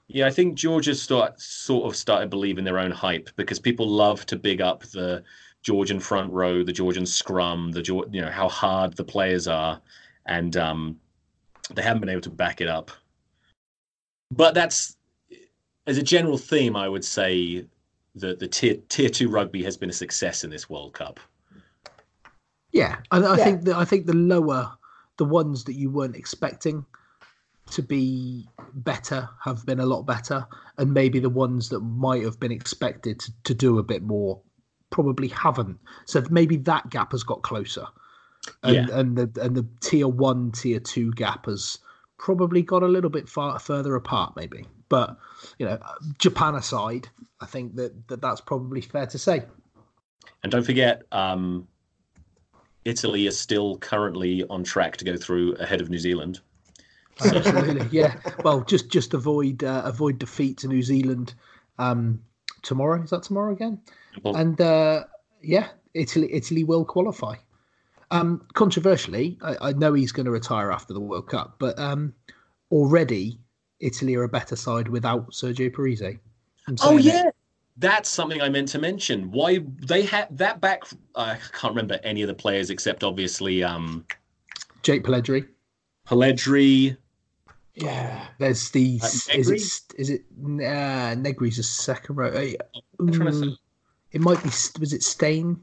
Yeah, 0.07 0.27
I 0.27 0.31
think 0.31 0.55
Georgia 0.55 0.95
start 0.95 1.39
sort 1.39 1.85
of 1.85 1.95
started 1.95 2.29
believing 2.29 2.63
their 2.63 2.79
own 2.79 2.91
hype 2.91 3.29
because 3.35 3.59
people 3.59 3.87
love 3.87 4.25
to 4.27 4.35
big 4.35 4.61
up 4.61 4.83
the 4.83 5.23
Georgian 5.63 5.99
front 5.99 6.31
row, 6.31 6.63
the 6.63 6.73
Georgian 6.73 7.05
scrum, 7.05 7.71
the 7.71 7.83
you 8.11 8.21
know 8.21 8.31
how 8.31 8.49
hard 8.49 8.95
the 8.95 9.03
players 9.03 9.47
are, 9.47 9.81
and 10.25 10.55
um, 10.57 10.99
they 11.73 11.81
haven't 11.81 12.01
been 12.01 12.09
able 12.09 12.21
to 12.21 12.29
back 12.29 12.61
it 12.61 12.67
up. 12.67 12.91
But 14.31 14.53
that's 14.53 14.97
as 15.85 15.97
a 15.97 16.03
general 16.03 16.37
theme, 16.37 16.75
I 16.75 16.87
would 16.89 17.05
say 17.05 17.65
that 18.15 18.39
the 18.39 18.47
tier 18.47 18.77
tier 18.89 19.09
two 19.09 19.29
rugby 19.29 19.63
has 19.63 19.77
been 19.77 19.89
a 19.89 19.93
success 19.93 20.43
in 20.43 20.49
this 20.49 20.69
World 20.69 20.93
Cup. 20.93 21.19
Yeah, 22.71 22.97
I, 23.11 23.17
I 23.17 23.37
Yeah. 23.37 23.43
think 23.43 23.63
that 23.65 23.75
I 23.75 23.85
think 23.85 24.05
the 24.05 24.15
lower, 24.15 24.71
the 25.17 25.25
ones 25.25 25.63
that 25.65 25.73
you 25.73 25.89
weren't 25.89 26.15
expecting 26.15 26.85
to 27.71 27.81
be 27.81 28.49
better 28.73 29.29
have 29.43 29.65
been 29.65 29.79
a 29.79 29.85
lot 29.85 30.03
better, 30.03 30.45
and 30.77 30.93
maybe 30.93 31.19
the 31.19 31.29
ones 31.29 31.69
that 31.69 31.79
might 31.79 32.23
have 32.23 32.39
been 32.39 32.51
expected 32.51 33.19
to, 33.19 33.31
to 33.43 33.53
do 33.53 33.79
a 33.79 33.83
bit 33.83 34.03
more 34.03 34.41
probably 34.89 35.27
haven't. 35.29 35.79
So 36.05 36.23
maybe 36.29 36.57
that 36.57 36.89
gap 36.89 37.11
has 37.13 37.23
got 37.23 37.41
closer, 37.41 37.85
and 38.63 38.75
Yeah. 38.75 38.99
and 38.99 39.17
the 39.17 39.41
and 39.41 39.55
the 39.55 39.65
tier 39.81 40.07
one, 40.07 40.51
tier 40.51 40.79
two 40.79 41.11
gap 41.13 41.45
has 41.45 41.79
probably 42.17 42.61
got 42.61 42.83
a 42.83 42.87
little 42.87 43.09
bit 43.09 43.27
far 43.27 43.59
further 43.59 43.95
apart, 43.95 44.35
maybe. 44.35 44.65
But 44.89 45.17
you 45.59 45.65
know, 45.65 45.79
Japan 46.19 46.55
aside, 46.55 47.09
I 47.41 47.45
think 47.45 47.75
that, 47.75 48.07
that 48.07 48.21
that's 48.21 48.41
probably 48.41 48.81
fair 48.81 49.07
to 49.07 49.17
say. 49.17 49.43
And 50.41 50.51
don't 50.51 50.65
forget, 50.65 51.03
um, 51.11 51.67
Italy 52.85 53.27
is 53.27 53.39
still 53.39 53.77
currently 53.77 54.43
on 54.49 54.63
track 54.63 54.97
to 54.97 55.05
go 55.05 55.17
through 55.17 55.55
ahead 55.55 55.81
of 55.81 55.89
New 55.89 55.97
Zealand. 55.97 56.39
Absolutely, 57.23 57.87
yeah. 57.91 58.15
Well, 58.43 58.61
just 58.61 58.89
just 58.89 59.13
avoid 59.13 59.63
uh, 59.63 59.83
avoid 59.85 60.19
defeat 60.19 60.57
to 60.59 60.67
New 60.67 60.81
Zealand 60.81 61.33
um, 61.77 62.21
tomorrow. 62.61 63.01
Is 63.01 63.11
that 63.11 63.23
tomorrow 63.23 63.53
again? 63.53 63.81
Well, 64.23 64.35
And 64.35 64.59
uh, 64.59 65.05
yeah, 65.41 65.67
Italy 65.93 66.29
Italy 66.33 66.63
will 66.63 66.85
qualify. 66.85 67.35
Um, 68.13 68.45
controversially, 68.53 69.39
I, 69.41 69.69
I 69.69 69.73
know 69.73 69.93
he's 69.93 70.11
going 70.11 70.25
to 70.25 70.31
retire 70.31 70.71
after 70.71 70.93
the 70.93 70.99
World 70.99 71.27
Cup, 71.27 71.55
but 71.57 71.77
um, 71.79 72.13
already 72.71 73.39
Italy 73.79 74.13
are 74.15 74.23
a 74.23 74.29
better 74.29 74.55
side 74.55 74.87
without 74.87 75.31
Sergio 75.31 75.73
Parisse. 75.73 76.19
Oh 76.69 76.75
saying 76.75 76.99
it. 76.99 77.05
yeah, 77.05 77.29
that's 77.77 78.09
something 78.09 78.39
I 78.39 78.49
meant 78.49 78.67
to 78.69 78.79
mention. 78.79 79.31
Why 79.31 79.59
they 79.79 80.03
had 80.03 80.37
that 80.37 80.61
back? 80.61 80.83
I 81.15 81.37
can't 81.53 81.71
remember 81.71 81.99
any 82.03 82.21
of 82.21 82.27
the 82.27 82.35
players 82.35 82.69
except 82.69 83.03
obviously 83.03 83.63
um, 83.63 84.05
Jake 84.83 85.03
Polledri. 85.03 85.47
Polledri. 86.07 86.95
Yeah. 87.73 88.27
There's 88.37 88.69
the 88.69 88.99
Uh, 89.01 89.07
is 89.33 89.49
it 89.49 89.99
is 89.99 90.09
it 90.11 90.21
uh, 90.39 91.15
Negri's 91.15 91.57
a 91.57 91.63
second 91.63 92.15
row. 92.15 92.29
Uh, 92.29 92.81
I'm 92.99 93.11
trying 93.11 93.41
to 93.41 93.55
it 94.11 94.21
might 94.21 94.41
be 94.43 94.49
was 94.79 94.93
it 94.93 95.01
Steyn? 95.01 95.59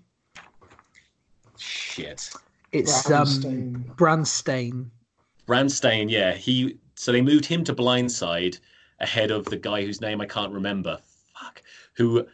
Shit. 1.91 2.31
It's 2.73 3.07
Braam 3.07 3.27
Steyn. 3.27 3.75
um 3.77 3.95
Braam 3.97 4.25
Steyn. 4.25 4.91
Branstain, 5.47 6.09
yeah, 6.09 6.33
he. 6.33 6.79
So 6.95 7.11
they 7.11 7.21
moved 7.23 7.45
him 7.45 7.65
to 7.65 7.75
blindside 7.75 8.61
ahead 9.01 9.31
of 9.33 9.45
the 9.47 9.57
guy 9.57 9.83
whose 9.83 10.01
name 10.01 10.21
I 10.21 10.27
can't 10.27 10.53
remember. 10.53 10.99
Fuck. 11.35 11.63
Who, 11.95 12.27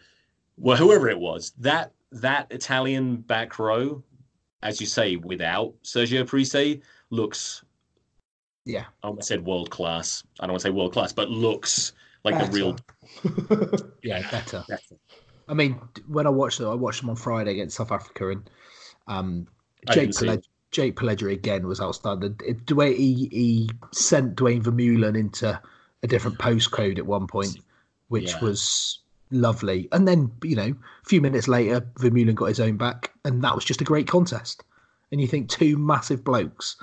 well, 0.58 0.76
whoever 0.76 1.08
it 1.08 1.18
was, 1.18 1.52
that 1.58 1.92
that 2.12 2.48
Italian 2.50 3.16
back 3.16 3.58
row, 3.58 4.02
as 4.62 4.80
you 4.80 4.86
say, 4.86 5.16
without 5.16 5.72
Sergio 5.82 6.28
Parisse, 6.28 6.82
looks. 7.10 7.62
Yeah. 8.66 8.84
I 9.02 9.06
almost 9.06 9.28
said 9.28 9.46
world 9.46 9.70
class. 9.70 10.22
I 10.40 10.44
don't 10.44 10.52
want 10.52 10.62
to 10.62 10.68
say 10.68 10.72
world 10.72 10.92
class, 10.92 11.12
but 11.12 11.30
looks 11.30 11.92
like 12.24 12.38
the 12.38 12.50
real. 12.52 12.76
Yeah, 14.02 14.28
better. 14.30 14.64
I 15.48 15.54
mean, 15.54 15.80
when 16.06 16.26
I 16.26 16.30
watched 16.30 16.60
it, 16.60 16.66
I 16.66 16.74
watched 16.74 17.00
them 17.00 17.10
on 17.10 17.16
Friday 17.16 17.52
against 17.52 17.76
South 17.76 17.92
Africa, 17.92 18.28
and 18.30 18.50
um, 19.06 19.46
Jake 19.92 20.10
Peled- 20.10 20.46
Jake 20.72 20.96
Polledri 20.96 21.32
again 21.32 21.66
was 21.66 21.80
outstanding. 21.80 22.38
It, 22.44 22.66
the 22.66 22.74
way 22.74 22.94
he, 22.94 23.28
he 23.30 23.70
sent 23.92 24.36
Duane 24.36 24.62
Vermeulen 24.62 25.16
into 25.16 25.60
a 26.02 26.06
different 26.06 26.38
postcode 26.38 26.98
at 26.98 27.06
one 27.06 27.26
point, 27.26 27.58
which 28.08 28.32
Yeah. 28.32 28.40
was 28.40 28.98
lovely. 29.30 29.88
And 29.92 30.06
then 30.06 30.30
you 30.42 30.56
know, 30.56 30.74
a 31.04 31.08
few 31.08 31.20
minutes 31.20 31.48
later, 31.48 31.80
Vermeulen 31.98 32.34
got 32.34 32.46
his 32.46 32.60
own 32.60 32.76
back, 32.76 33.12
and 33.24 33.42
that 33.44 33.54
was 33.54 33.64
just 33.64 33.80
a 33.80 33.84
great 33.84 34.08
contest. 34.08 34.64
And 35.12 35.20
you 35.20 35.26
think 35.28 35.48
two 35.48 35.76
massive 35.78 36.24
blokes 36.24 36.76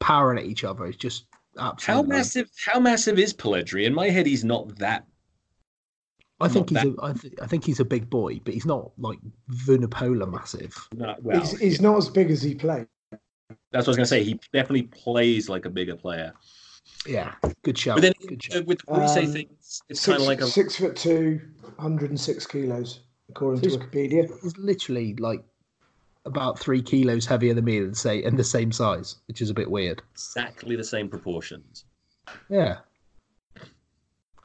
powering 0.00 0.38
at 0.38 0.44
each 0.44 0.64
other 0.64 0.86
is 0.86 0.96
just 0.96 1.24
absolutely. 1.58 2.02
How 2.02 2.18
massive? 2.18 2.50
How 2.66 2.78
massive 2.78 3.18
is 3.18 3.32
Polledri? 3.32 3.84
In 3.86 3.94
my 3.94 4.10
head, 4.10 4.26
he's 4.26 4.44
not 4.44 4.76
that. 4.76 5.06
I 6.40 6.48
think 6.48 6.70
not 6.70 6.84
he's 6.84 6.94
a, 6.94 7.04
I, 7.04 7.12
th- 7.12 7.34
I 7.42 7.46
think 7.46 7.64
he's 7.64 7.80
a 7.80 7.84
big 7.84 8.08
boy, 8.08 8.40
but 8.44 8.54
he's 8.54 8.66
not 8.66 8.92
like 8.98 9.18
Vunipola 9.50 10.30
massive. 10.30 10.74
No, 10.94 11.14
well, 11.22 11.40
he's, 11.40 11.58
he's 11.58 11.80
not 11.80 11.96
as 11.98 12.08
big 12.08 12.30
as 12.30 12.42
he 12.42 12.54
played. 12.54 12.86
that's 13.10 13.86
what 13.86 13.88
I 13.88 13.88
was 13.88 13.96
gonna 13.96 14.06
say. 14.06 14.24
He 14.24 14.40
definitely 14.52 14.84
plays 14.84 15.48
like 15.48 15.64
a 15.66 15.70
bigger 15.70 15.96
player. 15.96 16.32
Yeah, 17.06 17.34
good 17.62 17.78
shout. 17.78 17.96
But 17.96 18.02
then 18.02 18.12
good 18.26 18.42
shout. 18.42 18.66
with 18.66 18.78
the 18.80 18.86
Parisse 18.86 19.16
Um, 19.16 19.32
thing, 19.32 19.46
it's, 19.58 19.82
it's 19.88 20.04
kind 20.06 20.20
of 20.20 20.26
like 20.26 20.40
a 20.40 20.46
six 20.46 20.76
foot 20.76 20.96
two, 20.96 21.40
106 21.76 22.46
kilos, 22.46 23.00
according 23.28 23.60
to 23.62 23.78
Wikipedia. 23.78 24.28
He's 24.42 24.56
literally 24.56 25.14
like 25.16 25.42
about 26.26 26.58
three 26.58 26.82
kilos 26.82 27.24
heavier 27.26 27.54
than 27.54 27.64
me 27.64 27.78
and 27.78 27.96
say 27.96 28.22
and 28.22 28.38
the 28.38 28.44
same 28.44 28.72
size, 28.72 29.16
which 29.28 29.40
is 29.40 29.50
a 29.50 29.54
bit 29.54 29.70
weird. 29.70 30.02
exactly 30.12 30.76
the 30.76 30.84
same 30.84 31.08
proportions. 31.08 31.84
Yeah. 32.48 32.78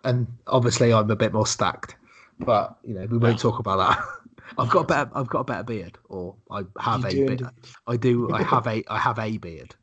And 0.06 0.28
obviously 0.48 0.94
I'm 0.94 1.10
a 1.12 1.16
bit 1.16 1.34
more 1.34 1.48
stacked. 1.48 1.96
But 2.40 2.78
you 2.84 2.94
know, 2.94 3.06
we 3.08 3.18
won't 3.18 3.40
talk 3.40 3.60
about 3.60 3.78
that. 3.78 4.04
I've 4.58 4.70
got 4.70 4.82
a 4.82 4.84
better 4.86 5.12
I've 5.16 5.28
got 5.28 5.40
a 5.40 5.44
better 5.44 5.64
beard. 5.64 5.98
Or 6.08 6.36
I 6.52 6.62
have 6.80 7.02
You 7.02 7.08
a 7.08 7.12
beard. 7.28 7.42
indeed. 7.42 7.48
I 7.88 7.98
do 7.98 8.32
I 8.32 8.44
have 8.54 8.68
a 8.68 8.84
I 8.88 9.00
have 9.00 9.20
a 9.20 9.38
beard. 9.38 9.76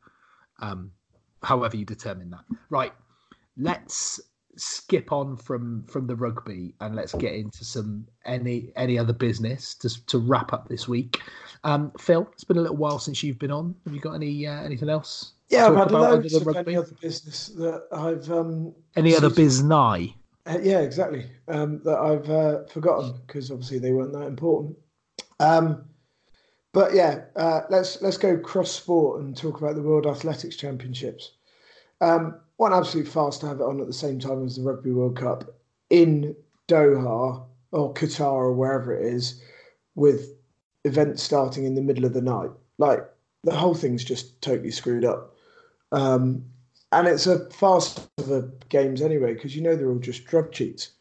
Um 0.59 0.91
however 1.43 1.75
you 1.77 1.85
determine 1.85 2.29
that. 2.31 2.45
Right. 2.69 2.93
Let's 3.57 4.19
skip 4.55 5.11
on 5.11 5.35
from 5.35 5.83
from 5.87 6.05
the 6.05 6.15
rugby 6.15 6.75
and 6.79 6.95
let's 6.95 7.13
get 7.15 7.33
into 7.33 7.65
some 7.65 8.07
any 8.25 8.71
any 8.75 8.97
other 8.99 9.13
business 9.13 9.73
to 9.75 10.05
to 10.05 10.19
wrap 10.19 10.53
up 10.53 10.69
this 10.69 10.87
week. 10.87 11.21
Um 11.63 11.91
Phil, 11.99 12.29
it's 12.33 12.43
been 12.43 12.57
a 12.57 12.61
little 12.61 12.77
while 12.77 12.99
since 12.99 13.23
you've 13.23 13.39
been 13.39 13.51
on. 13.51 13.75
Have 13.85 13.93
you 13.93 13.99
got 13.99 14.13
any 14.13 14.47
uh, 14.47 14.61
anything 14.63 14.89
else? 14.89 15.33
Yeah, 15.53 15.67
I've 15.67 15.75
had 15.75 15.91
loads 15.91 16.33
of 16.33 16.47
rugby? 16.47 16.59
any 16.71 16.77
other 16.77 16.95
business 17.01 17.47
that 17.49 17.87
I've 17.91 18.29
um, 18.31 18.73
Any 18.95 19.15
other 19.15 19.29
biznai? 19.29 20.13
Uh, 20.45 20.59
yeah, 20.61 20.79
exactly. 20.79 21.25
Um, 21.47 21.81
that 21.83 21.97
I've 21.97 22.29
uh, 22.29 22.65
forgotten 22.65 23.13
because 23.25 23.51
obviously 23.51 23.79
they 23.79 23.91
weren't 23.91 24.13
that 24.13 24.27
important. 24.27 24.77
Um, 25.39 25.85
but 26.73 26.93
yeah, 26.93 27.21
uh, 27.35 27.61
let's 27.69 28.01
let's 28.01 28.17
go 28.17 28.37
cross 28.37 28.71
sport 28.71 29.21
and 29.21 29.37
talk 29.37 29.61
about 29.61 29.75
the 29.75 29.81
World 29.81 30.07
Athletics 30.07 30.55
Championships. 30.55 31.33
Um, 32.01 32.39
what 32.57 32.71
an 32.71 32.79
absolute 32.79 33.07
farce 33.07 33.37
to 33.39 33.47
have 33.47 33.59
it 33.59 33.63
on 33.63 33.79
at 33.79 33.87
the 33.87 33.93
same 33.93 34.19
time 34.19 34.43
as 34.45 34.55
the 34.55 34.63
Rugby 34.63 34.91
World 34.91 35.17
Cup 35.17 35.55
in 35.89 36.35
Doha 36.67 37.45
or 37.71 37.93
Qatar 37.93 38.31
or 38.31 38.53
wherever 38.53 38.93
it 38.93 39.05
is, 39.05 39.41
with 39.95 40.33
events 40.83 41.23
starting 41.23 41.65
in 41.65 41.75
the 41.75 41.81
middle 41.81 42.05
of 42.05 42.13
the 42.13 42.21
night. 42.21 42.49
Like 42.77 43.05
the 43.43 43.55
whole 43.55 43.75
thing's 43.75 44.03
just 44.03 44.41
totally 44.41 44.71
screwed 44.71 45.05
up. 45.05 45.32
Um, 45.93 46.43
and 46.91 47.07
it's 47.07 47.27
a 47.27 47.49
farce 47.51 48.07
of 48.17 48.31
a 48.31 48.49
games 48.69 49.01
anyway 49.01 49.33
because 49.33 49.55
you 49.55 49.61
know 49.61 49.75
they're 49.75 49.89
all 49.89 49.99
just 49.99 50.25
drug 50.25 50.51
cheats. 50.51 50.91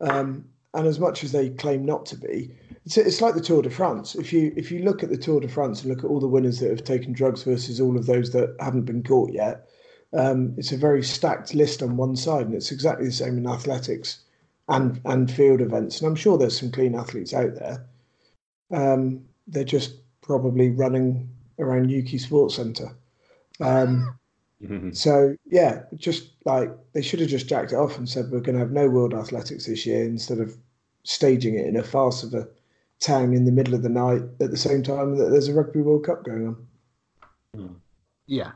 Um, 0.00 0.44
and 0.74 0.86
as 0.86 0.98
much 0.98 1.24
as 1.24 1.32
they 1.32 1.50
claim 1.50 1.84
not 1.84 2.04
to 2.06 2.16
be, 2.16 2.54
it's, 2.84 2.96
it's 2.96 3.20
like 3.20 3.34
the 3.34 3.40
Tour 3.40 3.62
de 3.62 3.70
France. 3.70 4.14
If 4.14 4.32
you 4.32 4.52
if 4.56 4.70
you 4.70 4.80
look 4.80 5.02
at 5.02 5.10
the 5.10 5.16
Tour 5.16 5.40
de 5.40 5.48
France 5.48 5.82
and 5.82 5.90
look 5.90 6.04
at 6.04 6.10
all 6.10 6.20
the 6.20 6.28
winners 6.28 6.60
that 6.60 6.70
have 6.70 6.84
taken 6.84 7.12
drugs 7.12 7.42
versus 7.42 7.80
all 7.80 7.96
of 7.96 8.06
those 8.06 8.32
that 8.32 8.56
haven't 8.60 8.84
been 8.84 9.02
caught 9.02 9.32
yet, 9.32 9.68
um, 10.12 10.54
it's 10.56 10.72
a 10.72 10.76
very 10.76 11.02
stacked 11.02 11.54
list 11.54 11.82
on 11.82 11.96
one 11.96 12.16
side, 12.16 12.46
and 12.46 12.54
it's 12.54 12.72
exactly 12.72 13.06
the 13.06 13.12
same 13.12 13.38
in 13.38 13.46
athletics 13.46 14.20
and 14.68 15.00
and 15.04 15.30
field 15.30 15.60
events. 15.60 16.00
And 16.00 16.08
I'm 16.08 16.16
sure 16.16 16.38
there's 16.38 16.58
some 16.58 16.70
clean 16.70 16.94
athletes 16.94 17.34
out 17.34 17.54
there. 17.54 17.86
Um, 18.70 19.24
they're 19.46 19.64
just 19.64 19.94
probably 20.22 20.70
running 20.70 21.28
around 21.58 21.90
Yuki 21.90 22.18
Sports 22.18 22.56
Centre. 22.56 22.96
Um, 23.60 24.18
so 24.92 25.36
yeah, 25.44 25.82
just 25.96 26.30
like 26.44 26.70
they 26.94 27.02
should 27.02 27.20
have 27.20 27.28
just 27.28 27.48
jacked 27.48 27.72
it 27.72 27.76
off 27.76 27.98
and 27.98 28.08
said 28.08 28.30
we're 28.30 28.40
going 28.40 28.54
to 28.54 28.60
have 28.60 28.72
no 28.72 28.88
World 28.88 29.14
Athletics 29.14 29.66
this 29.66 29.84
year 29.84 30.04
instead 30.04 30.38
of 30.38 30.56
staging 31.02 31.54
it 31.56 31.66
in 31.66 31.76
a 31.76 31.82
farce 31.82 32.22
of 32.22 32.34
a 32.34 32.48
town 32.98 33.34
in 33.34 33.44
the 33.44 33.52
middle 33.52 33.74
of 33.74 33.82
the 33.82 33.88
night 33.88 34.22
at 34.40 34.50
the 34.50 34.56
same 34.56 34.82
time 34.82 35.16
that 35.16 35.30
there's 35.30 35.48
a 35.48 35.54
Rugby 35.54 35.82
World 35.82 36.06
Cup 36.06 36.24
going 36.24 36.56
on. 37.54 37.76
Yeah, 38.26 38.52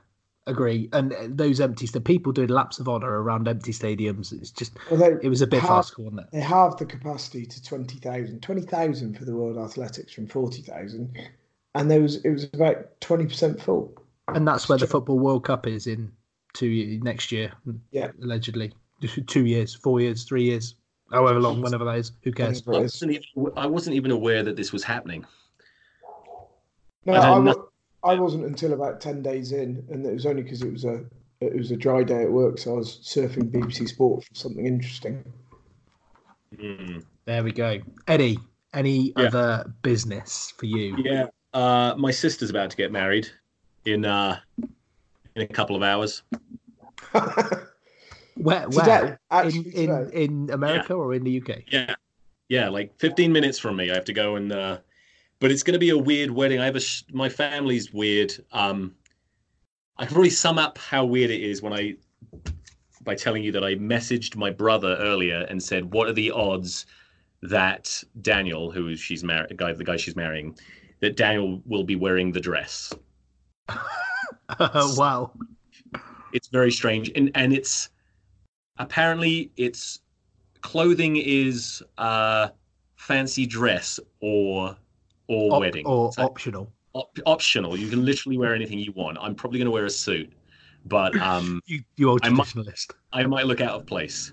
agree. 0.47 0.89
And 0.93 1.13
uh, 1.13 1.29
those 1.29 1.61
empty 1.61 1.87
the 1.87 2.01
people 2.01 2.33
doing 2.33 2.49
laps 2.49 2.79
of 2.79 2.89
honor 2.89 3.23
around 3.23 3.47
empty 3.47 3.73
stadiums. 3.73 4.33
It's 4.33 4.51
just 4.51 4.73
Although 4.91 5.19
it 5.23 5.29
was 5.29 5.43
a 5.43 5.47
bit 5.47 5.61
half- 5.61 5.69
farcical, 5.69 6.05
wasn't 6.05 6.23
it? 6.23 6.27
They 6.33 6.41
halved 6.41 6.79
the 6.79 6.87
capacity 6.87 7.47
to 7.47 7.63
20,000. 7.63 8.41
20,000 8.41 9.19
for 9.19 9.25
the 9.25 9.35
World 9.37 9.59
Athletics 9.59 10.13
from 10.13 10.27
40,000. 10.27 11.17
And 11.75 11.91
there 11.91 12.01
was 12.01 12.17
it 12.25 12.31
was 12.31 12.45
about 12.53 12.99
20% 13.01 13.61
full. 13.61 13.95
And 14.35 14.47
that's 14.47 14.69
where 14.69 14.79
the 14.79 14.87
football 14.87 15.19
World 15.19 15.45
Cup 15.45 15.67
is 15.67 15.87
in 15.87 16.11
two 16.53 16.99
next 17.03 17.31
year, 17.33 17.53
Yeah. 17.91 18.11
allegedly. 18.23 18.73
two 19.27 19.47
years, 19.47 19.75
four 19.75 19.99
years, 20.01 20.25
three 20.25 20.43
years, 20.45 20.75
however 21.11 21.41
long, 21.41 21.63
whenever 21.63 21.87
that 21.87 21.97
is. 21.97 22.13
Who 22.23 22.33
cares? 22.33 22.63
I 22.69 22.81
wasn't 22.81 23.13
even, 23.13 23.53
I 23.57 23.67
wasn't 23.67 23.97
even 23.97 24.11
aware 24.11 24.43
that 24.43 24.57
this 24.57 24.73
was 24.73 24.85
happening. 24.85 25.25
No, 27.07 27.15
I 27.15 27.17
I, 27.17 27.21
don't 27.35 27.45
wa- 27.47 27.53
know. 27.53 27.69
I 28.03 28.15
wasn't 28.15 28.45
until 28.45 28.75
about 28.75 29.01
ten 29.01 29.23
days 29.23 29.53
in, 29.53 29.85
and 29.91 30.05
it 30.05 30.13
was 30.13 30.27
only 30.27 30.43
because 30.43 30.61
it 30.63 30.71
was 30.73 30.85
a 30.85 31.05
it 31.41 31.57
was 31.57 31.71
a 31.71 31.77
dry 31.77 32.03
day 32.03 32.25
at 32.25 32.31
work, 32.31 32.59
so 32.59 32.75
I 32.75 32.77
was 32.77 32.99
surfing 33.03 33.51
BBC 33.51 33.89
Sport 33.89 34.25
for 34.25 34.35
something 34.35 34.67
interesting. 34.67 35.25
Hmm. 36.59 36.99
There 37.25 37.43
we 37.43 37.53
go. 37.53 37.79
Eddie, 38.07 38.39
any 38.75 39.15
Yeah. 39.17 39.25
other 39.29 39.75
business 39.83 40.53
for 40.59 40.67
you? 40.67 40.97
Yeah, 40.99 41.29
uh, 41.55 41.95
my 41.97 42.11
sister's 42.11 42.51
about 42.51 42.71
to 42.71 42.77
get 42.77 42.93
married 42.93 43.31
in 43.85 44.05
uh, 44.05 44.39
in 45.37 45.43
a 45.43 45.47
couple 45.47 45.77
of 45.77 45.83
hours. 45.83 46.23
Where? 48.37 48.67
today, 48.67 48.87
where? 48.87 49.21
actually 49.31 49.71
In, 49.77 49.91
in 49.91 50.11
in 50.11 50.51
America 50.51 50.95
or 50.95 51.15
in 51.15 51.25
the 51.25 51.43
UK? 51.43 51.63
Yeah, 51.67 51.95
yeah, 52.49 52.69
like 52.69 52.99
15 52.99 53.33
minutes 53.33 53.59
from 53.59 53.77
me. 53.77 53.91
I 53.91 53.95
have 53.95 54.05
to 54.07 54.13
go 54.13 54.37
and, 54.37 54.53
uh, 54.53 54.79
but 55.39 55.51
it's 55.51 55.63
going 55.63 55.75
to 55.75 55.79
be 55.79 55.91
a 55.91 55.99
weird 55.99 56.31
wedding. 56.31 56.59
I 56.59 56.65
have 56.65 56.77
a 56.77 56.81
sh- 56.81 57.05
my 57.13 57.29
family's 57.29 57.93
weird. 57.93 58.33
Um, 58.53 58.95
I 59.97 60.05
can 60.05 60.15
probably 60.15 60.31
sum 60.31 60.59
up 60.59 60.79
how 60.79 61.05
weird 61.05 61.31
it 61.31 61.41
is 61.43 61.63
when 61.63 61.73
I 61.73 61.97
by 63.03 63.15
telling 63.15 63.43
you 63.43 63.53
that 63.53 63.65
I 63.65 63.77
messaged 63.77 64.37
my 64.37 64.51
brother 64.51 64.97
earlier 65.01 65.47
and 65.49 65.63
said, 65.63 65.93
"What 65.93 66.09
are 66.09 66.13
the 66.13 66.31
odds 66.31 66.87
that 67.43 68.03
Daniel, 68.21 68.71
who 68.71 68.97
she's 68.97 69.25
married, 69.25 69.57
guy, 69.57 69.73
the 69.73 69.85
guy 69.85 69.97
she's 69.97 70.17
marrying, 70.17 70.59
that 71.01 71.17
Daniel 71.17 71.63
will 71.67 71.85
be 71.85 71.97
wearing 71.97 72.33
the 72.33 72.41
dress?" 72.41 72.93
wow. 74.59 75.33
It's 76.33 76.49
very 76.49 76.71
strange, 76.71 77.11
and 77.17 77.31
and 77.35 77.53
it's 77.53 77.91
apparently 78.79 79.51
it's 79.57 80.01
clothing 80.61 81.17
is 81.17 81.83
uh 81.99 82.49
fancy 82.97 83.47
dress 83.47 83.99
or 84.21 84.77
or 85.29 85.55
Op- 85.55 85.61
wedding 85.61 85.87
or 85.87 86.13
So 86.13 86.23
optional. 86.23 86.73
op- 86.95 87.19
optional. 87.27 87.77
You 87.77 87.89
can 87.89 88.05
literally 88.05 88.39
wear 88.39 88.55
anything 88.55 88.79
you 88.79 88.93
want. 88.93 89.19
I'm 89.21 89.35
probably 89.35 89.59
going 89.59 89.67
to 89.67 89.71
wear 89.73 89.87
a 89.87 89.91
suit, 89.91 90.33
but 90.87 91.17
um 91.21 91.61
You, 91.67 91.83
you 91.97 92.11
old 92.11 92.21
I 92.23 92.29
might- 92.29 92.47
traditionalist. 92.47 92.93
I 93.13 93.25
might 93.25 93.47
look 93.47 93.61
out 93.61 93.75
of 93.81 93.87
place. 93.87 94.33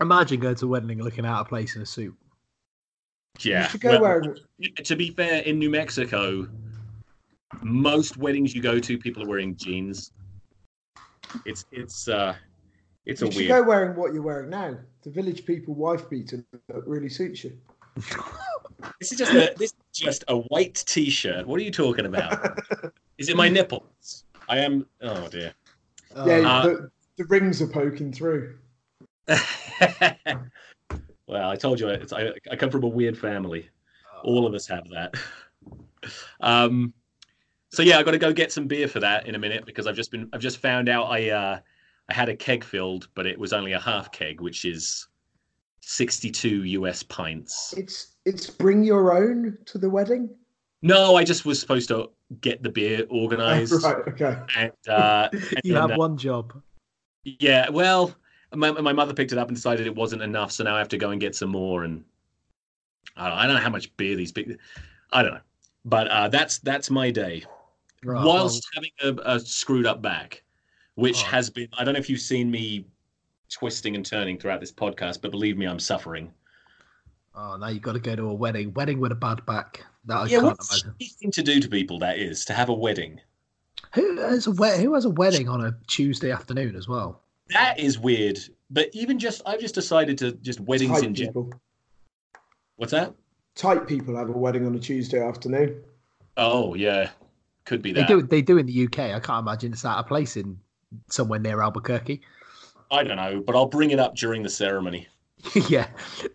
Imagine 0.00 0.40
going 0.40 0.54
to 0.56 0.66
a 0.66 0.68
wedding 0.68 1.02
looking 1.02 1.24
out 1.26 1.40
of 1.40 1.48
place 1.48 1.76
in 1.76 1.82
a 1.82 1.86
suit. 1.86 2.14
Yeah. 3.40 3.64
you 3.64 3.68
should 3.70 3.80
go 3.82 3.90
well, 3.92 4.00
wearing 4.02 4.34
to 4.84 4.96
be 4.96 5.10
fair, 5.10 5.42
in 5.42 5.58
New 5.58 5.68
Mexico, 5.70 6.48
most 7.62 8.16
weddings 8.16 8.54
you 8.54 8.62
go 8.62 8.78
to, 8.78 8.98
people 8.98 9.22
are 9.22 9.28
wearing 9.28 9.56
jeans. 9.56 10.12
It's 11.44 11.64
it's 11.72 12.08
uh 12.08 12.34
it's 13.04 13.22
a 13.22 13.26
you 13.26 13.32
should 13.32 13.38
weird. 13.40 13.48
go 13.50 13.62
wearing 13.64 13.96
what 13.96 14.12
you're 14.12 14.22
wearing 14.22 14.50
now. 14.50 14.76
The 15.02 15.10
village 15.10 15.44
people 15.44 15.74
wife 15.74 16.08
beater 16.08 16.44
that 16.68 16.86
really 16.86 17.08
suits 17.08 17.44
you. 17.44 17.52
This 19.00 19.10
is 19.10 19.18
just 19.18 19.32
a 19.32 19.54
this 19.56 19.70
is 19.72 19.98
just 19.98 20.24
a 20.28 20.36
white 20.36 20.84
T-shirt. 20.86 21.46
What 21.46 21.58
are 21.58 21.62
you 21.62 21.70
talking 21.70 22.04
about? 22.04 22.58
Is 23.18 23.30
it 23.30 23.36
my 23.36 23.48
nipples? 23.48 24.24
I 24.50 24.58
am. 24.58 24.86
Oh 25.00 25.28
dear. 25.28 25.54
yeah, 26.14 26.46
Uh, 26.46 26.62
the, 26.66 26.90
the 27.16 27.24
rings 27.24 27.62
are 27.62 27.66
poking 27.66 28.12
through. 28.12 28.58
well, 29.26 29.38
I 31.50 31.56
told 31.56 31.80
you 31.80 31.88
it's, 31.88 32.12
I, 32.12 32.32
I 32.50 32.56
come 32.56 32.70
from 32.70 32.84
a 32.84 32.88
weird 32.88 33.16
family. 33.16 33.70
All 34.24 34.46
of 34.46 34.54
us 34.54 34.66
have 34.66 34.88
that. 34.90 35.14
Um, 36.40 36.92
so 37.76 37.82
yeah, 37.82 37.98
I 37.98 38.02
got 38.02 38.12
to 38.12 38.18
go 38.18 38.32
get 38.32 38.50
some 38.50 38.66
beer 38.66 38.88
for 38.88 39.00
that 39.00 39.26
in 39.26 39.34
a 39.34 39.38
minute 39.38 39.66
because 39.66 39.86
I've 39.86 39.96
just 39.96 40.10
been 40.10 40.30
I've 40.32 40.40
just 40.40 40.62
found 40.62 40.88
out 40.88 41.10
I 41.10 41.28
uh, 41.28 41.58
I 42.08 42.14
had 42.14 42.30
a 42.30 42.34
keg 42.34 42.64
filled, 42.64 43.08
but 43.14 43.26
it 43.26 43.38
was 43.38 43.52
only 43.52 43.72
a 43.72 43.78
half 43.78 44.10
keg, 44.12 44.40
which 44.40 44.64
is 44.64 45.06
sixty-two 45.82 46.64
US 46.64 47.02
pints. 47.02 47.74
It's 47.76 48.14
it's 48.24 48.48
bring 48.48 48.82
your 48.82 49.14
own 49.14 49.58
to 49.66 49.76
the 49.76 49.90
wedding. 49.90 50.30
No, 50.80 51.16
I 51.16 51.24
just 51.24 51.44
was 51.44 51.60
supposed 51.60 51.88
to 51.88 52.08
get 52.40 52.62
the 52.62 52.70
beer 52.70 53.04
organized, 53.10 53.72
right, 53.84 54.08
okay. 54.08 54.38
and, 54.56 54.72
uh, 54.88 55.28
and 55.32 55.60
you 55.62 55.74
then, 55.74 55.82
have 55.82 55.90
uh, 55.90 55.96
one 55.96 56.16
job. 56.16 56.54
Yeah, 57.24 57.68
well, 57.68 58.14
my, 58.54 58.70
my 58.70 58.94
mother 58.94 59.12
picked 59.12 59.32
it 59.32 59.38
up 59.38 59.48
and 59.48 59.56
decided 59.56 59.86
it 59.86 59.94
wasn't 59.94 60.22
enough, 60.22 60.50
so 60.50 60.64
now 60.64 60.76
I 60.76 60.78
have 60.78 60.88
to 60.88 60.98
go 60.98 61.10
and 61.10 61.20
get 61.20 61.34
some 61.34 61.50
more. 61.50 61.84
And 61.84 62.04
I 63.18 63.28
don't, 63.28 63.38
I 63.38 63.46
don't 63.46 63.56
know 63.56 63.60
how 63.60 63.68
much 63.68 63.94
beer 63.98 64.16
these 64.16 64.32
big, 64.32 64.58
I 65.12 65.22
don't 65.22 65.34
know, 65.34 65.40
but 65.84 66.08
uh, 66.08 66.28
that's 66.28 66.58
that's 66.60 66.90
my 66.90 67.10
day. 67.10 67.44
Right, 68.04 68.24
Whilst 68.24 68.66
having 68.74 68.90
a, 69.02 69.34
a 69.36 69.40
screwed 69.40 69.86
up 69.86 70.00
back, 70.02 70.42
which 70.94 71.22
Oh. 71.22 71.26
has 71.26 71.50
been, 71.50 71.68
I 71.78 71.84
don't 71.84 71.94
know 71.94 71.98
if 72.00 72.08
you've 72.10 72.20
seen 72.20 72.50
me 72.50 72.86
twisting 73.50 73.94
and 73.96 74.04
turning 74.04 74.38
throughout 74.38 74.60
this 74.60 74.72
podcast, 74.72 75.20
but 75.22 75.30
believe 75.30 75.56
me, 75.56 75.66
I'm 75.66 75.80
suffering. 75.80 76.32
oh, 77.34 77.56
now 77.56 77.68
you've 77.68 77.82
got 77.82 77.92
to 77.92 77.98
go 78.00 78.14
to 78.16 78.28
a 78.28 78.34
wedding. 78.34 78.72
Wedding 78.74 79.00
with 79.00 79.12
a 79.12 79.16
bad 79.16 79.44
back. 79.46 79.84
That 80.06 80.16
I 80.18 80.22
yeah, 80.26 80.38
can't 80.40 80.44
what 80.44 80.58
a 80.60 80.84
imagine. 80.84 80.94
thing 81.20 81.30
to 81.32 81.42
do 81.42 81.60
to 81.60 81.68
people 81.68 81.98
that 82.00 82.18
is 82.18 82.44
to 82.46 82.52
have 82.52 82.68
a 82.68 82.72
wedding. 82.74 83.20
Who 83.94 84.18
has 84.18 84.46
a 84.46 84.52
wed- 84.52 84.80
Who 84.80 84.94
has 84.94 85.04
a 85.04 85.10
wedding 85.10 85.48
on 85.48 85.64
a 85.64 85.76
Tuesday 85.88 86.30
afternoon 86.30 86.76
as 86.76 86.86
well? 86.88 87.22
That 87.50 87.78
is 87.80 87.98
weird. 87.98 88.38
But 88.70 88.88
even 88.92 89.18
just, 89.18 89.42
I've 89.46 89.60
just 89.60 89.74
decided 89.74 90.16
to 90.18 90.32
just 90.32 90.60
weddings 90.60 90.98
in 91.02 91.06
Tight 91.14 91.24
general. 91.24 91.52
What's 92.76 92.92
that? 92.92 93.14
Tight 93.54 93.86
people 93.86 94.16
have 94.16 94.28
a 94.28 94.32
wedding 94.32 94.66
on 94.66 94.74
a 94.74 94.78
Tuesday 94.78 95.20
afternoon. 95.22 95.82
Oh 96.36 96.74
yeah, 96.74 97.10
could 97.66 97.82
be 97.82 97.92
They 97.92 98.04
do. 98.04 98.22
They 98.22 98.42
do 98.42 98.58
in 98.58 98.66
the 98.66 98.84
UK. 98.86 98.98
I 98.98 99.20
can't 99.20 99.46
imagine 99.46 99.72
it's 99.72 99.84
out 99.84 99.98
of 99.98 100.06
place 100.06 100.36
in 100.36 100.58
somewhere 101.10 101.38
near 101.38 101.60
Albuquerque. 101.60 102.22
I 102.90 103.02
don't 103.02 103.16
know, 103.16 103.42
but 103.44 103.56
I'll 103.56 103.66
bring 103.66 103.90
it 103.90 103.98
up 103.98 104.14
during 104.14 104.42
the 104.42 104.48
ceremony. 104.48 105.08
yeah, 105.68 105.88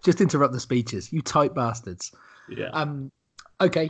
just 0.04 0.22
interrupt 0.22 0.54
the 0.54 0.60
speeches. 0.60 1.12
You 1.12 1.22
tight 1.22 1.56
bastards. 1.56 2.12
Yeah. 2.50 2.70
Um, 2.74 3.12
okay, 3.62 3.90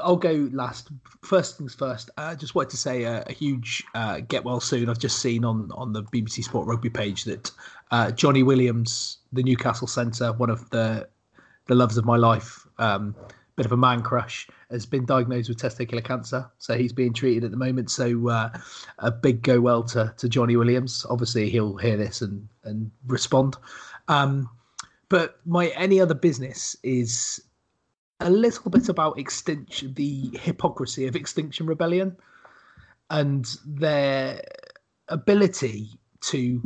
I'll 0.00 0.16
go 0.16 0.48
last. 0.52 0.88
First 1.22 1.58
things 1.58 1.74
first. 1.74 2.10
I 2.16 2.34
just 2.36 2.54
wanted 2.54 2.70
to 2.70 2.76
say 2.76 3.02
a, 3.02 3.24
a 3.26 3.32
huge 3.32 3.84
uh, 3.94 4.20
get 4.20 4.44
well 4.44 4.60
soon. 4.60 4.88
I've 4.88 4.98
just 4.98 5.18
seen 5.18 5.44
on 5.44 5.70
on 5.74 5.92
the 5.92 6.04
BBC 6.04 6.44
Sport 6.44 6.68
Rugby 6.68 6.90
page 6.90 7.24
that 7.24 7.50
uh, 7.90 8.12
Johnny 8.12 8.42
Williams, 8.42 9.18
the 9.32 9.42
Newcastle 9.42 9.88
centre, 9.88 10.32
one 10.32 10.50
of 10.50 10.70
the 10.70 11.08
the 11.66 11.74
loves 11.74 11.98
of 11.98 12.04
my 12.04 12.16
life, 12.16 12.66
um, 12.78 13.14
bit 13.56 13.66
of 13.66 13.72
a 13.72 13.76
man 13.76 14.02
crush, 14.02 14.46
has 14.70 14.86
been 14.86 15.06
diagnosed 15.06 15.48
with 15.48 15.58
testicular 15.58 16.04
cancer. 16.04 16.48
So 16.58 16.76
he's 16.76 16.92
being 16.92 17.12
treated 17.12 17.44
at 17.44 17.50
the 17.50 17.56
moment. 17.56 17.90
So 17.90 18.28
uh, 18.28 18.50
a 18.98 19.10
big 19.10 19.42
go 19.42 19.60
well 19.60 19.82
to 19.84 20.14
to 20.16 20.28
Johnny 20.28 20.56
Williams. 20.56 21.06
Obviously, 21.08 21.50
he'll 21.50 21.76
hear 21.76 21.96
this 21.96 22.22
and 22.22 22.48
and 22.64 22.90
respond. 23.06 23.56
Um, 24.08 24.48
but 25.08 25.40
my 25.46 25.68
any 25.68 26.00
other 26.00 26.14
business 26.14 26.76
is 26.82 27.42
a 28.20 28.30
little 28.30 28.70
bit 28.70 28.88
about 28.88 29.18
extinction, 29.18 29.94
the 29.94 30.30
hypocrisy 30.40 31.06
of 31.06 31.16
Extinction 31.16 31.66
Rebellion, 31.66 32.16
and 33.10 33.46
their 33.64 34.42
ability 35.08 35.90
to 36.22 36.62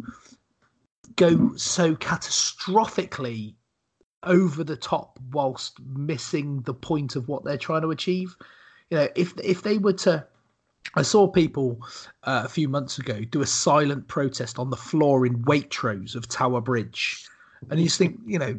go 1.17 1.55
so 1.57 1.95
catastrophically 1.97 3.55
over 4.25 4.63
the 4.65 4.77
top 4.77 5.19
whilst 5.33 5.79
missing 5.81 6.63
the 6.63 6.75
point 6.75 7.17
of 7.17 7.29
what 7.29 7.45
they're 7.45 7.57
trying 7.57 7.83
to 7.83 7.91
achieve. 7.91 8.37
You 8.91 8.99
know, 8.99 9.09
if 9.15 9.35
if 9.43 9.63
they 9.63 9.79
were 9.79 9.93
to 9.95 10.27
I 10.95 11.03
saw 11.03 11.29
people 11.29 11.79
uh, 12.25 12.43
a 12.45 12.49
few 12.49 12.69
months 12.69 12.99
ago 12.99 13.21
do 13.23 13.43
a 13.43 13.47
silent 13.47 14.09
protest 14.09 14.59
on 14.59 14.71
the 14.71 14.77
floor 14.77 15.25
in 15.25 15.43
Waitrose 15.45 16.15
of 16.15 16.29
Tower 16.29 16.61
Bridge. 16.61 17.27
And 17.69 17.79
you 17.79 17.87
just 17.87 17.99
think, 17.99 18.19
you 18.25 18.39
know, 18.39 18.59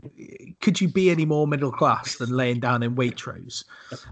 could 0.62 0.80
you 0.80 0.88
be 0.88 1.10
any 1.10 1.26
more 1.26 1.48
middle 1.48 1.72
class 1.72 2.18
than 2.18 2.30
laying 2.30 2.60
down 2.60 2.84
in 2.84 2.96
Waitrose? 2.96 3.64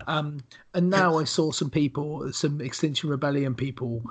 Um, 0.07 0.39
and 0.73 0.89
now 0.89 1.19
I 1.19 1.25
saw 1.25 1.51
some 1.51 1.69
people, 1.69 2.33
some 2.33 2.59
Extinction 2.59 3.09
Rebellion 3.09 3.53
people, 3.53 4.01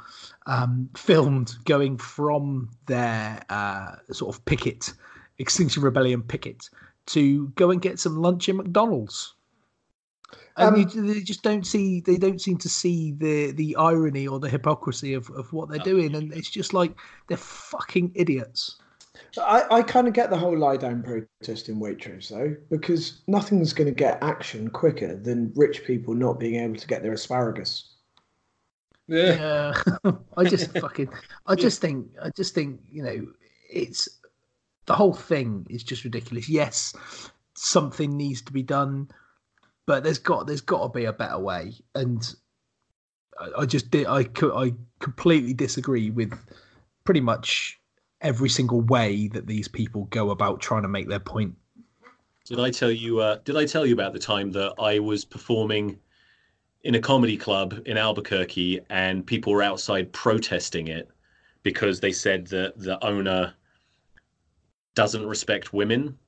um, 0.46 0.88
filmed 0.96 1.56
going 1.64 1.98
from 1.98 2.70
their 2.86 3.42
uh, 3.48 3.96
sort 4.12 4.34
of 4.34 4.44
picket, 4.44 4.94
Extinction 5.40 5.82
Rebellion 5.82 6.22
picket, 6.22 6.70
to 7.08 7.48
go 7.50 7.70
and 7.70 7.82
get 7.82 7.98
some 7.98 8.16
lunch 8.16 8.48
in 8.48 8.56
McDonald's. 8.56 9.34
And 10.58 10.74
Um, 10.74 10.76
you, 10.76 10.84
they 11.14 11.20
just 11.22 11.42
don't 11.42 11.66
see, 11.66 12.00
they 12.00 12.16
don't 12.16 12.40
seem 12.40 12.58
to 12.58 12.68
see 12.68 13.12
the 13.12 13.52
the 13.52 13.76
irony 13.76 14.26
or 14.28 14.38
the 14.40 14.48
hypocrisy 14.50 15.14
of, 15.14 15.30
of 15.30 15.52
what 15.52 15.68
they're 15.70 15.78
doing, 15.78 16.14
and 16.14 16.32
it's 16.34 16.50
just 16.50 16.74
like 16.74 16.94
they're 17.28 17.36
fucking 17.38 18.12
idiots. 18.14 18.76
I, 19.38 19.64
I 19.70 19.82
kind 19.82 20.06
of 20.08 20.12
get 20.14 20.30
the 20.30 20.36
whole 20.36 20.56
lie 20.56 20.76
down 20.76 21.02
protest 21.02 21.68
in 21.68 21.76
Waitrose 21.80 22.28
though, 22.28 22.54
because 22.70 23.22
nothing's 23.26 23.72
going 23.72 23.88
to 23.88 23.94
get 23.94 24.22
action 24.22 24.68
quicker 24.68 25.16
than 25.16 25.52
rich 25.54 25.84
people 25.84 26.14
not 26.14 26.38
being 26.40 26.56
able 26.56 26.76
to 26.76 26.86
get 26.86 27.02
their 27.02 27.12
asparagus. 27.12 27.94
Yeah, 29.06 29.72
I 30.36 30.44
just 30.44 30.76
fucking, 30.78 31.08
I 31.46 31.54
just 31.54 31.80
think, 31.80 32.08
I 32.22 32.30
just 32.30 32.54
think, 32.54 32.80
you 32.90 33.02
know, 33.02 33.26
it's 33.70 34.17
the 34.88 34.94
whole 34.94 35.12
thing 35.12 35.66
is 35.68 35.84
just 35.84 36.02
ridiculous. 36.02 36.48
Yes, 36.48 36.94
something 37.54 38.16
needs 38.16 38.40
to 38.42 38.52
be 38.52 38.62
done, 38.62 39.10
but 39.86 40.02
there's 40.02 40.18
got 40.18 40.46
there's 40.46 40.62
got 40.62 40.82
to 40.82 40.88
be 40.88 41.04
a 41.04 41.12
better 41.12 41.38
way. 41.38 41.74
And 41.94 42.34
I, 43.38 43.60
I 43.60 43.66
just 43.66 43.90
did, 43.90 44.06
I 44.06 44.26
I 44.42 44.74
completely 44.98 45.52
disagree 45.52 46.10
with 46.10 46.32
pretty 47.04 47.20
much 47.20 47.78
every 48.22 48.48
single 48.48 48.80
way 48.80 49.28
that 49.28 49.46
these 49.46 49.68
people 49.68 50.06
go 50.06 50.30
about 50.30 50.60
trying 50.60 50.82
to 50.82 50.88
make 50.88 51.08
their 51.08 51.20
point. 51.20 51.54
Did 52.46 52.58
I 52.58 52.70
tell 52.70 52.90
you? 52.90 53.20
Uh, 53.20 53.36
did 53.44 53.58
I 53.58 53.66
tell 53.66 53.84
you 53.84 53.92
about 53.92 54.14
the 54.14 54.18
time 54.18 54.50
that 54.52 54.72
I 54.80 55.00
was 55.00 55.22
performing 55.22 55.98
in 56.82 56.94
a 56.94 57.00
comedy 57.00 57.36
club 57.36 57.82
in 57.84 57.98
Albuquerque 57.98 58.80
and 58.88 59.26
people 59.26 59.52
were 59.52 59.62
outside 59.62 60.12
protesting 60.14 60.88
it 60.88 61.08
because 61.62 62.00
they 62.00 62.12
said 62.12 62.46
that 62.46 62.78
the 62.78 63.04
owner 63.04 63.52
doesn't 64.94 65.26
respect 65.26 65.72
women? 65.72 66.18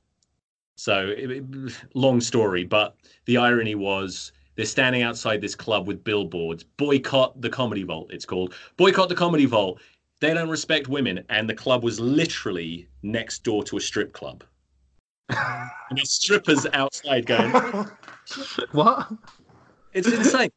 So, 0.77 1.09
it, 1.16 1.31
it, 1.31 1.45
long 1.95 2.20
story, 2.20 2.65
but 2.65 2.97
the 3.27 3.37
irony 3.37 3.74
was 3.74 4.32
they're 4.61 4.66
standing 4.66 5.01
outside 5.03 5.41
this 5.41 5.55
club 5.55 5.87
with 5.87 6.05
billboards 6.05 6.65
boycott 6.65 7.41
the 7.41 7.49
comedy 7.49 7.82
vault 7.82 8.11
it's 8.12 8.27
called. 8.27 8.55
Boycott 8.77 9.09
the 9.09 9.15
comedy 9.15 9.47
vault. 9.47 9.81
They 10.20 10.35
don't 10.35 10.51
respect 10.51 10.87
women 10.87 11.24
and 11.31 11.49
the 11.49 11.55
club 11.55 11.82
was 11.82 11.99
literally 11.99 12.87
next 13.03 13.43
door 13.43 13.65
to 13.65 13.78
a 13.78 13.81
strip 13.81 14.12
club. 14.12 14.45
And 15.31 15.97
there's 15.97 16.11
strippers 16.11 16.66
outside 16.74 17.24
going 17.24 17.53
what? 18.73 19.11
It's 19.95 20.09
insane. 20.09 20.51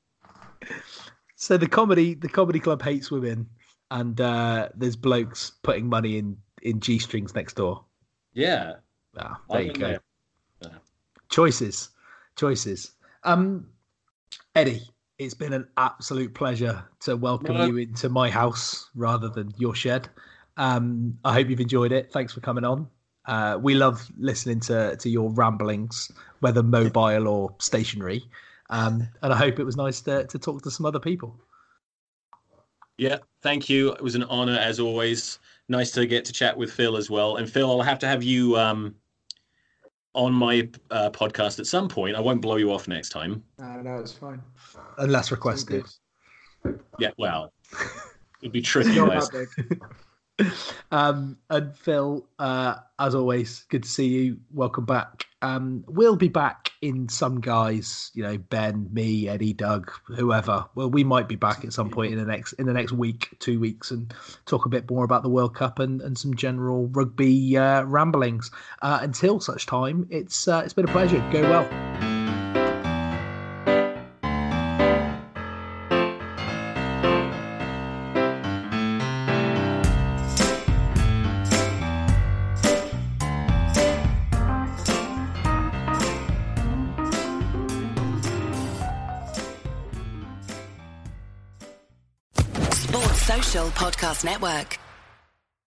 So 1.36 1.56
the 1.56 1.68
comedy 1.68 2.14
the 2.14 2.28
comedy 2.28 2.60
club 2.60 2.82
hates 2.82 3.10
women 3.10 3.48
and 3.90 4.20
uh 4.20 4.68
there's 4.76 4.98
blokes 4.98 5.54
putting 5.62 5.88
money 5.88 6.18
in 6.18 6.36
in 6.62 6.82
g-strings 6.82 7.34
next 7.36 7.54
door 7.54 7.86
yeah 8.34 8.74
ah, 9.18 9.40
there 9.50 9.62
you 9.62 9.74
go 9.74 9.98
yeah. 10.62 10.70
choices 11.30 11.90
choices 12.36 12.94
um 13.24 13.66
Eddie, 14.56 14.82
it's 15.18 15.34
been 15.34 15.54
an 15.54 15.68
absolute 15.78 16.34
pleasure 16.34 16.84
to 17.02 17.16
welcome 17.16 17.58
you 17.68 17.78
into 17.78 18.10
my 18.10 18.30
house 18.30 18.90
rather 18.96 19.30
than 19.30 19.52
your 19.58 19.74
shed. 19.74 20.10
Um, 20.58 21.18
I 21.26 21.34
hope 21.34 21.50
you've 21.50 21.60
enjoyed 21.60 21.92
it. 21.92 22.12
Thanks 22.12 22.34
for 22.34 22.40
coming 22.40 22.64
on. 22.64 22.88
Uh, 23.26 23.58
we 23.62 23.74
love 23.74 24.08
listening 24.18 24.60
to 24.60 24.96
to 24.98 25.10
your 25.10 25.32
ramblings, 25.32 26.12
whether 26.42 26.62
mobile 26.62 27.28
or 27.28 27.56
stationary. 27.60 28.24
Um, 28.70 29.08
and 29.22 29.34
I 29.34 29.38
hope 29.38 29.60
it 29.60 29.64
was 29.64 29.78
nice 29.78 30.02
to, 30.02 30.26
to 30.28 30.40
talk 30.40 30.62
to 30.64 30.72
some 30.72 30.86
other 30.86 31.00
people. 31.00 31.36
Yeah, 32.98 33.18
thank 33.42 33.70
you. 33.70 33.94
It 33.94 34.02
was 34.02 34.16
an 34.16 34.24
honor 34.24 34.58
as 34.58 34.80
always. 34.80 35.40
Nice 35.69 35.91
to 35.91 36.06
get 36.06 36.26
to 36.26 36.34
chat 36.34 36.57
with 36.57 36.72
Phil 36.72 36.98
as 36.98 37.10
well. 37.10 37.38
And 37.38 37.49
Phil, 37.49 37.69
I'll 37.69 37.81
have 37.81 37.99
to 37.99 38.07
have 38.07 38.23
you 38.23 38.57
um, 38.57 38.95
on 40.14 40.34
my 40.34 40.69
uh, 40.91 41.10
podcast 41.10 41.60
at 41.60 41.68
some 41.68 41.88
point. 41.88 42.15
I 42.15 42.19
won't 42.19 42.41
blow 42.41 42.57
you 42.57 42.72
off 42.72 42.88
next 42.88 43.10
time. 43.10 43.44
No, 43.57 43.81
no, 43.81 43.98
it's 43.99 44.11
fine. 44.11 44.41
Unless 44.98 45.31
requested. 45.31 45.85
Yeah, 46.99 47.11
well, 47.18 47.53
it'd 48.41 48.52
be 48.52 48.61
tricky. 48.61 48.99
um, 50.92 51.38
and 51.50 51.76
Phil, 51.76 52.28
uh, 52.40 52.76
as 53.00 53.16
always, 53.16 53.66
good 53.70 53.84
to 53.84 53.90
see 53.90 54.08
you. 54.08 54.40
Welcome 54.52 54.86
back. 54.86 55.26
Um, 55.42 55.84
we'll 55.88 56.16
be 56.16 56.30
back 56.30 56.72
in 56.82 57.10
some 57.10 57.42
guys, 57.42 58.12
you 58.14 58.24
know, 58.24 58.38
Ben, 58.38 58.88
me, 58.92 59.28
Eddie, 59.28 59.54
Doug, 59.54 59.92
whoever. 60.06 60.66
Well, 60.74 60.90
we 60.90 61.04
might 61.04 61.28
be 61.28 61.36
back 61.36 61.66
at 61.66 61.74
some 61.74 61.90
point 61.90 62.14
in 62.14 62.18
the 62.18 62.26
next 62.26 62.54
in 62.54 62.66
the 62.66 62.74
next 62.74 62.94
week, 62.94 63.36
two 63.40 63.60
weeks, 63.60 63.92
and 63.92 64.14
talk 64.46 64.66
a 64.66 64.70
bit 64.70 64.90
more 64.90 65.04
about 65.04 65.24
the 65.24 65.30
World 65.30 65.56
Cup 65.56 65.80
and, 65.80 66.02
and 66.02 66.18
some 66.18 66.34
general 66.34 66.88
rugby 66.88 67.58
uh, 67.58 67.84
ramblings. 67.84 68.52
Uh, 68.82 69.00
until 69.02 69.40
such 69.40 69.66
time, 69.66 70.08
it's 70.10 70.48
uh, 70.48 70.62
it's 70.64 70.74
been 70.74 70.88
a 70.88 70.92
pleasure. 70.92 71.20
Go 71.32 71.42
well. 71.42 72.12
Network. 94.24 94.80